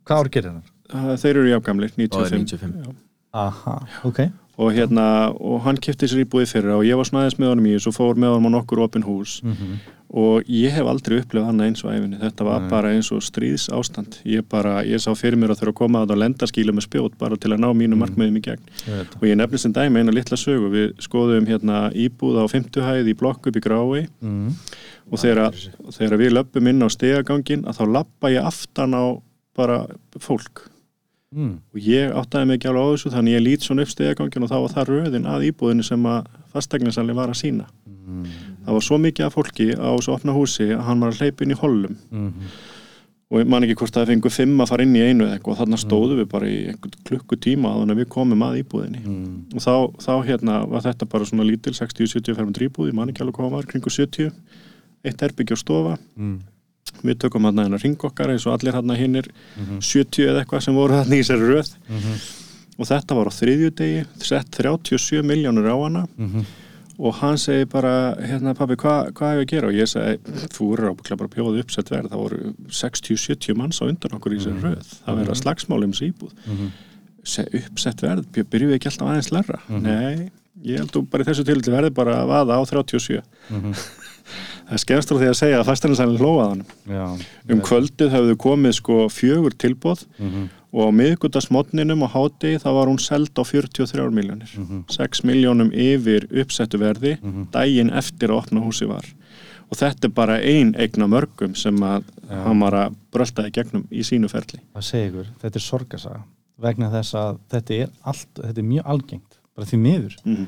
hvað 0.08 0.24
ár 0.24 0.32
gerir 0.34 0.52
hann? 0.56 0.66
Ah, 0.88 1.14
þeir 1.20 1.42
eru 1.42 1.50
jafngamlir, 1.52 1.92
Og 1.92 2.20
er 2.24 2.32
95, 2.32 2.58
95. 2.58 2.76
Já. 2.86 3.00
aha, 3.44 3.80
ok 4.08 4.22
og 4.58 4.72
hérna, 4.74 5.04
og 5.38 5.60
hann 5.62 5.76
kefti 5.78 6.08
sér 6.10 6.24
íbúði 6.24 6.48
fyrir 6.50 6.74
og 6.74 6.82
ég 6.86 6.98
var 6.98 7.06
svona 7.06 7.22
aðeins 7.24 7.38
með 7.38 7.52
honum 7.52 7.68
í 7.70 7.76
þessu 7.76 7.92
og 7.92 7.94
fór 7.94 8.18
með 8.18 8.32
honum 8.34 8.48
á 8.50 8.56
nokkur 8.56 8.80
opin 8.82 9.04
hús. 9.06 9.38
Mm 9.44 9.52
-hmm. 9.54 9.76
og 10.08 10.42
ég 10.48 10.72
hef 10.72 10.86
aldrei 10.88 11.18
upplifað 11.20 11.48
annað 11.50 11.66
eins 11.68 11.84
og 11.84 11.92
æfinni 11.92 12.18
þetta 12.18 12.44
var 12.44 12.60
Nei. 12.60 12.70
bara 12.70 12.92
eins 12.94 13.12
og 13.12 13.20
stríðs 13.22 13.68
ástand 13.68 14.16
ég 14.24 14.42
bara, 14.48 14.82
ég 14.82 14.98
sá 14.98 15.12
fyrir 15.14 15.36
mér 15.36 15.50
að 15.52 15.60
þurfa 15.60 15.68
að 15.68 15.74
koma 15.74 16.02
að 16.02 16.08
það 16.08 16.18
lendaskíla 16.22 16.72
með 16.72 16.86
spjót 16.88 17.18
bara 17.18 17.36
til 17.36 17.52
að 17.52 17.60
ná 17.60 17.68
mínu 17.76 17.94
Mm. 17.94 17.98
markmiðum 18.02 18.36
í 18.36 18.40
gegn. 18.40 18.64
Ég 18.88 19.06
og 19.20 19.22
ég 19.28 19.36
nefnir 19.36 19.58
sem 19.58 19.72
dæmi 19.72 19.98
eina 19.98 20.12
litla 20.12 20.36
sögu. 20.36 20.70
Við 20.70 20.92
skoðum 20.98 21.46
hérna 21.46 21.92
íbúð 21.92 22.40
á 22.40 22.44
50 22.48 22.82
hæð 22.82 23.08
í 23.08 23.14
blokk 23.14 23.46
upp 23.46 23.56
í 23.56 23.60
grái 23.60 24.08
mm. 24.22 24.52
og 25.12 25.18
þegar, 25.18 25.52
þegar 25.92 26.18
við 26.18 26.32
löpum 26.32 26.66
inn 26.68 26.82
á 26.82 26.88
stegagangin 26.88 27.64
að 27.64 27.76
þá 27.78 27.84
lappa 27.92 28.28
ég 28.30 28.44
aftan 28.44 28.94
á 28.94 29.22
bara 29.54 29.86
fólk 30.18 30.70
Mm. 31.34 31.58
og 31.74 31.80
ég 31.84 32.12
áttaði 32.16 32.46
mig 32.48 32.56
ekki 32.58 32.68
alveg 32.70 32.84
á 32.88 32.92
þessu 32.94 33.10
þannig 33.12 33.34
ég 33.36 33.42
lít 33.44 33.60
svona 33.66 33.82
upp 33.84 33.90
stegagangin 33.92 34.42
og 34.46 34.48
þá 34.48 34.56
var 34.64 34.72
það 34.72 34.88
röðin 34.88 35.26
að 35.28 35.42
íbúðinu 35.50 35.84
sem 35.84 36.06
að 36.08 36.24
fastegninsalli 36.54 37.14
var 37.14 37.28
að 37.28 37.40
sína 37.42 37.66
Mm. 38.08 38.24
það 38.64 38.72
var 38.72 38.80
svo 38.86 38.96
mikið 38.96 39.24
af 39.26 39.34
fólki 39.36 39.66
á 39.76 39.88
þessu 39.92 40.12
opna 40.14 40.32
húsi 40.32 40.70
að 40.72 40.80
hann 40.86 41.00
var 41.04 41.10
að 41.12 41.18
hleypa 41.20 41.44
inn 41.44 41.52
í 41.52 41.58
hollum 41.60 41.96
Mm. 42.10 42.32
og 43.30 43.40
ég 43.42 43.46
man 43.46 43.62
ekki 43.66 43.74
hvort 43.76 43.92
það 43.92 44.06
fengu 44.08 44.30
fimm 44.32 44.56
að 44.64 44.68
fara 44.72 44.82
inn 44.88 44.96
í 44.96 45.02
einu 45.04 45.26
eitthvað 45.28 45.52
og 45.52 45.58
þarna 45.60 45.76
stóðum 45.82 46.18
við 46.22 46.28
bara 46.32 46.46
í 46.48 46.56
einhvern 46.72 46.96
klukkutíma 47.04 47.68
að 47.76 47.92
við 48.00 48.08
komum 48.08 48.40
að 48.48 48.62
íbúðinni 48.64 49.04
Mm. 49.04 49.44
og 49.52 49.60
þá, 49.60 49.74
þá 50.00 50.12
hérna 50.24 50.66
var 50.66 50.80
þetta 50.80 51.04
bara 51.12 51.24
svona 51.28 51.44
lítil 51.44 51.74
60-70 51.76 52.34
fermetri 52.34 52.68
íbúð, 52.70 52.88
ég 52.88 52.94
man 52.94 53.08
ekki 53.10 53.20
alveg 53.20 53.34
hvað 53.36 53.50
var 53.50 53.62
kringu 53.68 53.90
70, 53.92 54.32
eitt 55.04 55.20
herbyggja 55.20 55.52
og 55.52 55.58
stofa 55.60 55.98
Mm. 56.16 56.40
Við 57.02 57.18
tökum 57.18 57.44
hann 57.44 57.56
að 57.58 57.82
ring 57.82 57.96
okkar 57.98 58.30
eins 58.34 58.46
og 58.46 58.58
allir 58.58 58.72
hann 58.74 58.88
hinnir 58.96 59.26
Mhm. 59.56 59.80
70 59.80 60.26
eða 60.28 60.44
eitthvað 60.44 60.62
sem 60.62 60.74
voru 60.74 60.92
hann 60.94 61.12
í 61.12 61.20
þessari 61.22 61.48
röð 61.54 61.74
Mhm. 61.88 62.14
og 62.78 62.86
þetta 62.86 63.14
var 63.16 63.26
á 63.26 63.32
þriðju 63.40 63.70
degi 63.70 64.06
sett 64.22 64.50
37 64.50 65.22
miljónur 65.22 65.66
á 65.68 65.76
hana 65.82 66.06
Mhm. 66.16 66.44
og 66.98 67.14
hann 67.14 67.36
segi 67.38 67.64
bara, 67.68 68.16
hérna 68.20 68.54
pabbi, 68.56 68.74
hvað 68.76 69.12
hva 69.12 69.30
hef 69.30 69.38
ég 69.38 69.44
að 69.44 69.46
gera 69.46 69.66
og 69.68 69.72
ég 69.74 69.86
segi, 69.86 70.18
þú 70.50 70.72
eru 70.72 70.90
ábygglega 70.94 71.16
bara 71.18 71.28
að 71.28 71.34
bjóða 71.36 71.60
uppsett 71.62 71.88
verð, 71.90 72.08
það 72.10 72.22
voru 72.24 72.54
60-70 72.68 73.54
manns 73.56 73.80
á 73.80 73.86
undan 73.86 74.18
okkur 74.18 74.32
í 74.34 74.38
þessari 74.38 74.60
röð 74.62 74.98
það 75.06 75.16
verða 75.22 75.36
slagsmál 75.42 75.84
um 75.84 75.92
þessi 75.92 76.12
íbúð 76.12 76.32
Mhm. 76.46 76.68
Se, 77.24 77.42
uppsett 77.44 78.00
verð, 78.00 78.24
byrjum 78.32 78.70
við 78.70 78.78
ekki 78.78 78.88
alltaf 78.88 79.08
aðeins 79.08 79.30
lærra 79.32 79.58
Mhm. 79.68 79.82
nei, 79.82 80.30
ég 80.64 80.78
held 80.78 80.90
þú 80.92 81.08
bara 81.10 81.24
í 81.24 81.26
þessu 81.26 81.44
tilfelli 81.44 81.70
verði 81.76 81.94
bara 81.94 82.14
að 82.24 82.28
vaða 82.28 82.56
á 82.56 82.64
37 82.66 83.22
Mhm. 83.50 83.74
það 84.68 84.76
er 84.76 84.82
skemmst 84.84 85.08
frá 85.12 85.18
því 85.22 85.28
að 85.32 85.38
segja 85.40 85.58
að 85.62 85.68
fæstarinsælinn 85.70 86.20
hlóað 86.20 86.48
hann 86.52 87.24
um 87.48 87.60
kvöldið 87.64 88.12
höfðu 88.14 88.36
komið 88.36 88.72
sko 88.78 88.98
fjögur 89.08 89.54
tilbóð 89.56 90.04
Mhm. 90.18 90.48
og 90.72 90.82
á 90.84 90.90
miðgutasmotninum 90.92 92.02
á 92.04 92.08
hátegi 92.12 92.58
þá 92.60 92.68
var 92.76 92.86
hún 92.90 92.98
seld 93.00 93.30
á 93.40 93.42
43 93.44 94.10
miljónir 94.12 94.50
Mhm. 94.58 94.84
6 94.88 95.22
miljónum 95.24 95.70
yfir 95.72 96.28
uppsettu 96.42 96.78
verði 96.78 97.16
Mhm. 97.22 97.50
daginn 97.50 97.90
eftir 97.90 98.28
að 98.28 98.38
opna 98.44 98.60
húsi 98.60 98.86
var 98.86 99.04
og 99.70 99.76
þetta 99.76 100.04
er 100.04 100.08
bara 100.10 100.36
ein 100.40 100.74
eigna 100.74 101.06
mörgum 101.08 101.54
sem 101.56 101.76
að 101.76 102.04
Já. 102.28 102.42
hann 102.44 102.60
var 102.60 102.72
að 102.72 102.94
brölda 103.12 103.46
í 103.48 103.52
gegnum 103.52 103.86
í 103.90 104.00
sínu 104.04 104.28
ferli 104.30 104.60
að 104.76 104.82
segja 104.82 105.10
ykkur, 105.10 105.26
þetta 105.42 105.56
er 105.56 105.60
sorgasaga 105.60 106.22
vegna 106.60 106.90
þess 106.90 107.14
að 107.14 107.38
þetta 107.50 107.70
er 107.82 107.88
allt, 108.04 108.34
þetta 108.34 108.58
er 108.58 108.64
mjög 108.64 108.84
algengt, 108.84 109.38
bara 109.56 109.66
því 109.66 109.78
miður 109.78 110.16
mm. 110.26 110.46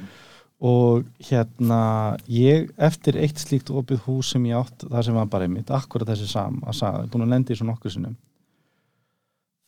Og 0.60 1.06
hérna 1.24 2.16
ég, 2.28 2.68
eftir 2.76 3.16
eitt 3.16 3.40
slíkt 3.40 3.70
opið 3.72 4.02
hús 4.04 4.34
sem 4.34 4.44
ég 4.50 4.58
átt, 4.58 4.84
það 4.84 5.06
sem 5.06 5.16
var 5.16 5.30
bara 5.32 5.46
einmitt 5.48 5.72
akkurat 5.72 6.10
þessi 6.12 6.28
sam, 6.28 6.58
að 6.68 6.76
sagði, 6.82 7.08
búin 7.12 7.24
að 7.24 7.32
lendi 7.34 7.56
í 7.56 7.60
svona 7.60 7.76
okkur 7.78 7.94
sinnum 7.94 8.18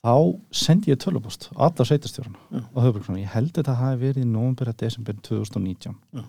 þá 0.03 0.15
sendi 0.53 0.93
ég 0.93 1.01
tölupost 1.01 1.49
á 1.57 1.71
alla 1.71 1.87
sveitastjórna 1.87 2.37
Já. 2.51 2.61
á 2.61 2.79
höfbruksson, 2.85 3.21
ég 3.23 3.33
held 3.33 3.53
þetta 3.57 3.79
hafi 3.79 4.03
verið 4.03 4.27
í 4.27 4.67
að 4.69 4.77
desember 4.83 5.17
2019 5.23 5.97
Já. 6.13 6.25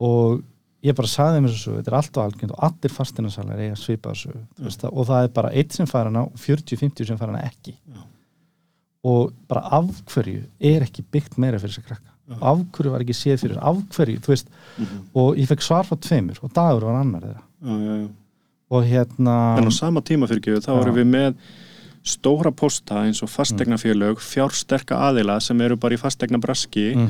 og 0.00 0.42
ég 0.82 0.96
bara 0.96 1.12
sagði 1.12 1.38
þeim 1.38 1.50
þessu 1.50 1.74
þetta 1.76 1.92
er 1.92 1.98
alltaf 2.00 2.24
algengt 2.24 2.54
og 2.56 2.64
allir 2.70 2.94
fastinarsalar 2.94 3.60
eiga 3.60 3.76
sögu 3.76 4.14
þú 4.16 4.64
veist 4.66 4.80
það, 4.82 4.94
og 4.96 5.10
það 5.12 5.26
er 5.26 5.34
bara 5.36 5.52
eitt 5.52 5.76
sem 5.76 5.86
fær 5.86 6.08
hana 6.08 6.24
og 6.26 6.40
40-50 6.40 7.06
sem 7.06 7.20
fær 7.20 7.30
hana 7.30 7.44
ekki 7.46 7.76
og 9.06 9.32
bara 9.48 9.62
af 9.78 10.02
hverju 10.10 10.42
er 10.58 10.84
ekki 10.84 11.04
byggt 11.12 11.38
meira 11.40 11.60
fyrir 11.60 11.72
þess 11.72 11.84
að 11.84 11.88
krakka. 11.88 12.09
Af 12.38 12.62
hverju 12.76 12.92
var 12.92 13.04
ekki 13.04 13.16
séð 13.16 13.44
fyrir, 13.44 13.58
af 13.58 13.80
hverju? 13.96 14.20
Þú 14.24 14.34
veist, 14.34 14.50
Mm 14.78 15.06
og 15.14 15.36
ég 15.36 15.48
fekk 15.50 15.62
svar 15.62 15.84
frá 15.88 15.98
tveimur 15.98 16.38
og 16.42 16.52
dagur 16.54 16.86
var 16.86 17.00
annar 17.00 17.24
þeirra. 17.26 18.08
Og 18.70 18.84
hérna 18.86 19.34
en 19.58 19.66
á 19.66 19.72
sama 19.74 20.00
tíma 20.00 20.28
fyrir 20.30 20.38
ekki 20.38 20.62
þá 20.62 20.70
Já. 20.70 20.80
erum 20.80 20.94
við 20.94 21.08
með 21.10 21.34
stóra 22.06 22.52
posta 22.54 23.02
eins 23.04 23.20
og 23.22 23.28
fastegnafélög 23.28 24.20
fjársterka 24.24 24.96
aðila 25.10 25.40
sem 25.40 25.60
eru 25.60 25.76
bara 25.76 25.94
í 25.94 26.00
fastegna 26.00 26.38
braski 26.40 26.94
mm. 26.94 27.08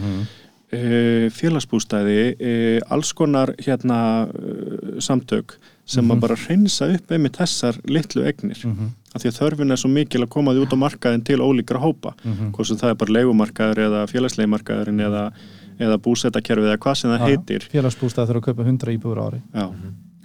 Mhm, 0.71 1.29
félagsbústæði 1.35 2.37
e, 2.39 2.81
alls 2.95 3.13
konar 3.13 3.51
hérna 3.59 4.29
e, 4.31 5.01
samtök 5.03 5.57
sem 5.91 6.05
Mhm. 6.07 6.13
að 6.15 6.21
bara 6.23 6.37
hreinsa 6.39 6.87
upp 6.95 7.11
einmitt 7.17 7.37
þessar 7.41 7.79
litlu 7.91 8.23
egnir 8.31 8.61
mhm, 8.65 8.91
af 9.15 9.23
því 9.25 9.31
að 9.33 9.39
þörfin 9.41 9.73
er 9.75 9.81
svo 9.83 9.91
mikil 9.91 10.23
að 10.23 10.29
koma 10.31 10.53
því 10.55 10.63
út 10.67 10.75
á 10.75 10.83
markaðin 10.85 11.25
til 11.27 11.39
ólíkra 11.43 11.81
hópa. 11.83 12.13
Mhm. 12.25 12.53
hvort 12.55 12.67
sem 12.71 12.77
það 12.79 12.91
er 12.91 12.95
bara 13.03 13.13
leigumarkaður 13.17 13.79
eða 13.87 14.05
félagslegi 14.13 14.49
markaðurinn 14.55 15.01
eða, 15.09 15.25
eða 15.81 15.97
búsetakerfið 15.99 16.71
eða 16.71 16.79
hvað 16.79 16.95
sem 17.01 17.11
það 17.11 17.27
heitir. 17.27 17.67
Félagsbústað 17.73 18.29
þurfa 18.31 18.41
að 18.41 18.47
kaupa 18.51 18.65
100 18.71 18.95
íbúður 18.99 19.23
ári. 19.27 19.43
Já, 19.55 19.67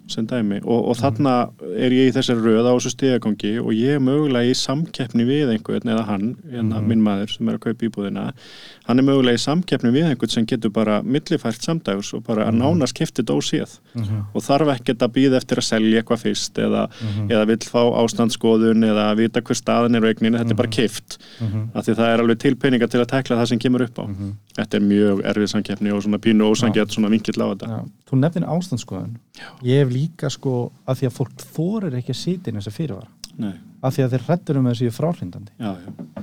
sem 0.08 0.28
dæmi. 0.28 0.60
Og, 0.64 0.88
og 0.91 0.95
þarna 0.99 1.49
er 1.82 1.89
ég 1.91 2.10
í 2.12 2.14
þessari 2.14 2.43
röð 2.45 2.68
á 2.70 2.74
þessu 2.78 2.91
stigagangi 2.93 3.53
og 3.62 3.72
ég 3.74 3.95
er 3.95 3.99
mögulega 3.99 4.51
í 4.51 4.53
samkeppni 4.53 5.26
við 5.26 5.49
einhvern 5.56 5.89
eða 5.89 6.06
hann, 6.06 6.36
hérna, 6.51 6.80
Mhm. 6.80 6.88
minn 6.88 7.01
maður 7.03 7.30
sem 7.38 7.49
er 7.49 7.58
að 7.58 7.64
kaupa 7.66 7.86
íbúðina. 7.89 8.34
Hann 8.86 8.99
er 8.99 9.03
mögulega 9.03 9.34
í 9.39 9.43
samkeppni 9.45 9.91
við 9.91 10.10
einhvern 10.12 10.30
sem 10.32 10.45
getur 10.45 10.70
bara 10.72 11.01
millifært 11.01 11.62
samdægurs 11.66 12.14
og 12.14 12.24
bara 12.24 12.45
að 12.51 12.56
nána 12.60 12.86
skipti 12.88 13.24
dósið. 13.24 13.80
Og 14.36 14.41
þarf 14.41 14.76
ekkert 14.80 14.99
að 14.99 15.14
býða 15.18 15.38
eftir 15.41 15.58
að 15.58 15.64
selja 15.72 16.01
eitthvað 16.03 16.22
fyrst 16.26 16.53
eða, 16.62 16.88
Mhm. 17.01 17.30
eða 17.32 17.47
vill 17.47 17.58
fá 17.58 17.82
ástandsskoðun 18.06 18.84
eða 18.86 19.16
vita 19.18 19.41
hver 19.41 19.56
staðin 19.56 19.95
er 19.95 20.01
á 20.01 20.10
eigninni, 20.14 20.38
þetta 20.38 20.51
er 20.51 20.56
bara 20.56 20.68
kift 20.70 21.18
Mhm. 21.41 21.70
af 21.76 21.86
því 21.86 21.95
það 21.95 22.14
er 22.14 22.20
alveg 22.24 22.39
til 22.39 22.56
peninga 22.56 22.88
til 22.89 23.01
að 23.01 23.08
tekla 23.08 23.38
það 23.38 23.47
sem 23.47 23.60
kemur 23.60 23.82
upp 23.82 23.95
á. 23.97 24.06
Mhm. 24.08 24.32
þetta 24.56 24.74
er 24.76 24.80
mjög 24.80 25.22
erfið 25.26 25.49
samkeppni 25.51 25.91
og 25.91 26.01
svona 26.03 26.18
pínu 26.18 26.41
ósangett 26.47 26.88
svona 26.91 27.10
Já. 29.95 29.99
líka 29.99 30.29
sko 30.33 30.55
að 30.87 31.01
því 31.01 31.07
að 31.11 31.15
fólk 31.19 31.45
þorir 31.55 31.99
ekki 32.01 32.13
að 32.15 32.21
sitja 32.23 32.51
inn 32.51 32.59
þess 32.61 32.71
að 32.73 32.79
fyrirvara 32.81 33.11
að 33.85 33.91
því 33.97 34.03
að 34.05 34.13
þeir 34.15 34.21
hrettur 34.29 34.57
um 34.61 34.67
þessi 34.69 34.89
fráhrindandi 34.95 35.51
já, 35.59 35.71
já. 35.75 36.21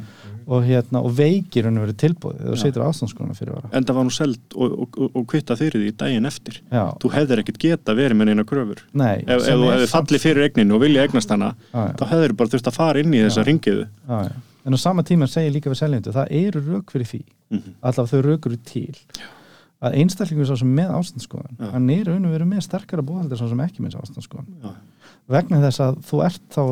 og, 0.48 0.62
hérna, 0.66 1.02
og 1.04 1.12
veikir 1.14 1.66
hann 1.68 1.76
verið 1.82 1.98
tilbúið 2.00 2.38
Já. 2.48 2.54
situr 2.62 2.84
ástandskoðuna 2.86 3.36
fyrirvara 3.36 3.68
en 3.76 3.84
það 3.86 3.98
var 3.98 4.06
nú 4.08 4.14
seld 4.16 4.56
og, 4.56 4.72
og, 4.86 4.96
og, 4.98 5.10
og 5.20 5.26
kvitta 5.30 5.56
fyrir 5.60 5.76
því 5.84 5.92
daginn 6.00 6.26
eftir 6.30 6.56
Já, 6.72 6.86
þú 7.04 7.10
hefðir 7.12 7.42
ekkert 7.44 7.60
geta 7.62 7.94
verið 7.98 8.16
með 8.18 8.30
neina 8.32 8.46
kröfur 8.48 8.80
nei 8.96 9.20
ef, 9.26 9.44
þú 9.44 9.68
hefði 9.68 9.90
fallið 9.92 10.24
fyrir 10.24 10.48
eigninu 10.48 10.78
og 10.78 10.82
vilja 10.86 11.04
eignast 11.04 11.30
hana 11.36 11.52
Já, 11.68 11.82
já. 11.84 11.92
þá 12.00 12.04
hefðir 12.14 12.34
bara 12.40 12.54
þurft 12.56 12.72
að 12.72 12.78
fara 12.80 13.04
inn 13.04 13.12
í 13.14 13.22
þessa 13.26 13.44
Já. 13.44 13.48
ringiðu 13.52 13.84
Já, 14.08 14.16
já. 14.24 14.32
en 14.64 14.74
á 14.74 14.78
sama 14.80 15.04
tíma 15.12 15.28
segir 15.30 15.52
líka 15.58 15.70
við 15.70 15.82
seljendu 15.84 16.16
það 16.16 16.34
eru 16.40 16.64
rauk 16.72 16.96
fyrir 16.96 17.12
því 17.12 17.22
Mhm. 17.52 17.74
allavega 17.84 18.08
þau 18.16 18.20
raukur 18.24 18.56
til 18.64 18.94
að 19.82 19.96
einstaklingur 19.98 20.46
svo 20.46 20.56
sem 20.60 20.72
með 20.76 20.92
ástandskoðun 20.98 21.56
Já. 21.58 21.68
hann 21.74 21.90
er 21.90 22.04
raun 22.10 22.26
og 22.28 22.34
veru 22.36 22.46
með 22.46 22.62
sterkara 22.68 23.02
búhaldir 23.06 23.40
svo 23.40 23.48
sem 23.50 23.62
ekki 23.64 23.82
með 23.82 23.96
ástandskoðun 24.00 24.46
Já. 24.62 24.72
vegna 25.34 25.60
þess 25.64 25.82
að 25.86 26.00
þú 26.08 26.20
ert 26.28 26.42
þá 26.54 26.62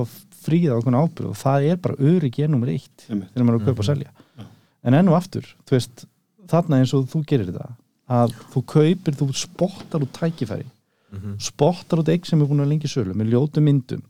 fríða 0.41 0.79
okkur 0.79 0.97
ábyrð 1.01 1.31
og 1.33 1.37
það 1.41 1.67
er 1.73 1.77
bara 1.85 1.99
öryggi 2.01 2.45
ennum 2.47 2.65
reitt 2.65 3.07
Einmitt. 3.11 3.33
þegar 3.35 3.45
maður 3.49 3.59
er 3.59 3.61
að 3.61 3.71
kaupa 3.71 3.85
og 3.85 3.89
selja 3.91 4.11
Já. 4.39 4.45
en 4.85 4.95
enn 5.01 5.11
og 5.13 5.19
aftur, 5.19 5.47
þú 5.69 5.77
veist 5.77 6.05
þarna 6.51 6.79
eins 6.81 6.95
og 6.97 7.09
þú 7.13 7.25
gerir 7.29 7.51
þetta 7.51 7.69
að 8.11 8.33
þú 8.55 8.63
kaupir, 8.67 9.15
þú 9.21 9.27
spottar 9.39 10.07
út 10.07 10.13
tækifæri 10.17 10.67
Mhm. 11.11 11.41
spottar 11.43 11.99
út 11.99 12.09
eign 12.09 12.23
sem 12.25 12.41
er 12.41 12.47
búin 12.47 12.63
að 12.63 12.69
lengi 12.71 12.87
sölu 12.87 13.15
með 13.19 13.33
ljótu 13.33 13.59
myndum 13.61 14.03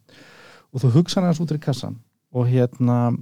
og 0.74 0.82
þú 0.82 0.90
hugsa 0.98 1.22
hann 1.22 1.32
út 1.32 1.52
í 1.56 1.58
kassan 1.58 1.96
og 2.32 2.44
hérna 2.46 3.16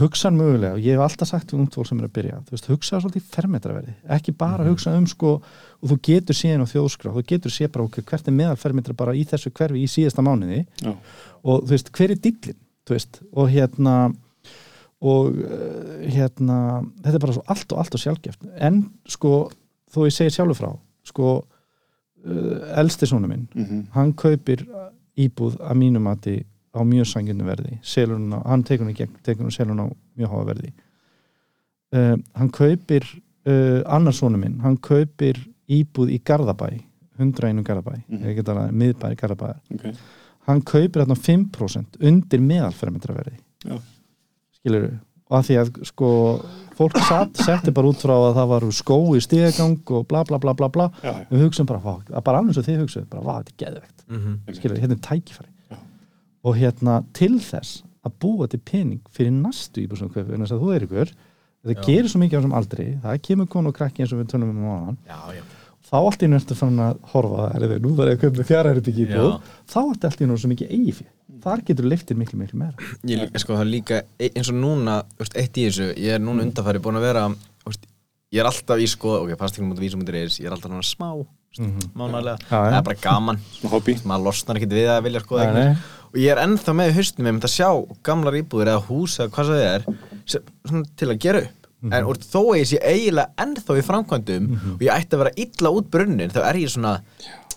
hugsa 0.00 0.28
hann 0.28 0.36
mögulega 0.38 0.72
og 0.74 0.80
ég 0.84 0.96
hef 0.96 1.00
alltaf 1.06 1.28
sagt 1.28 1.52
ungt 1.54 1.74
fólk 1.74 1.86
sem 1.88 1.98
er 2.00 2.06
að 2.08 2.12
byrja, 2.18 2.40
þú 2.46 2.50
veist, 2.56 2.66
hugsa 2.70 3.00
svolítið 3.00 3.22
fermetraverði, 3.36 3.94
ekki 4.16 4.32
bara 4.36 4.64
Mhm. 4.64 4.70
hugsa 4.72 4.96
um 4.98 5.06
sko, 5.06 5.30
og 5.82 5.88
þú 5.90 5.96
getur 6.02 6.34
séð 6.34 6.62
á 6.62 6.66
þjóðskrá 6.72 7.12
þú 7.14 7.22
getur 7.26 7.50
séð 7.50 7.72
bara 7.72 7.84
okkur 7.86 8.04
hvert 8.04 8.28
er 8.28 8.32
meðal 8.32 8.56
fermetra 8.56 8.94
bara 8.96 9.12
í 9.12 9.24
þessu 9.24 9.50
hverfi 9.52 9.82
í 9.82 9.86
síðasta 9.86 10.22
mánuði 10.22 10.66
Já. 10.82 10.94
og 11.44 11.64
þú 11.64 11.70
veist, 11.70 11.90
hver 11.92 12.10
er 12.10 12.16
dillin 12.16 12.56
þú 12.86 12.90
veist, 12.96 13.20
og 13.32 13.48
hérna 13.50 14.14
og 15.02 15.26
uh, 15.36 16.08
hérna 16.08 16.56
þetta 17.04 17.14
er 17.14 17.18
bara 17.20 17.32
svo 17.36 17.42
allt 17.46 17.72
og 17.72 17.78
allt 17.78 17.94
og 17.94 18.00
sjálfgeft 18.00 18.46
en 18.58 18.90
sko, 19.06 19.50
þó 19.92 20.06
ég 20.06 20.12
segir 20.16 20.30
sjálfur 20.32 20.56
frá 20.56 20.70
sko 21.04 21.44
uh, 22.26 22.78
elsti 22.80 23.06
sónu 23.06 23.28
minn 23.28 23.48
Mhm. 23.54 23.86
hann 23.92 24.12
kaupir 24.14 24.66
íbúð 25.16 25.56
að 25.60 25.76
mínu 25.76 26.00
mati 26.00 26.38
á 26.40 26.44
á 26.76 26.82
mjög 26.84 27.06
sanginu 27.10 27.44
verði. 27.48 27.78
Á, 27.80 28.38
hann 28.46 28.62
tekur 28.64 28.84
hún 28.86 28.92
í 28.94 28.98
gegn 28.98 29.14
tekur 29.22 29.42
hún 29.44 29.50
og 29.50 29.56
selur 29.56 29.72
hún 29.74 29.84
á 29.84 29.88
mjög 30.18 30.30
háa 30.34 30.44
verði. 30.52 30.72
Uh, 31.94 32.16
hann 32.34 32.50
kaupir 32.50 33.04
uh, 33.46 33.80
annarsónu 33.86 34.38
minn, 34.40 34.58
hann 34.64 34.76
kaupir 34.82 35.38
íbúð 35.70 36.10
í 36.16 36.20
Garðabæ 36.26 36.72
101 37.18 37.62
Garðabæ, 37.64 37.94
Mhm. 38.10 38.24
ég 38.26 38.34
get 38.36 38.48
alveg 38.52 38.72
miðbæ 38.76 39.14
Garðabæ, 39.16 39.54
ok, 39.72 39.84
hann 40.48 40.60
kaupir 40.62 41.04
þarna 41.04 41.16
5% 41.16 41.96
undir 42.02 42.40
meðalfermetraverði 42.44 43.38
Já. 43.64 43.78
skilur 44.58 44.88
og 45.30 45.38
að 45.38 45.46
því 45.48 45.56
að 45.62 45.70
sko 45.88 46.10
fólk 46.76 46.98
satt, 47.08 47.36
setti 47.40 47.72
bara 47.74 47.88
út 47.88 48.02
frá 48.02 48.12
að 48.18 48.36
það 48.36 48.48
var 48.52 48.66
skói 48.76 49.22
stegang 49.24 49.78
og 49.96 50.04
bla 50.10 50.22
bla 50.28 50.38
bla 50.38 50.52
bla 50.54 50.68
bla. 50.68 50.90
Já, 51.02 51.12
já, 51.14 51.26
við 51.30 51.46
hugsaum 51.46 51.66
bara, 51.66 52.20
bara 52.20 52.38
alveg 52.42 52.54
svo 52.58 52.62
þið 52.66 52.82
hugsaum 52.84 53.08
bara, 53.10 53.22
vá, 53.22 53.34
þetta 53.40 53.54
er 53.54 53.60
geðvegt, 53.64 54.04
Mhm. 54.10 54.54
skilur, 54.58 54.78
hérna 54.82 54.92
er 54.98 55.02
tækifæri. 55.08 55.50
Og 56.46 56.56
hérna 56.60 57.00
til 57.16 57.36
þess 57.42 57.82
að 58.06 58.16
búa 58.22 58.48
til 58.50 58.62
pening 58.62 59.02
fyrir 59.14 59.34
næstu 59.34 59.86
kaupi, 59.90 60.22
en 60.30 60.44
þess 60.44 60.54
að 60.54 60.62
þú 60.62 60.74
er 60.76 60.86
ykkur 60.86 61.12
það 61.66 61.74
Já. 61.74 61.82
gerir 61.88 62.10
svo 62.12 62.22
mikið 62.22 62.36
á 62.36 62.40
þessum 62.40 62.56
aldri 62.60 62.88
það 63.02 63.22
kemur 63.28 63.48
konu 63.50 63.72
og 63.72 63.78
krakki 63.78 64.04
eins 64.04 64.14
og 64.14 64.20
við 64.22 64.32
tölum 64.32 64.52
um 64.54 64.66
á 64.70 64.78
Já, 65.10 65.20
já 65.40 65.44
þá 65.86 65.96
allt 66.00 66.22
í 66.22 66.28
ertu 66.34 66.56
fann 66.58 66.80
að 66.82 66.96
horfa 67.12 67.44
er 67.54 67.64
þið, 67.66 67.76
nú 67.84 67.92
var 67.98 68.08
ég 68.10 68.16
að 68.16 68.22
köpa 68.24 68.46
fjaraherbyggi 68.48 69.04
íbúð 69.06 69.28
Já. 69.30 69.52
þá 69.70 69.78
ertu 69.82 70.08
allt 70.08 70.22
í 70.22 70.28
svo 70.32 70.50
mikið 70.52 70.72
eigi 70.74 70.94
fyrir 71.00 71.12
þar 71.46 71.62
getur 71.68 71.86
liftir 71.90 72.18
miklu 72.18 72.40
miklu 72.40 72.58
meira 72.58 72.88
Ég 73.06 73.20
líka, 73.22 73.42
sko, 73.42 73.58
það 73.58 73.70
líka 73.70 74.00
e- 74.18 74.32
eins 74.32 74.50
og 74.50 74.58
núna, 74.58 74.96
eitt 75.28 75.58
í 75.60 75.66
þessu 75.68 75.92
ég 75.94 76.16
er 76.16 76.22
núna 76.22 76.46
undanfæri 76.46 76.82
búin 76.82 76.98
að 76.98 77.06
vera 77.06 77.26
ég 78.34 78.42
er 78.42 78.48
alltaf 78.48 78.82
í 78.82 78.86
sko, 78.90 79.20
ok, 79.22 79.34
fastingum 79.38 79.72
út 79.74 79.78
af 79.80 79.84
vísum.is 79.86 80.40
ég 80.42 80.48
er 80.48 80.56
alltaf 80.56 80.74
smá, 80.86 81.12
mánalega 81.96 82.36
Já, 82.42 82.50
já. 82.50 82.70
það 82.72 82.78
er 82.80 82.86
bara 82.88 82.98
gaman, 83.00 83.38
Smá 83.54 83.70
hobby. 83.72 83.94
maður 84.04 84.26
losnar 84.26 84.58
ekkit 84.58 84.74
við 84.76 84.90
að 84.92 85.04
vilja 85.06 85.22
skoða 85.22 85.44
Nei, 85.44 85.46
eignir 85.52 85.70
nei. 85.70 85.84
Og 86.12 86.18
ég 86.20 86.32
er 86.32 86.40
ennþá 86.42 86.74
með 86.78 86.90
í 86.90 86.96
haustum 86.96 87.26
með 87.26 87.46
að 87.48 87.54
sjá 87.54 87.68
gamlar 88.06 88.38
íbúðir 88.40 88.72
eða 88.72 88.84
hús 88.88 89.18
eða 89.20 89.32
hvað 89.34 89.50
það 89.52 89.64
er 89.66 89.86
sem, 90.26 90.50
svona, 90.68 90.88
til 90.96 91.10
að 91.10 91.20
gera 91.26 91.42
upp. 91.46 91.68
En 91.86 92.08
úr, 92.08 92.18
þó 92.24 92.40
að 92.40 92.56
ég 92.58 92.70
sé 92.70 92.78
eiginlega 92.82 93.44
ennþá 93.44 93.76
í 93.76 93.84
framkvæmdum 93.86 94.46
og 94.72 94.82
ég 94.86 94.94
ætti 94.94 95.14
að 95.14 95.22
vera 95.22 95.34
illa 95.44 95.72
út 95.76 95.90
brunnin 95.92 96.32
þá 96.34 96.40
er 96.48 96.58
ég 96.62 96.72
svona, 96.72 96.94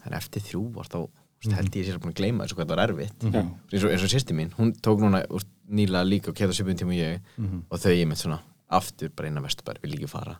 en 0.04 0.18
eftir 0.20 0.44
þrjú 0.46 0.66
var 0.76 0.90
þá 0.92 1.00
þú 1.00 1.48
veist, 1.48 1.56
held 1.56 1.78
ég 1.80 1.88
sér 1.88 1.98
að 1.98 2.04
búin 2.04 2.14
að 2.14 2.20
gleyma 2.20 2.46
þessu 2.46 2.58
hvað 2.60 2.68
það 2.68 2.76
var 2.76 2.84
erfitt. 2.84 3.24
Já. 3.24 3.40
eins 3.40 3.84
og, 3.86 3.90
eins 3.94 4.06
og 4.06 4.12
sýsti 4.12 4.36
mín, 4.36 4.52
hún 4.60 4.74
tók 4.76 5.02
núna 5.02 5.24
úr, 5.32 5.48
nýlega 5.72 6.04
líka 6.06 6.34
og 6.34 6.38
kefði 6.38 6.52
á 6.52 6.58
svipum 6.60 6.80
tíma 6.80 6.94
og 6.94 7.00
ég 7.00 7.42
og 7.72 7.82
þau 7.82 7.96
ég 7.96 8.08
mitt 8.10 8.22
svona 8.22 8.42
aftur 8.70 9.12
bara 9.16 9.32
á 9.32 9.42
Vesturbær, 9.48 9.80
vil 9.82 9.96
líka 9.96 10.12
fara. 10.12 10.36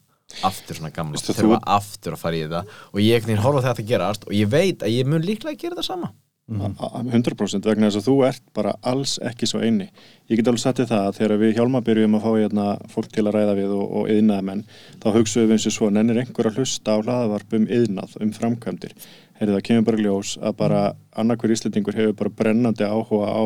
Aftur 0.46 0.78
svona 0.78 0.92
gamla, 0.94 1.18
þurfa 1.18 1.58
aftur 1.80 2.14
að 2.14 2.22
fara 2.22 2.38
í 2.38 2.44
þetta. 2.44 2.64
Og 2.94 3.00
ég 3.02 3.24
veginn 3.26 3.42
horfa 3.42 3.64
þetta 3.66 3.82
að 3.86 3.90
gerast 3.90 4.28
og 4.28 4.36
ég 4.36 4.52
veit 4.52 4.84
að 4.86 4.94
ég 4.94 5.08
mun 5.10 5.26
líklega 5.26 5.58
gera 5.58 5.80
það 5.80 5.88
sama 5.88 6.12
A- 6.50 7.00
a- 7.00 7.04
100% 7.04 7.66
vegna 7.70 7.90
þess 7.90 8.02
að 8.02 8.08
þú 8.10 8.16
ert 8.28 8.44
bara 8.54 8.74
alls 8.82 9.20
ekki 9.22 9.46
svo 9.46 9.60
eini. 9.62 9.90
Ég 10.30 10.38
get 10.38 10.48
alveg 10.48 10.60
satt 10.64 10.80
í 10.80 10.86
það 10.90 11.08
að 11.08 11.18
þegar 11.20 11.38
við 11.38 11.56
hjálma 11.58 11.82
byrjum 11.86 12.16
að 12.18 12.24
fá 12.26 12.32
hérna, 12.40 12.66
fólk 12.90 13.12
til 13.14 13.26
að 13.28 13.36
ræða 13.38 13.56
við 13.56 13.74
og, 13.76 13.92
og 14.00 14.10
yðnaðamenn 14.10 14.64
þá 15.00 15.08
hugsaum 15.14 15.48
við 15.48 15.52
eins 15.52 15.68
og 15.70 15.76
svo, 15.76 15.90
nennir 15.90 16.22
einhver 16.24 16.50
að 16.50 16.58
hlusta 16.58 16.98
á 16.98 16.98
hlaðavarp 17.02 17.54
um 17.54 17.68
yðnað, 17.68 18.16
um 18.22 18.32
framkvæmdir. 18.32 18.94
Heyrðu 19.40 19.56
það 19.56 19.66
kemur 19.70 19.86
bara 19.92 20.04
ljós 20.04 20.38
að 20.42 20.56
bara 20.58 20.82
annarkur 21.16 21.54
íslendingur 21.54 21.96
hefur 21.96 22.18
bara 22.24 22.36
brennandi 22.42 22.84
áhuga 22.84 23.30
á 23.30 23.44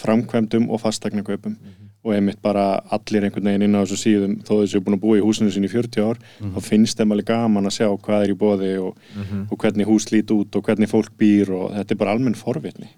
framkvæmdum 0.00 0.70
og 0.70 0.80
fastaknakaupum 0.82 1.56
og 2.04 2.12
einmitt 2.12 2.40
bara 2.44 2.82
allir 2.92 3.24
einhvern 3.24 3.46
veginn 3.48 3.64
inn 3.64 3.76
á 3.76 3.80
þessu 3.80 3.96
síðum 3.96 4.34
þó 4.44 4.50
þessu 4.58 4.76
er 4.76 4.82
búin 4.84 4.96
að 4.98 5.02
búa 5.06 5.16
í 5.16 5.22
húsinu 5.24 5.52
sín 5.54 5.64
í 5.64 5.70
40 5.72 6.04
ár 6.04 6.18
þá 6.52 6.58
finnst 6.66 6.98
þeim 6.98 7.14
alveg 7.14 7.28
gaman 7.30 7.68
að 7.70 7.76
sjá 7.78 7.86
hvað 7.88 8.24
er 8.26 8.32
í 8.34 8.36
bóði 8.36 8.72
og, 8.82 8.98
og 9.48 9.54
hvernig 9.62 9.88
hús 9.88 10.10
lít 10.12 10.32
út 10.34 10.58
og 10.58 10.66
hvernig 10.66 10.90
fólk 10.90 11.14
býr 11.20 11.52
og 11.56 11.70
þetta 11.72 11.94
er 11.94 12.00
bara 12.02 12.12
almenn 12.12 12.36
forvitni. 12.36 12.90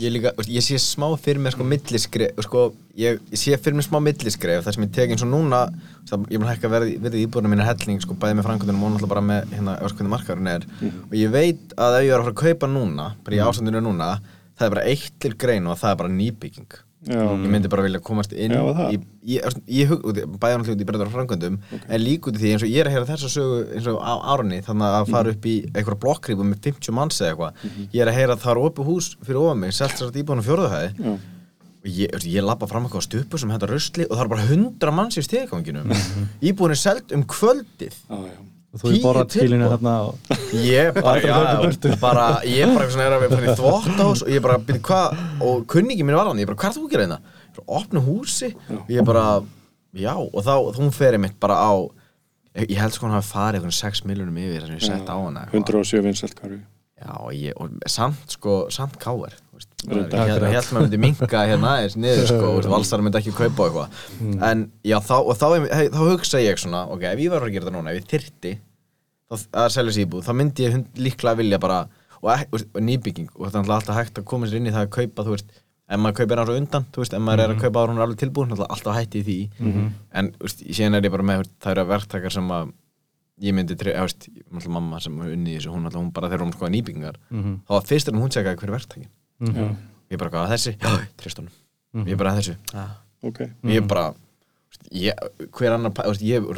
Ég, 0.00 0.10
líka, 0.10 0.32
ég 0.50 0.64
sé 0.66 0.80
smá 0.82 1.06
fyrir 1.22 1.38
mér 1.44 1.54
sko 1.54 1.66
milliskref 1.70 2.42
sko, 2.48 2.64
ég, 2.98 3.20
ég 3.30 3.38
sé 3.38 3.54
fyrir 3.62 3.78
mér 3.78 3.86
smá 3.86 4.00
milliskref 4.02 4.66
þar 4.66 4.74
sem 4.74 4.86
ég 4.88 4.96
tek 4.96 5.14
eins 5.14 5.22
og 5.22 5.30
núna 5.30 5.60
það, 6.08 6.26
ég 6.34 6.42
mun 6.42 6.50
hækka 6.50 6.72
verið, 6.72 6.96
verið 7.04 7.26
íbúðinu 7.28 7.52
mínu 7.54 7.68
helling 7.68 8.02
sko, 8.02 8.16
bæði 8.18 8.40
með 8.40 8.48
framkvæmdunum 8.48 8.82
og 8.88 8.96
náttúrulega 8.96 9.12
bara 9.14 9.26
með 9.28 9.54
hérna, 9.54 9.76
er. 10.56 10.66
Og 11.06 11.14
ég 11.14 11.30
veit 11.30 11.78
að 11.78 12.00
ef 12.00 12.08
ég 12.08 12.10
er 12.10 12.18
að 12.18 12.26
fara 12.26 12.34
að 12.34 12.42
kaupa 12.42 12.72
núna 12.72 13.12
bara 13.22 13.38
í 13.38 13.42
ástandinu 13.44 13.84
núna 13.84 14.10
það 14.58 14.66
er 14.68 14.74
bara 14.76 14.84
eitt 14.90 15.16
til 15.22 15.34
grein 15.38 15.66
og 15.70 15.78
það 15.80 15.94
er 15.94 15.98
bara 16.02 16.14
nýbygging. 16.18 16.76
Já, 17.06 17.14
ég 17.22 17.44
myndi 17.46 17.68
bara 17.70 17.84
vilja 17.86 18.00
komast 18.02 18.32
inn 18.34 18.50
Já, 18.50 18.58
það. 18.74 18.88
ég, 19.22 19.44
ég, 19.70 19.86
hug, 19.86 20.00
í- 20.10 20.24
náttúrulega 20.26 20.72
út 20.74 20.80
í 20.82 20.86
breytar 20.88 21.10
framkvæmdum 21.12 21.58
en 21.78 22.00
líka 22.02 22.26
út 22.32 22.34
í 22.34 22.42
því 22.42 22.50
eins 22.56 22.64
og 22.66 22.72
ég 22.72 22.80
er 22.82 22.88
að 22.90 22.96
heyra 22.96 23.06
þessa 23.12 23.30
sögu 23.30 23.60
eins 23.76 23.86
og 23.92 24.00
á 24.02 24.14
árunni 24.34 24.58
þannig 24.66 24.96
að 24.98 25.12
fara 25.14 25.30
upp 25.36 25.46
í 25.46 25.54
einhverja 25.70 26.00
blokkrýpu 26.02 26.48
með 26.50 26.58
50 26.66 26.96
manns 26.98 27.20
eða 27.22 27.30
eitthvað. 27.36 27.62
Ég 27.94 28.02
er 28.02 28.10
að 28.10 28.18
heyra 28.18 28.34
að 28.34 28.42
það 28.42 28.50
er 28.56 28.62
opið 28.66 28.90
hús 28.90 29.10
fyrir 29.22 29.40
ofan 29.44 29.62
mig 29.62 29.76
selt 29.78 29.94
sér 29.94 30.10
að 30.10 30.18
íbúinu 30.24 30.46
fjóruðuhæði 30.48 30.90
já, 30.98 31.14
og 31.78 31.88
ég, 32.02 32.18
ég 32.34 32.42
lappa 32.50 32.66
fram 32.66 32.90
eitthvað 32.90 33.06
á 33.06 33.08
stupu 33.08 33.38
sem 33.38 33.54
hættar 33.54 33.70
rusli 33.76 34.08
og 34.10 34.16
það 34.18 34.24
er 34.26 34.32
bara 34.34 34.48
100 34.50 34.96
manns 34.98 35.20
í 35.22 35.26
steganginum 35.28 35.94
íbúinu 36.42 36.74
er 36.74 36.82
selt 36.82 37.14
um 37.14 37.22
kvöldið. 37.30 37.94
Og 38.10 38.26
þú 38.76 38.88
er 38.90 38.94
Tíu 38.98 39.02
borðað 39.06 39.28
tilinu 39.32 39.68
þarna 39.72 39.92
og 40.04 40.32
ég 40.60 40.90
bara, 40.98 41.20
já, 41.24 41.36
bara 42.02 42.24
ég 42.44 42.68
bara 42.68 42.84
eitthvað 42.84 42.92
svona 42.94 43.06
er 43.06 43.14
að 43.16 43.22
við 43.24 43.34
fara 43.34 43.46
í 43.46 43.54
þvóttahús 43.62 44.24
og 44.26 44.32
ég 44.34 44.42
bara 44.44 44.58
byrja 44.68 44.82
hvað 44.88 45.22
og 45.48 45.62
kunningi 45.72 46.04
mín 46.04 46.18
var 46.18 46.28
hann, 46.28 46.42
ég 46.42 46.50
bara 46.50 46.60
hvað 46.60 46.70
er 46.70 46.76
þú 46.76 46.84
að 46.84 46.92
gera 46.92 47.06
hérna? 47.06 47.20
Svo 47.56 47.64
opna 47.80 48.02
húsi. 48.04 48.50
Og 48.76 48.90
ég 48.92 49.06
bara 49.08 49.24
já 49.96 50.12
og 50.20 50.36
þá 50.44 50.52
þá 50.68 50.80
hún 50.82 50.92
fer 50.94 51.16
mitt 51.18 51.38
bara 51.40 51.56
á 51.64 51.72
ég, 51.80 52.68
ég 52.74 52.78
held 52.82 52.92
sko 52.94 53.08
hann 53.08 53.16
hafi 53.16 53.32
farið 53.32 53.62
einhvern 53.62 53.78
6 53.80 54.04
miljonum 54.10 54.36
yfir 54.44 54.66
að 54.68 54.74
ég 54.76 54.84
sett 54.84 55.08
á 55.08 55.16
hana 55.16 55.46
eitthvað. 55.48 55.64
107 55.64 56.04
vinsælt 56.04 56.36
hverju 56.42 56.60
já 56.98 57.12
og, 57.16 57.32
ég, 57.32 57.56
og 57.56 57.88
samt 57.88 58.36
sko 58.36 58.58
samt 58.74 58.98
káver 59.00 59.32
ég 59.84 59.92
Reyndar. 59.94 60.46
held 60.52 60.64
að 60.64 60.72
maður 60.76 60.84
myndi 60.86 61.00
minka 61.02 61.42
hérna 61.50 61.74
aðeins 61.76 61.96
niður 62.00 62.26
sko 62.30 62.50
valsar 62.74 63.04
myndi 63.04 63.20
ekki 63.20 63.34
kaupa 63.36 63.68
eitthvað. 63.68 64.00
En 64.50 64.64
já 64.86 64.98
þá 65.04 65.14
og 65.20 65.34
þá, 65.38 65.46
þá, 65.68 65.84
þá 65.94 66.00
hugsa 66.12 66.42
ég 66.44 66.58
svona 66.62 66.84
ok 66.94 67.06
ef 67.12 67.22
ég 67.24 67.30
var 67.34 67.46
að 67.46 67.54
gera 67.56 67.68
þetta 67.68 67.76
núna 67.78 67.94
ef 67.94 68.00
ég 68.02 68.10
þyrti 68.14 68.52
þá, 69.28 69.46
að 69.62 69.70
selja 69.76 69.94
sér 69.98 70.06
íbúð 70.08 70.26
þá 70.28 70.32
myndi 70.40 70.66
ég 70.68 70.78
líklega 71.08 71.40
vilja 71.42 71.60
bara 71.62 71.78
og, 72.18 72.28
og, 72.52 72.66
og 72.74 72.82
nýbygging 72.82 73.30
og 73.36 73.46
þetta 73.46 73.60
er 73.60 73.62
náttúrulega 73.62 73.78
alltaf 73.80 73.98
hægt 74.02 74.18
að 74.22 74.28
koma 74.32 74.48
sér 74.50 74.58
inn 74.62 74.68
í 74.70 74.74
það 74.74 74.86
að 74.88 74.94
kaupa 74.98 75.26
þú 75.28 75.36
veist 75.36 75.56
ef 75.88 76.00
maður 76.02 76.16
kaupir 76.18 76.40
á 76.42 76.44
undan 76.52 76.84
þú 76.92 77.00
veist 77.04 77.14
ef 77.16 77.22
maður 77.24 77.44
er 77.46 77.52
að 77.54 77.62
kaupa 77.62 77.80
ára 77.84 77.92
hún 77.94 78.00
er 78.02 78.04
alveg 78.08 78.18
tilbúin 78.20 78.50
náttúrulega 78.50 78.74
alltaf 78.74 78.96
hætti 78.98 79.22
í 79.22 79.24
því. 79.28 79.36
En 80.20 80.32
þú 80.34 80.44
veist 80.48 80.64
síðan 80.76 80.98
er 80.98 81.06
ég 81.08 81.14
bara 81.14 81.24
með 81.30 81.46
það 81.64 81.70
eru 81.76 81.84
verktakar 81.92 82.34
sem 82.34 82.50
að 82.58 82.72
ég 83.38 83.54
myndi 83.54 83.76
þú 83.78 83.94
veist, 83.94 84.26
náttúrulega 84.50 84.74
mamma 84.74 84.98
sem 85.00 85.16
er 85.22 85.32
unni 85.36 85.52
í 85.54 85.56
þessu 85.60 85.70
hún, 85.72 85.84
náttúrulega, 85.86 86.02
hún 86.04 86.12
bara 86.18 86.28
þegar 86.32 86.42
hún 86.44 86.52
skoða 86.56 86.72
nýbyggingar 86.74 87.20
þá 87.30 87.72
var 87.78 87.86
fyrst 87.88 88.08
en 88.10 88.18
hún 88.20 88.32
segja 88.34 88.52
hver 88.58 88.68
er 88.68 88.74
verktakin 88.74 89.08
Já, 89.38 89.66
ég 90.10 90.18
bara 90.18 90.30
hvað 90.34 90.54
þessi, 90.54 90.72
já, 90.82 90.94
trist 91.20 91.38
honum. 91.42 91.52
Ég 92.08 92.18
bara 92.20 92.34
þessu, 92.38 92.56
já 92.72 92.86
ok. 93.22 93.42
Ég 93.70 93.86
bara 93.88 94.08
ég, 94.92 95.14
hver 95.56 95.74
annar, 95.76 95.92
ég, 96.22 96.48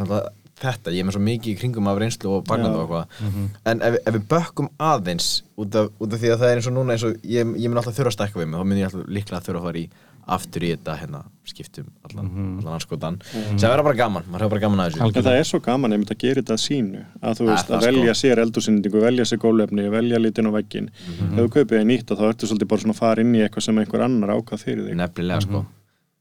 þetta 0.61 0.93
ég 0.93 1.01
er 1.01 1.09
með 1.09 1.16
svo 1.16 1.23
mikið 1.24 1.52
í 1.55 1.59
kringum 1.61 1.89
af 1.89 1.98
reynslu 2.02 2.35
og 2.36 2.44
bagnandi 2.48 2.81
og 2.81 2.90
eitthvað. 2.90 3.55
En 3.70 3.81
ef, 3.86 3.98
ef 4.05 4.16
við 4.16 4.27
bökkum 4.28 4.69
aðeins 4.90 5.28
út 5.61 5.77
af, 5.81 5.89
út 6.01 6.12
af 6.16 6.20
því 6.20 6.32
að 6.35 6.43
það 6.43 6.51
er 6.51 6.61
eins 6.61 6.69
og 6.69 6.74
núna 6.77 6.97
eins 6.97 7.05
og 7.09 7.16
ég, 7.24 7.55
ég 7.57 7.70
mun 7.73 7.81
alltaf 7.81 7.97
þurfa 7.97 8.12
að 8.12 8.16
stækka 8.19 8.40
við 8.43 8.51
mig 8.51 8.61
þá 8.61 8.66
mun 8.69 8.81
ég 8.81 8.90
alltaf 8.90 9.07
líklega 9.09 9.44
þurfa 9.47 9.62
að 9.62 9.69
fara 9.70 9.81
í 9.81 9.86
aftur 10.26 10.66
í 10.66 10.70
þetta 10.74 10.97
hérna, 11.01 11.20
skiptum 11.48 11.88
allan, 12.06 12.28
allan 12.60 12.76
anskotan 12.76 13.18
sem 13.24 13.64
verður 13.64 13.86
bara 13.88 13.98
gaman, 13.98 14.28
maður 14.28 14.44
hefur 14.44 14.52
bara 14.55 14.64
gaman 14.64 14.82
að 14.84 14.92
þessu. 14.92 15.09
En 15.09 15.26
það 15.26 15.38
er 15.40 15.48
svo 15.48 15.60
gaman 15.64 15.97
einmitt 15.97 16.12
að 16.14 16.20
gera 16.24 16.42
þetta 16.42 16.56
að 16.56 16.62
sínu 16.64 17.02
að 17.20 17.40
þú 17.40 17.48
veist, 17.51 17.66
það 17.70 17.76
að 17.78 17.88
velja 17.88 18.14
sko. 18.14 18.20
sér 18.20 18.42
eldúsynningu, 18.44 19.02
velja 19.06 19.26
sér 19.30 19.42
gólefni, 19.42 19.88
velja 19.97 20.22
litin 20.22 20.51
á 20.51 20.52
veggin 20.55 20.88
ef 20.92 21.34
þú 21.40 21.48
kaupið 21.56 21.76
þér 21.78 21.90
nýtt 21.90 22.14
og 22.14 22.22
þá 22.22 22.24
ertu 22.30 22.51
svolítið 22.51 22.72
bara 22.72 22.84
svona 22.84 22.97
að 22.97 23.02
fara 23.02 23.26
inn 23.26 23.34
í 23.34 23.42
eitthvað 23.44 23.66
sem 23.66 23.82
einhver 23.82 24.06
annar 24.06 24.34
ákvað 24.36 24.64
fyrir 24.68 24.86
þig. 24.86 24.97
Nefnilega 25.01 25.44
sko. 25.47 25.66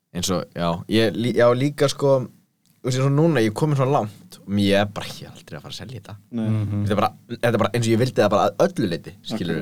Eins 0.09 0.33
og, 0.33 0.45
já, 0.57 0.69
ég, 0.89 1.21
já 1.37 1.47
líka 1.53 1.89
sko 1.91 2.17
þú 2.79 2.87
veist, 2.87 3.01
og 3.03 3.11
núna, 3.13 3.41
ég 3.43 3.55
komin 3.55 3.77
svona 3.77 3.99
langt 3.99 4.37
og 4.39 4.59
ég 4.63 4.79
er 4.79 4.91
bara, 4.95 5.09
ég 5.19 5.27
er 5.27 5.33
aldrei 5.35 5.57
að 5.59 5.65
fara 5.65 5.73
að 5.75 5.79
selja 5.81 5.99
þetta. 5.99 6.15
Nei. 6.31 6.45
þetta, 6.47 6.93
er 6.95 6.99
bara, 7.01 7.09
þetta 7.35 7.51
er 7.51 7.63
bara 7.63 7.71
eins 7.75 7.85
og 7.85 7.91
ég 7.91 8.01
vildi 8.03 8.21
það 8.21 8.31
bara 8.33 8.45
að 8.47 8.63
öllu 8.65 8.89
leiti 8.93 9.15
skilur 9.27 9.59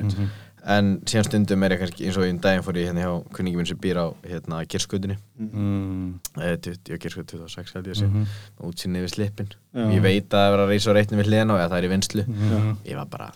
en 0.68 0.88
síðan 1.08 1.24
stundum 1.28 1.62
er 1.64 1.72
ég 1.74 1.80
kannski 1.82 2.04
eins 2.08 2.18
og 2.20 2.26
í 2.26 2.30
um 2.34 2.38
daginn 2.44 2.64
fór 2.66 2.76
ég 2.76 2.88
hérna 2.90 3.04
hjá 3.06 3.12
kunningi 3.38 3.56
minn 3.56 3.68
sem 3.70 3.78
býr 3.80 4.00
á 4.04 4.06
hérna 4.28 4.60
kirskutinni 4.68 5.16
mm, 5.40 6.08
eða 6.36 6.98
kirskutin 7.00 7.40
26 7.40 7.74
held 7.78 7.88
ég 7.88 7.96
að 7.96 8.00
sé. 8.02 8.08
Mm 8.12 8.26
útsinni 8.68 9.00
við 9.04 9.12
slippin. 9.14 9.48
Já. 9.72 9.84
ég 9.94 10.02
veit 10.04 10.26
að 10.28 10.40
það 10.42 10.54
er 10.56 10.62
að 10.64 10.72
reysa 10.72 10.90
á 10.90 10.96
reitnum 10.98 11.20
við 11.22 11.28
hliðina 11.30 11.54
og 11.54 11.60
eða 11.62 11.68
það 11.72 11.78
er 11.78 11.86
í 11.88 11.92
vinslu 11.94 12.24
Mhm. 12.28 12.72
ég 12.90 12.96
var 12.98 13.06
bara, 13.12 13.28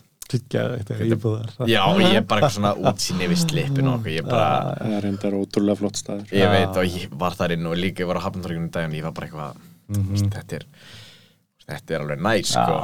já 1.69 1.83
ég 2.03 2.17
er 2.17 2.25
bara 2.27 2.41
eitthvað 2.41 2.57
svona 2.57 2.73
útsinni 2.91 3.29
við 3.33 3.41
slippin 3.47 3.89
og 3.89 3.99
okkur, 4.01 4.13
ég 4.17 4.25
bara 4.29 4.75
það 4.81 4.97
er 4.97 5.03
reyndar 5.07 5.37
ótrúlega 5.39 5.77
flott 5.79 5.97
staður. 6.01 6.27
Ég 6.33 6.51
veit 6.53 6.77
og 6.77 6.85
ég 6.99 7.15
var 7.25 7.33
þar 7.39 7.53
inn 7.57 7.67
og 7.67 7.77
líka 7.77 8.03
ég 8.05 8.09
var 8.11 8.17
á 8.21 8.25
hafnartorginu 8.27 8.69
í 8.69 8.73
daginn 8.77 8.93
og 8.93 8.99
ég 9.01 9.07
var 9.09 9.13
bara 9.13 9.27
eitthvað 9.29 9.57
mm 9.93 10.31
þetta 10.33 10.57
er 10.61 10.65
þetta 11.69 11.95
er 11.95 12.03
alveg 12.03 12.23
næs 12.25 12.53
sko. 12.53 12.79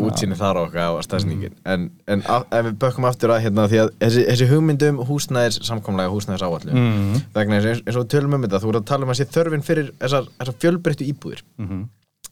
Útsinni 0.00 0.36
þar 0.38 0.60
og 0.60 0.68
okkar 0.68 0.96
og 0.96 1.04
staðsningin 1.06 1.54
en, 1.68 1.86
en 2.10 2.24
af, 2.28 2.44
ef 2.52 2.66
við 2.68 2.76
bökkum 2.82 3.06
aftur 3.08 3.32
að 3.34 3.42
hérna 3.46 3.66
því 3.70 3.80
að 3.84 3.92
þessi, 4.02 4.24
þessi 4.28 4.48
hugmyndum 4.50 5.00
húsnæðis 5.08 5.60
samkomlega 5.68 6.12
húsnæðis 6.12 6.44
áallu 6.44 6.74
mm, 6.74 7.24
vegna 7.36 7.60
þess 7.60 7.70
eins, 7.72 7.82
eins 7.86 7.96
og 7.96 8.04
við 8.04 8.12
tölum 8.16 8.36
um 8.36 8.44
þetta 8.46 8.60
þú 8.60 8.70
voru 8.70 8.82
að 8.82 8.90
tala 8.92 9.08
um 9.08 9.14
að 9.14 9.20
sé 9.20 9.28
þörfin 9.32 9.66
fyrir 9.66 9.90
þessar, 10.02 10.28
þessar 10.36 10.60
fjölbreyttu 10.66 11.08
íbúðir. 11.08 11.42
Mm, 11.62 11.82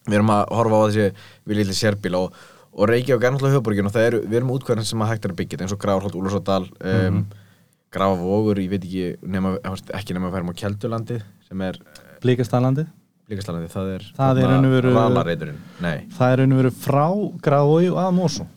við 0.05 0.19
erum 0.19 0.33
að 0.35 0.45
horfa 0.59 0.79
á 0.79 0.83
þessi 0.85 1.09
við 1.49 1.61
lítið 1.61 1.79
sérbíl 1.79 2.15
og, 2.19 2.39
og 2.75 2.91
Reykjavík 2.93 3.25
er 3.25 3.35
náttúrulega 3.35 3.57
höfuborgin 3.57 3.89
og 3.89 3.95
það 3.97 4.07
eru, 4.11 4.21
við 4.27 4.39
erum 4.39 4.53
útkvæðin 4.55 4.89
sem 4.89 5.03
að 5.03 5.11
hægt 5.13 5.25
er 5.27 5.33
að 5.33 5.39
byggja 5.41 5.57
þetta 5.57 5.67
eins 5.67 5.75
og 5.75 5.81
Grárholt, 5.83 6.19
Úlarsódal 6.19 6.61
um, 6.69 7.23
grafa 7.93 8.21
vogur, 8.21 8.61
ég 8.61 8.69
veit 8.71 8.85
ekki 8.85 9.09
nema, 9.25 9.55
ekki 9.97 10.15
nema 10.15 10.29
að 10.29 10.37
færum 10.37 10.53
á 10.53 10.59
Kjeldulandi 10.61 11.19
sem 11.47 11.65
Blíkastalandi, 13.29 13.69
það 13.69 13.89
er 13.95 14.05
Það 14.17 14.39
er 14.41 14.47
veru- 14.75 14.93
Valareiturinn, 14.95 15.59
nei. 15.85 15.97
Það 16.17 16.31
er 16.33 16.41
raun 16.43 16.53
og 16.55 16.61
veru 16.63 16.71
frá 16.71 17.03
og 17.93 17.99
að 18.01 18.15
Mosó 18.17 18.47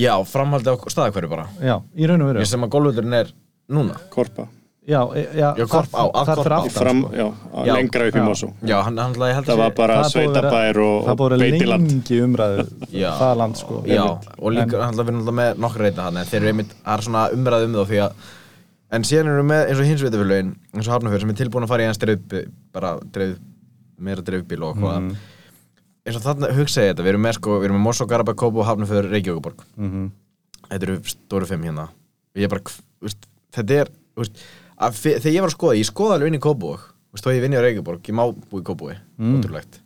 Já, 0.00 0.14
framhaldi 0.24 0.70
á 0.72 0.76
staðakverju 0.88 1.28
bara. 1.28 1.44
Já, 1.60 1.74
í 1.98 2.06
raun 2.08 2.22
og 2.24 2.30
veru. 2.30 2.40
Ég 2.40 2.48
sem 2.48 2.62
að 2.64 2.70
golvöldurinn 2.72 3.12
er 3.20 3.32
núna. 3.68 3.96
Korpa. 4.08 4.46
Já, 4.88 5.02
e- 5.14 5.26
já, 5.36 5.50
Já, 5.58 5.64
Korp- 5.68 5.92
á, 5.92 6.04
að 6.08 6.26
það 6.26 6.36
Korp 6.40 6.46
á. 6.50 6.58
aftan 6.64 6.70
fram, 6.82 7.00
sko. 7.04 7.10
já, 7.12 7.26
Já, 7.66 7.72
lengra 7.76 8.06
upp 8.08 8.14
í. 8.16 8.22
Mosó 8.24 8.48
Já, 8.64 8.82
hann, 8.82 8.96
hann 8.98 9.12
ég 9.14 9.34
held 9.34 9.44
að 9.44 9.50
það 9.52 9.56
var 9.60 9.70
bara 9.76 9.94
Það 10.00 10.10
sveitabær 10.14 10.76
og, 10.80 11.04
Það 11.04 11.10
og 11.10 11.18
búið 11.20 11.38
beitiland. 11.52 11.90
lengi 11.90 12.20
umræðu 12.24 12.64
það 13.20 13.36
land 13.36 13.56
sko 13.60 13.82
Já, 13.86 14.02
og 14.40 14.52
líka, 14.56 14.74
En- 14.74 14.82
hann 14.88 14.94
við 14.96 15.04
erum 15.12 15.20
alltaf 15.20 15.34
með 15.36 15.60
nokkra 15.66 15.84
reyta 15.84 16.02
hann 16.08 16.16
en 16.16 16.24
þeir 16.26 16.40
eru 16.40 16.48
einmitt, 16.54 16.72
það 16.80 16.96
er 16.96 17.04
svona 17.06 17.26
umræð 17.36 17.64
um 17.68 17.74
þá 17.76 17.84
því 17.92 18.00
að 18.06 18.12
en 18.90 19.02
síðan 19.06 19.26
erum 19.30 19.46
við 19.46 19.50
með 19.52 19.68
eins 19.68 19.78
og 19.78 19.86
hins 19.90 20.02
veitafélögin 20.02 20.50
eins 20.74 20.88
og 20.88 20.92
Hafnarfjörð 20.96 21.20
sem 21.20 21.30
er 21.30 21.38
tilbúin 21.44 21.62
að 21.68 21.68
fara 21.68 21.82
í 21.82 21.86
hans 21.86 21.98
dreif 22.00 22.20
bara 22.72 22.98
dreif, 23.12 23.36
meira 24.00 24.22
dreifbíl 24.22 24.62
og 24.66 24.76
hvað 24.80 25.00
Mhm. 25.02 25.16
eins 26.06 26.16
og 26.16 26.22
þarna 26.22 26.52
hugsa 26.56 26.82
ég 26.82 26.94
þetta, 26.94 27.04
við 27.04 27.12
erum 27.14 27.22
með 27.26 27.34
sko, 27.38 27.58
við 27.60 27.64
erum 27.68 27.76
með 27.78 27.86
Mosó, 27.86 28.06
Garabæk, 28.06 28.36
Kópú, 28.40 28.64
Hafnarfjörð, 28.64 29.10
Reykjavíkuborg 29.10 29.64
Mhm. 29.76 30.10
þetta 30.70 30.82
eru 30.82 31.00
stóru 31.04 31.46
fimm 31.46 31.62
hérna. 31.64 31.88
Og 32.34 32.40
ég 32.42 32.48
bara, 32.48 32.60
veist, 33.02 33.26
þetta 33.52 33.70
er 33.80 33.88
veist, 34.16 34.32
að, 34.80 34.92
þegar 35.20 35.32
ég 35.34 35.40
var 35.40 35.50
að 35.50 35.56
skoða, 35.58 35.76
ég 35.78 35.90
skoða 35.90 36.14
alveg 36.18 36.26
inn 36.28 36.40
í 36.40 36.44
veist, 37.12 37.24
þó 37.24 37.30
ég 37.34 37.40
vinni 37.42 37.56
á 37.56 37.62
Reykjavíkuborg, 37.62 38.02
ég 38.02 38.14
má 38.14 38.24
búi 38.50 38.60
í 38.60 38.64
Kópúi 38.64 38.96
Mm. 39.18 39.40
ótrúlegt. 39.42 39.80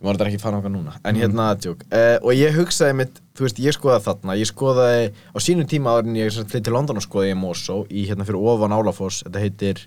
Ég 0.00 0.06
má 0.06 0.16
þetta 0.16 0.26
ekki 0.30 0.40
fara 0.40 0.56
okkar 0.62 0.72
núna 0.72 0.96
en 1.04 1.14
hérna, 1.14 1.54
tjók, 1.60 1.82
uh, 1.92 2.18
og 2.24 2.32
ég 2.32 2.54
hugsaði 2.54 2.94
mitt 2.96 3.20
þú 3.34 3.40
veist, 3.44 3.58
ég 3.60 3.72
skoðaði 3.76 4.04
þarna, 4.06 4.38
ég 4.38 4.46
skoðaði 4.48 5.12
á 5.34 5.38
sínum 5.38 5.66
tíma 5.68 5.92
áður 5.92 6.06
en 6.08 6.14
ég 6.16 6.32
flytti 6.32 6.62
til 6.64 6.72
London 6.72 6.96
og 6.96 7.02
skoðaði 7.02 7.34
ég 7.34 7.36
Mosó 7.36 7.86
í 7.88 8.06
hérna 8.08 8.24
fyrir 8.24 8.40
ofan 8.40 8.72
Álafoss 8.72 9.22
þetta 9.24 9.40
heitir, 9.40 9.86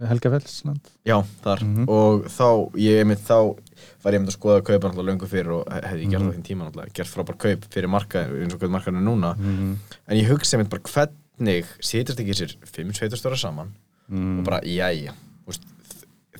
Helgafellsland 0.00 0.80
já, 1.06 1.22
þar 1.44 1.60
Mhm. 1.62 1.88
og 1.88 2.24
þá, 2.26 2.72
ég 2.76 3.06
mitt 3.06 3.18
þá 3.22 3.56
var 4.02 4.12
ég 4.12 4.20
mitt 4.20 4.28
að 4.30 4.38
skoða 4.38 4.62
kaupa 4.64 4.88
náttúrulega 4.90 5.10
löngu 5.12 5.28
fyrir 5.28 5.52
og 5.52 5.64
hefði 5.66 6.02
ég 6.04 6.10
gert 6.10 6.22
Mhm. 6.22 6.30
á 6.30 6.34
þeim 6.34 6.42
tíma 6.42 6.64
náttúrulega, 6.70 6.92
gert 6.94 7.08
frábær 7.08 7.38
kaup 7.38 7.64
fyrir 7.70 7.88
marka 7.88 8.24
eins 8.26 8.52
og 8.54 8.60
hvað 8.60 8.70
markaðinu 8.74 9.04
núna 9.04 9.36
Mhm. 9.38 9.76
en 10.08 10.16
ég 10.16 10.26
hugsaði 10.28 10.58
mitt 10.58 10.70
bara 10.70 10.82
hvernig 10.82 11.64
sitast 11.80 12.18
ekki 12.18 12.34
sér 12.34 12.56
fimm 12.64 12.90
sveitastóra 12.92 13.36
saman 13.38 13.72
Mhm. 14.10 14.38
og 14.40 14.44
bara, 14.44 14.60
jæja 14.62 15.12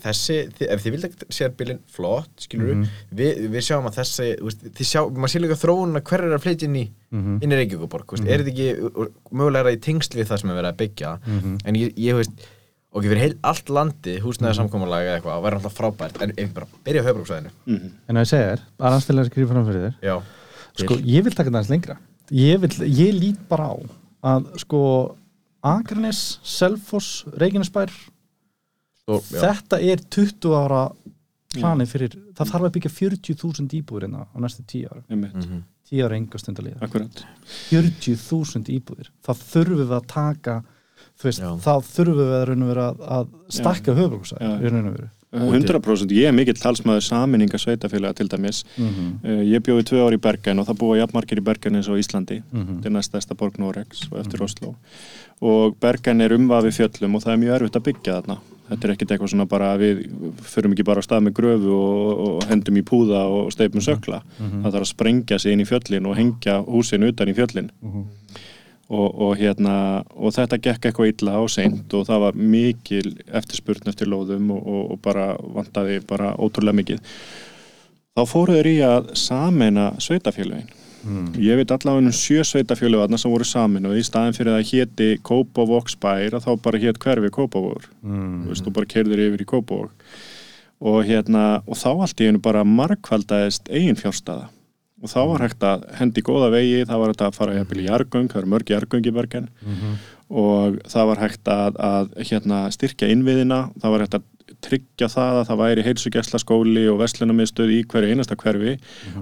þessi, 0.04 0.50
þi- 0.52 0.68
ef 0.68 0.82
þið 0.84 1.04
ekki 1.06 1.26
sér 1.32 1.52
bílinn 1.56 1.78
flott, 1.88 2.28
skilur 2.36 2.74
Mhm. 2.74 2.88
við 3.14 3.48
við 3.48 3.62
sjáum 3.64 3.86
að 3.88 3.94
þessi, 4.00 4.38
þið 4.74 4.84
sjá 4.84 5.00
maður 5.10 5.32
sé 5.32 5.40
líka 5.40 5.56
þróunina 5.56 6.02
hver 6.02 6.24
er 6.24 6.36
að 6.36 6.42
flytja 6.44 6.64
inn 6.64 6.74
í 6.76 6.90
Mhm. 7.12 7.38
inn 7.42 7.50
í 7.50 7.56
Reykjavíkuborg, 7.56 8.04
þú 8.06 8.18
veist, 8.18 8.28
er 8.28 8.38
þetta 8.42 8.52
ekki 8.52 8.82
uh, 8.82 9.00
uh, 9.00 9.06
mögulega 9.32 9.72
í 9.72 9.80
tengsl 9.80 10.14
við 10.18 10.26
það 10.26 10.40
sem 10.40 10.50
er 10.50 10.62
verið 10.62 10.72
að 10.72 10.76
byggja 10.76 11.20
Mhm. 11.26 11.58
en 11.64 11.74
ég, 11.74 11.94
ég 11.96 12.14
veist 12.14 12.32
og 12.94 13.00
ekki 13.02 13.10
fyrir 13.10 13.22
heil 13.24 13.34
allt 13.42 13.68
landi, 13.74 14.14
húsnæði 14.22 14.54
samkomulega 14.60 15.08
eða 15.10 15.16
eitthvað, 15.18 15.42
væri 15.44 15.58
alltaf 15.58 15.74
frábært, 15.74 16.20
en 16.22 16.30
ef 16.30 16.48
við 16.48 16.54
bara 16.54 16.66
byrja 16.86 17.02
á 17.02 17.06
höfbruksvæðinu, 17.08 17.50
Mhm. 17.66 17.90
En 18.08 18.16
að 18.16 18.22
ég 18.22 18.30
segja 18.30 18.50
þér, 18.54 18.60
að 18.78 19.26
skrifa 19.30 19.52
fram 19.52 19.66
fyrir 19.66 19.82
þér. 19.84 19.94
Já. 20.02 20.22
Sko, 20.76 20.94
ég 21.02 21.24
vil 21.24 21.32
taka 21.34 21.50
það 21.50 21.58
aðeins 21.58 21.70
lengra. 21.70 21.98
Ég, 22.30 22.60
vil, 22.60 22.68
ég 22.88 23.12
lít 23.20 23.48
bara 23.48 23.66
á 23.68 23.76
að 24.24 24.58
sko 24.58 25.16
Akranes, 25.64 26.38
Selfoss, 26.42 27.24
Reykjanesbær 27.36 27.90
Stór, 29.04 29.20
já. 29.32 29.40
þetta 29.40 29.78
er 29.82 29.96
20 30.08 30.54
ára 30.54 30.92
planið 31.54 31.88
fyrir, 31.88 32.14
það 32.34 32.50
þarf 32.50 32.64
að 32.68 32.72
byggja 32.74 32.90
40.000 32.90 33.76
íbúðir 33.82 34.06
hérna 34.08 34.26
á 34.26 34.36
næstu 34.42 34.64
10 34.66 34.88
ára 34.90 35.02
einmitt, 35.10 35.34
Mhm. 35.34 35.62
10 35.90 36.02
ára 36.04 36.16
enga 36.16 36.38
stund 36.38 36.58
að 36.58 36.64
liða 36.68 36.80
akkurat 36.82 37.24
40.000 37.70 38.68
íbúðir, 38.78 39.08
það 39.24 39.42
þurfum 39.52 39.80
við 39.84 39.92
að 39.98 40.06
taka 40.06 40.64
veist, 41.24 41.42
þá 41.64 41.74
þurfum 41.90 42.20
við 42.20 42.32
að, 42.38 42.54
vera 42.70 42.86
að, 42.88 43.04
að 43.18 43.28
stakka 43.58 43.96
höfuboksæð 43.98 44.40
Já. 44.40 44.54
í 44.60 44.72
raun 44.72 44.88
og 44.88 44.96
veru. 44.96 45.10
100% 45.34 46.12
ég 46.14 46.28
er 46.30 46.34
mikill 46.34 46.54
talsmaður 46.54 47.02
saminninga 47.02 47.58
sveitafélaga 47.58 48.14
til 48.20 48.28
dæmis. 48.30 48.64
Mm 48.78 49.10
Uh, 49.24 49.40
ég 49.40 49.62
bjóði 49.64 49.84
tvö 49.88 50.04
ár 50.04 50.14
í 50.14 50.20
Bergen 50.20 50.58
og 50.60 50.66
það 50.68 50.78
búa 50.78 50.96
jafnmargir 50.98 51.40
í 51.40 51.44
Bergen 51.44 51.76
eins 51.76 51.88
og 51.88 51.98
Íslandi. 51.98 52.42
Mhm. 52.52 52.76
þetta 52.76 52.86
er 52.86 52.92
næstæsta 52.92 53.34
borg 53.34 53.58
Noregs 53.58 54.06
og 54.12 54.18
eftir 54.20 54.42
Oslo 54.42 54.74
og 55.40 55.76
Bergen 55.80 56.20
er 56.20 56.34
umvafi 56.36 56.72
fjöllum 56.72 57.16
og 57.16 57.22
það 57.24 57.32
er 57.32 57.40
mjög 57.42 57.54
erfitt 57.58 57.78
að 57.78 57.86
byggja 57.88 58.16
þarna. 58.18 58.36
Þetta 58.64 58.86
er 58.86 58.92
ekkert 58.94 59.10
eitthvað 59.12 59.30
svona 59.34 59.46
bara 59.48 59.76
við 59.76 59.98
förum 60.40 60.72
ekki 60.72 60.86
bara 60.88 61.02
á 61.02 61.04
stað 61.04 61.26
með 61.26 61.34
gröfu 61.36 61.74
og, 61.76 62.20
og 62.24 62.46
hendum 62.48 62.78
í 62.80 62.84
púða 62.86 63.26
og 63.28 63.52
steipum 63.52 63.84
sökla. 63.84 64.22
Það 64.38 64.70
þarf 64.70 64.80
að 64.86 64.92
sprengja 64.92 65.38
sig 65.38 65.52
inn 65.52 65.60
í 65.60 65.68
fjöllin 65.68 66.08
og 66.08 66.16
hengja 66.16 66.60
húsin 66.64 67.04
utan 67.04 67.28
í 67.28 67.36
fjöllin 67.36 67.70
og, 68.88 69.08
og 69.20 69.36
hérna 69.40 70.04
og 70.14 70.34
þetta 70.36 70.58
gekk 70.60 70.86
eitthvað 70.90 71.10
illa 71.12 71.38
og 71.40 71.50
seint 71.50 71.94
og 71.96 72.06
það 72.08 72.22
var 72.26 72.38
mikil 72.54 73.14
eftirspurn 73.32 73.88
eftir 73.92 74.10
lóðum 74.12 74.50
og, 74.54 74.62
og, 74.66 74.84
og 74.94 75.02
bara 75.04 75.30
vantaði 75.40 76.00
bara 76.08 76.34
ótrúlega 76.36 76.80
mikið. 76.82 77.02
Þá 78.14 78.22
fóru 78.30 78.54
þeir 78.58 78.70
í 78.70 78.78
að 78.86 79.12
sameina 79.18 79.92
sveitafélögin 79.98 80.68
ég 81.36 81.58
veit 81.58 81.72
allavega 81.74 82.06
um 82.06 82.14
sjö 82.16 82.40
sveitafélög 82.48 83.18
sem 83.18 83.30
voru 83.30 83.44
samin 83.44 83.84
og 83.86 83.96
í 83.98 84.04
staðin 84.06 84.32
fyrir 84.32 84.54
að 84.56 84.70
héti 84.70 85.08
Kópavogsbær 85.20 86.38
að 86.38 86.46
þá 86.46 86.52
bara 86.64 86.78
hét 86.80 86.98
hverfi 87.02 87.28
Kópavógur 87.34 87.90
Mm. 88.04 88.48
þú 88.48 88.72
bara 88.72 88.86
kerður 88.86 89.20
yfir 89.26 89.42
í 89.42 89.44
Kópavóg 89.44 89.90
og 90.80 91.04
hérna, 91.04 91.62
og 91.66 91.76
þá 91.76 91.90
allt 91.92 92.20
í 92.20 92.28
einu 92.28 92.40
bara 92.40 92.64
margkvaldaðist 92.64 93.68
eigin 93.68 93.96
fjárstaða 94.00 94.48
og 95.04 95.12
þá 95.12 95.20
var 95.28 95.44
hægt 95.44 95.64
að 95.68 95.86
hendi 95.98 96.24
góða 96.24 96.50
vegi, 96.54 96.84
það 96.88 97.00
var 97.02 97.12
hægt 97.12 97.24
að 97.26 97.38
fara 97.38 97.56
í 97.60 97.84
jargöng, 97.84 98.28
það 98.32 98.40
eru 98.40 98.52
mörg 98.54 98.70
jargöng 98.72 99.08
í 99.08 99.14
Bergen 99.14 99.50
og 100.34 100.78
það 100.88 101.10
var 101.10 101.20
hægt 101.20 101.50
að, 101.52 101.76
að 101.76 102.14
hérna, 102.30 102.62
styrkja 102.72 103.10
innviðina, 103.12 103.58
það 103.82 103.92
var 103.94 104.04
hægt 104.06 104.16
að 104.18 104.30
tryggja 104.64 105.10
það 105.12 105.38
að 105.40 105.46
það 105.50 105.60
væri 105.60 105.84
heilsugjæsla 105.84 106.40
skóli 106.40 106.86
og 106.88 106.98
vestlunarmiðstöð 107.02 107.74
í 107.74 107.82
hverju 107.90 108.14
einasta 108.14 108.36
hverfi. 108.40 108.74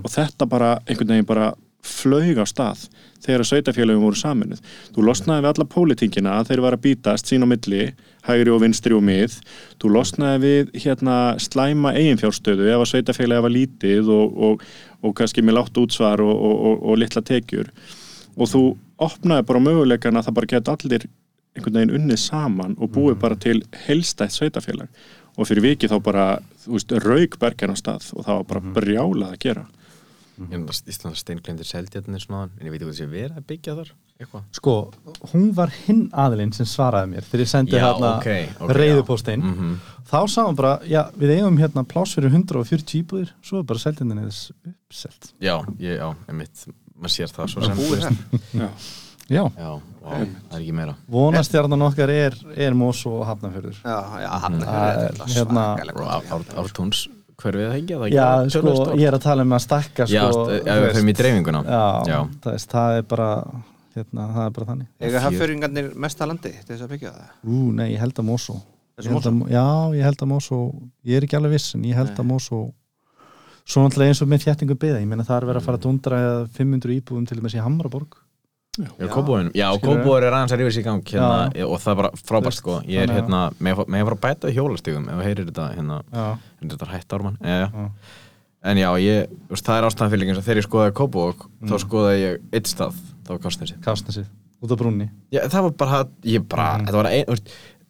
Og 0.03 0.09
þetta 0.13 0.49
bara 0.51 0.73
einhvern 0.87 1.15
veginn 1.15 1.29
bara 1.29 1.53
flög 1.83 2.39
á 2.39 2.47
stað 2.47 2.87
þegar 3.23 3.45
sveitafélagum 3.47 4.03
voru 4.07 4.19
saminuð. 4.19 4.61
Þú 4.95 5.05
losnaði 5.07 5.45
við 5.45 5.51
alla 5.53 5.67
pólitíkina 5.71 6.35
að 6.39 6.51
þeir 6.51 6.63
var 6.65 6.77
að 6.77 6.85
bítast 6.87 7.31
sín 7.31 7.47
á 7.47 7.49
milli, 7.51 7.89
hægri 8.27 8.53
og 8.55 8.63
vinstri 8.63 8.97
og 8.97 9.05
mið. 9.07 9.37
Þú 9.83 9.93
losnaði 9.97 10.43
við 10.43 10.73
hérna 10.85 11.17
slæma 11.43 11.95
eiginfjárstöðu 11.99 12.71
ef 12.71 12.83
að 12.83 12.91
sveitafélagi 12.93 13.47
var 13.47 13.55
lítið 13.55 14.13
og, 14.15 14.39
og, 14.49 14.65
og 15.03 15.17
kannski 15.19 15.45
með 15.45 15.59
látt 15.61 15.83
útsvar 15.83 16.23
og, 16.25 16.47
og, 16.51 16.87
og 16.91 17.03
litla 17.03 17.23
tekjur. 17.27 17.71
Og 18.39 18.51
þú 18.51 18.63
opnaði 19.03 19.47
bara 19.51 19.67
möguleikan 19.67 20.19
að 20.19 20.29
það 20.29 20.39
bara 20.39 20.53
geta 20.55 20.77
allir 20.77 21.09
einhvern 21.53 21.77
veginn 21.77 21.97
unnið 21.99 22.23
saman 22.23 22.79
og 22.81 22.95
búið 22.95 23.19
bara 23.21 23.37
til 23.37 23.61
helstætt 23.87 24.35
sveitafélag. 24.35 24.89
Og 25.37 25.49
fyrir 25.49 25.65
viki 25.65 25.89
þá 25.89 25.97
bara, 26.05 26.27
þú 26.65 26.75
veist, 26.77 26.93
rauk 27.05 27.39
bergen 27.41 27.73
á 27.73 27.77
stað 27.77 28.11
og 28.17 28.27
það 28.27 28.41
var 28.41 28.49
bara 28.51 28.75
brjálað 28.79 29.31
að 29.37 29.41
gera. 29.47 29.65
Ég 30.41 30.55
er 30.57 30.81
Íslands 30.89 31.21
steinklendir 31.23 31.69
seldjarnir 31.69 32.23
svona 32.23 32.47
en 32.59 32.67
ég 32.67 32.73
veit 32.73 32.81
ekki 32.81 32.89
hvað 32.89 32.99
sé 32.99 33.07
verið 33.11 33.37
að 33.41 33.47
byggja 33.51 33.75
þar 33.79 33.91
eitthvað 34.23 34.45
Sko, 34.57 34.75
hún 35.33 35.51
var 35.57 35.73
hinn 35.85 36.07
aðilinn 36.25 36.55
sem 36.57 36.69
svaraði 36.69 37.11
mér 37.13 37.27
þegar 37.29 37.45
ég 37.45 37.51
sendi 37.53 37.77
Já, 37.77 37.83
hérna 37.85 38.13
ok, 38.17 38.31
ok, 38.65 38.73
reyðupóstein 38.79 39.45
já. 39.45 39.51
Mhm. 39.53 39.75
þá 40.09 40.19
sá 40.33 40.41
hann 40.47 40.59
bara, 40.59 40.73
já, 40.89 41.03
við 41.21 41.35
eigum 41.37 41.61
hérna 41.61 41.85
pláss 41.89 42.17
fyrir 42.17 42.33
140 42.33 42.99
íbúðir, 43.03 43.33
svo 43.45 43.61
er 43.61 43.69
bara 43.69 43.83
seldinni 43.83 44.25
þess 44.25 44.53
uppselt. 44.73 45.33
Já, 45.41 45.57
ég, 45.79 45.97
já, 46.01 46.09
einmitt 46.29 46.67
maður 46.97 47.17
sér 47.19 47.33
það 47.33 47.53
svo 47.53 47.65
sem 47.67 47.81
búið 47.83 48.07
þar 48.07 48.21
Já. 48.63 48.69
Já, 49.33 49.45
Já, 49.55 49.69
vá, 50.03 50.11
það 50.13 50.57
er 50.57 50.59
ekki 50.59 50.73
meira 50.77 50.95
vonastjarnan 51.09 51.85
okkar 51.87 52.11
er, 52.13 52.35
er 52.59 52.75
Mós 52.77 53.05
og 53.09 53.23
Hafnafjörður. 53.25 53.79
Já, 53.87 53.99
já, 54.21 54.31
Það 54.43 55.03
er, 55.05 55.15
er 55.15 55.35
hérna, 55.37 55.67
Ártúns 56.59 57.07
hverfið 57.41 57.67
það 57.67 57.77
er 57.77 57.87
það 57.93 58.07
ekki? 58.07 58.17
Já, 58.17 58.27
sko, 58.53 58.73
ég 59.01 59.07
er 59.09 59.17
að 59.17 59.23
tala 59.27 59.43
um 59.47 59.55
að 59.57 59.63
stakka 59.65 60.07
Já, 60.11 60.25
sko, 60.33 60.43
ef 60.51 60.65
þú 60.67 60.83
við 60.83 60.93
fyrir 60.97 61.13
í 61.13 61.17
dreifinguna 61.21 61.63
Já, 61.67 61.85
Já. 62.09 62.19
Það, 62.43 62.51
veist, 62.57 62.71
það 62.77 62.99
er 62.99 63.07
bara 63.13 63.29
hérna, 63.93 64.27
það 64.33 64.45
er 64.47 64.53
bara 64.57 64.67
þannig. 64.73 64.87
Ega 65.01 65.11
Fjör- 65.19 65.25
hafföringarnir 65.27 65.89
mesta 66.07 66.27
landi 66.29 66.53
til 66.53 66.69
þess 66.77 66.85
að 66.87 66.93
byggja 66.95 67.11
það? 67.17 67.33
Ú, 67.45 67.59
nei, 67.77 67.89
ég 67.93 67.99
held 68.01 68.15
að 68.23 68.29
Mosó. 68.31 68.55
Þessi 68.97 69.09
Ég 69.09 69.17
held 69.17 69.27
að- 69.33 69.51
Já, 69.53 69.67
ég 69.99 70.07
held 70.09 70.23
að 70.23 70.31
Mosó 70.33 70.61
Ég 71.05 71.17
er 71.17 71.27
ekki 71.27 71.37
alveg 71.41 71.53
viss, 71.57 71.75
en 71.75 71.83
ég 71.85 71.95
held 71.97 72.17
að 72.17 72.29
Mosó 72.29 72.63
Svo 73.65 73.83
náttúrulega 73.85 74.11
eins 74.13 74.23
og 74.25 74.29
með 74.29 74.43
þjættingu 74.47 74.75
byða 74.81 75.01
Ég 75.01 75.07
meina 75.07 75.23
það 75.25 75.37
er 75.39 75.47
verið 75.49 75.61
að 75.63 75.67
fara 75.69 75.79
að 75.79 75.85
dundra 75.87 76.19
eða 76.23 76.49
500 76.57 76.97
íbúðum 77.01 77.27
til 77.29 77.39
þess 77.41 77.55
í 77.55 77.63
Hamraborg 77.63 78.17
Já, 78.79 78.89
Já. 78.97 79.07
Já? 79.53 79.67
Kópóir 79.85 80.25
er 80.25 80.33
aðeins 80.33 80.53
að 80.55 80.61
rífa 80.63 80.71
sér 80.73 80.81
í 80.81 80.85
gang 80.87 81.03
hérna, 81.05 81.65
og 81.69 81.81
það 81.83 81.91
er 81.93 81.97
bara 81.99 82.11
frábært 82.25 82.57
sko 82.57 82.77
Ég 82.89 83.03
er 83.05 83.11
hérna, 83.13 83.41
með 83.61 83.83
að 83.83 83.91
fara 83.93 84.15
að 84.17 84.21
bæta 84.23 84.49
í 84.49 84.55
hjólastígum 84.57 85.11
ef 85.13 85.19
þú 85.19 85.27
heyrir 85.27 85.49
þetta 85.51 85.67
hérna, 85.75 85.99
Já, 86.09 86.23
er 86.63 86.71
þetta 86.73 86.89
hætt 86.89 87.13
ármann 87.19 87.37
ja. 87.45 87.59
já, 87.69 87.91
En 88.73 88.81
já, 88.81 88.89
ég, 89.03 89.35
það 89.61 89.77
er 89.77 89.89
ástæðan 89.91 90.13
fyrir 90.15 90.41
þegar 90.41 90.61
ég 90.63 90.69
skoðaði 90.71 90.95
Kópók, 91.03 91.45
þá 91.69 91.75
Mm. 91.75 91.83
skoðaði 91.85 92.23
ég 92.25 92.41
eitt 92.57 92.73
stað, 92.73 92.97
það 93.27 93.35
var 93.35 93.43
Kásnesi 93.45 93.77
Kásnesið, 93.85 94.27
út 94.65 94.73
á 94.73 94.77
brúnni 94.81 95.11
Já, 95.37 95.41
það 95.53 95.63
var 95.69 95.77
bara, 95.85 96.01
ég 96.25 96.49
bara, 96.49 96.71
Mm. 96.79 96.87
þetta 96.89 96.97
var 97.03 97.11
ein, 97.13 97.25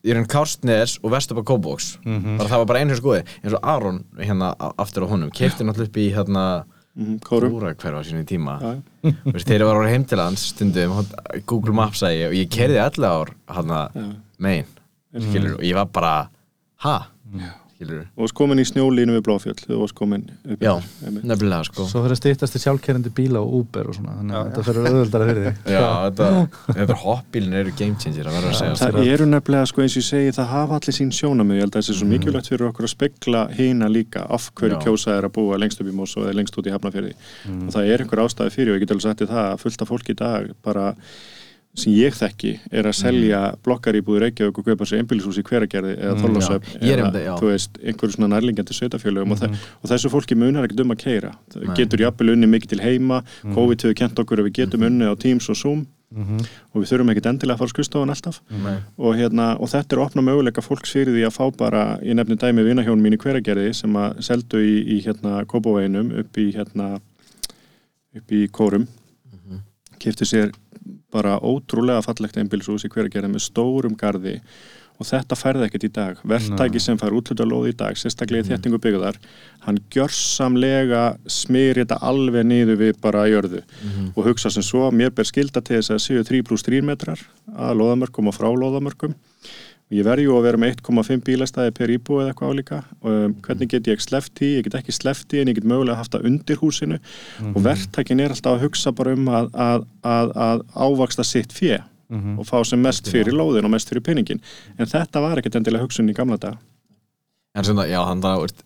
ég 0.02 0.10
er 0.10 0.18
enn 0.18 0.26
Kásnes 0.26 0.98
og 1.04 1.12
Vesturbæk 1.14 1.44
Kópóks 1.46 1.92
Mhm. 2.02 2.38
bara 2.42 2.48
það 2.50 2.58
var 2.58 2.66
bara 2.66 2.78
einu 2.82 2.90
sem 2.96 3.04
skoði 3.04 3.22
eins 3.44 3.54
og 3.54 3.60
Aron 3.62 4.04
hérna 4.18 4.50
aftur 4.58 5.06
á 5.06 5.14
honum, 5.14 5.30
keipti 5.30 5.62
náttúrulega 5.62 5.86
upp 5.86 5.96
í 6.02 6.10
hérna 6.10 6.64
mm, 6.96 7.16
Kóra 7.24 7.48
hverfa 7.74 8.02
sínu 8.06 8.24
tíma. 8.28 8.58
Já, 8.60 8.72
veist, 9.28 9.46
þegar 9.48 9.64
ég 9.64 9.70
var 9.70 9.80
á 9.82 9.92
heim 9.92 10.04
til 10.08 10.20
hans 10.22 10.46
stundum 10.52 10.94
Google 11.46 11.74
Maps 11.76 12.04
að 12.06 12.18
ég 12.18 12.28
og 12.30 12.36
ég 12.38 12.52
kerði 12.52 12.80
allir 12.82 13.08
ár 13.08 13.34
hann 13.56 13.72
já. 13.72 14.06
megin 14.42 14.70
skilur 15.12 15.58
og 15.58 15.66
ég 15.66 15.76
var 15.76 15.90
bara 15.92 16.14
ha 16.86 16.96
skilur 17.82 18.02
og 18.16 18.22
varst 18.24 18.36
komin 18.36 18.60
í 18.62 18.64
snjólínu 18.66 19.16
við 19.16 19.22
Bláfjöll 19.26 19.58
þú 19.62 19.78
varst 19.80 19.96
komin 19.98 20.24
upp 20.46 20.62
já, 20.62 20.72
nefnilega 21.22 21.64
sko. 21.66 21.86
Svo 21.90 22.02
fyrir 22.04 22.14
að 22.16 22.20
stýttast 22.20 22.52
til 22.56 22.62
sjálfkerrandi 22.62 23.10
bíla 23.14 23.38
og 23.42 23.48
Uber 23.60 23.84
og 23.90 23.94
svona 23.96 24.12
þannig 24.20 24.34
að 24.38 24.44
þetta 24.48 24.62
fyrir 24.68 24.82
auðvöldara 24.90 25.28
fyrir 25.30 25.42
þig. 25.46 25.56
Já, 25.76 25.86
þetta, 26.06 26.26
þetta 26.78 26.96
hoppbílin 27.02 27.58
eru 27.62 27.74
game 27.78 27.96
changer 28.02 28.26
að 28.28 28.38
vera 28.38 28.48
að 28.52 28.58
segja 28.60 28.74
Það 28.82 29.12
eru 29.14 29.26
nefnilega, 29.30 29.70
sko 29.70 29.78
eins 29.84 29.94
og 29.96 30.02
ég 30.02 30.08
segi, 30.08 30.34
það 30.38 30.50
hafa 30.52 30.72
allir 30.78 30.94
sín 30.98 31.12
sjónamið, 31.16 31.58
ég 31.58 31.62
held 31.66 31.72
að 31.72 31.78
það 31.78 31.86
sé 31.88 31.92
svo 31.98 32.08
mikilvægt 32.12 32.50
fyrir 32.52 32.68
okkur 32.70 32.88
að 32.88 32.94
spegla 32.94 33.40
hína 33.58 33.86
líka 33.92 34.20
af 34.32 34.42
hverju 34.58 34.76
kjósa 34.82 35.10
er 35.18 35.24
að 35.28 35.34
búa 35.38 35.60
lengst 35.60 35.82
upp 35.82 35.90
í 35.90 35.96
Mós 35.96 36.16
og 36.18 36.26
eða 36.26 36.38
lengst 36.38 36.58
út 36.58 36.68
í 36.68 36.74
Hafnafjörði 36.74 37.12
er 37.12 38.00
fyrir 38.52 38.76
og 38.76 39.30
það 40.72 41.02
sem 41.72 41.94
ég 41.96 42.12
þekki 42.12 42.52
er 42.68 42.86
að 42.88 42.96
selja 42.98 43.38
blokkar 43.64 43.96
í 43.96 44.02
búður 44.04 44.26
Reykjavík 44.26 44.58
og 44.60 44.66
kaupa 44.66 44.88
sér 44.88 45.00
einbýlishús 45.00 45.38
í 45.40 45.44
hveragerði 45.46 45.94
eða 45.96 46.18
þorlásöf. 46.20 46.68
Ég 46.84 46.92
er 46.98 47.02
eða 47.06 47.36
þú 47.40 47.48
veist, 47.48 47.78
einhverju 47.80 48.16
svona 48.18 48.28
nærlingjandi 48.34 48.76
sveitafjölugum 48.76 49.32
og, 49.32 49.40
þe 49.40 49.48
og 49.80 49.88
þessu 49.88 50.10
fólki 50.12 50.36
munar 50.36 50.68
ekkert 50.68 50.84
um 50.84 50.92
að 50.92 51.00
keira 51.06 51.32
Nei. 51.56 51.72
getur 51.78 52.04
jafnvel 52.04 52.34
unni 52.34 52.50
mikið 52.52 52.74
til 52.74 52.84
heima. 52.84 53.22
COVID 53.56 53.86
hefur 53.86 53.98
kent 54.02 54.20
okkur 54.20 54.42
að 54.42 54.50
við 54.50 54.56
getum 54.60 54.84
unni 54.90 55.08
á 55.08 55.16
Teams 55.16 55.48
og 55.48 55.60
Zoom. 55.62 55.86
Og 56.12 56.82
við 56.82 56.90
þurfum 56.90 57.10
ekkert 57.14 57.28
endilega 57.30 57.56
að 57.56 57.62
fara 57.62 57.72
á 57.72 57.72
skrifstofan 57.72 58.12
alltaf. 58.12 58.40
Og, 59.00 59.14
hérna, 59.16 59.46
og 59.56 59.70
þetta 59.72 59.96
er 59.96 60.02
opna 60.02 60.24
möguleika 60.26 60.60
fólks 60.60 60.92
fyrir 60.92 61.14
því 61.16 61.22
að 61.24 61.36
fá 61.38 61.46
bara, 61.56 61.84
ég 62.04 62.18
nefni 62.18 62.36
dæmi 62.36 62.66
vinahjón 62.66 63.00
mín 63.00 63.16
í 63.16 63.20
hveragerði 63.22 63.72
sem 63.78 63.96
að 63.96 64.20
seldu 64.28 64.60
í, 64.60 64.74
í 64.92 64.98
hérna 65.06 65.46
Kópavóinum 65.48 66.12
upp 66.20 66.36
í 66.36 66.50
hérna 66.52 66.98
upp 68.12 68.36
í 68.36 68.44
Kórum. 68.52 68.84
Mm 69.32 69.62
sér 70.28 70.52
bara 71.12 71.38
ótrúlega 71.38 72.04
fallegt 72.04 72.38
einbilshús 72.40 72.86
í 72.86 72.92
hveragerði 72.92 73.34
með 73.34 73.44
stórum 73.46 73.98
garði 73.98 74.38
og 75.00 75.08
þetta 75.08 75.36
færði 75.38 75.66
ekkert 75.66 75.86
í 75.86 75.90
dag. 75.92 76.20
Verktæki 76.28 76.80
sem 76.82 76.98
fær 77.00 77.14
útluta 77.16 77.46
lóð 77.48 77.70
í 77.72 77.74
dag 77.78 77.96
sérstaklega 77.98 78.44
í 78.44 78.50
þéttingu 78.52 78.78
byggðar 78.82 79.18
hann 79.64 79.80
gjörsamlega 79.94 81.02
smyr 81.26 81.82
þetta 81.82 81.98
alveg 82.06 82.46
niður 82.46 82.78
við 82.84 83.00
bara 83.02 83.26
jörðu 83.30 83.62
og 84.14 84.22
hugsa 84.28 84.52
sem 84.52 84.64
svo, 84.66 84.90
mér 84.90 85.10
ber 85.10 85.28
skilda 85.28 85.62
til 85.64 85.80
þess 85.80 85.96
að 85.96 86.02
séu 86.06 86.24
3 86.28 86.42
pluss 86.46 86.66
3 86.68 86.82
metrar 86.86 87.20
að 87.52 87.76
lóðamörkum 87.80 88.30
og 88.30 88.36
frá 88.36 88.48
lóðamörkum 88.50 89.16
ég 89.92 90.06
verði 90.06 90.26
jú 90.26 90.34
að 90.38 90.46
vera 90.48 90.60
með 90.62 90.74
1,5 90.78 91.22
bílastæði 91.26 91.74
per 91.76 91.92
íbúi 91.92 92.22
eða 92.22 92.32
eitthvað 92.32 92.52
álíka. 92.52 92.80
Um, 93.04 93.36
hvernig 93.44 93.70
get 93.72 93.92
ég 93.92 94.02
sleft 94.02 94.42
í, 94.42 94.50
ég 94.58 94.66
get 94.66 94.78
ekki 94.80 94.94
sleft 94.96 95.32
í 95.36 95.42
en 95.42 95.52
ég 95.52 95.60
get 95.60 95.68
mögulega 95.68 96.00
haft 96.00 96.16
það 96.16 96.28
undir 96.30 96.60
húsinu. 96.62 96.98
Og 97.52 97.62
verktækin 97.64 98.22
er 98.24 98.34
alltaf 98.34 98.56
að 98.56 98.66
hugsa 98.66 98.92
bara 98.96 99.14
um 99.16 99.30
að, 99.30 99.48
að, 99.52 99.88
að, 100.16 100.34
að 100.48 100.66
ávaksta 100.76 101.26
sitt 101.26 101.54
fjö 101.56 101.80
og 102.12 102.44
fá 102.44 102.58
sem 102.68 102.80
mest 102.82 103.08
fyrir 103.08 103.32
lóðin 103.32 103.64
og 103.64 103.72
mest 103.72 103.88
fyrir 103.88 104.04
pinningin 104.04 104.42
en 104.76 104.90
þetta 104.90 105.22
var 105.24 105.40
ekkert 105.40 105.56
endilega 105.60 105.86
hugsun 105.86 106.10
í 106.12 106.16
gamla 106.16 106.36
dag 106.36 106.58
En 107.56 107.64
svona, 107.64 107.86
já, 107.88 108.00
þannig 108.04 108.28
að 108.28 108.60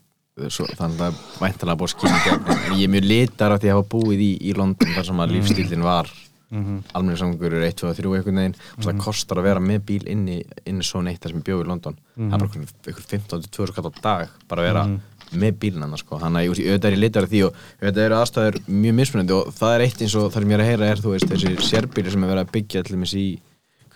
þannig 0.76 1.00
að 1.00 1.20
væntanlega 1.40 1.78
búið 1.80 1.92
skilja 1.94 2.18
gegn 2.26 2.50
en 2.52 2.74
ég 2.76 2.84
er 2.84 2.92
mjög 2.92 3.06
litar 3.08 3.54
á 3.54 3.56
því 3.56 3.70
að 3.70 3.78
hafa 3.78 3.88
búið 3.94 4.20
í, 4.20 4.32
í 4.50 4.54
London 4.56 4.92
þar 4.92 5.06
sem 5.08 5.22
að 5.24 5.32
lífstílinn 5.32 5.86
var 5.86 6.10
mm 6.50 6.62
-hmm. 6.62 6.82
almenni 6.92 7.18
samgöngur 7.18 7.52
eru 7.52 7.66
1, 7.66 7.76
2, 7.82 7.94
3 7.94 8.14
einhvern 8.16 8.40
veginn. 8.42 8.56
Og 8.78 8.84
það 8.84 9.02
kostar 9.04 9.38
að 9.38 9.48
vera 9.48 9.60
með 9.60 9.80
bíl 9.88 10.06
inni, 10.06 10.38
inni 10.66 10.84
svo 10.84 11.02
neitt 11.02 11.20
þar 11.22 11.30
sem 11.30 11.40
ég 11.40 11.48
bjóð 11.48 11.64
í 11.64 11.68
London. 11.68 11.98
Það 12.16 12.32
er 12.32 12.38
bara 12.38 12.50
einhver 12.86 13.06
15-20 13.12 13.72
skatt 13.72 13.86
á 13.86 13.92
dag 14.02 14.28
bara 14.48 14.62
að 14.62 14.66
vera 14.66 14.86
með 15.34 15.58
bílinn 15.62 15.82
hann 15.82 15.98
sko. 15.98 16.20
þannig 16.20 16.38
að 16.38 16.46
ég, 16.46 16.70
auðvitað 16.70 16.88
er 16.88 16.96
ég 16.96 17.02
litar 17.02 17.26
á 17.26 17.32
því 17.32 17.40
og 17.46 17.58
auðvitað 17.80 18.04
eru 18.04 18.16
aðstæður 18.20 18.58
mjög 18.66 18.94
mismunandi 19.00 19.34
og 19.34 19.52
það 19.56 19.74
er 19.74 19.84
eitt 19.86 20.02
eins 20.04 20.14
og 20.14 20.30
það 20.30 20.42
sem 20.42 20.52
ég 20.52 20.56
er 20.56 20.62
að 20.62 20.70
heyra 20.70 20.90
er 20.90 21.02
þú 21.02 21.14
veist 21.14 21.30
þessi 21.32 21.52
sérbíli 21.66 22.12
sem 22.12 22.24
er 22.24 22.32
verið 22.32 22.44
að 22.44 22.52
byggja 22.54 22.82
allir 22.82 23.00
með 23.02 23.12
sí 23.12 23.24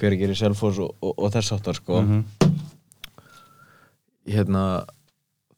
hver 0.01 0.17
gerir 0.17 0.39
selfos 0.39 0.81
og, 0.81 0.95
og, 1.05 1.15
og 1.15 1.33
þess 1.35 1.55
áttar 1.55 1.79
sko. 1.79 2.03
Hérna 4.31 4.65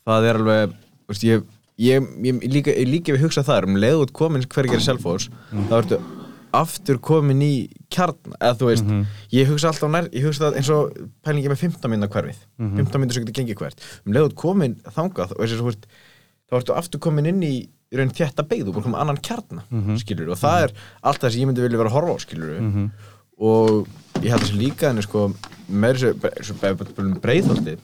það 0.08 0.28
er 0.28 0.40
alveg 0.40 0.74
veist, 1.08 1.26
ég, 1.28 1.44
ég, 1.80 2.10
ég, 2.26 2.42
líka, 2.50 2.74
ég 2.74 2.90
líka 2.90 3.14
við 3.14 3.28
hugsa 3.28 3.46
það 3.46 3.70
um 3.70 3.80
leið 3.80 4.04
út 4.06 4.16
komin 4.16 4.44
hver 4.44 4.68
gerir 4.68 4.84
selfos 4.84 5.30
þá 5.70 5.78
ertu 5.80 6.02
aftur 6.52 6.98
komin 7.00 7.42
í 7.42 7.52
kjarn 7.92 8.34
eða 8.38 8.56
þú 8.60 8.70
veist, 8.70 8.88
ég 9.32 9.48
hugsa 9.50 9.70
alltaf 9.72 9.90
nær 9.92 10.08
ég 10.12 10.26
hugsa 10.28 10.46
það 10.48 10.56
eins 10.60 10.70
og 10.74 10.96
pælingi 11.24 11.48
með 11.52 11.62
15 11.66 11.90
minna 11.92 12.08
hverfið. 12.12 12.40
15 12.60 13.00
minnur 13.02 13.14
sem 13.16 13.24
getur 13.24 13.38
gengið 13.40 13.60
hvert. 13.62 13.86
Um 14.06 14.12
leið 14.16 14.28
út 14.30 14.36
komin 14.42 14.76
þangað 14.96 15.32
og 15.36 15.42
þessi, 15.44 15.60
þú 15.60 15.68
veist, 15.70 15.86
þá 16.50 16.58
ertu 16.60 16.76
aftur 16.76 17.00
komin 17.08 17.26
inn 17.32 17.42
í 17.42 17.54
í 17.92 17.96
raun 18.00 18.08
þetta 18.08 18.44
beigð 18.48 18.68
og 18.70 18.74
búin 18.74 18.82
að 18.82 18.86
koma 18.88 19.00
annan 19.04 19.18
kjarna 19.20 19.62
skilur 20.00 20.30
og 20.32 20.38
það 20.40 20.62
er 20.64 20.70
allt 21.04 21.20
það 21.20 21.32
sem 21.34 21.40
ég 21.42 21.48
myndi 21.50 21.60
vilja 21.66 21.78
vera 21.82 21.90
að 21.90 21.96
horfa 21.98 22.14
á 22.16 22.24
skilur 22.24 22.52
og 23.42 23.86
ég 24.22 24.30
held 24.32 24.42
þessi 24.46 24.56
líka 24.60 24.88
henni 24.88 25.02
sko 25.04 25.26
með 25.68 25.98
þessu 26.40 26.54
breiðholti 27.20 27.76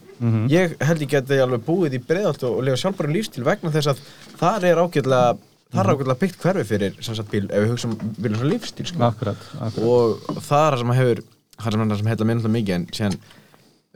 ég 0.51 0.77
held 0.81 1.03
ég 1.05 1.11
geti 1.13 1.39
alveg 1.45 1.61
búið 1.67 1.99
í 1.99 2.01
breiðholti 2.09 2.49
og 2.49 2.65
lifa 2.65 2.81
sjálfbærum 2.81 3.13
lífstíl 3.15 3.45
vegna 3.45 3.71
þess 3.75 3.93
að 3.93 4.01
þar 4.41 4.65
er 4.71 4.81
ágætlega 4.83 5.37
þar 5.75 5.85
er 5.85 5.93
ágætlega 5.95 6.21
byggt 6.23 6.45
hverfi 6.45 6.69
fyrir 6.69 7.01
sagt 7.05 7.33
bíl 7.33 7.45
ef 7.49 7.65
við 7.65 7.73
hugsa 7.73 7.91
um 7.91 8.15
viljum 8.17 8.41
svo 8.41 8.53
lífstíl 8.53 8.87
sko. 8.89 9.03
Akkurat, 9.09 9.43
akkurat. 9.59 9.83
og 9.85 10.41
það 10.47 10.65
er 10.65 10.77
það 10.77 10.81
sem 10.83 10.95
hefur 10.99 11.21
það 11.59 11.69
er 11.69 11.79
það 11.83 12.01
sem 12.01 12.11
heitla 12.13 12.29
mér 12.29 12.39
náttúrulega 12.39 12.57
mikið 12.59 12.79
en 12.79 12.89
síðan 12.99 13.19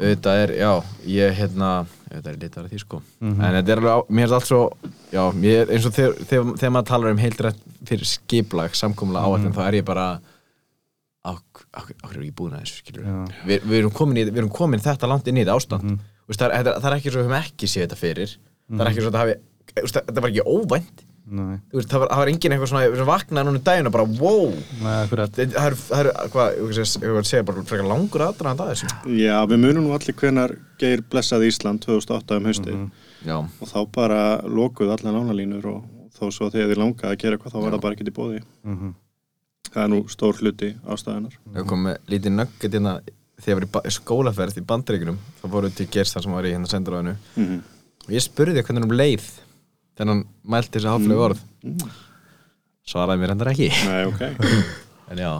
auðvitað 0.02 0.42
er, 0.42 0.52
já, 0.56 0.70
ég 1.12 1.34
hérna 1.38 1.70
auðvitað 1.84 2.30
er 2.32 2.38
litar 2.40 2.64
að 2.64 2.72
því 2.72 2.80
sko. 2.82 3.00
En 3.22 3.42
þetta 3.42 3.74
er 3.74 3.82
alveg, 3.82 4.12
mér 4.18 4.28
er 4.28 4.36
allt 4.38 4.48
svo 4.48 4.60
já, 5.12 5.22
mér, 5.36 5.72
eins 5.72 5.88
og 5.88 5.96
þegar, 5.96 6.16
þegar, 6.30 6.52
þegar 6.58 6.74
maður 6.76 6.88
talar 6.90 7.14
um 7.14 7.22
heildrætt 7.22 7.64
fyrir 7.88 8.08
skiplag, 8.08 8.76
samkomla 8.78 9.22
áætlun 9.22 9.54
þá 9.56 9.62
er 9.68 9.78
ég 9.78 9.86
bara 9.86 10.06
okkur 11.28 11.94
er 12.08 12.18
ekki 12.18 12.34
búin 12.34 12.56
að 12.56 12.64
þessu, 12.64 12.80
skilur 12.82 13.06
Já. 13.06 13.18
Vi, 13.46 13.58
við, 13.62 13.76
erum 13.78 13.94
komin 13.94 14.18
í, 14.18 14.26
við 14.26 14.42
erum 14.42 14.52
komin 14.52 14.82
þetta 14.82 15.10
langt 15.10 15.28
inn 15.30 15.38
í 15.38 15.44
þetta 15.44 15.54
ástand. 15.60 15.86
Mm 15.86 15.94
-hmm. 15.94 16.32
það, 16.32 16.46
er, 16.48 16.52
það, 16.56 16.72
er, 16.72 16.80
það 16.80 16.88
er 16.90 16.96
ekki 16.96 17.12
svo 17.12 17.20
að 17.20 17.22
við 17.22 17.28
höfum 17.28 17.38
ekki 17.38 17.70
séð 17.70 17.84
þetta 17.84 18.00
fyrir. 18.00 18.34
Það 18.72 18.82
er 18.82 18.90
ekki 18.90 19.04
svo 19.04 19.12
að 19.12 19.16
það 19.16 19.22
hafi 19.22 19.38
þetta 19.92 20.24
var 20.24 20.32
ekki 20.32 20.46
óvænt 20.48 21.04
veist, 21.72 21.88
það, 21.88 22.00
var, 22.02 22.08
það 22.12 22.20
var 22.22 22.30
engin 22.32 22.52
eitthvað 22.56 22.70
svona 22.72 22.96
sem 22.98 23.08
vaknaði 23.08 23.46
núna 23.48 23.60
um 23.60 23.64
daginn 23.68 23.88
og 23.88 23.94
bara 23.94 24.06
wow. 24.18 24.54
Nei, 24.82 25.06
það 25.12 25.22
er, 25.62 25.76
það 25.78 26.00
er 26.00 26.10
hvað, 26.34 26.56
ég 26.58 26.72
veist 26.72 27.30
segja 27.30 27.46
bara 27.48 27.64
frekar 27.68 27.88
langur 27.88 28.24
aðdraðan 28.26 28.58
það 28.62 28.72
þessu. 28.72 28.90
Já, 29.22 29.36
við 29.52 29.62
munum 29.62 29.86
nú 29.86 29.94
allir 29.96 30.16
hvenar 30.18 30.56
Geir 30.82 31.04
blessaði 31.12 31.52
Ísland 31.52 31.84
2008 31.86 32.40
um 32.40 32.48
haustið. 32.50 32.80
Já, 33.22 33.36
og 33.38 33.70
þá 33.70 33.78
bara 33.94 34.20
lokuðu 34.42 34.90
allar 34.96 35.14
nánalínur 35.14 35.68
og 35.76 35.84
þó 36.18 36.24
svo 36.34 36.50
þegar 36.50 36.72
þið 36.72 36.80
langaði 36.82 37.12
að 37.14 37.20
gera 37.22 37.38
eitthvað 37.38 37.54
þá 37.54 37.60
var 37.62 37.72
það 37.76 37.84
bara 37.86 37.96
ekki 37.96 38.08
í 38.10 38.16
bóði 38.18 38.40
það 39.72 39.82
er 39.84 39.90
nú 39.94 40.00
stór 40.12 40.36
hluti 40.42 40.72
ástæðunar 40.84 41.36
við 41.54 41.64
komum 41.70 41.86
með 41.88 42.10
lítið 42.12 42.34
nugget 42.36 42.74
hérna 42.76 42.92
þegar 43.42 43.48
ég 43.48 43.56
var 43.58 43.64
í 43.66 43.70
ba- 43.72 43.92
skólaferð 43.94 44.58
í 44.60 44.64
bandreikunum 44.68 45.16
þá 45.40 45.46
fórum 45.46 45.70
við 45.70 45.76
til 45.78 45.86
Gers 45.94 46.12
þar 46.12 46.22
sem 46.26 46.34
var 46.36 46.44
í 46.50 46.52
hérna 46.52 46.68
sendiráðinu. 46.70 47.14
Mm 47.38 47.62
og 48.02 48.10
ég 48.10 48.22
spurði 48.24 48.62
hvernig 48.66 48.82
um 48.88 48.92
leið 48.98 49.26
þegar 49.96 50.12
hann 50.14 50.24
mælti 50.54 50.78
þessi 50.78 50.92
haflegu 50.92 51.26
orð. 51.28 51.42
Svaraði 52.92 53.22
mér 53.22 53.34
hendur 53.34 53.52
ekki. 53.52 53.72
Nei, 53.88 54.04
ok. 54.10 54.22
En 55.12 55.18
já, 55.20 55.32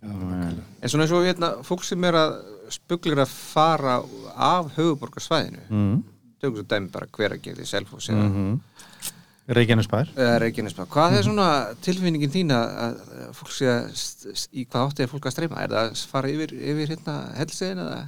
En 0.00 0.88
svona 0.88 1.04
eins 1.04 1.12
og 1.12 1.26
hérna, 1.26 1.50
fólk 1.66 1.84
sem 1.84 2.04
er 2.08 2.16
að 2.16 2.30
spuglir 2.72 3.20
að 3.20 3.32
fara 3.34 3.98
af 4.32 4.70
höfuborgarsvæðinu 4.76 5.64
mm. 5.66 5.96
tökum 6.40 6.60
svo 6.60 6.68
dæmi 6.70 6.92
bara 6.94 7.08
hver 7.16 7.34
að 7.36 7.42
gera 7.44 7.64
í 7.64 7.68
Selfoss 7.68 8.08
eða, 8.12 8.28
Reykjanesbær. 9.50 10.12
Eða 10.14 10.38
Reykjanesbæ 10.44 10.86
hvað 10.94 11.18
er 11.18 11.26
svona 11.26 11.48
tilfinningin 11.84 12.32
þín 12.32 12.54
að, 12.54 12.72
að 12.86 13.36
fólk 13.36 13.52
sé 13.56 13.68
að 13.72 14.46
í 14.54 14.64
hvað 14.64 14.86
átti 14.86 15.04
er 15.04 15.12
fólk 15.12 15.28
að 15.28 15.36
streyma? 15.36 15.60
Er 15.64 15.74
það 15.74 15.90
að 15.90 16.04
fara 16.14 16.32
yfir, 16.32 16.56
yfir 16.72 16.94
hérna 16.94 17.16
helsiðin 17.36 17.84
eða? 17.84 18.00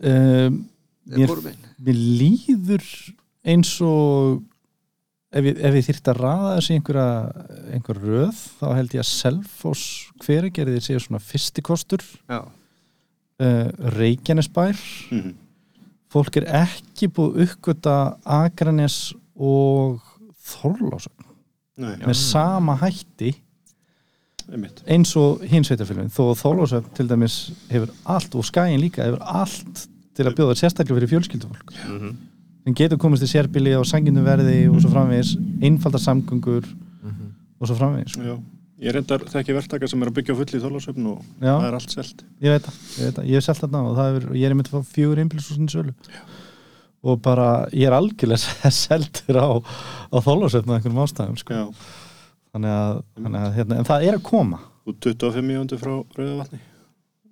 Um, 0.00 0.60
mér, 1.14 1.34
mér 1.84 2.02
líður 2.22 2.86
eins 3.46 3.70
og 3.84 4.42
ef 5.32 5.44
ég, 5.46 5.58
ef 5.62 5.76
ég 5.78 5.86
þyrft 5.86 6.08
að 6.12 6.20
raða 6.24 6.54
þessi 6.58 6.74
einhverja 6.76 7.10
einhver 7.76 8.00
röð 8.02 8.40
þá 8.60 8.64
held 8.76 8.96
ég 8.96 9.04
að 9.04 9.10
Selfoss 9.10 9.84
hveragerðir 10.24 10.82
séu 10.84 11.00
svona 11.02 11.22
fyrstikostur 11.22 12.02
Já, 12.28 12.40
uh, 12.42 13.68
Reykjanesbær. 13.96 14.76
Mhm. 15.14 15.34
fólk 16.10 16.36
er 16.40 16.48
ekki 16.64 17.06
búið 17.14 17.44
uppgöta 17.46 17.94
Akranes 18.26 19.12
og 19.38 20.00
Þorlásögn 20.50 21.28
Nei, 21.80 21.94
með 22.02 22.16
sama 22.18 22.74
hætti 22.82 23.30
einmitt. 24.50 24.82
eins 24.90 25.14
og 25.16 25.44
hins 25.46 25.70
sveitafélagin 25.70 26.10
þó 26.10 26.24
að 26.32 26.40
Þorlásögn 26.42 26.90
til 26.98 27.06
dæmis 27.08 27.36
hefur 27.70 27.94
allt 28.04 28.34
og 28.34 28.44
skæin 28.44 28.82
líka 28.82 29.06
hefur 29.06 29.22
allt 29.22 29.86
til 30.18 30.26
að 30.26 30.34
bjóða 30.40 30.58
sérstaklega 30.58 30.98
fyrir 30.98 31.12
fjölskyldufólk 31.14 31.70
sem 32.64 32.76
getur 32.76 33.00
komist 33.00 33.24
í 33.24 33.28
sérbíli 33.30 33.72
á 33.76 33.82
sanginu 33.88 34.22
verði 34.26 34.62
og 34.70 34.80
svo 34.82 34.92
framvegis 34.92 35.34
einfaldar 35.64 36.02
samgöngur 36.02 36.66
og 37.60 37.68
svo 37.68 37.76
framvegis. 37.76 38.16
Já, 38.20 38.36
ég 38.84 38.96
reyndar 38.96 39.24
þekki 39.30 39.56
verktaka 39.56 39.88
sem 39.90 40.02
er 40.04 40.10
að 40.10 40.18
byggja 40.18 40.36
á 40.36 40.40
fulli 40.40 40.60
í 40.60 40.62
þólasöfn 40.64 41.08
og 41.12 41.24
Já. 41.40 41.54
það 41.54 41.66
er 41.68 41.78
allt 41.80 41.96
selt. 41.96 42.24
Ég 42.40 42.54
veit 42.54 42.68
það, 42.68 42.78
ég, 42.80 43.02
veit 43.08 43.18
það. 43.18 43.26
ég 43.30 43.40
hef 43.40 43.48
selt 43.48 43.64
þarna 43.64 43.82
og 43.88 43.98
það 43.98 44.20
er, 44.20 44.28
ég 44.40 44.46
er 44.46 44.54
einmitt 44.54 44.70
að 44.70 44.76
fá 44.78 44.94
fjögur 44.94 45.22
einbilsúsin 45.24 45.72
sölu. 45.72 45.96
Og 47.00 47.20
bara 47.24 47.50
ég 47.72 47.88
er 47.88 47.96
algjörlega 47.96 48.72
seldur 48.84 49.40
á, 49.40 49.48
á 50.12 50.16
þólasöfn 50.24 50.72
og 50.72 50.78
einhverjum 50.78 51.04
ástæðum 51.04 51.38
sko. 51.40 51.60
Já, 51.60 51.92
þannig 52.56 52.74
að, 52.76 53.04
þannig 53.20 53.46
að 53.46 53.54
hérna, 53.60 53.78
en 53.80 53.88
það 53.92 54.08
er 54.08 54.18
að 54.18 54.26
koma. 54.32 54.64
Og 54.88 54.96
25 55.04 55.46
mjóndu 55.46 55.78
frá 55.80 55.92
Rauðavatni 56.16 56.66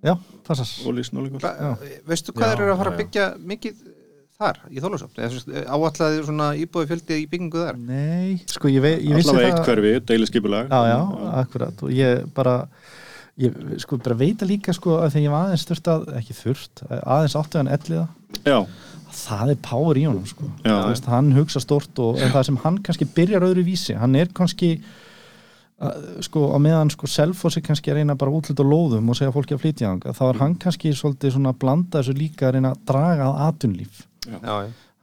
já, 0.05 0.14
passar 0.46 0.68
og 0.86 0.94
lísnólingur 0.94 1.42
Hva, 1.42 1.74
veistu 2.06 2.34
hvað 2.34 2.44
Já, 2.44 2.52
þeir 2.52 2.64
eru 2.64 2.74
að 2.74 2.80
fara 2.82 2.90
já, 2.90 2.94
að 2.94 3.00
byggja 3.02 3.26
mikið 3.50 3.80
þar 4.39 4.60
í 4.70 4.82
Þólasöfn 4.82 5.19
áallega 5.66 6.23
svona 6.27 6.52
íbúið 6.59 6.93
fjöldi 6.93 7.19
í 7.23 7.27
byggingu 7.31 7.65
þar? 7.65 7.81
Nei, 7.89 8.39
sko 8.47 8.70
ég, 8.70 8.85
vei, 8.85 8.94
ég 9.02 9.19
vissi 9.19 9.32
Allavega 9.32 9.48
eitt 9.48 9.59
það 9.59 9.73
hverfi, 9.73 9.94
deiliskipulag. 10.12 10.70
Já, 10.70 10.93
já, 10.93 11.01
akkurat. 11.43 11.82
Og 11.82 11.94
ég 11.94 12.23
bara 12.36 12.60
ég 13.39 13.59
sko 13.82 13.98
bara 14.02 14.19
veita 14.19 14.47
líka 14.48 14.74
sko 14.74 14.98
að 14.98 15.12
þegar 15.15 15.24
ég 15.24 15.35
var 15.35 15.48
aðeins 15.48 15.66
þurft 15.69 15.90
að, 15.93 16.06
ekki 16.19 16.39
þurft 16.39 16.85
aðeins 16.98 17.36
áttu 17.39 17.60
hann 17.60 17.70
elliða 17.70 18.06
Já, 18.47 18.59
það 19.19 19.52
er 19.55 19.60
power 19.65 19.98
í 19.98 20.06
honum 20.09 20.27
sko. 20.28 20.48
Já. 20.62 20.73
Þú 20.73 20.89
veist, 20.93 21.10
hann 21.12 21.28
hugsa 21.36 21.62
stort 21.62 22.02
og 22.02 22.19
það 22.20 22.48
sem 22.48 22.59
hann 22.65 22.81
kannski 22.85 23.09
byrjar 23.16 23.47
öðru 23.48 23.65
vísi, 23.66 23.94
hann 23.98 24.16
er 24.19 24.31
kannski 24.36 24.74
uh, 24.78 25.94
sko 26.24 26.51
á 26.55 26.59
meðan 26.62 26.93
sko 26.94 27.09
Selfossi 27.10 27.62
kannski 27.65 27.93
að 27.93 28.02
reyna 28.02 28.19
bara 28.19 28.35
að 28.35 28.43
útluta 28.43 28.66
lóðum 28.66 29.09
og 29.10 29.19
segja 29.19 29.35
fólki 29.35 29.56
að 29.56 29.65
flytja 29.65 29.89
þanga, 29.93 30.15
þá 30.19 30.23
er 30.28 30.43
hann 30.43 30.59
kannski 30.66 30.94
svolítið 30.98 31.36
svona 31.36 31.55
að 31.55 31.62
blanda 31.65 32.02
þessu 32.02 32.19
líka 32.19 32.48
að 32.51 32.59
reyna 32.59 32.74
að 32.74 32.85
draga 32.90 33.31
að 33.31 33.43
atunlíf. 33.48 34.05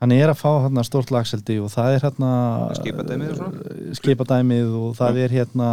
Hann 0.02 0.12
er 0.12 0.32
að 0.32 0.42
fá 0.42 0.50
hérna 0.66 0.84
stort 0.86 1.14
lagseldi 1.14 1.58
og 1.64 1.72
það 1.74 1.96
er 1.96 2.06
hérna 2.06 2.32
Skipadæmið 2.80 3.32
og 3.32 3.40
svona? 3.40 3.96
skipadæmið 4.00 4.78
og 4.82 4.94
það 5.00 5.20
er 5.24 5.36
hérna 5.40 5.72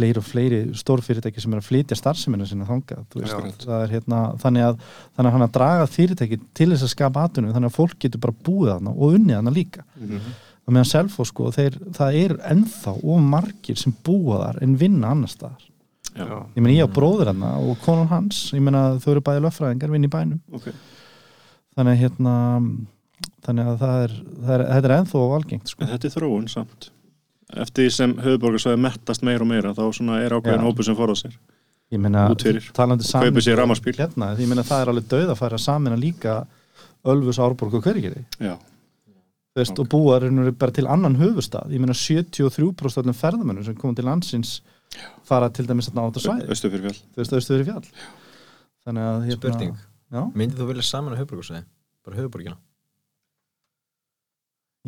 fleiri 0.00 0.20
og 0.20 0.26
fleiri 0.26 0.60
stórfyrirtæki 0.80 1.42
sem 1.42 1.54
er 1.54 1.60
að 1.60 1.66
flytja 1.68 1.98
starfsemina 1.98 2.46
sinna 2.48 2.68
þangað 2.68 3.02
þú 3.12 3.24
veist, 3.24 3.64
er 3.76 3.94
hérna 3.94 4.20
þannig 4.40 4.68
að, 4.68 4.84
þannig 5.16 5.30
að 5.30 5.34
hann 5.36 5.46
að 5.46 5.56
draga 5.56 5.88
fyrirtæki 5.90 6.38
til 6.56 6.68
þess 6.72 6.86
að 6.86 6.92
skapa 6.94 7.24
atunum 7.28 7.56
þannig 7.56 7.72
að 7.72 7.76
fólk 7.76 7.98
getur 8.04 8.22
bara 8.22 8.38
búið 8.48 8.70
þarna 8.74 8.94
og 8.94 9.18
unnið 9.18 9.36
þarna 9.36 9.54
líka. 9.56 9.84
Og 10.68 10.74
meðan 10.76 10.88
Selfoss 10.90 11.32
sko, 11.32 11.48
þeir, 11.54 11.76
það 11.96 12.16
er 12.20 12.36
ennþá 12.52 12.94
og 13.00 13.26
margir 13.26 13.80
sem 13.80 13.94
búa 14.06 14.38
þar 14.44 14.62
en 14.64 14.76
vinna 14.78 15.10
annar 15.10 15.32
staðar. 15.32 15.66
Já, 16.14 16.24
ég 16.54 16.62
meina 16.62 16.76
ég 16.76 16.88
á 16.88 16.94
bróður 16.94 17.32
hann 17.32 17.44
og 17.48 17.76
konan 17.84 18.10
hans 18.10 18.48
ég 18.54 18.62
meina 18.64 18.96
þau 19.02 19.12
eru 19.16 19.24
bæði 19.26 19.44
löffræðingar 19.46 19.92
vinn 19.94 20.06
í 20.08 20.12
bænum. 20.12 20.40
Ok 20.54 20.70
þannig 21.76 21.92
að 21.96 22.02
hérna 22.04 22.34
þannig 23.44 23.70
að 23.70 23.78
það 23.82 24.02
er, 24.04 24.16
það 24.40 24.54
er 24.56 24.64
þetta 24.70 24.90
er 24.90 24.96
ennþá 24.96 25.22
algengt 25.36 25.72
sko. 25.72 25.88
Þetta 25.90 26.08
er 26.08 26.14
þróun 26.16 26.48
samt. 26.50 26.90
Eftir 27.60 27.86
því 27.86 27.94
sem 27.96 28.12
höfuborgarsvæði 28.22 28.80
mettast 28.84 29.24
meira 29.26 29.42
og 29.42 29.50
meira 29.50 29.72
þá 29.74 29.82
svona 29.96 30.20
er 30.22 30.36
ákveðin 30.36 30.62
Já. 30.62 30.66
hópu 30.68 30.86
sem 30.86 30.98
forða 30.98 31.16
sér. 31.18 31.36
Ég 31.90 31.98
meina 31.98 32.28
talandi 32.76 33.06
saman 33.06 33.34
hérna, 33.34 34.28
ég 34.38 34.46
meina 34.46 34.62
það 34.62 34.82
er 34.84 34.90
alveg 34.92 35.08
dauð 35.10 35.32
að 35.32 35.40
færa 35.40 35.58
samin 35.58 35.96
að 35.96 36.04
líka 36.04 36.34
Ölfus, 37.10 37.40
Árborg 37.40 37.74
og 37.78 37.82
Hvergeri 37.82 38.20
Já, 38.38 38.58
veist, 39.56 39.72
Ok. 39.72 39.80
og 39.80 39.88
búa 39.88 40.18
er 40.20 40.52
bara 40.52 40.70
til 40.70 40.86
annan 40.86 41.16
höfustad 41.18 41.72
ég 41.72 41.80
meina 41.82 41.96
73% 41.96 43.02
öllum 43.02 43.16
ferðamönnum 43.16 43.64
sem 43.64 43.74
komum 43.74 43.96
til 43.96 44.04
landsins 44.06 44.60
fara 45.26 45.48
til 45.50 45.66
dæmis 45.66 45.90
á 45.90 45.98
þetta 45.98 46.22
svæði. 46.22 46.48
Östu 46.50 46.70
fyrir 46.70 46.86
fjall 46.86 47.26
fyrir 47.48 47.64
fjall. 47.64 47.86
Þannig 48.86 49.08
að 49.10 49.26
hérna, 49.26 49.36
Spurning. 49.40 49.76
Já, 50.10 50.24
Myndið 50.34 50.58
þú 50.60 50.72
vilja 50.72 50.88
saman 50.90 51.14
að 51.14 51.22
höfuborgarsæði? 51.22 51.64
Bara 52.04 52.20
höfuborgina? 52.20 52.58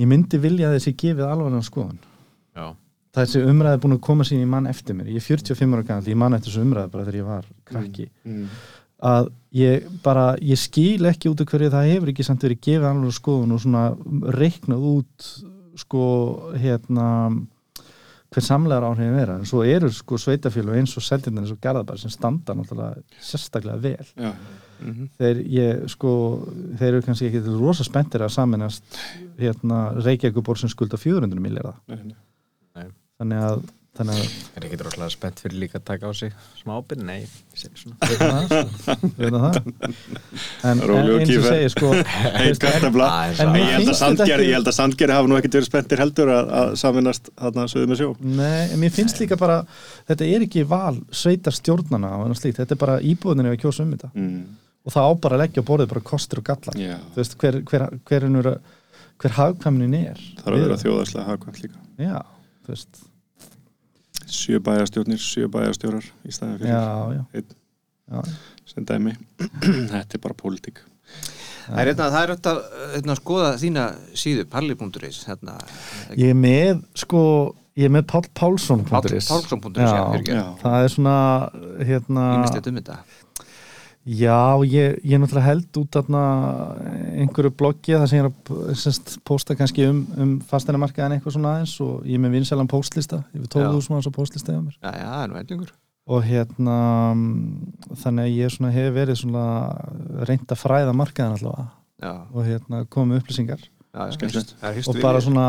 ég 0.00 0.08
myndi 0.08 0.40
vilja 0.40 0.70
að 0.70 0.78
þessi 0.78 0.94
gefið 1.02 1.26
alvarlega 1.28 1.66
skoðun 1.66 1.98
Já. 2.56 2.66
þessi 3.16 3.42
umræði 3.48 3.76
er 3.76 3.82
búin 3.84 3.96
að 3.96 4.04
koma 4.08 4.26
sín 4.28 4.44
í 4.44 4.48
mann 4.48 4.68
eftir 4.70 4.96
mér 4.96 5.10
ég 5.12 5.20
er 5.20 5.26
45 5.26 5.76
ára 5.76 5.88
gammal, 5.88 6.08
ég 6.08 6.20
man 6.22 6.36
eftir 6.36 6.52
þessu 6.52 6.64
umræði 6.66 6.92
bara 6.94 7.06
þegar 7.06 7.20
ég 7.20 7.28
var 7.28 7.48
krakki 7.68 8.08
mm. 8.24 8.50
að 9.12 9.30
ég 9.58 9.88
bara, 10.04 10.26
ég 10.40 10.60
skil 10.60 11.08
ekki 11.12 11.32
út 11.32 11.44
af 11.44 11.52
hverju 11.52 11.72
það 11.74 11.90
hefur 11.92 12.12
ekki 12.12 12.28
samt 12.28 12.46
verið 12.48 12.62
gefið 12.68 12.90
alveg 12.90 13.16
skoðun 13.18 13.56
og 13.56 13.64
svona 13.64 13.86
reiknað 14.40 14.90
út 14.92 15.32
sko 15.82 16.04
hérna 16.60 17.08
hver 18.32 18.44
samlegar 18.44 18.86
áhrifin 18.88 19.16
vera 19.16 19.36
en 19.36 19.48
svo 19.48 19.60
eru 19.68 19.90
sko 19.92 20.16
sveitafjölu 20.20 20.72
eins 20.78 20.96
og 20.96 21.04
seldindan 21.04 21.44
eins 21.44 21.52
og 21.52 21.60
garðabær 21.60 22.00
sem 22.00 22.12
standa 22.12 22.56
náttúrulega 22.56 23.20
sérstaklega 23.20 23.80
vel 23.80 24.06
Já, 24.16 24.32
þeir, 25.20 25.42
ég, 25.56 25.84
sko, 25.92 26.14
þeir 26.80 26.88
eru 26.92 27.04
kannski 27.06 27.30
ekki 27.30 27.44
rosa 27.60 27.86
spenntir 27.86 28.24
að 28.24 28.34
saminast 28.36 28.98
hérna 29.40 29.84
Reykjavíkuborg 30.00 30.62
sem 30.62 30.72
skulda 30.72 31.00
400 31.00 31.42
miljardar 31.42 31.78
nei, 31.90 32.14
nei. 32.76 32.88
þannig 33.20 33.46
að, 33.46 33.62
þannig 33.98 34.20
að 34.20 34.28
Er 34.56 34.66
ekki 34.68 34.78
droslega 34.80 35.12
spennt 35.12 35.40
fyrir 35.42 35.58
líka 35.62 35.78
að 35.80 35.84
taka 35.88 36.08
á 36.08 36.12
sig 36.16 36.32
smá 36.60 36.74
ábyrgð? 36.78 37.04
Nei, 37.08 37.24
ég 37.24 37.60
segi 37.60 37.80
svona. 37.82 37.96
við 38.08 38.20
það, 38.22 38.52
sko. 38.78 39.08
Við 39.18 39.36
það. 39.36 39.58
en, 40.70 40.82
eins 40.86 41.32
og 41.34 41.46
segir 41.48 41.72
sko 41.74 41.92
Ég 41.96 42.54
held 43.74 43.92
að 43.92 43.98
Sandgerði, 43.98 44.32
ekki- 44.32 44.48
ég 44.48 44.56
held 44.58 44.72
að 44.72 44.76
Sandgerði 44.78 45.18
hafa 45.18 45.30
nú 45.32 45.38
ekkert 45.38 45.58
verið 45.58 45.68
spenntir 45.70 46.02
heldur 46.04 46.32
að, 46.36 46.52
að 46.62 46.74
saminast 46.82 47.30
þarna 47.36 47.68
sögðu 47.72 47.92
með 47.92 48.02
sjó 48.02 48.10
Nei, 48.22 48.62
en 48.68 48.82
mér 48.82 48.96
finnst 48.96 49.22
líka 49.22 49.38
bara 49.40 49.60
þetta 50.10 50.28
er 50.28 50.46
ekki 50.48 50.66
val 50.68 50.96
sveitar 51.10 51.56
stjórnana 51.56 52.16
þetta 52.42 52.68
er 52.68 52.80
bara 52.80 53.00
íbúðinni 53.00 53.52
að 53.52 53.60
kjósa 53.64 53.84
um 53.86 53.94
þetta 53.96 54.12
mm. 54.14 54.42
Og 54.82 54.94
það 54.94 55.08
á 55.08 55.12
bara 55.24 55.38
að 55.38 55.42
leggja 55.44 55.62
á 55.62 55.68
borðið 55.70 55.90
bara 55.92 56.04
kostur 56.10 56.42
og 56.42 56.46
gallar. 56.48 56.78
Já, 56.78 56.96
þú 57.14 57.22
veist, 57.22 57.36
hver, 57.40 57.58
hver, 57.70 57.86
hver, 58.08 58.28
hver, 58.36 58.52
hver 59.22 59.36
hagkvæmnin 59.38 59.96
er? 60.00 60.22
Það 60.40 60.50
er 60.50 60.56
að 60.56 60.64
vera 60.66 60.78
þjóðarslega 60.82 61.26
hagkvæmt 61.30 61.60
líka. 61.62 61.82
Já, 62.02 62.18
þú 62.66 62.74
veist. 62.74 63.02
Sjö 64.32 64.62
bæjarstjórnir, 64.64 65.20
sjö 65.20 65.50
bæjarstjórar 65.52 66.06
í 66.24 66.32
staðin 66.34 66.58
fyrir 66.62 66.72
Já, 66.72 67.18
já, 67.18 67.22
einn. 67.36 67.56
Já. 68.12 68.22
sem 68.72 68.86
dæmi. 68.88 69.14
Þetta 69.92 70.18
er 70.18 70.22
bara 70.24 70.38
pólitík. 70.38 70.82
Það 71.62 71.78
er 71.78 71.88
hérna, 71.92 72.06
það 72.10 72.22
er 72.22 72.30
þetta 72.32 72.52
hérna, 72.96 73.14
að 73.14 73.18
skoða 73.20 73.50
þína 73.60 73.82
síðu, 74.18 74.44
parli.is 74.50 75.18
hérna, 75.28 75.58
Ég 76.18 76.32
er 76.32 76.38
með, 76.38 76.80
sko 76.98 77.20
ég 77.78 77.86
er 77.86 77.92
með 77.94 78.08
Pál 78.10 78.24
Pálsson 78.36 78.82
Páll 78.88 79.06
Pálsson.is 79.06 79.78
já, 79.78 79.86
Já, 79.86 80.00
fyrirgefðu. 80.10 80.40
Já, 80.40 80.46
það 80.64 80.86
er 80.86 80.94
svona 80.96 81.14
hérna, 81.86 82.24
Ýmislegt 82.40 82.70
um 82.72 82.80
þetta 82.80 82.96
Já, 84.02 84.58
ég, 84.66 84.96
ég 85.06 85.20
náttúrulega 85.22 85.46
held 85.46 85.78
út 85.78 85.94
þarna 85.94 86.22
einhverju 87.22 87.52
bloggi 87.54 87.94
þar 87.94 88.08
sem 88.10 88.18
ég 88.18 88.24
er 88.24 88.32
að 88.32 88.72
semst, 88.80 89.12
posta 89.22 89.54
kannski 89.54 89.86
um, 89.86 90.00
um 90.18 90.32
fasteinamarkaðin 90.48 91.20
eitthvað 91.20 91.36
svona 91.36 91.52
aðeins 91.54 91.76
og 91.84 92.08
ég 92.08 92.18
er 92.18 92.24
með 92.24 92.34
vinsælan 92.40 92.70
postlista 92.70 93.20
yfir 93.30 93.46
12.000 93.54 93.94
manns 93.94 94.10
á 94.10 94.12
postlista 94.16 94.56
hjá 94.56 94.58
mér. 94.58 94.74
Já, 94.80 94.90
já, 94.90 95.06
það 95.06 95.22
er 95.22 95.30
nú 95.30 95.38
endingur 95.42 95.70
og 96.10 96.24
hérna 96.26 96.78
mm, 97.14 97.92
þannig 98.02 98.24
að 98.26 98.40
ég 98.40 98.50
svona 98.56 98.72
hef 98.74 98.88
verið 98.96 99.20
svona 99.20 99.44
reynd 100.26 100.50
að 100.50 100.60
fræða 100.64 100.96
markaðin 100.98 101.36
allavega. 101.36 101.68
Já, 102.02 102.12
og 102.34 102.48
hérna 102.48 102.82
komið 102.90 103.22
upplýsingar. 103.22 103.62
Já, 103.92 104.08
og 104.88 104.98
bara 105.04 105.20
svona, 105.20 105.46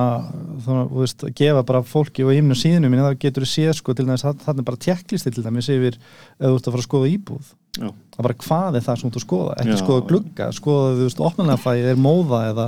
svona 0.61 0.85
þú 0.91 0.99
veist, 0.99 1.21
að 1.23 1.35
gefa 1.39 1.61
bara 1.65 1.79
fólki 1.87 2.25
og 2.27 2.35
ímnu 2.35 2.57
síðinu 2.59 2.89
minni 2.91 3.05
þá 3.05 3.21
getur 3.21 3.47
þú 3.47 3.49
séð 3.49 3.75
sko 3.79 3.95
til 3.95 4.05
dæmis 4.05 4.25
þannig 4.27 4.59
er 4.59 4.67
bara 4.67 4.81
tjekklisti 4.83 5.31
til 5.31 5.45
dæmis 5.45 5.69
yfir 5.71 5.95
ef 5.95 6.43
þú 6.43 6.57
ert 6.57 6.67
að 6.67 6.73
fara 6.75 6.83
að 6.83 6.89
skoða 6.89 7.11
íbúð 7.13 7.53
Já. 7.73 7.89
það 8.13 8.19
er 8.19 8.25
bara 8.27 8.35
hvað 8.45 8.75
er 8.77 8.83
það 8.85 8.97
sem 9.01 9.09
þú 9.13 9.17
að 9.19 9.23
skoða 9.25 9.53
ekki 9.63 9.73
Já. 9.73 9.79
skoða 9.81 10.03
glugga, 10.11 10.47
skoða 10.53 10.89
þú 10.99 11.05
veist 11.07 11.21
opnarlega 11.25 11.61
fæði, 11.63 11.85
er 11.89 12.01
móða 12.03 12.41
eða 12.51 12.65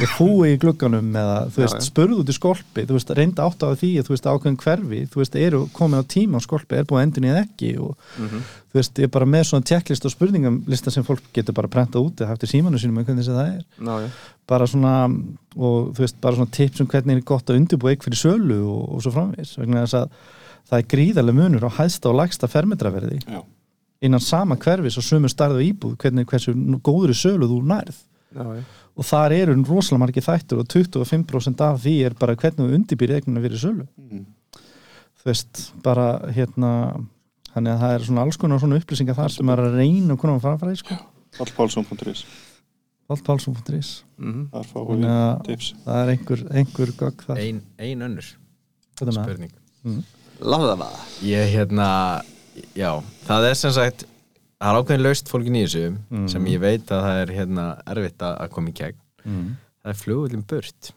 er 0.00 0.10
fúi 0.16 0.52
í 0.54 0.58
glugganum 0.62 1.10
eða 1.20 1.34
þú 1.52 1.60
veist, 1.64 1.76
Já, 1.76 1.84
spurðu 1.90 2.18
út 2.22 2.30
í 2.32 2.36
skolpi 2.36 2.84
þú 2.88 2.96
veist, 2.96 3.10
reynda 3.18 3.44
átt 3.44 3.64
á 3.66 3.68
því 3.76 3.90
að 4.00 4.06
þú 4.08 4.14
veist 4.14 4.28
ákveðin 4.32 4.58
hverfi 4.64 5.00
þú 5.12 5.20
veist, 5.20 5.36
eru 5.44 5.60
komin 5.76 6.00
á 6.00 6.04
tíma 6.14 6.40
á 6.40 6.46
skolpi 6.46 6.78
er 6.80 6.86
búið 6.88 7.02
endin 7.04 7.26
eða 7.34 7.42
ekki 7.44 7.72
og 7.84 7.96
Mhm. 8.16 8.40
þú 8.72 8.78
veist, 8.80 8.94
ég 9.02 9.04
er 9.04 9.12
bara 9.18 9.26
með 9.28 9.44
svona 9.50 9.66
tjekklist 9.68 10.04
og 10.08 10.14
spurningamlista 10.14 10.90
sem 10.90 11.04
fólk 11.04 11.20
getur 11.36 11.52
bara 11.54 11.68
prentað 11.68 12.06
út 12.08 12.16
eða 12.24 12.28
haft 12.32 12.46
í 12.48 12.50
símanu 12.54 12.80
sínum 12.80 12.96
með 12.96 13.10
hvernig 13.10 13.28
það 13.28 13.50
er 13.50 13.62
Já, 13.84 13.94
já, 14.06 14.08
bara 14.48 14.66
svona 14.66 14.94
og 15.56 15.92
þú 15.94 16.00
veist, 16.00 16.16
bara 16.20 16.36
svona 16.36 16.50
tips 16.50 16.80
um 16.80 16.86
hvernig 16.88 17.16
er 17.20 17.26
gott 17.28 17.44
að 17.52 17.60
undirbúa 17.60 17.90
eign 17.92 18.00
fyrir 18.00 18.22
sölu 18.24 18.62
og, 18.64 18.88
og 18.96 19.02
svo 19.04 19.12
framvegis 19.12 19.58
vegna 19.60 19.84
þess 19.84 20.00
að 20.00 20.08
það 20.70 20.78
er 20.80 20.88
gríðarlega 20.94 21.36
munur 21.36 21.66
á 21.68 21.76
hæðsta 21.76 22.08
og 22.08 22.16
lægsta 22.22 22.48
fermetraverði 22.48 23.20
Já. 23.28 23.42
Innan 24.02 24.20
sama 24.20 24.56
hverfis 24.56 24.96
og 24.98 25.04
sömu 25.06 25.28
starðu 25.30 25.62
íbúð 25.72 25.96
hvernig 26.02 26.26
hversu 26.26 26.54
góður 26.82 27.10
í 27.14 27.18
sölu 27.18 27.46
þú 27.50 27.60
nærð. 27.66 27.96
Já, 28.34 28.42
já. 28.58 28.62
og 28.96 29.04
þar 29.06 29.32
eru 29.32 29.54
rosalega 29.62 29.98
margir 30.02 30.22
þættur 30.26 30.58
og 30.62 30.66
25% 30.70 31.60
af 31.60 31.80
því 31.82 31.94
er 32.06 32.14
bara 32.18 32.34
hvernig 32.36 32.58
þú 32.66 32.74
undirbýr 32.78 33.14
eignina 33.16 33.40
fyrir 33.44 33.58
sölu. 33.62 33.86
Mm. 33.98 34.24
þú 35.22 35.24
veist, 35.30 35.72
bara 35.82 36.18
hérna 36.34 36.70
þannig 37.54 37.70
að 37.72 37.80
það 37.84 37.94
er 37.94 38.04
svona 38.08 38.22
alls 38.26 38.36
konar 38.36 38.58
svona 38.60 38.76
upplýsingar 38.80 39.14
þar 39.16 39.30
sem 39.32 39.48
er 39.54 39.58
að 39.62 39.76
reyna 39.78 40.12
og 40.12 40.18
konar 40.20 40.36
að 40.36 40.42
fara 40.42 40.54
að 40.58 40.60
fara 40.60 40.72
í 40.74 40.80
sko 40.82 40.98
allpálsum.is 43.08 44.04
Mhm. 44.18 44.48
Við 44.52 45.04
að 45.10 45.42
tips. 45.44 45.74
það 45.84 45.96
er 46.02 46.10
einhver, 46.14 46.42
einhver 46.56 46.92
gögg 46.96 47.24
þar. 47.26 47.38
Ein, 47.38 47.62
ein 47.78 48.00
önnur 48.02 48.24
spurning 48.96 49.50
Láðu 50.40 50.68
það. 50.70 50.78
maður 50.78 51.02
Ég 51.22 51.52
hérna, 51.54 51.88
já, 52.76 52.90
það 53.26 53.48
er 53.50 53.54
sem 53.54 53.70
sagt 53.72 54.04
það 54.60 54.70
er 54.70 54.78
ákveðin 54.82 55.02
laust 55.04 55.28
fólkin 55.28 55.56
í 55.56 55.64
þessu 55.66 55.96
Mm. 56.10 56.28
sem 56.28 56.44
ég 56.46 56.60
veit 56.60 56.86
að 56.94 57.02
það 57.06 57.22
er 57.22 57.32
hérna 57.38 57.64
erfitt 57.86 58.18
að 58.22 58.36
að 58.44 58.50
koma 58.50 58.68
í 58.68 58.72
gegn 58.72 58.96
mm. 59.24 59.48
það 59.84 59.90
er 59.94 59.98
flugullin 60.04 60.44
burt 60.46 60.92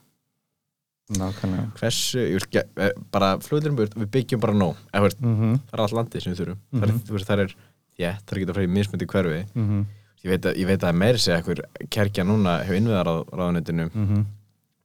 nákvæmlega 1.18 1.68
hversu, 1.80 2.20
ég 2.20 2.34
veist, 2.36 2.50
ge- 2.52 2.66
eh, 2.84 2.92
bara 3.12 3.38
flugullin 3.40 3.76
burt, 3.78 3.94
við 3.96 4.10
byggjum 4.12 4.42
bara 4.44 4.54
nóg 4.54 4.76
-hmm. 4.94 5.60
það 5.70 5.74
er 5.74 5.80
allt 5.82 5.94
landið 5.94 6.22
sem 6.24 6.34
við 6.34 6.40
þurfum 6.42 6.58
það, 6.74 6.84
er, 6.84 6.88
Mhm. 6.94 7.00
þú 7.08 7.12
veist, 7.16 7.28
það 7.28 7.40
er, 7.40 7.56
já, 7.98 8.12
það 8.12 8.32
er 8.32 8.38
ekki 8.38 8.50
að 8.50 8.54
fara 8.54 8.68
í 8.68 8.76
mismundi 8.78 9.06
hverfi 9.08 9.46
Mm 9.56 9.68
-hmm. 9.68 9.86
ég 10.24 10.30
veit 10.32 10.42
að, 10.46 10.56
ég 10.58 10.66
veit 10.68 10.84
að 10.84 10.96
meiri 10.96 11.18
segja 11.18 11.38
einhver 11.38 11.62
kerkja 11.90 12.24
núna 12.24 12.64
hefur 12.64 12.76
innviðar 12.76 13.08
á 13.08 13.16
ráðunitinu 13.32 13.90
Mhm. 13.94 14.26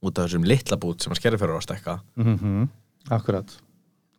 út 0.03 0.17
af 0.19 0.29
þessum 0.29 0.45
litla 0.45 0.77
bút 0.77 1.01
sem 1.01 1.11
að 1.13 1.19
skerðifæra 1.19 1.53
á 1.55 1.57
að 1.59 1.63
stekka 1.67 1.99
Mhm. 2.17 2.67
Akkurat 3.11 3.57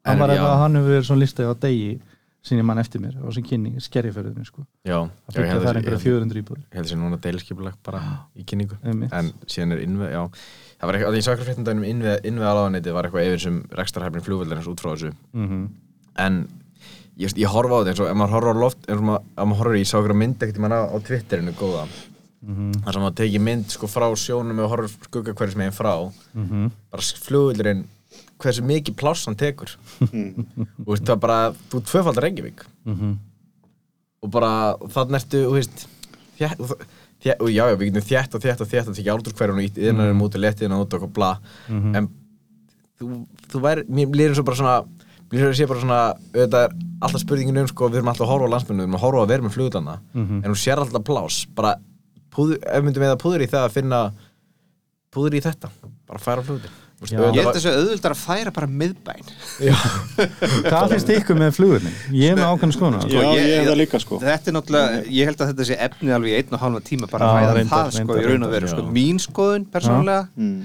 En 0.06 0.18
Hann 0.18 0.18
var 0.18 0.28
eitthvað, 0.36 0.58
hann 0.58 0.74
hefur 0.74 0.88
verið 1.00 1.06
svona 1.06 1.22
listaði 1.24 1.48
á 1.48 1.54
degi 1.60 2.00
sinni 2.44 2.64
mann 2.66 2.78
eftir 2.82 3.00
mér 3.00 3.14
og 3.24 3.32
sem 3.32 3.44
kynning 3.46 3.78
skerjaförðinu 3.80 4.44
sko. 4.44 4.66
Já, 4.84 4.98
að 5.00 5.38
ég 5.38 5.38
byggja 5.38 5.60
þar 5.64 5.78
einhverja 5.80 6.00
400 6.02 6.40
íbúður 6.42 6.60
ég 6.60 6.76
held 6.78 6.90
sé 6.90 6.98
núna 7.00 7.18
deilskipulag 7.24 7.78
bara 7.86 8.02
í 8.36 8.44
kynningu. 8.44 8.76
En 8.84 9.30
síðan 9.48 9.72
er 9.72 9.84
innvið, 9.86 10.10
já. 10.12 10.22
Það 10.76 10.90
var 10.90 10.98
eitthvað, 10.98 11.14
að 11.14 11.16
ég 11.20 11.24
sagði 11.24 11.46
fréttum 11.48 11.64
daginn 11.64 11.80
um 11.80 11.88
innvið, 11.88 12.18
innvið 12.28 12.50
ráðunitið 12.50 12.96
var 12.98 13.08
eitthvað 13.08 13.28
yfir 13.30 13.44
sem 13.46 13.56
rekstarhæfnin 13.80 14.26
flugvöldarins 14.28 14.68
út 14.68 14.84
frá 14.84 14.92
þessu. 14.92 15.14
Mhm. 15.32 15.62
en 16.16 16.36
ég, 17.18 17.32
ég 17.34 17.48
horfa 17.50 17.74
á 17.74 17.78
þetta 17.80 17.90
eins 17.94 18.02
og 18.04 18.10
ef 18.10 18.18
maður 18.20 18.34
horfa 18.36 18.52
á 18.52 18.62
loft 18.64 18.90
ef 18.92 19.00
maður 19.00 19.58
horfa 19.62 19.78
í, 19.78 19.80
ég 19.80 19.88
sá 19.88 19.96
okkur 19.98 20.14
mynd 20.14 20.44
ekkert 20.44 20.60
manna 20.62 20.82
á 20.84 20.96
Twitterinu 21.00 21.54
góða. 21.56 21.88
Mhm. 22.44 22.72
þar 22.84 22.92
sem 22.92 23.02
maður 23.02 23.18
tekið 23.22 23.40
mynd 23.40 23.70
sko 23.72 23.88
frá 23.88 24.04
sjónum 24.20 24.58
og 24.60 24.68
horfa 24.70 24.88
skugga 25.08 25.32
hverjum 25.32 25.62
meginn 25.62 25.72
frá. 25.72 26.12
Mhm. 26.34 26.70
bara 26.92 27.02
flugvöldurinn 27.24 27.84
hversu 28.42 28.64
mikið 28.66 28.96
pláss 29.00 29.28
hann 29.28 29.38
tekur. 29.38 29.76
Og 30.00 30.90
veist, 30.90 31.04
það 31.04 31.14
er 31.16 31.22
bara, 31.22 31.38
þú 31.70 31.80
er 31.80 31.86
tvöfaldar 31.92 32.28
Reykjavík. 32.28 32.66
Mhm. 32.88 33.14
og 34.24 34.30
bara, 34.32 34.50
þannig 34.88 35.18
ertu, 35.20 35.40
þú 35.44 35.56
veist 35.58 35.82
þétt, 36.38 36.60
og, 36.64 36.70
þétt, 37.20 37.42
og 37.44 37.48
já, 37.52 37.64
já, 37.68 37.74
við 37.76 37.90
getum 37.90 38.06
þétt 38.08 38.36
og 38.36 38.44
þétt 38.44 38.62
og 38.64 38.70
þétt 38.70 38.88
og 38.88 38.96
tekið 38.96 39.10
áldur 39.12 39.34
hverjum 39.36 39.58
og 39.60 39.66
ítt 39.66 39.80
yðnarum 39.82 40.22
út 40.24 40.38
og 40.38 40.40
letið 40.40 40.76
út 40.78 40.96
og 40.96 41.04
bla. 41.12 41.32
En 41.68 42.08
þú, 42.96 43.10
þú 43.52 43.60
væri, 43.66 43.84
mér 43.92 44.16
lýður 44.16 44.38
svo 44.38 44.46
bara 44.48 44.60
svona 44.62 44.76
mér 45.34 45.54
sé 45.56 45.66
bara 45.68 45.82
svona 45.82 46.00
auðvitað 46.34 46.64
er 46.66 46.74
alltaf 47.04 47.22
spurningin 47.22 47.60
um, 47.62 47.68
sko, 47.70 47.88
við 47.90 48.00
erum 48.00 48.10
alltaf 48.12 48.26
að 48.26 48.32
horfa 48.32 48.48
á 48.48 48.52
landsmennu 48.54 48.82
við 48.82 48.88
erum 48.88 48.98
að 48.98 49.04
horfa 49.04 49.22
að 49.24 49.32
vera 49.32 49.44
með 49.46 49.56
flugulana 49.56 49.96
en 50.44 50.52
þú 50.52 50.58
sér 50.60 50.82
alltaf 50.82 51.04
plás, 51.04 51.38
bara 51.56 51.74
púður, 52.34 52.60
ef 52.62 52.84
myndum 52.84 53.04
við 53.04 53.12
að 53.14 53.20
púður 53.24 53.44
í 53.44 53.50
það 53.50 53.66
að 53.66 53.74
finna 53.74 54.00
púður 55.14 55.36
í 55.38 55.42
þetta, 55.44 55.70
bara 56.08 56.22
færa 56.22 56.44
flugulir 56.46 56.70
Já. 56.70 56.83
Ég 57.10 57.40
held 57.44 57.56
þessu 57.56 57.72
auðvöldar 57.74 58.14
að 58.14 58.20
færa 58.24 58.52
bara 58.54 58.68
miðbæn 58.70 59.24
Hvað 60.68 60.92
finnst 60.94 61.10
ykkur 61.14 61.38
með 61.40 61.50
flugurni? 61.58 61.92
Ég 62.14 62.32
er 62.34 62.38
með 62.38 62.48
ákveðna 62.52 62.76
skoðuna 62.76 63.00
Já, 63.10 63.20
ég- 63.20 63.40
ég 63.44 63.58
hef 63.60 63.68
það 63.68 63.78
líka 63.80 64.00
sko. 64.02 64.18
Þetta 64.22 64.50
er 64.50 64.56
náttúrulega, 64.58 65.02
ég 65.18 65.28
held 65.30 65.42
að 65.44 65.50
þetta 65.52 65.66
sé 65.70 65.78
efni 65.88 66.14
alveg 66.16 66.30
í 66.32 66.36
einn 66.40 66.56
og 66.58 66.62
halva 66.64 66.80
tíma 66.88 67.10
bara 67.10 67.30
að 67.40 67.52
reyndar, 67.58 67.90
það 67.90 67.98
sko 68.00 68.18
í 68.20 68.24
raun 68.28 68.46
og 68.48 68.54
veru 68.54 68.70
sko. 68.72 68.86
Mín 68.94 69.20
skoðun 69.22 69.66
persónulega, 69.74 70.28
mm. 70.36 70.56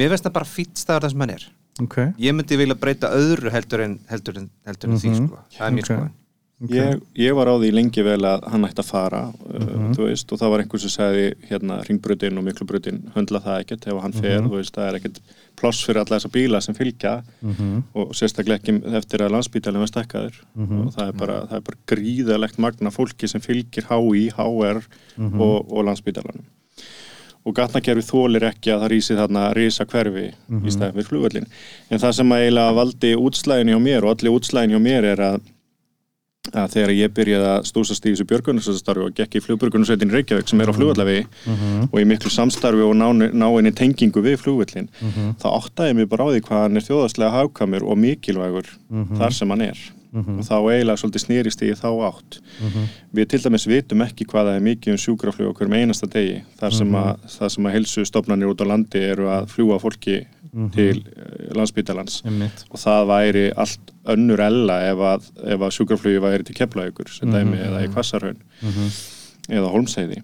mér 0.00 0.14
finnst 0.14 0.26
það 0.28 0.36
bara 0.40 0.50
fýtt 0.54 0.82
staður 0.82 1.06
það 1.06 1.14
sem 1.14 1.24
hann 1.26 1.34
er. 1.36 1.46
Ok, 1.82 1.96
Ég 2.22 2.34
myndi 2.38 2.56
vilja 2.60 2.76
breyta 2.78 3.08
öðru 3.16 3.50
heldur 3.50 3.80
en, 3.82 3.96
heldur 4.10 4.36
en, 4.38 4.50
heldur 4.66 4.90
en 4.92 5.00
því 5.02 5.10
Mhm. 5.10 5.24
sko. 5.26 5.40
Það 5.56 5.66
er 5.66 5.72
mín 5.74 5.82
Ok. 5.82 5.88
skoðun 5.90 6.12
ég, 6.70 7.00
ég 7.16 7.34
var 7.34 7.46
á 7.46 7.54
því 7.58 7.70
lengi 7.74 8.02
vel 8.04 8.20
að 8.22 8.44
hann 8.50 8.64
ætti 8.64 8.80
að 8.82 8.88
fara 8.90 9.20
Mhm. 9.32 9.62
uh, 9.62 9.94
þú 9.94 10.06
veist, 10.08 10.32
og 10.32 10.38
það 10.38 10.50
var 10.50 10.60
einhver 10.62 10.80
sem 10.80 10.90
sagði 10.90 11.34
hérna 11.50 11.82
ringbrutin 11.86 12.38
og 12.38 12.44
miklubrutin 12.44 13.02
höndla 13.14 13.40
það 13.42 13.60
ekkert 13.64 13.86
ef 13.86 14.02
hann 14.02 14.12
fer, 14.12 14.40
Mhm. 14.40 14.48
þú 14.48 14.56
veist, 14.58 14.74
það 14.74 14.88
er 14.88 14.98
ekkert 15.00 15.20
pláss 15.56 15.84
fyrir 15.86 15.96
alla 16.00 16.18
þessa 16.18 16.30
bíla 16.30 16.62
sem 16.62 16.74
fylgja 16.74 17.22
Mhm. 17.42 17.82
og 17.94 18.08
sérstaklega 18.14 18.58
ekki 18.60 18.94
eftir 18.94 19.18
að 19.20 19.30
landsbítalinn 19.34 19.78
var 19.84 19.86
stekkaður 19.92 20.34
Mhm. 20.56 20.86
og 20.86 20.92
það 20.94 21.08
er 21.08 21.12
bara, 21.12 21.40
það 21.46 21.56
er 21.56 21.60
bara 21.60 21.78
gríðalegt 21.86 22.58
magna 22.58 22.90
fólki 22.90 23.28
sem 23.28 23.40
fylgir 23.40 23.84
HÍ, 23.88 24.30
HR 24.32 24.82
Mhm. 25.18 25.40
og, 25.40 25.72
og 25.72 25.84
landsbítalanum 25.84 26.44
og 27.46 27.54
gatnakerfi 27.54 28.00
þólir 28.08 28.40
ekki 28.48 28.72
að 28.72 28.80
það 28.82 28.90
rísi 28.90 29.16
þarna 29.18 29.54
risa 29.54 29.84
hverfi 29.84 30.32
Mhm. 30.48 30.64
í 30.66 30.70
stæðin 30.72 30.94
fyrir 30.94 31.08
flugvöllin 31.10 31.46
en 31.90 31.98
það 31.98 32.12
sem 32.14 32.28
að 32.30 32.40
eiginlega 32.40 32.74
valdi 32.74 33.14
útslæðinni 33.20 33.74
á 33.76 33.80
mér 33.84 34.02
og 34.04 34.16
allir 34.16 34.32
útslæðinni 34.32 34.74
á 34.74 34.80
mér 34.80 35.04
er 35.12 35.16
að 35.18 35.40
að 36.52 36.74
þegar 36.74 36.92
ég 36.92 37.12
byrjaði 37.16 37.46
að 37.54 37.66
stúsast 37.70 38.04
í 38.04 38.12
þessu 38.12 38.26
björgunarstarfi 38.28 39.04
og 39.06 39.14
gekk 39.16 39.38
í 39.38 39.42
flugbjörgunarsveitin 39.46 40.12
Reykjavík 40.12 40.48
sem 40.50 40.60
er 40.60 40.68
á 40.68 40.74
Mhm. 41.46 41.88
og 41.92 42.00
í 42.00 42.04
miklu 42.04 42.30
samstarfi 42.30 42.82
og 42.84 42.94
náinni 42.96 43.72
tengingu 43.72 44.20
við 44.20 44.36
flugvöllin 44.42 44.88
Mhm. 45.00 45.36
þá 45.40 45.46
áttaði 45.60 45.88
ég 45.90 45.96
mig 45.96 46.08
bara 46.08 46.24
á 46.24 46.28
því 46.28 46.40
hvað 46.42 46.62
hann 46.62 46.76
er 46.76 46.80
þjóðastlega 46.82 47.30
hafkamur 47.32 47.82
og 47.82 47.96
mikilvægur 47.98 48.66
Mhm. 48.90 49.16
þar 49.16 49.32
sem 49.32 49.48
hann 49.48 49.60
er 49.62 49.78
Mhm. 50.12 50.38
og 50.38 50.44
þá 50.44 50.54
eiginlega 50.70 51.00
svolítið 51.00 51.24
snýrist 51.26 51.62
í 51.62 51.72
þá 51.74 52.12
átt 52.12 52.40
Mhm. 52.60 52.84
við 53.14 53.28
til 53.28 53.38
dæmis 53.40 53.66
vitum 53.66 54.02
ekki 54.06 54.26
hvað 54.26 54.44
það 54.46 54.56
er 54.56 54.60
mikið 54.60 54.90
um 54.90 54.96
sjúkraflug 54.98 55.48
okkur 55.54 55.68
með 55.68 55.80
einasta 55.82 56.06
degi 56.06 56.42
þar 56.60 56.72
sem 56.72 56.92
að, 56.92 57.16
að 57.64 57.72
helsu 57.72 58.04
stofnanir 58.04 58.48
út 58.54 58.60
á 58.60 58.66
landi 58.68 58.98
eru 59.00 59.24
að 59.26 59.48
fljúa 59.48 59.80
fólki 59.80 60.26
til 60.74 61.00
uh, 61.16 61.54
landsbítalans 61.58 62.20
Einmitt. 62.24 62.64
og 62.70 62.78
það 62.78 63.06
væri 63.10 63.44
allt 63.56 63.92
önnur 64.14 64.40
ella 64.44 64.76
ef 64.92 64.98
að, 64.98 65.28
ef 65.54 65.60
að 65.66 65.74
sjúkraflugi 65.78 66.20
væri 66.22 66.44
til 66.44 66.54
keflaugur 66.54 67.08
sem 67.10 67.30
dæmi 67.32 67.58
eða 67.58 67.84
í 67.86 67.90
Kvassarhaun 67.92 68.38
Mhm. 68.62 68.90
eða 69.48 69.68
Holmsheiði 69.74 70.22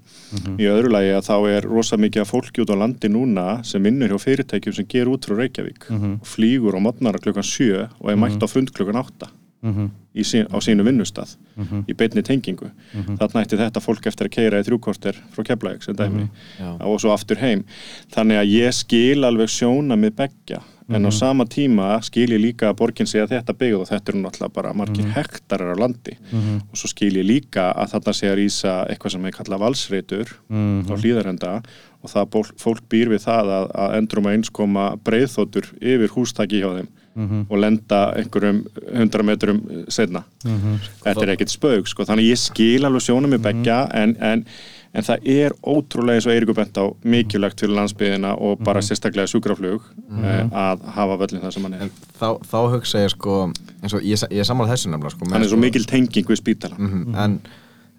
í 0.56 0.64
öðru 0.70 0.90
lagi 0.94 1.10
að 1.12 1.26
þá 1.26 1.34
er 1.56 1.66
rosa 1.68 1.96
mikið 2.00 2.24
fólki 2.30 2.62
út 2.62 2.70
á 2.72 2.76
landi 2.80 3.08
núna 3.12 3.64
sem 3.66 3.82
vinnur 3.82 4.08
hjá 4.14 4.18
fyrirtækjum 4.22 4.74
sem 4.74 4.86
ger 4.88 5.06
út 5.12 5.26
frá 5.26 5.36
Reykjavík 5.36 5.90
Mhm. 5.90 6.14
og 6.22 6.26
flýgur 6.26 6.72
á 6.72 6.80
modnara 6.80 7.18
klukkan 7.20 7.42
7 7.44 7.88
og 8.00 8.08
er 8.10 8.16
mætt 8.16 8.40
á 8.40 8.46
fund 8.48 8.70
klukkan 8.72 8.96
8 8.96 9.28
Mhm. 9.62 9.90
í 10.16 10.22
sín, 10.24 10.46
á 10.48 10.56
sínu 10.58 10.82
vinnustað 10.82 11.36
Mhm. 11.56 11.84
í 11.86 11.94
beinni 11.94 12.22
tengingu. 12.22 12.70
Þarna 13.18 13.44
ætti 13.44 13.56
þetta 13.60 13.80
fólk 13.80 14.06
eftir 14.06 14.26
að 14.26 14.30
keira 14.30 14.60
í 14.60 14.64
þrjúkorter 14.64 15.14
frá 15.34 15.44
Keflavík 15.44 15.82
sem 15.84 15.94
dæmi. 15.94 16.28
Já. 16.58 16.76
og 16.80 16.98
svo 17.00 17.12
aftur 17.12 17.36
heim. 17.38 17.64
Þannig 18.10 18.40
að 18.40 18.50
ég 18.50 18.72
skil 18.74 19.20
alveg 19.24 19.48
sjóna 19.48 19.96
með 19.98 20.10
beggja. 20.16 20.62
En 20.92 21.04
á 21.06 21.10
sama 21.12 21.44
tíma 21.44 22.02
skil 22.02 22.26
ég 22.30 22.40
líka 22.42 22.72
að 22.72 22.76
borgin 22.78 23.06
sé 23.06 23.20
að 23.22 23.28
þetta 23.30 23.54
byggð 23.54 23.80
og 23.80 23.88
þetta 23.88 24.08
eru 24.08 24.22
náttúrulega 24.22 24.52
bara 24.52 24.72
margir 24.74 25.04
hektarar 25.14 25.76
á 25.76 25.78
landi. 25.78 26.16
Og 26.34 26.74
svo 26.74 26.88
skil 26.88 27.12
ég 27.12 27.24
líka 27.24 27.72
að 27.76 27.90
þarna 27.92 28.12
sé 28.12 28.26
að 28.26 28.38
rýsa 28.40 28.88
eitthvað 28.90 29.10
sem 29.12 29.24
er 29.26 29.30
kallað 29.30 29.60
valsreitur 29.60 30.26
Mhm. 30.50 30.86
á 30.90 30.94
hlýðarenda 30.98 31.64
og 32.02 32.10
það 32.10 32.50
fólk 32.58 32.80
býr 32.88 33.06
við 33.08 33.22
það 33.22 33.44
að, 33.46 33.70
að 33.76 33.94
endrum 33.98 34.24
að 34.26 34.34
eins 34.34 34.48
koma 34.50 34.96
breiðþóttur 34.96 35.70
yfir 35.80 36.08
hústaki 36.08 36.58
hjá 36.60 36.74
þeim 36.80 36.88
Mhm. 37.16 37.46
og 37.50 37.58
lenda 37.58 38.12
einhverjum 38.16 38.60
100 38.94 39.22
metrum 39.26 39.60
setna 39.88 40.22
Mhm. 40.44 40.76
þetta 41.04 41.22
er 41.22 41.32
ekkert 41.36 41.50
spaug 41.50 41.88
sko. 41.88 42.04
þannig 42.04 42.24
að 42.28 42.30
ég 42.32 42.38
skil 42.38 42.84
alveg 42.86 43.02
sjónum 43.02 43.30
með 43.34 43.42
begja 43.42 43.78
en, 43.94 44.16
en, 44.20 44.44
en 44.94 45.02
það 45.02 45.26
er 45.26 45.50
ótrúlega 45.66 46.14
eins 46.20 46.26
og 46.26 46.32
Eirikur 46.32 46.54
bent 46.54 46.78
á 46.78 46.84
mikilvægt 47.04 47.60
fyrir 47.60 47.74
landsbyðina 47.74 48.36
og 48.38 48.62
bara 48.64 48.80
sérstaklega 48.80 49.26
sjúkraflug 49.26 49.80
eh, 50.22 50.46
að 50.52 50.84
hafa 50.94 51.16
völlin 51.18 51.42
það 51.42 51.52
sem 51.52 51.62
hann 51.62 51.74
er 51.74 51.82
en 51.82 51.90
þá, 52.20 52.38
þá 52.46 52.58
hugsa 52.76 52.98
ég 53.04 53.10
sko 53.10 53.52
eins 53.82 53.94
og 53.94 54.02
ég, 54.02 54.22
ég 54.30 54.46
sammála 54.46 54.70
þessu 54.70 54.90
nefnilega 54.90 55.10
sko, 55.16 55.30
hann 55.32 55.42
er 55.42 55.48
svo 55.48 55.56
sko- 55.58 55.64
mikil 55.66 55.84
tenging 55.84 56.26
við 56.30 56.38
spítalan 56.42 56.78
Mhm, 56.78 57.14
en, 57.16 57.40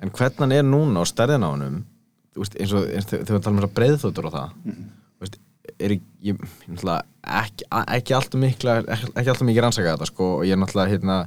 en 0.02 0.10
hvernig 0.10 0.40
hann 0.40 0.52
er 0.52 0.64
núna 0.64 1.04
á 1.04 1.06
stærðin 1.06 1.44
á 1.44 1.52
hannum 1.52 1.84
eins 2.38 2.74
og 2.74 2.88
þegar 2.88 3.28
við 3.28 3.44
talum 3.44 3.60
um 3.60 3.70
breyðþóttur 3.76 4.26
og 4.26 4.34
það 4.34 4.50
er 5.80 5.95
ég, 5.95 6.03
ég 6.26 6.41
ekki, 7.22 7.68
ekki 7.69 8.15
alltaf 8.18 8.39
mikla 8.41 8.80
ekki, 8.81 9.11
ekki 9.15 9.34
alltaf 9.34 9.48
mikið 9.48 9.65
rannsaka 9.65 9.95
þetta 9.95 10.10
sko 10.10 10.30
og 10.39 10.45
ég 10.48 10.56
er 10.56 10.61
náttúrulega 10.61 10.95
hérna 10.95 11.19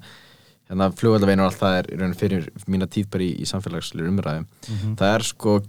hérna 0.70 0.90
flugvöldavegin 0.96 1.44
og 1.44 1.50
allt 1.50 1.60
það 1.60 1.78
er 1.78 1.92
í 1.92 2.00
raun 2.00 2.18
fyrir 2.18 2.50
mína 2.66 2.88
tíð 2.90 3.08
bara 3.12 3.26
í, 3.26 3.30
í 3.44 3.48
samfélagslega 3.48 4.10
umræðum 4.10 4.48
það 4.98 5.14
er 5.14 5.26
sko 5.28 5.60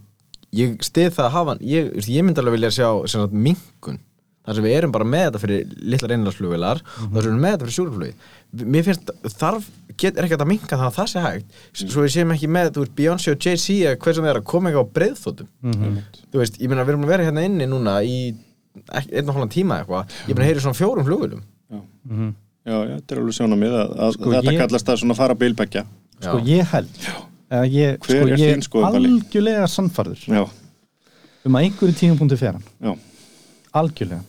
ég 0.56 0.76
stið 0.86 1.14
það 1.18 1.30
að 1.30 1.38
hafa 1.38 1.58
ég, 1.62 1.94
ég 2.08 2.26
myndi 2.26 2.42
alveg 2.42 2.60
vilja 2.60 2.76
sjá 2.76 2.90
sagt, 3.12 3.34
minkun. 3.36 4.02
Þar 4.46 4.58
sem 4.60 4.66
við 4.68 4.76
erum 4.78 4.92
bara 4.94 5.06
með 5.10 5.24
þetta 5.26 5.40
fyrir 5.42 5.70
litlar 5.90 6.12
einlagsflugvilar 6.14 6.82
og 6.86 6.98
þar 7.00 7.08
sem 7.08 7.16
við 7.16 7.30
erum 7.32 7.40
með 7.42 7.54
þetta 7.56 7.66
fyrir 7.66 7.76
sjúkraflugi 7.80 8.70
mér 8.76 8.86
finnst 8.86 9.10
þarf, 9.40 9.70
get, 9.98 10.20
er 10.20 10.28
ekki 10.28 10.38
að 10.38 10.50
minka 10.52 10.78
það 10.78 10.86
að 10.86 10.98
það 11.00 11.08
sé 11.12 11.24
hægt. 11.24 11.56
Svo 11.82 12.04
við 12.06 12.12
séum 12.14 12.34
ekki 12.36 12.50
með, 12.54 12.70
þú 12.76 12.84
veist, 12.84 12.94
Beyoncé 13.00 13.34
og 13.34 13.42
Jay-Z 13.42 13.78
eða 13.80 13.98
hvað 14.04 14.20
sem 14.20 14.28
að 14.30 14.42
koma 14.52 14.70
eitthvað 14.70 14.86
á 14.86 14.94
breiðþóttum 15.00 15.50
þú 16.30 16.44
veist, 16.44 16.60
ég 16.62 16.70
meina 16.72 16.86
við 16.86 16.94
erum 16.94 17.08
að 17.08 17.14
vera 17.16 17.26
hérna 17.26 17.46
inni 17.50 17.68
núna 17.72 17.98
í 18.06 18.20
ekki, 18.30 18.45
einn 18.96 19.30
og 19.30 19.36
hálfan 19.38 19.54
tíma 19.54 19.80
eitthvað. 19.82 20.16
Ég 20.30 20.36
meina 20.36 20.48
heyri 20.50 20.64
svona 20.64 20.78
fjórum 20.80 21.06
flugvilum 21.08 21.42
já. 21.42 21.80
já, 22.66 22.76
já, 22.76 22.96
þetta 23.00 23.16
er 23.16 23.22
alveg 23.24 23.38
sjónum 23.40 23.64
við 23.66 23.74
að, 23.80 23.96
að 24.06 24.14
Sko, 24.18 24.32
þetta 24.36 24.54
ég- 24.54 24.62
kallast 24.64 24.92
að 24.94 25.00
svona 25.04 25.18
fara 25.18 25.36
bilbeggja 25.42 25.86
Sko 26.20 26.38
ég 26.48 26.70
held 26.74 27.02
að 27.56 27.66
ég, 27.76 27.98
Hver 28.06 28.22
sko, 28.22 28.30
er 28.30 28.40
ég 28.42 28.56
þín 28.56 28.64
skoðun, 28.66 28.96
Palli? 28.96 29.10
algjörlega 29.16 29.68
sannfarður 29.70 30.24
já, 30.28 30.44
um 31.46 31.56
að 31.60 31.68
einhverju 31.68 31.98
tímapunkti 32.00 32.38
fer 32.42 32.56
hann. 32.58 32.64
Já, 32.82 32.94
algjörlega. 33.82 34.24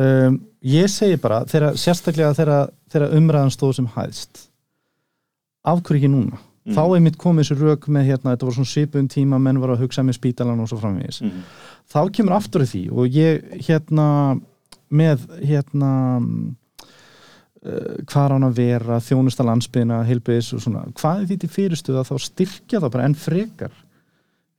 Um, 0.00 0.36
ég 0.62 0.86
segi 0.92 1.16
bara 1.20 1.40
þeirra, 1.50 1.72
sérstaklega 1.76 2.36
þegar, 2.38 3.08
umræðan 3.18 3.50
stóð 3.52 3.74
sem 3.80 3.88
hæðst 3.96 4.44
af 5.66 5.82
hverju 5.82 5.98
ekki 6.00 6.12
núna 6.12 6.38
Mm. 6.66 6.74
þá 6.76 6.82
er 6.96 7.00
mitt 7.00 7.16
komið 7.16 7.46
þessu 7.46 7.56
rök 7.62 7.86
með 7.88 8.04
hérna 8.10 8.34
þetta 8.34 8.46
var 8.46 8.52
svona 8.58 8.68
svipun 8.68 9.06
tíma, 9.08 9.38
menn 9.40 9.60
var 9.62 9.70
að 9.72 9.80
hugsa 9.86 10.02
með 10.04 10.18
spítalan 10.18 10.60
og 10.60 10.68
svo 10.68 10.76
framvegis 10.82 11.22
Mhm. 11.22 11.42
þá 11.88 12.00
kemur 12.12 12.36
aftur 12.36 12.60
í 12.66 12.68
því 12.68 12.82
og 12.92 13.08
ég 13.08 13.42
hérna 13.66 14.40
með 14.92 15.24
hérna 15.40 15.90
uh, 17.64 17.96
hvað 18.08 18.24
er 18.24 18.34
hann 18.34 18.48
að 18.48 18.58
vera 18.60 18.98
þjónusta 19.04 19.44
landsbyðina, 19.46 20.02
heilbriðis 20.08 20.52
og 20.56 20.60
svona 20.64 20.84
hvað 20.96 21.22
er 21.22 21.26
því 21.30 21.38
til 21.44 21.52
fyrirstuð 21.56 22.00
að 22.00 22.10
þá 22.10 22.16
styrkja 22.26 22.80
það 22.84 22.92
bara 22.96 23.04
enn 23.08 23.14
frekar 23.18 23.72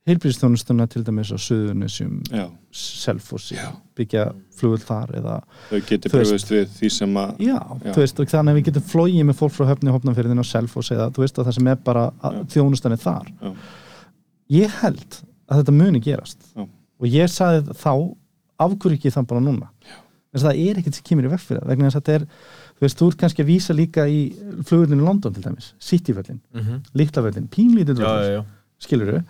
heilbriðistjónustuna 0.08 0.88
til 0.90 1.04
dæmis 1.06 1.30
á 1.30 1.38
Suðunisjum 1.38 2.16
já, 2.26 2.46
Selfossi, 2.74 3.58
byggja 3.98 4.24
flugul 4.58 4.80
þar 4.82 5.12
eða, 5.20 5.34
þau 5.68 5.76
veist- 5.78 6.08
bröðust 6.10 6.50
við 6.50 6.72
því 6.78 6.90
sem 6.90 7.18
að 7.22 7.44
já, 7.46 7.58
Já. 7.58 7.92
þú 7.92 7.98
veist 8.02 8.22
og 8.22 8.32
þannig 8.32 8.52
að 8.52 8.58
við 8.58 8.66
getum 8.70 8.88
flóið 8.90 9.20
með 9.28 9.38
fólk 9.38 9.54
frá 9.54 9.68
höfni 9.70 9.94
hopnafyrðin 9.94 10.42
á 10.42 10.46
Selfoss 10.48 10.90
eða 10.90 11.10
þú 11.14 11.22
veist 11.22 11.38
að 11.38 11.46
það 11.46 11.58
sem 11.58 11.70
er 11.70 11.76
bara 11.76 12.06
þjónustan 12.50 12.96
er 12.96 13.02
þar 13.04 13.30
Já. 13.30 13.52
ég 14.58 14.80
held 14.82 15.20
að 15.46 15.62
þetta 15.62 15.76
muni 15.78 16.02
gerast 16.02 16.50
Já. 16.56 16.66
og 16.66 17.06
ég 17.06 17.30
saði 17.30 17.62
þá 17.78 17.92
af 18.58 18.74
hverju 18.78 18.98
ekki 18.98 19.14
það 19.14 19.30
bara 19.30 19.44
núna 19.46 19.70
þess 20.32 20.42
að 20.42 20.48
það 20.48 20.60
er 20.66 20.78
ekkert 20.80 20.98
sem 20.98 21.06
kemur 21.06 21.26
í 21.28 21.32
veg 21.32 21.42
fyrir 21.44 21.62
það 21.62 21.72
vegna 21.72 21.88
þess 21.88 21.98
að 21.98 22.02
þetta 22.02 22.14
er, 22.18 22.26
þú 22.72 22.86
veist, 22.86 22.98
þú 22.98 23.08
ert 23.12 23.18
kannski 23.22 23.42
að 23.44 23.50
vísa 23.52 23.76
líka 23.76 24.06
í 24.08 24.20
flugvöldinu 24.66 25.04
London 25.06 25.34
til 25.36 25.44
dæmis 25.44 25.74
Cityvöldin, 25.78 26.40
mm 26.54 26.60
-hmm. 26.60 26.78
Líklavöldin, 26.94 27.48
pínlítið 27.48 28.00
já, 28.00 28.08
já, 28.24 28.30
já. 28.40 28.44
skilur 28.78 29.24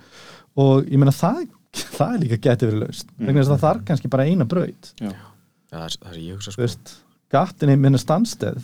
og 0.60 0.86
ég 0.88 1.00
meina 1.00 1.14
það, 1.16 1.46
það 1.96 2.14
er 2.14 2.22
líka 2.24 2.40
geti 2.48 2.68
verið 2.68 2.84
laust 2.84 3.10
vegna 3.16 3.40
þess 3.40 3.48
að 3.48 3.54
það 3.54 3.64
þarf 3.66 3.84
kannski 3.90 4.12
bara 4.12 4.28
eina 4.28 4.48
braut 4.48 4.92
já, 5.00 5.08
Já, 5.08 5.24
það 5.72 5.88
er, 5.88 5.98
það 6.04 6.12
er 6.12 6.22
ég 6.22 6.38
hugsa 6.38 6.54
sko 6.56 6.70
gattinni 7.32 7.76
minna 7.80 8.00
stannsteð 8.00 8.62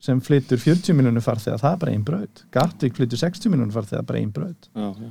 sem 0.00 0.20
flyttur 0.22 0.60
40 0.62 0.94
miljónu 0.94 1.20
farþegar 1.20 1.60
það 1.60 1.72
er 1.74 1.80
bara 1.82 1.94
ein 1.96 2.04
braut, 2.06 2.44
Gatvík 2.54 2.94
flyttur 2.96 3.18
60 3.20 3.50
miljónu 3.52 3.74
farþegar 3.74 4.06
bara 4.08 4.22
ein 4.22 4.30
braut 4.32 4.70
já, 4.70 4.92
já. 4.94 5.10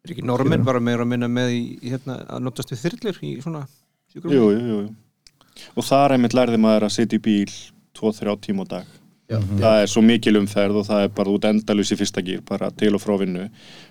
Er 0.00 0.14
ekki 0.14 0.24
normenn 0.24 0.64
bara 0.64 0.80
meira 0.80 1.04
að 1.04 1.10
minna 1.12 1.28
með 1.28 1.52
í, 1.52 1.62
hérna, 1.84 2.16
að 2.32 2.44
notast 2.46 2.72
við 2.72 2.84
þyrlur 2.86 3.18
í 3.20 3.32
svona 3.44 3.66
sjúkrum? 4.08 4.32
Jú, 4.32 4.46
jú, 4.54 4.60
jú, 4.64 4.78
jú. 4.86 5.66
Og 5.76 5.84
þar 5.84 6.14
einmitt 6.16 6.36
lærði 6.36 6.60
maður 6.62 6.86
að 6.88 6.94
sitja 6.94 7.18
í 7.18 7.24
bíl 7.26 7.52
2-3 8.00 8.36
tíma 8.46 8.64
á 8.64 8.66
dag. 8.78 8.94
Já. 9.30 9.38
Það 9.38 9.76
er 9.82 9.92
svo 9.92 10.02
mikil 10.02 10.40
umferð 10.40 10.80
og 10.80 10.88
það 10.88 11.04
er 11.04 11.12
bara 11.20 11.34
út 11.36 11.44
endalus 11.46 11.92
í 11.94 11.98
fyrsta 12.00 12.22
gýr, 12.26 12.40
bara 12.46 12.70
til 12.74 12.90
og 12.96 13.02
frá 13.02 13.14
vinnu. 13.20 13.46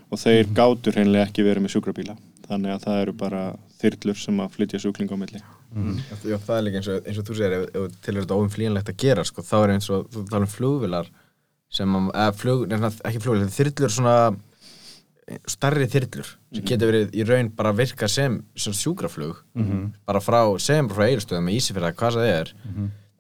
Og 0.10 0.20
þeir 0.20 0.44
mm 0.50 0.58
gátur 0.58 0.98
hreinlega 0.98 1.30
ekki 1.30 1.46
verið 1.46 1.64
með 1.64 1.74
sjúkrabíla. 1.76 2.18
Þannig 2.50 2.74
að 2.74 2.84
það 2.88 3.00
eru 3.04 3.14
bara 3.14 3.42
þyrlur 3.80 4.18
sem 4.20 4.40
að 4.44 4.52
flytja 4.58 4.82
sjúkling 4.84 5.12
á 5.14 5.18
milli. 5.22 5.42
Já, 6.26 6.38
það 6.42 6.56
er 6.58 6.64
líka 6.66 6.80
eins 6.82 6.88
og, 6.90 7.08
eins 7.08 7.18
og 7.22 7.26
þú 7.28 7.36
segir 7.38 7.56
ef, 7.60 7.66
ef 7.78 7.98
til 8.04 8.16
er 8.16 8.24
þetta 8.24 8.38
óumflýjanlegt 8.42 8.90
að 8.90 9.02
gera 9.04 9.24
sko, 9.30 9.44
þá 9.46 9.58
er 9.60 9.74
eins 9.76 9.90
og 9.94 10.08
þú 10.10 10.24
tala 10.32 10.48
um 10.48 10.54
flugvilar 10.54 11.12
sem 11.70 11.96
að, 12.00 12.08
eða 12.18 12.34
flug, 12.40 12.64
nefna, 12.72 12.90
ekki 13.06 13.22
flugvilar 13.22 13.52
þyrlur 13.54 13.94
svona 13.94 14.16
starri 15.46 15.86
þyrlur 15.94 16.26
sem 16.58 16.66
getur 16.66 16.90
verið 16.90 17.12
í 17.14 17.26
raun 17.30 17.52
bara 17.54 17.72
virka 17.78 18.08
sem, 18.10 18.40
sem 18.58 18.74
sjúkraflug 18.74 19.44
bara 20.10 20.20
frá, 20.26 20.40
segjum 20.58 20.90
bara 20.90 20.98
frá 20.98 21.06
eigirstöðum 21.12 21.46
með 21.46 21.60
ísifyrða, 21.62 21.94
hvað 21.94 22.18
það 22.18 22.32
er 22.34 22.54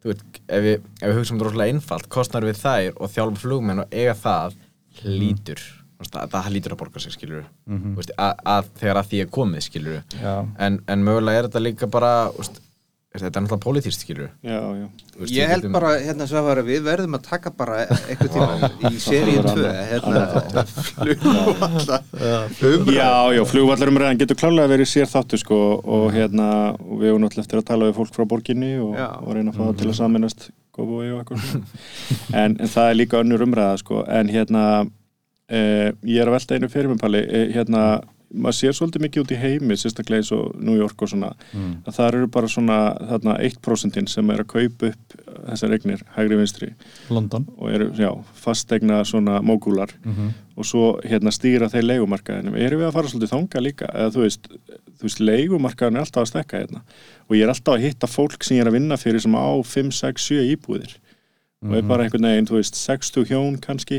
þú 0.03 0.13
veit, 0.13 0.23
ef 0.47 0.63
við, 0.65 0.87
við 1.01 1.17
hugsaum 1.19 1.39
þetta 1.39 1.49
rosalega 1.49 1.73
einfalt 1.75 2.09
kostnar 2.09 2.47
við 2.47 2.61
þær 2.61 2.95
og 2.95 3.11
þjálfum 3.15 3.41
flugmenn 3.43 3.83
og 3.83 3.93
eiga 3.95 4.15
það 4.15 4.57
hlýtur. 5.01 5.65
Þú 5.99 6.05
veist, 6.05 6.13
það, 6.15 6.29
það 6.31 6.49
hlýtur 6.49 6.73
að 6.75 6.79
borga 6.79 7.03
sig 7.03 7.11
skilur 7.11 7.43
mm 7.67 7.77
veist, 7.99 8.11
að, 8.17 8.33
að 8.45 8.69
þegar 8.79 8.97
að 9.01 9.09
því 9.11 9.19
er 9.21 9.29
komið 9.35 9.63
skilur 9.65 10.01
Já. 10.15 10.35
en, 10.57 10.79
en 10.87 11.03
mögulega 11.03 11.39
er 11.39 11.47
þetta 11.49 11.63
líka 11.65 11.87
bara 11.91 12.11
veist, 12.37 12.61
þetta 13.09 13.25
er 13.25 13.43
náttúrulega 13.43 13.63
pólitíst 13.63 14.03
skilur 14.03 14.27
Já, 14.45 14.59
já. 14.77 14.85
Veist, 15.17 15.33
Ég 15.33 15.49
held 15.49 15.65
bara, 15.73 15.95
hérna 16.03 16.27
Svafara, 16.29 16.61
við 16.65 16.83
verðum 16.85 17.17
að 17.17 17.23
taka 17.25 17.51
bara 17.57 17.79
eitthvað 17.89 18.35
tíma 18.35 18.69
í 18.91 19.01
seríu 19.01 19.41
2 19.47 19.71
hérna, 19.89 20.21
flugvalla 20.99 21.99
Já, 22.93 23.09
já, 23.33 23.41
flugvallarumræðan 23.49 24.21
getur 24.21 24.39
klálega 24.39 24.71
verið 24.75 24.91
sér 24.91 25.09
þáttu 25.09 25.39
sko 25.41 25.59
og 25.81 26.05
hérna, 26.13 26.49
og 26.77 27.01
við 27.01 27.11
erum 27.11 27.25
náttúrulega 27.25 27.47
eftir 27.47 27.61
að 27.63 27.67
tala 27.71 27.89
við 27.89 27.97
fólk 27.97 28.13
frá 28.15 28.27
borginni 28.29 28.71
og, 28.83 28.93
og 28.93 29.33
reyna 29.33 29.53
að 29.53 29.57
fá 29.57 29.63
það 29.65 29.81
til 29.81 29.89
að 29.89 29.97
saminast 30.03 30.47
góðbúi 30.77 31.09
og 31.15 31.19
eitthvað 31.23 31.43
en, 32.43 32.55
en 32.61 32.71
það 32.75 32.91
er 32.91 32.99
líka 33.01 33.23
önnur 33.23 33.45
umræða 33.47 33.81
sko, 33.81 34.03
en 34.05 34.31
hérna 34.31 34.63
eh, 35.49 35.89
ég 36.05 36.21
er 36.21 36.29
að 36.29 36.37
velta 36.37 36.59
einu 36.59 36.69
fyrir 36.71 36.93
mig 36.93 37.01
Palli, 37.01 37.25
eh, 37.25 37.49
hérna 37.57 37.83
maður 38.29 38.57
sér 38.59 38.75
svolítið 38.77 39.03
mikið 39.05 39.23
út 39.23 39.31
í 39.33 39.39
heimi 39.39 39.77
sérstaklega 39.79 40.21
eins 40.21 40.31
og 40.35 40.57
New 40.61 40.77
York 40.77 41.01
og 41.01 41.11
svona 41.11 41.31
að 41.87 41.95
það 41.95 42.07
eru 42.07 42.27
bara 42.35 42.51
svona 42.51 42.77
þarna 43.11 43.37
1% 43.47 44.13
sem 44.13 44.33
er 44.33 44.43
að 44.43 44.51
kaupa 44.53 44.91
upp 44.91 45.15
þessar 45.49 45.73
eignir 45.75 46.03
hægri 46.15 46.37
vinstri. 46.39 46.69
London. 47.09 47.47
Og 47.57 47.73
eru, 47.73 47.89
já, 47.97 48.11
fastegna 48.37 49.01
svona 49.07 49.39
mógúlar. 49.45 49.93
Og 50.59 50.67
svo 50.67 50.85
hérna 51.07 51.31
stýra 51.31 51.69
þeir 51.71 51.87
leigumarkaðinum. 51.87 52.57
Erum 52.59 52.81
við 52.83 52.89
að 52.89 52.95
fara 52.97 53.11
svolítið 53.11 53.33
þanga 53.33 53.61
líka? 53.63 53.91
Eða 53.95 54.15
þú 54.15 54.25
veist, 54.25 54.49
þú 54.99 55.07
veist, 55.07 55.21
leigumarkaðin 55.23 55.99
er 55.99 56.05
alltaf 56.05 56.25
að 56.25 56.31
stekka 56.33 56.63
hérna. 56.63 56.81
Og 57.29 57.37
ég 57.37 57.45
er 57.45 57.53
alltaf 57.53 57.77
að 57.77 57.85
hitta 57.87 58.09
fólk 58.11 58.43
sem 58.43 58.57
ég 58.57 58.65
er 58.65 58.71
að 58.71 58.75
vinna 58.75 58.99
fyrir 58.99 59.23
sem 59.23 59.37
á 59.39 59.49
5, 59.63 59.93
6, 60.01 60.27
7 60.33 60.49
íbúðir 60.53 60.97
og 61.59 61.73
er 61.75 61.81
bara 61.83 62.05
einhvern 62.05 62.23
veginn, 62.23 62.45
þú 62.47 62.55
veist, 62.55 62.77
60 62.79 63.25
hjón 63.27 63.57
kannski, 63.59 63.97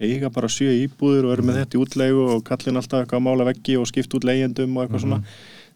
eiga 0.00 0.28
bara 0.30 0.46
7 0.52 0.68
íbúðir 0.84 1.26
og 1.26 1.32
eru 1.34 1.42
með 1.48 1.56
þetta 1.62 1.74
í 1.78 1.80
útlegu 1.82 2.20
og 2.36 2.44
kallin 2.46 2.78
alltaf 2.78 3.02
eitthvað 3.02 3.18
að 3.18 3.26
mála 3.26 3.46
veggi 3.48 3.74
og 3.80 3.88
skipta 3.90 4.20
út 4.20 4.26
leigjendum 4.28 4.76
og 4.78 4.84
eitthvað 4.84 5.02
svona. 5.02 5.18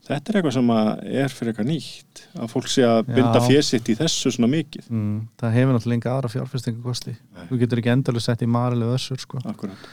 Þetta 0.06 0.30
er 0.30 0.36
eitthvað 0.38 0.54
sem 0.54 0.70
er 0.70 1.32
fyrir 1.34 1.50
eitthvað 1.50 1.66
nýtt, 1.72 2.20
að 2.38 2.52
fólk 2.52 2.68
sé 2.70 2.84
að 2.86 3.00
binda 3.10 3.40
Já. 3.40 3.46
fésitt 3.48 3.88
í 3.90 3.96
þessu 3.98 4.30
svona 4.36 4.50
mikið. 4.52 4.86
mm, 4.88 5.16
það 5.42 5.56
hefur 5.58 5.74
náttúrulega 5.74 5.98
enga 5.98 6.12
aðra 6.14 6.30
fjárfestingu 6.36 6.82
kosti 6.84 7.16
þú 7.50 7.58
getur 7.58 7.80
ekki 7.82 7.90
endalur 7.96 8.22
sett 8.22 8.42
í 8.46 8.46
marileg 8.46 8.94
össur 8.94 9.18
sko. 9.18 9.40
Akkurat. 9.44 9.88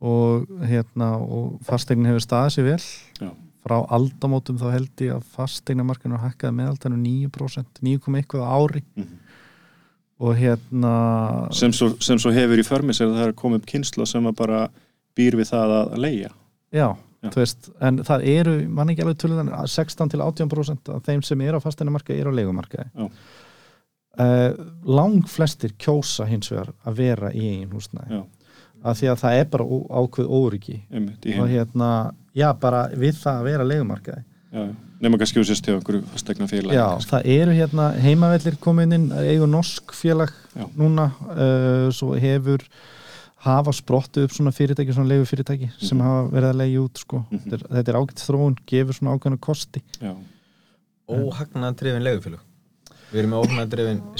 og 0.00 0.46
hérna 0.62 1.16
og 1.18 1.58
fastegnin 1.66 2.06
hefur 2.06 2.22
staðið 2.22 2.54
sér 2.54 2.64
vel 2.68 2.78
Já. 3.26 3.32
frá 3.66 3.76
aldamótum 3.90 4.60
þá 4.62 4.70
held 4.76 5.02
ég 5.02 5.16
að 5.16 5.24
fastegnamarkinu 5.34 6.14
har 6.20 6.30
hækkaði 6.30 6.54
meðaltanu 6.54 7.00
9% 7.02 7.82
9,1 7.82 8.38
á 8.38 8.46
ári 8.46 8.84
Mhm. 8.94 9.18
Og 10.18 10.34
hérna 10.38 10.92
sem 11.54 11.72
svo, 11.72 11.92
sem 12.02 12.18
svo 12.18 12.32
hefur 12.34 12.58
í 12.58 12.66
förmis 12.66 13.00
er 13.00 13.06
að 13.10 13.18
það 13.20 13.28
er 13.28 13.36
koma 13.38 13.58
upp 13.60 13.66
kynsla 13.70 14.06
sem 14.06 14.26
að 14.26 14.38
bara 14.40 14.62
býr 15.18 15.36
við 15.38 15.50
það 15.52 15.74
að, 15.76 15.92
leia 15.98 16.30
já, 16.74 16.88
Já. 17.22 17.30
þú 17.34 17.42
veist, 17.42 17.68
en 17.82 18.00
það 18.06 18.24
eru 18.34 18.54
mann 18.70 18.90
ekki 18.92 19.02
alveg 19.04 19.20
töluðan, 19.22 19.52
16 19.66 20.12
til 20.12 20.20
18% 20.22 20.90
af 20.94 21.04
þeim 21.06 21.22
sem 21.26 21.40
eru 21.46 21.58
á 21.58 21.64
fastegnamarkaði 21.64 22.20
eru 22.22 22.30
á 22.34 22.38
leigumarkaði. 22.38 22.90
Já. 22.94 23.08
uh, 24.18 24.50
lang 24.86 25.22
flestir 25.30 25.72
kjósa 25.78 26.26
hins 26.30 26.50
vegar 26.52 26.72
að 26.86 26.98
vera 26.98 27.30
í 27.34 27.44
eigin 27.52 27.72
húsnæði. 27.74 28.20
Af 28.86 29.00
því 29.00 29.08
að 29.10 29.22
það 29.24 29.38
er 29.40 29.48
bara 29.50 29.64
ákveð 29.98 30.28
óryggi 30.38 30.76
og 31.42 31.48
hérna, 31.50 31.88
já 32.38 32.52
bara 32.62 32.84
við 32.94 33.16
það 33.18 33.40
að 33.40 33.48
vera 33.50 33.66
leigumarkaði. 33.72 34.22
Já, 34.52 34.60
já. 34.68 34.74
Nema 35.00 35.18
kannski 35.20 35.38
úr 35.40 35.46
sérst 35.48 35.66
hjá 35.68 35.74
einhverju 35.76 36.02
fastegna 36.12 36.48
félag 36.50 36.74
Já, 36.74 36.86
það 37.10 37.26
eru 37.38 37.52
hérna 37.56 37.88
heimavellir 38.02 38.56
komin 38.60 38.92
inn, 38.96 39.08
eigu 39.12 39.46
norsk 39.46 39.92
félag 39.94 40.32
Já. 40.56 40.66
núna, 40.76 41.10
uh, 41.30 41.90
svo 41.94 42.14
hefur 42.18 42.64
hafa 43.44 43.70
sprottu 43.72 44.24
upp 44.26 44.32
svona 44.34 44.50
fyrirtæki, 44.50 44.92
svona 44.92 45.08
leigu 45.12 45.24
fyrirtæki 45.30 45.68
sem 45.78 45.98
Mhm. 45.98 46.06
hafa 46.06 46.28
verið 46.34 46.50
að 46.50 46.58
leiði 46.62 46.78
út 46.82 46.98
sko. 46.98 47.24
Mhm. 47.30 47.38
þetta, 47.44 47.54
er, 47.54 47.68
þetta 47.76 47.88
er 47.94 47.98
ágætt 48.00 48.24
þróun, 48.26 48.56
gefur 48.66 48.94
svona 48.98 49.14
ákveðna 49.14 49.38
kosti 49.40 49.82
já, 50.02 50.14
óhagnaðan 51.08 51.76
drifin 51.78 52.02
leigufélög 52.04 52.44
við 53.08 53.20
erum 53.22 53.30
með 53.32 53.62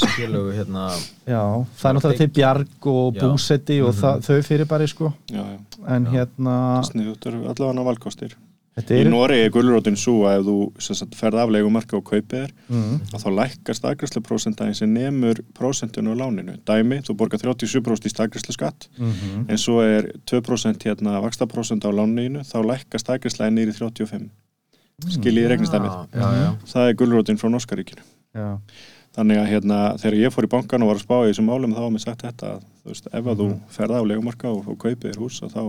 sem 0.01 0.09
félögu 0.17 0.53
hérna 0.57 0.85
Já, 1.29 1.43
það 1.77 1.89
er 1.91 1.97
náttúrulega 1.99 2.21
til 2.23 2.31
bjarg 2.39 2.87
og 2.89 3.15
Já. 3.19 3.21
búsetti 3.27 3.77
og 3.85 3.93
það, 3.99 4.23
þau 4.25 4.39
fyrir 4.47 4.69
bara 4.71 4.87
sko. 4.95 5.11
já, 5.29 5.43
já. 5.45 5.59
en 5.97 6.07
Já. 6.07 6.11
hérna 6.15 6.55
sniðut 6.89 7.27
eru 7.29 7.43
allavega 7.51 7.85
valkostir 7.85 8.33
þetta 8.33 8.48
í 8.79 8.99
er 8.99 9.11
Noregi 9.11 9.47
er 9.47 9.53
gulrótin 9.55 9.99
svo 9.99 10.17
að 10.29 10.39
ef 10.39 10.49
þú 10.49 10.57
sem 10.87 10.99
sagt, 10.99 11.17
ferð 11.19 11.43
af 11.43 11.53
leigumarka 11.55 11.97
og 11.99 12.05
kaupið 12.09 12.45
er 12.45 12.53
mm, 12.69 12.99
að 13.13 13.25
þá 13.25 13.29
lækkar 13.39 13.79
staðgræslu 13.79 14.23
prósentæðin 14.27 14.79
sem 14.79 14.93
nemur 14.95 15.41
prósentinu 15.57 16.15
á 16.15 16.21
láninu. 16.23 16.59
Dæmi, 16.69 17.01
þú 17.07 17.17
borgar 17.21 17.43
37% 17.43 18.09
í 18.09 18.13
staðgræslu 18.13 18.57
skatt 18.57 18.91
mm, 18.99 19.49
en 19.49 19.61
svo 19.61 19.81
er 19.85 20.13
2% 20.31 20.89
hérna 20.89 21.23
vakstaprósent 21.25 21.89
á 21.89 21.91
láninu 21.91 22.45
þá 22.47 22.59
lækkar 22.73 23.03
staðgræslega 23.03 23.55
nýri 23.57 23.75
35 23.77 24.29
skiljið 25.15 25.45
í 25.45 25.51
regnistæmið 25.53 25.91
já, 25.91 26.07
já, 26.19 26.29
já. 26.43 26.49
það 26.73 26.89
er 26.89 26.97
gulrótin 26.99 27.39
frá 27.39 27.51
Norska 27.53 27.77
ríkinu. 27.79 28.07
Já, 28.35 28.57
Þannig 29.19 29.41
að 29.41 29.49
hérna, 29.51 29.77
þegar 29.99 30.17
ég 30.21 30.33
fór 30.35 30.47
í 30.47 30.51
bankan 30.53 30.85
og 30.85 30.91
var 30.93 30.99
að 30.99 31.03
spá 31.03 31.15
í 31.17 31.31
þessum 31.31 31.49
málum 31.49 31.73
þá 31.75 31.81
var 31.81 31.93
mér 31.95 32.03
sagt 32.05 32.21
þetta 32.23 32.51
að 32.53 32.67
þú 32.69 32.93
veist, 32.93 33.09
ef 33.09 33.31
að 33.33 33.41
þú 33.41 33.47
ferða 33.75 33.99
á 33.99 34.09
legumarka 34.11 34.51
og, 34.53 34.69
og 34.69 34.77
kaupið 34.85 35.07
þér 35.09 35.23
hús 35.23 35.39
að 35.43 35.55
þá, 35.57 35.63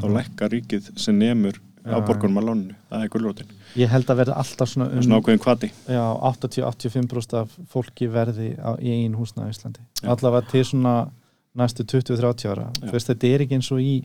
þá 0.00 0.06
lækkar 0.16 0.52
ríkið 0.54 0.88
sem 0.98 1.18
nemur 1.20 1.60
afborgunum 1.84 2.36
að 2.40 2.44
lóninu. 2.48 2.74
Það 2.90 3.02
er 3.04 3.08
gulrótin. 3.08 3.46
ég 3.76 3.88
held 3.88 4.04
að 4.10 4.16
verða 4.20 4.36
alltaf 4.36 4.68
svona 4.68 4.90
um 4.92 5.02
Svona 5.02 5.20
ákveðin 5.20 5.40
kvati. 5.44 5.70
já, 5.88 6.04
80-85% 6.30 7.34
af 7.40 7.58
fólki 7.72 8.08
verði 8.10 8.56
á, 8.58 8.76
í 8.78 8.90
einn 9.04 9.14
húsna 9.14 9.46
á 9.46 9.50
Íslandi 9.50 9.80
Já. 10.02 10.08
allavega 10.12 10.50
til 10.50 10.64
svona 10.64 11.10
næstu 11.56 11.84
20-30 11.84 12.50
ára 12.50 12.70
veist, 12.92 13.08
þetta 13.08 13.26
er 13.34 13.40
ekki 13.46 13.54
eins 13.58 13.70
og 13.72 13.78
í 13.80 14.04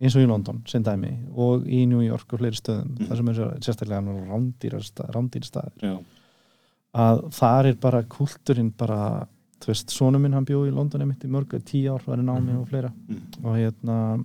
eins 0.00 0.16
og 0.16 0.22
í 0.22 0.26
London, 0.30 0.62
sem 0.66 0.82
dæmi 0.82 1.10
og 1.36 1.66
í 1.68 1.86
New 1.86 2.00
York 2.00 2.32
og 2.32 2.38
fleiri 2.40 2.56
stöðum 2.56 2.96
Mhm. 2.98 3.06
þar 3.08 3.16
sem 3.16 3.28
er 3.28 3.34
sérstaklega 3.60 4.02
rándýr 5.12 5.44
staðir 5.44 5.72
Já, 5.82 5.98
að 6.94 7.30
þar 7.36 7.66
er 7.66 7.74
bara 7.74 8.02
kultúrin 8.02 8.72
bara, 8.76 9.26
þú 9.60 9.66
veist, 9.66 9.90
sonu 9.90 10.18
minn 10.18 10.32
hann 10.32 10.46
bjóði 10.46 10.72
í 10.72 10.74
London 10.74 11.02
einmitt 11.02 11.22
í 11.24 11.28
mörgu, 11.30 11.60
tíu 11.62 11.92
ár 11.94 12.02
var 12.06 12.16
í 12.16 12.24
námi 12.24 12.56
og 12.60 12.68
fleira 12.68 12.90
Mhm. 13.08 13.44
og 13.44 13.56
hérna 13.56 14.24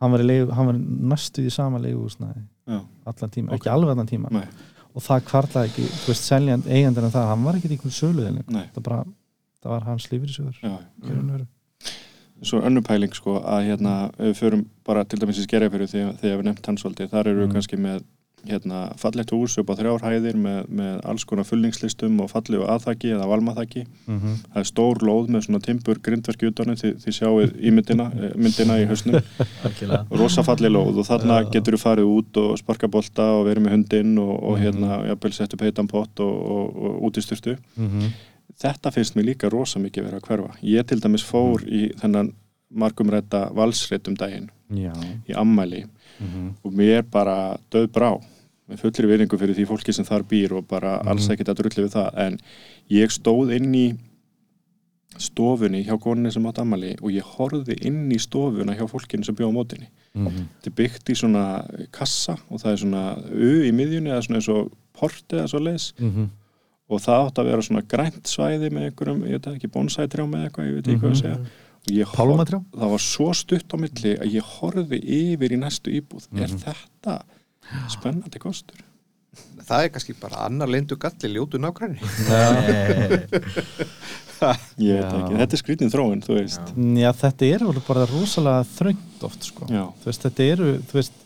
hann 0.00 0.12
var, 0.12 0.22
leigu, 0.30 0.50
hann 0.52 0.66
var 0.70 0.78
næstu 1.14 1.44
í 1.46 1.50
sama 1.52 1.78
leiguhúsnaði 1.82 2.42
allan 3.06 3.30
tíma, 3.30 3.52
Ok. 3.52 3.58
ekki 3.60 3.70
alveg 3.72 3.90
allan 3.94 4.06
tíma 4.10 4.30
nei, 4.34 4.46
og 4.94 5.02
það 5.02 5.24
kvarlaði 5.30 5.70
ekki, 5.70 5.84
þú 6.02 6.12
veist, 6.12 6.24
seljand 6.30 6.66
eigandinn 6.66 7.10
það, 7.14 7.28
hann 7.32 7.44
var 7.44 7.58
ekki 7.58 7.68
í 7.70 7.76
einhvern 7.76 7.98
söluðin 8.00 8.40
það 8.74 8.82
bara, 8.88 9.04
það 9.62 9.70
var 9.70 9.86
hans 9.90 10.08
mm. 10.12 11.46
Svo 12.44 12.58
önnur 12.60 12.82
pæling 12.84 13.14
sko 13.16 13.38
að 13.40 13.62
hérna, 13.70 13.92
ef 14.18 14.26
við 14.28 14.34
förum 14.42 14.64
bara 14.84 15.04
til 15.08 15.18
dæmis 15.22 15.38
í 15.40 15.44
skerjafyrir 15.46 15.88
þegar, 15.88 16.10
þegar 16.20 16.36
við 16.42 16.48
nefnt 16.50 16.66
hans 16.68 16.82
svolítið, 16.84 17.08
þar 17.14 17.30
eru 17.30 17.40
við 17.40 17.46
Mm. 17.46 17.54
kannski 17.54 17.78
með 17.80 18.02
hérna, 18.46 18.92
fallegt 19.00 19.30
hús 19.32 19.56
upp 19.58 19.70
á 19.72 19.74
þrjár 19.78 20.02
hæðir 20.04 20.36
með, 20.38 20.66
með 20.68 20.98
alls 21.08 21.24
konar 21.26 21.46
fullningslistum 21.48 22.18
og 22.22 22.28
fallegu 22.30 22.66
aðþaki 22.68 23.14
eða 23.16 23.28
valmaþaki 23.30 23.84
Mhm. 24.06 24.34
það 24.52 24.60
er 24.60 24.68
stór 24.68 25.00
lóð 25.02 25.28
með 25.32 25.46
svona 25.46 25.62
timbur 25.64 25.98
grindverki 25.98 26.46
utanum 26.50 26.76
því, 26.76 26.92
því 27.02 27.14
sjáuð 27.16 27.56
í 27.58 27.72
myndina, 27.72 28.06
eh, 28.12 28.32
myndina 28.36 28.76
í 28.78 28.86
hausnum. 28.86 29.20
Rosafalli 30.20 30.68
lóð 30.68 31.00
og 31.00 31.06
þarna 31.08 31.40
getur 31.50 31.74
þú 31.74 31.82
farið 31.82 32.12
út 32.12 32.36
og 32.36 32.58
sparka 32.58 32.88
bolta 32.88 33.22
og 33.40 33.46
verið 33.48 33.64
með 33.66 33.74
hundinn 33.76 34.18
og, 34.18 34.42
og 34.42 34.58
hérna, 34.60 35.00
jafnvel 35.08 35.32
sett 35.32 35.54
upp 35.54 35.60
heitan 35.66 35.88
pott 35.88 36.20
og, 36.20 36.34
og, 36.50 36.76
og 36.76 37.02
útistyrtu 37.10 37.56
Mhm. 37.76 38.12
þetta 38.62 38.92
finnst 38.92 39.16
mér 39.16 39.32
líka 39.34 39.50
rosa 39.50 39.78
mikið 39.80 40.04
verið 40.06 40.20
að 40.20 40.26
hverfa. 40.28 40.54
Ég 40.62 40.86
til 40.86 41.00
dæmis 41.00 41.24
fór 41.24 41.64
í 41.66 41.90
þennan 41.98 42.32
margumrætta 42.70 43.50
valsrétt 43.54 44.08
um 44.08 44.14
daginn 44.14 44.50
Já. 44.70 44.92
í 45.28 45.34
ammæli 45.34 45.84
Mhm. 46.20 46.54
og 46.64 46.72
mér 46.72 47.02
bara 47.10 47.56
döð 47.70 47.86
brá 47.92 48.20
með 48.68 48.78
fullri 48.80 49.06
viðringu 49.06 49.38
fyrir 49.38 49.54
því 49.54 49.66
fólki 49.66 49.92
sem 49.94 50.04
þar 50.04 50.22
býr 50.24 50.52
og 50.56 50.66
bara 50.68 50.98
alls 51.06 51.28
ekkert 51.28 51.48
að 51.48 51.58
drulli 51.60 51.84
við 51.86 51.92
það 51.94 52.18
en 52.18 52.38
ég 52.90 53.10
stóð 53.12 53.54
inn 53.56 53.74
í 53.74 53.96
stofunni 55.18 55.84
hjá 55.86 55.96
koninni 56.02 56.32
sem 56.32 56.44
átt 56.48 56.58
ammæli 56.60 56.94
og 57.00 57.10
ég 57.14 57.22
horfði 57.36 57.76
inn 57.88 58.10
í 58.12 58.18
stofuna 58.20 58.74
hjá 58.76 58.84
fólkinu 58.90 59.24
sem 59.24 59.34
bjóð 59.36 59.52
á 59.52 59.56
mótinni 59.56 59.88
Mhm. 60.16 60.48
þetta 60.62 60.66
er 60.66 60.72
byggt 60.76 61.10
í 61.12 61.14
svona 61.14 61.86
kassa 61.92 62.36
og 62.50 62.58
það 62.60 62.72
er 62.72 62.76
svona 62.76 63.02
U 63.30 63.62
í 63.62 63.70
miðjunni 63.72 64.10
eða 64.10 64.22
svona 64.24 64.36
eins 64.40 64.48
og 64.48 64.72
port 64.94 65.28
eða 65.28 65.46
svo 65.48 65.60
leis 65.62 65.92
Mhm. 66.00 66.30
og 66.90 67.00
það 67.00 67.26
átt 67.30 67.38
að 67.38 67.44
vera 67.44 67.62
svona 67.62 67.82
grænt 67.86 68.22
svæði 68.24 68.70
með 68.70 68.90
einhverjum, 68.90 69.22
ég 69.24 69.30
veit 69.40 69.46
ekki, 69.56 69.68
bonsætrjá 69.68 70.24
með 70.28 70.48
eitthvað, 70.50 70.66
ég 70.66 70.74
veit 70.74 70.84
ekki 70.88 71.00
hvað 71.00 71.10
að 71.12 71.22
segja 71.22 71.46
Pálmatrjá? 72.16 72.60
það 72.74 72.90
var 72.96 73.02
svo 73.06 73.28
stutt 73.36 73.70
á 73.72 73.76
milli 73.78 74.12
að 74.18 74.34
ég 74.38 74.50
horfi 74.56 74.98
yfir 75.20 75.54
í 75.54 75.58
næstu 75.60 75.94
íbúð. 76.00 76.26
Er 76.40 76.50
þetta 76.52 77.20
spennandi 77.92 78.38
kostur? 78.42 78.82
Það 79.66 79.82
er 79.84 79.90
kannski 79.92 80.14
bara 80.20 80.44
annar 80.46 80.70
lindu 80.70 80.96
galli 80.96 81.28
ljótu 81.34 81.58
nákvæmni 81.60 81.98
ég 84.78 84.98
veit 85.00 85.12
ekki, 85.16 85.36
þetta 85.40 85.56
er 85.56 85.60
skrítin 85.60 85.90
þróun 85.92 86.22
þú 86.24 86.36
veist, 86.38 86.72
Já, 87.00 87.10
þetta 87.22 87.48
er 87.48 87.64
alveg 87.66 87.84
bara 87.88 88.06
rosalega 88.10 88.64
þröngt 88.76 89.24
oft 89.28 89.48
sko. 89.48 89.68
já, 89.72 89.84
þú 90.02 90.10
veist, 90.10 90.26
þetta 90.26 90.46
eru 90.54 90.68
þú 90.90 90.98
veist, 91.00 91.18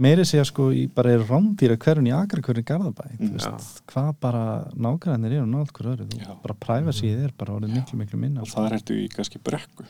meiri 0.00 0.24
segja 0.28 0.44
sko 0.48 0.68
í 0.74 0.84
bara 0.94 1.12
er 1.16 1.24
rándýra 1.28 1.76
hverjum 1.80 2.08
í 2.08 2.12
akra 2.16 2.42
hverjum 2.44 2.66
garðabæ 2.70 3.06
þú 3.16 3.30
Mm. 3.30 3.32
veist, 3.36 3.80
hvað 3.90 4.10
bara 4.20 4.42
nákvæmlega 4.74 5.40
eru 5.40 5.46
nált 5.46 5.72
hver 5.76 5.90
öðru, 5.94 6.06
þú 6.10 6.20
Já. 6.20 6.36
bara 6.42 6.54
privacyð 6.66 7.24
er 7.24 7.32
bara 7.38 7.56
orðið 7.58 7.74
miklu 7.76 7.98
miklu 8.00 8.18
minna 8.20 8.40
og 8.42 8.48
sko. 8.48 8.60
þar 8.64 8.76
ertu 8.78 8.96
í 8.96 9.08
kannski 9.12 9.38
brekku 9.42 9.84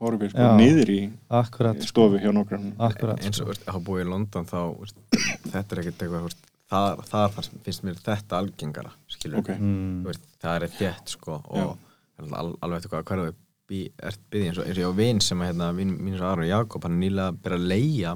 horfir 0.00 0.30
sko 0.30 0.38
Já. 0.44 0.56
niður 0.60 0.90
í 0.92 1.00
akkurat, 1.30 1.80
sko, 1.82 1.88
stofu 1.88 2.18
hjá 2.20 2.30
akkurat 2.78 3.18
eins 3.24 3.40
og 3.40 3.40
sko. 3.40 3.48
veist, 3.50 3.64
að 3.66 3.72
hafa 3.72 3.84
búið 3.88 4.04
í 4.04 4.10
London 4.10 4.44
þá 4.46 4.60
veist, 4.80 5.00
þetta 5.50 5.72
er 5.72 5.82
ekkert 5.82 6.04
eitthvað 6.04 6.22
veist, 6.28 6.44
það, 6.70 7.02
það 7.10 7.26
fannst, 7.36 7.58
finnst 7.64 7.82
mér 7.86 7.98
þetta 8.04 8.38
algengara 8.38 8.92
skilur 9.08 9.38
ok, 9.42 9.50
mm. 9.58 10.04
veist, 10.04 10.22
það 10.42 10.62
er 10.62 10.68
þétt 10.78 11.16
sko 11.16 11.40
og 11.48 11.76
al, 12.32 12.54
alveg 12.60 12.78
eftir 12.78 12.92
hvað 12.94 13.04
hverju 13.10 13.34
bí, 13.66 13.82
ert 13.98 14.20
byggði 14.30 14.46
eins 14.50 14.58
og 14.60 14.66
eins 14.68 14.78
og 14.78 14.82
ég 14.84 14.90
á 14.94 15.00
vin 15.00 15.20
sem 15.20 15.40
að 15.42 15.48
hérna, 15.50 15.72
vin, 15.74 15.96
mínus 15.98 16.22
Aron 16.22 16.46
Jakob 16.46 16.84
hann 16.86 16.94
er 16.96 17.02
nýlega 17.02 17.32
að 17.32 17.38
byrja 17.42 17.58
að 17.58 17.68
leia 17.72 18.12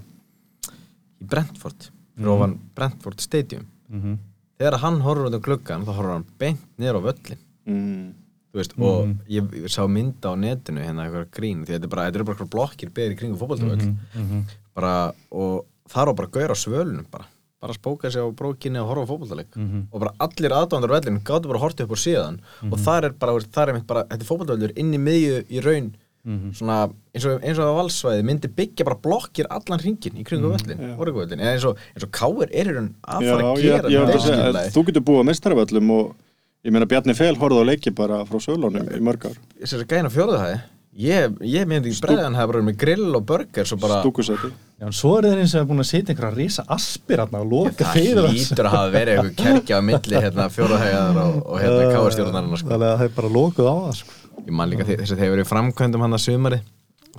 í 1.21 1.27
Brentford 1.29 1.91
fyrir 2.17 2.33
ofan 2.35 2.59
Brentford 2.75 3.21
Stadium. 3.21 3.67
Mm 3.91 4.19
þegar 4.61 4.75
hann 4.83 4.99
horfur 5.01 5.31
út 5.31 5.35
um 5.39 5.41
gluggan 5.41 5.85
þá 5.89 5.93
horfur 5.97 6.13
hann 6.13 6.25
beint 6.39 6.61
niður 6.77 6.99
á 7.01 7.03
völlin 7.07 7.39
mm, 7.65 8.09
þú 8.53 8.59
veist, 8.59 8.75
og 8.77 9.07
Mhm. 9.07 9.15
ég, 9.33 9.47
ég 9.63 9.69
sá 9.73 9.87
mynda 9.89 10.29
á 10.29 10.35
netinu 10.37 10.83
hérna 10.85 11.07
eitthvað 11.07 11.31
grín, 11.33 11.63
því 11.65 11.73
þetta 11.79 11.85
er 11.89 11.89
bara, 11.89 12.05
þetta 12.11 12.21
er 12.21 12.25
bara 12.29 12.37
eitthvað 12.37 12.51
blokkir 12.53 12.91
beðir 12.93 13.15
í 13.15 13.17
kringum 13.17 13.39
fótboltavöll. 13.41 13.97
Mhm. 14.15 14.43
bara, 14.75 15.13
og 15.33 15.65
þar 15.89 16.07
var 16.07 16.15
bara 16.15 16.29
gaur 16.29 16.53
á 16.53 16.57
svölunum 16.61 17.07
bara, 17.11 17.25
bara 17.63 17.73
spóka 17.73 18.11
sig 18.13 18.21
á 18.21 18.29
brókinni 18.37 18.77
og 18.83 18.89
horfa 18.93 19.09
á 19.09 19.11
fótboltaleik. 19.11 19.57
Mhm. 19.57 19.87
og 19.93 20.01
bara 20.01 20.13
allir 20.21 20.51
aðdóndar 20.53 20.93
vellin 20.93 21.21
gáttu 21.25 21.49
bara 21.49 21.59
að 21.59 21.65
horta 21.65 21.85
upp 21.85 21.97
á 21.97 22.05
síðan. 22.05 22.39
Og 22.71 22.79
þar 22.79 23.05
er 23.05 23.13
bara, 23.17 23.33
þar 23.41 23.69
er 23.69 23.73
mitt 23.73 23.87
bara 23.87 24.05
þetta 24.05 24.21
er 24.21 24.29
fótboltavellur 24.29 24.73
inn 24.77 24.93
í 24.93 24.99
miðju 25.01 25.45
í 25.49 25.61
raun 25.65 25.95
Mhm. 26.25 26.51
svona, 26.53 26.91
eins 27.15 27.25
og, 27.25 27.39
eins 27.41 27.59
og 27.59 27.71
á 27.73 27.79
valsvæði 27.79 28.25
myndi 28.29 28.49
byggja 28.53 28.85
bara 28.85 28.99
blokkir 29.01 29.47
allan 29.49 29.81
hringin 29.81 30.19
í 30.21 30.25
kringum 30.29 30.53
völlin, 30.53 30.77
Já. 30.77 30.97
orðingvöllin 31.01 31.41
eins 31.41 31.65
og, 31.65 31.79
eins 31.95 32.05
og 32.05 32.11
Káir 32.13 32.51
er 32.53 32.69
í 32.69 32.75
raun 32.77 32.91
að 33.01 33.23
já, 33.25 33.31
fara 33.31 33.47
að 33.47 33.57
ég, 33.57 33.63
gera 33.65 33.89
ég, 33.89 34.03
þetta 34.05 34.19
ég, 34.19 34.27
segja, 34.27 34.51
að 34.51 34.75
þú 34.75 34.85
getur 34.91 35.07
búið 35.09 35.23
á 35.25 35.29
mestaraföllum 35.31 35.95
og 35.97 36.13
ég 36.61 36.75
meina 36.77 36.91
Bjarni 36.91 37.17
Fel 37.17 37.39
horfði 37.41 37.65
á 37.65 37.71
leiki 37.71 37.95
bara 37.97 38.21
frá 38.29 38.37
sölunum 38.37 38.93
í 38.93 39.01
mörg 39.01 39.31
ár 39.31 39.41
þessari 39.63 39.89
gæna 39.89 40.13
fjóruðahæði 40.13 40.61
ég, 41.01 41.41
ég 41.47 41.69
myndi 41.71 41.93
ekki 41.95 42.05
bregðan 42.05 42.37
hefði 42.37 42.53
bara 42.53 42.63
með 42.69 42.79
grill 42.85 43.11
og 43.17 43.27
burger 43.27 43.69
svo 43.69 43.81
bara, 43.81 44.03
stúkusæti 44.05 44.51
Já, 44.81 44.87
en 44.89 44.97
svo 44.97 45.17
er 45.19 45.29
þeir 45.31 45.43
eins 45.43 45.55
og 45.57 45.69
búin 45.69 45.83
að 45.83 45.89
setja 45.91 46.13
einhverja 46.15 46.37
risa 46.37 46.65
aspir 46.69 47.21
og 47.25 47.35
loka 47.49 47.85
það 47.85 47.97
fyrir 47.97 48.29
lítur 48.35 48.69
að 48.69 48.77
hafa 48.77 48.93
verið 48.95 49.21
eitthvað 49.21 49.37
kerkja 49.41 49.81
á 49.81 49.83
milli 49.89 50.23
hérna, 50.25 50.49
fjóruðahæðar 50.53 51.21
og, 51.25 51.39
og 51.45 51.61
hérna 51.61 51.91
káastjórnarinn 51.95 52.61
sko. 52.61 52.73
Þannig 52.73 52.91
að 52.91 53.03
þeir 53.05 53.15
bara 53.19 53.33
lokuð 53.37 53.69
á 53.71 53.75
það 53.77 53.99
sko. 54.01 54.20
Ég 54.51 54.57
man 54.59 54.71
líka 54.73 54.87
þess 54.89 55.15
að 55.15 55.23
þeir 55.25 55.35
verið 55.37 55.49
framkvæmdum 55.51 56.05
hann 56.05 56.17
að 56.19 56.25
sumari 56.27 56.61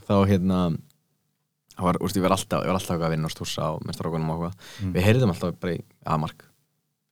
þá 0.08 0.16
hérna 0.30 0.60
það 1.78 1.86
var, 1.88 2.00
úrst, 2.04 2.18
ég 2.20 2.26
var 2.26 2.36
alltaf, 2.36 2.64
ég 2.66 2.70
var 2.72 2.78
alltaf 2.80 3.02
að 3.02 3.14
vinna 3.16 3.30
og 3.30 3.34
stúrsa 3.34 3.68
á 3.68 3.72
með 3.82 3.96
strákunum 3.98 4.32
og 4.34 4.42
eitthvað. 4.50 4.92
Við 4.96 5.06
heyrðum 5.08 5.32
alltaf 5.34 5.56
bara 5.64 5.76
í 5.78 5.82
aðmark 6.06 6.44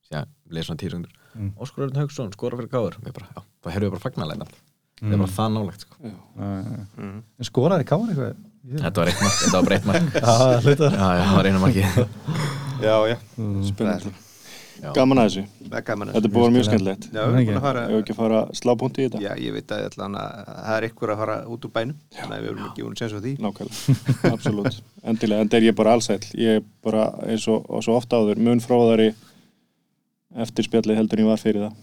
síðan 0.06 0.28
leið 0.50 0.66
svona 0.68 0.82
tísundur 0.82 1.14
mm. 1.34 1.50
Óskur 1.64 1.86
Örn 1.86 1.98
Haugsson, 2.00 2.30
skora 2.36 2.58
fyrir 2.60 2.70
káður 2.72 2.98
við 3.02 3.16
bara, 3.16 3.30
já, 3.34 3.40
þá 3.64 3.70
heyrðum 3.74 3.88
við 3.88 3.94
bara 3.96 4.04
fagnarlein 4.06 4.44
alltaf 4.44 4.62
það 5.00 5.14
er 5.16 5.20
bara 5.22 5.32
það 5.32 5.52
nálægt 5.56 5.84
sko. 5.86 6.14
En 7.40 7.48
skoraði 7.48 7.86
Káur 7.88 8.10
eitthvað? 8.12 8.40
Ég- 8.70 8.82
þetta 8.84 9.00
var 9.00 9.08
eitt 9.10 9.22
mark, 9.24 9.38
þetta 9.40 9.54
var 9.56 9.68
bara 9.70 9.76
eitt 9.78 9.86
mark. 9.88 10.08
Já, 10.20 11.04
það 11.24 11.36
var 11.38 11.48
einu 11.48 11.62
marki 11.62 11.84
já, 12.84 12.96
já, 13.08 13.16
spennandi, 13.70 14.10
Já. 14.12 14.29
Gaman 14.96 15.20
að 15.20 15.28
þessu. 15.28 15.44
Gaman 15.86 16.10
að 16.10 16.16
þetta 16.16 16.28
er 16.30 16.34
búið 16.34 16.54
mjög 16.56 16.66
skemmtilegt. 16.68 17.06
Já, 17.10 17.20
við 17.20 17.26
erum 17.26 17.46
búin 17.50 17.60
að 17.60 17.66
fara 17.66 17.84
Ef 17.90 17.96
ekki 18.00 18.14
að 18.14 18.20
fara 18.20 18.40
að 18.40 18.52
slá 18.60 18.72
punkti 18.80 19.02
í 19.02 19.06
þetta? 19.06 19.20
Já, 19.24 19.30
ég 19.44 19.56
veit 19.56 19.74
að 19.76 19.84
það 20.00 20.74
er 20.76 20.86
ykkur 20.88 21.12
að 21.14 21.22
fara 21.22 21.36
út 21.54 21.68
úr 21.68 21.72
bænum 21.76 21.96
þannig 22.16 22.36
að 22.36 22.42
við 22.44 22.50
erum 22.50 22.66
ekki 22.70 22.86
búin 22.86 22.96
að 22.96 23.02
segja 23.02 23.12
svo 23.14 23.22
því. 23.24 23.34
Nákvæmlega, 23.44 24.32
absolutt. 24.34 24.82
Endilega, 25.02 25.40
en 25.44 25.52
það 25.52 25.60
er 25.60 25.68
ég 25.68 25.78
bara 25.78 25.94
allsæll 25.96 26.26
Ég 26.40 26.60
er 26.60 26.66
bara 26.84 27.06
eins 27.26 27.46
og, 27.48 27.64
og 27.70 27.84
svo 27.86 27.96
ofta 28.00 28.20
áður 28.20 28.42
mun 28.44 28.60
fróðari 28.64 29.08
eftir 30.40 30.68
spjallið 30.68 31.00
heldur 31.00 31.20
en 31.20 31.26
ég 31.26 31.32
var 31.32 31.42
fyrir 31.42 31.66
það. 31.66 31.80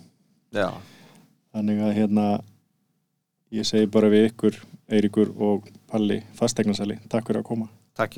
Já, 0.58 0.70
Þannig 1.58 1.80
að 1.82 1.96
hérna 1.98 2.26
ég 3.56 3.66
segi 3.66 3.88
bara 3.90 4.12
við 4.14 4.28
ykkur 4.30 4.60
Eiríkur 4.94 5.34
og 5.42 5.66
Palli 5.90 6.22
fasteignarsali, 6.38 7.00
takk 7.10 7.32
fyrir 7.32 7.42
að 7.42 7.50
koma. 7.50 7.68
Takk 7.98 8.14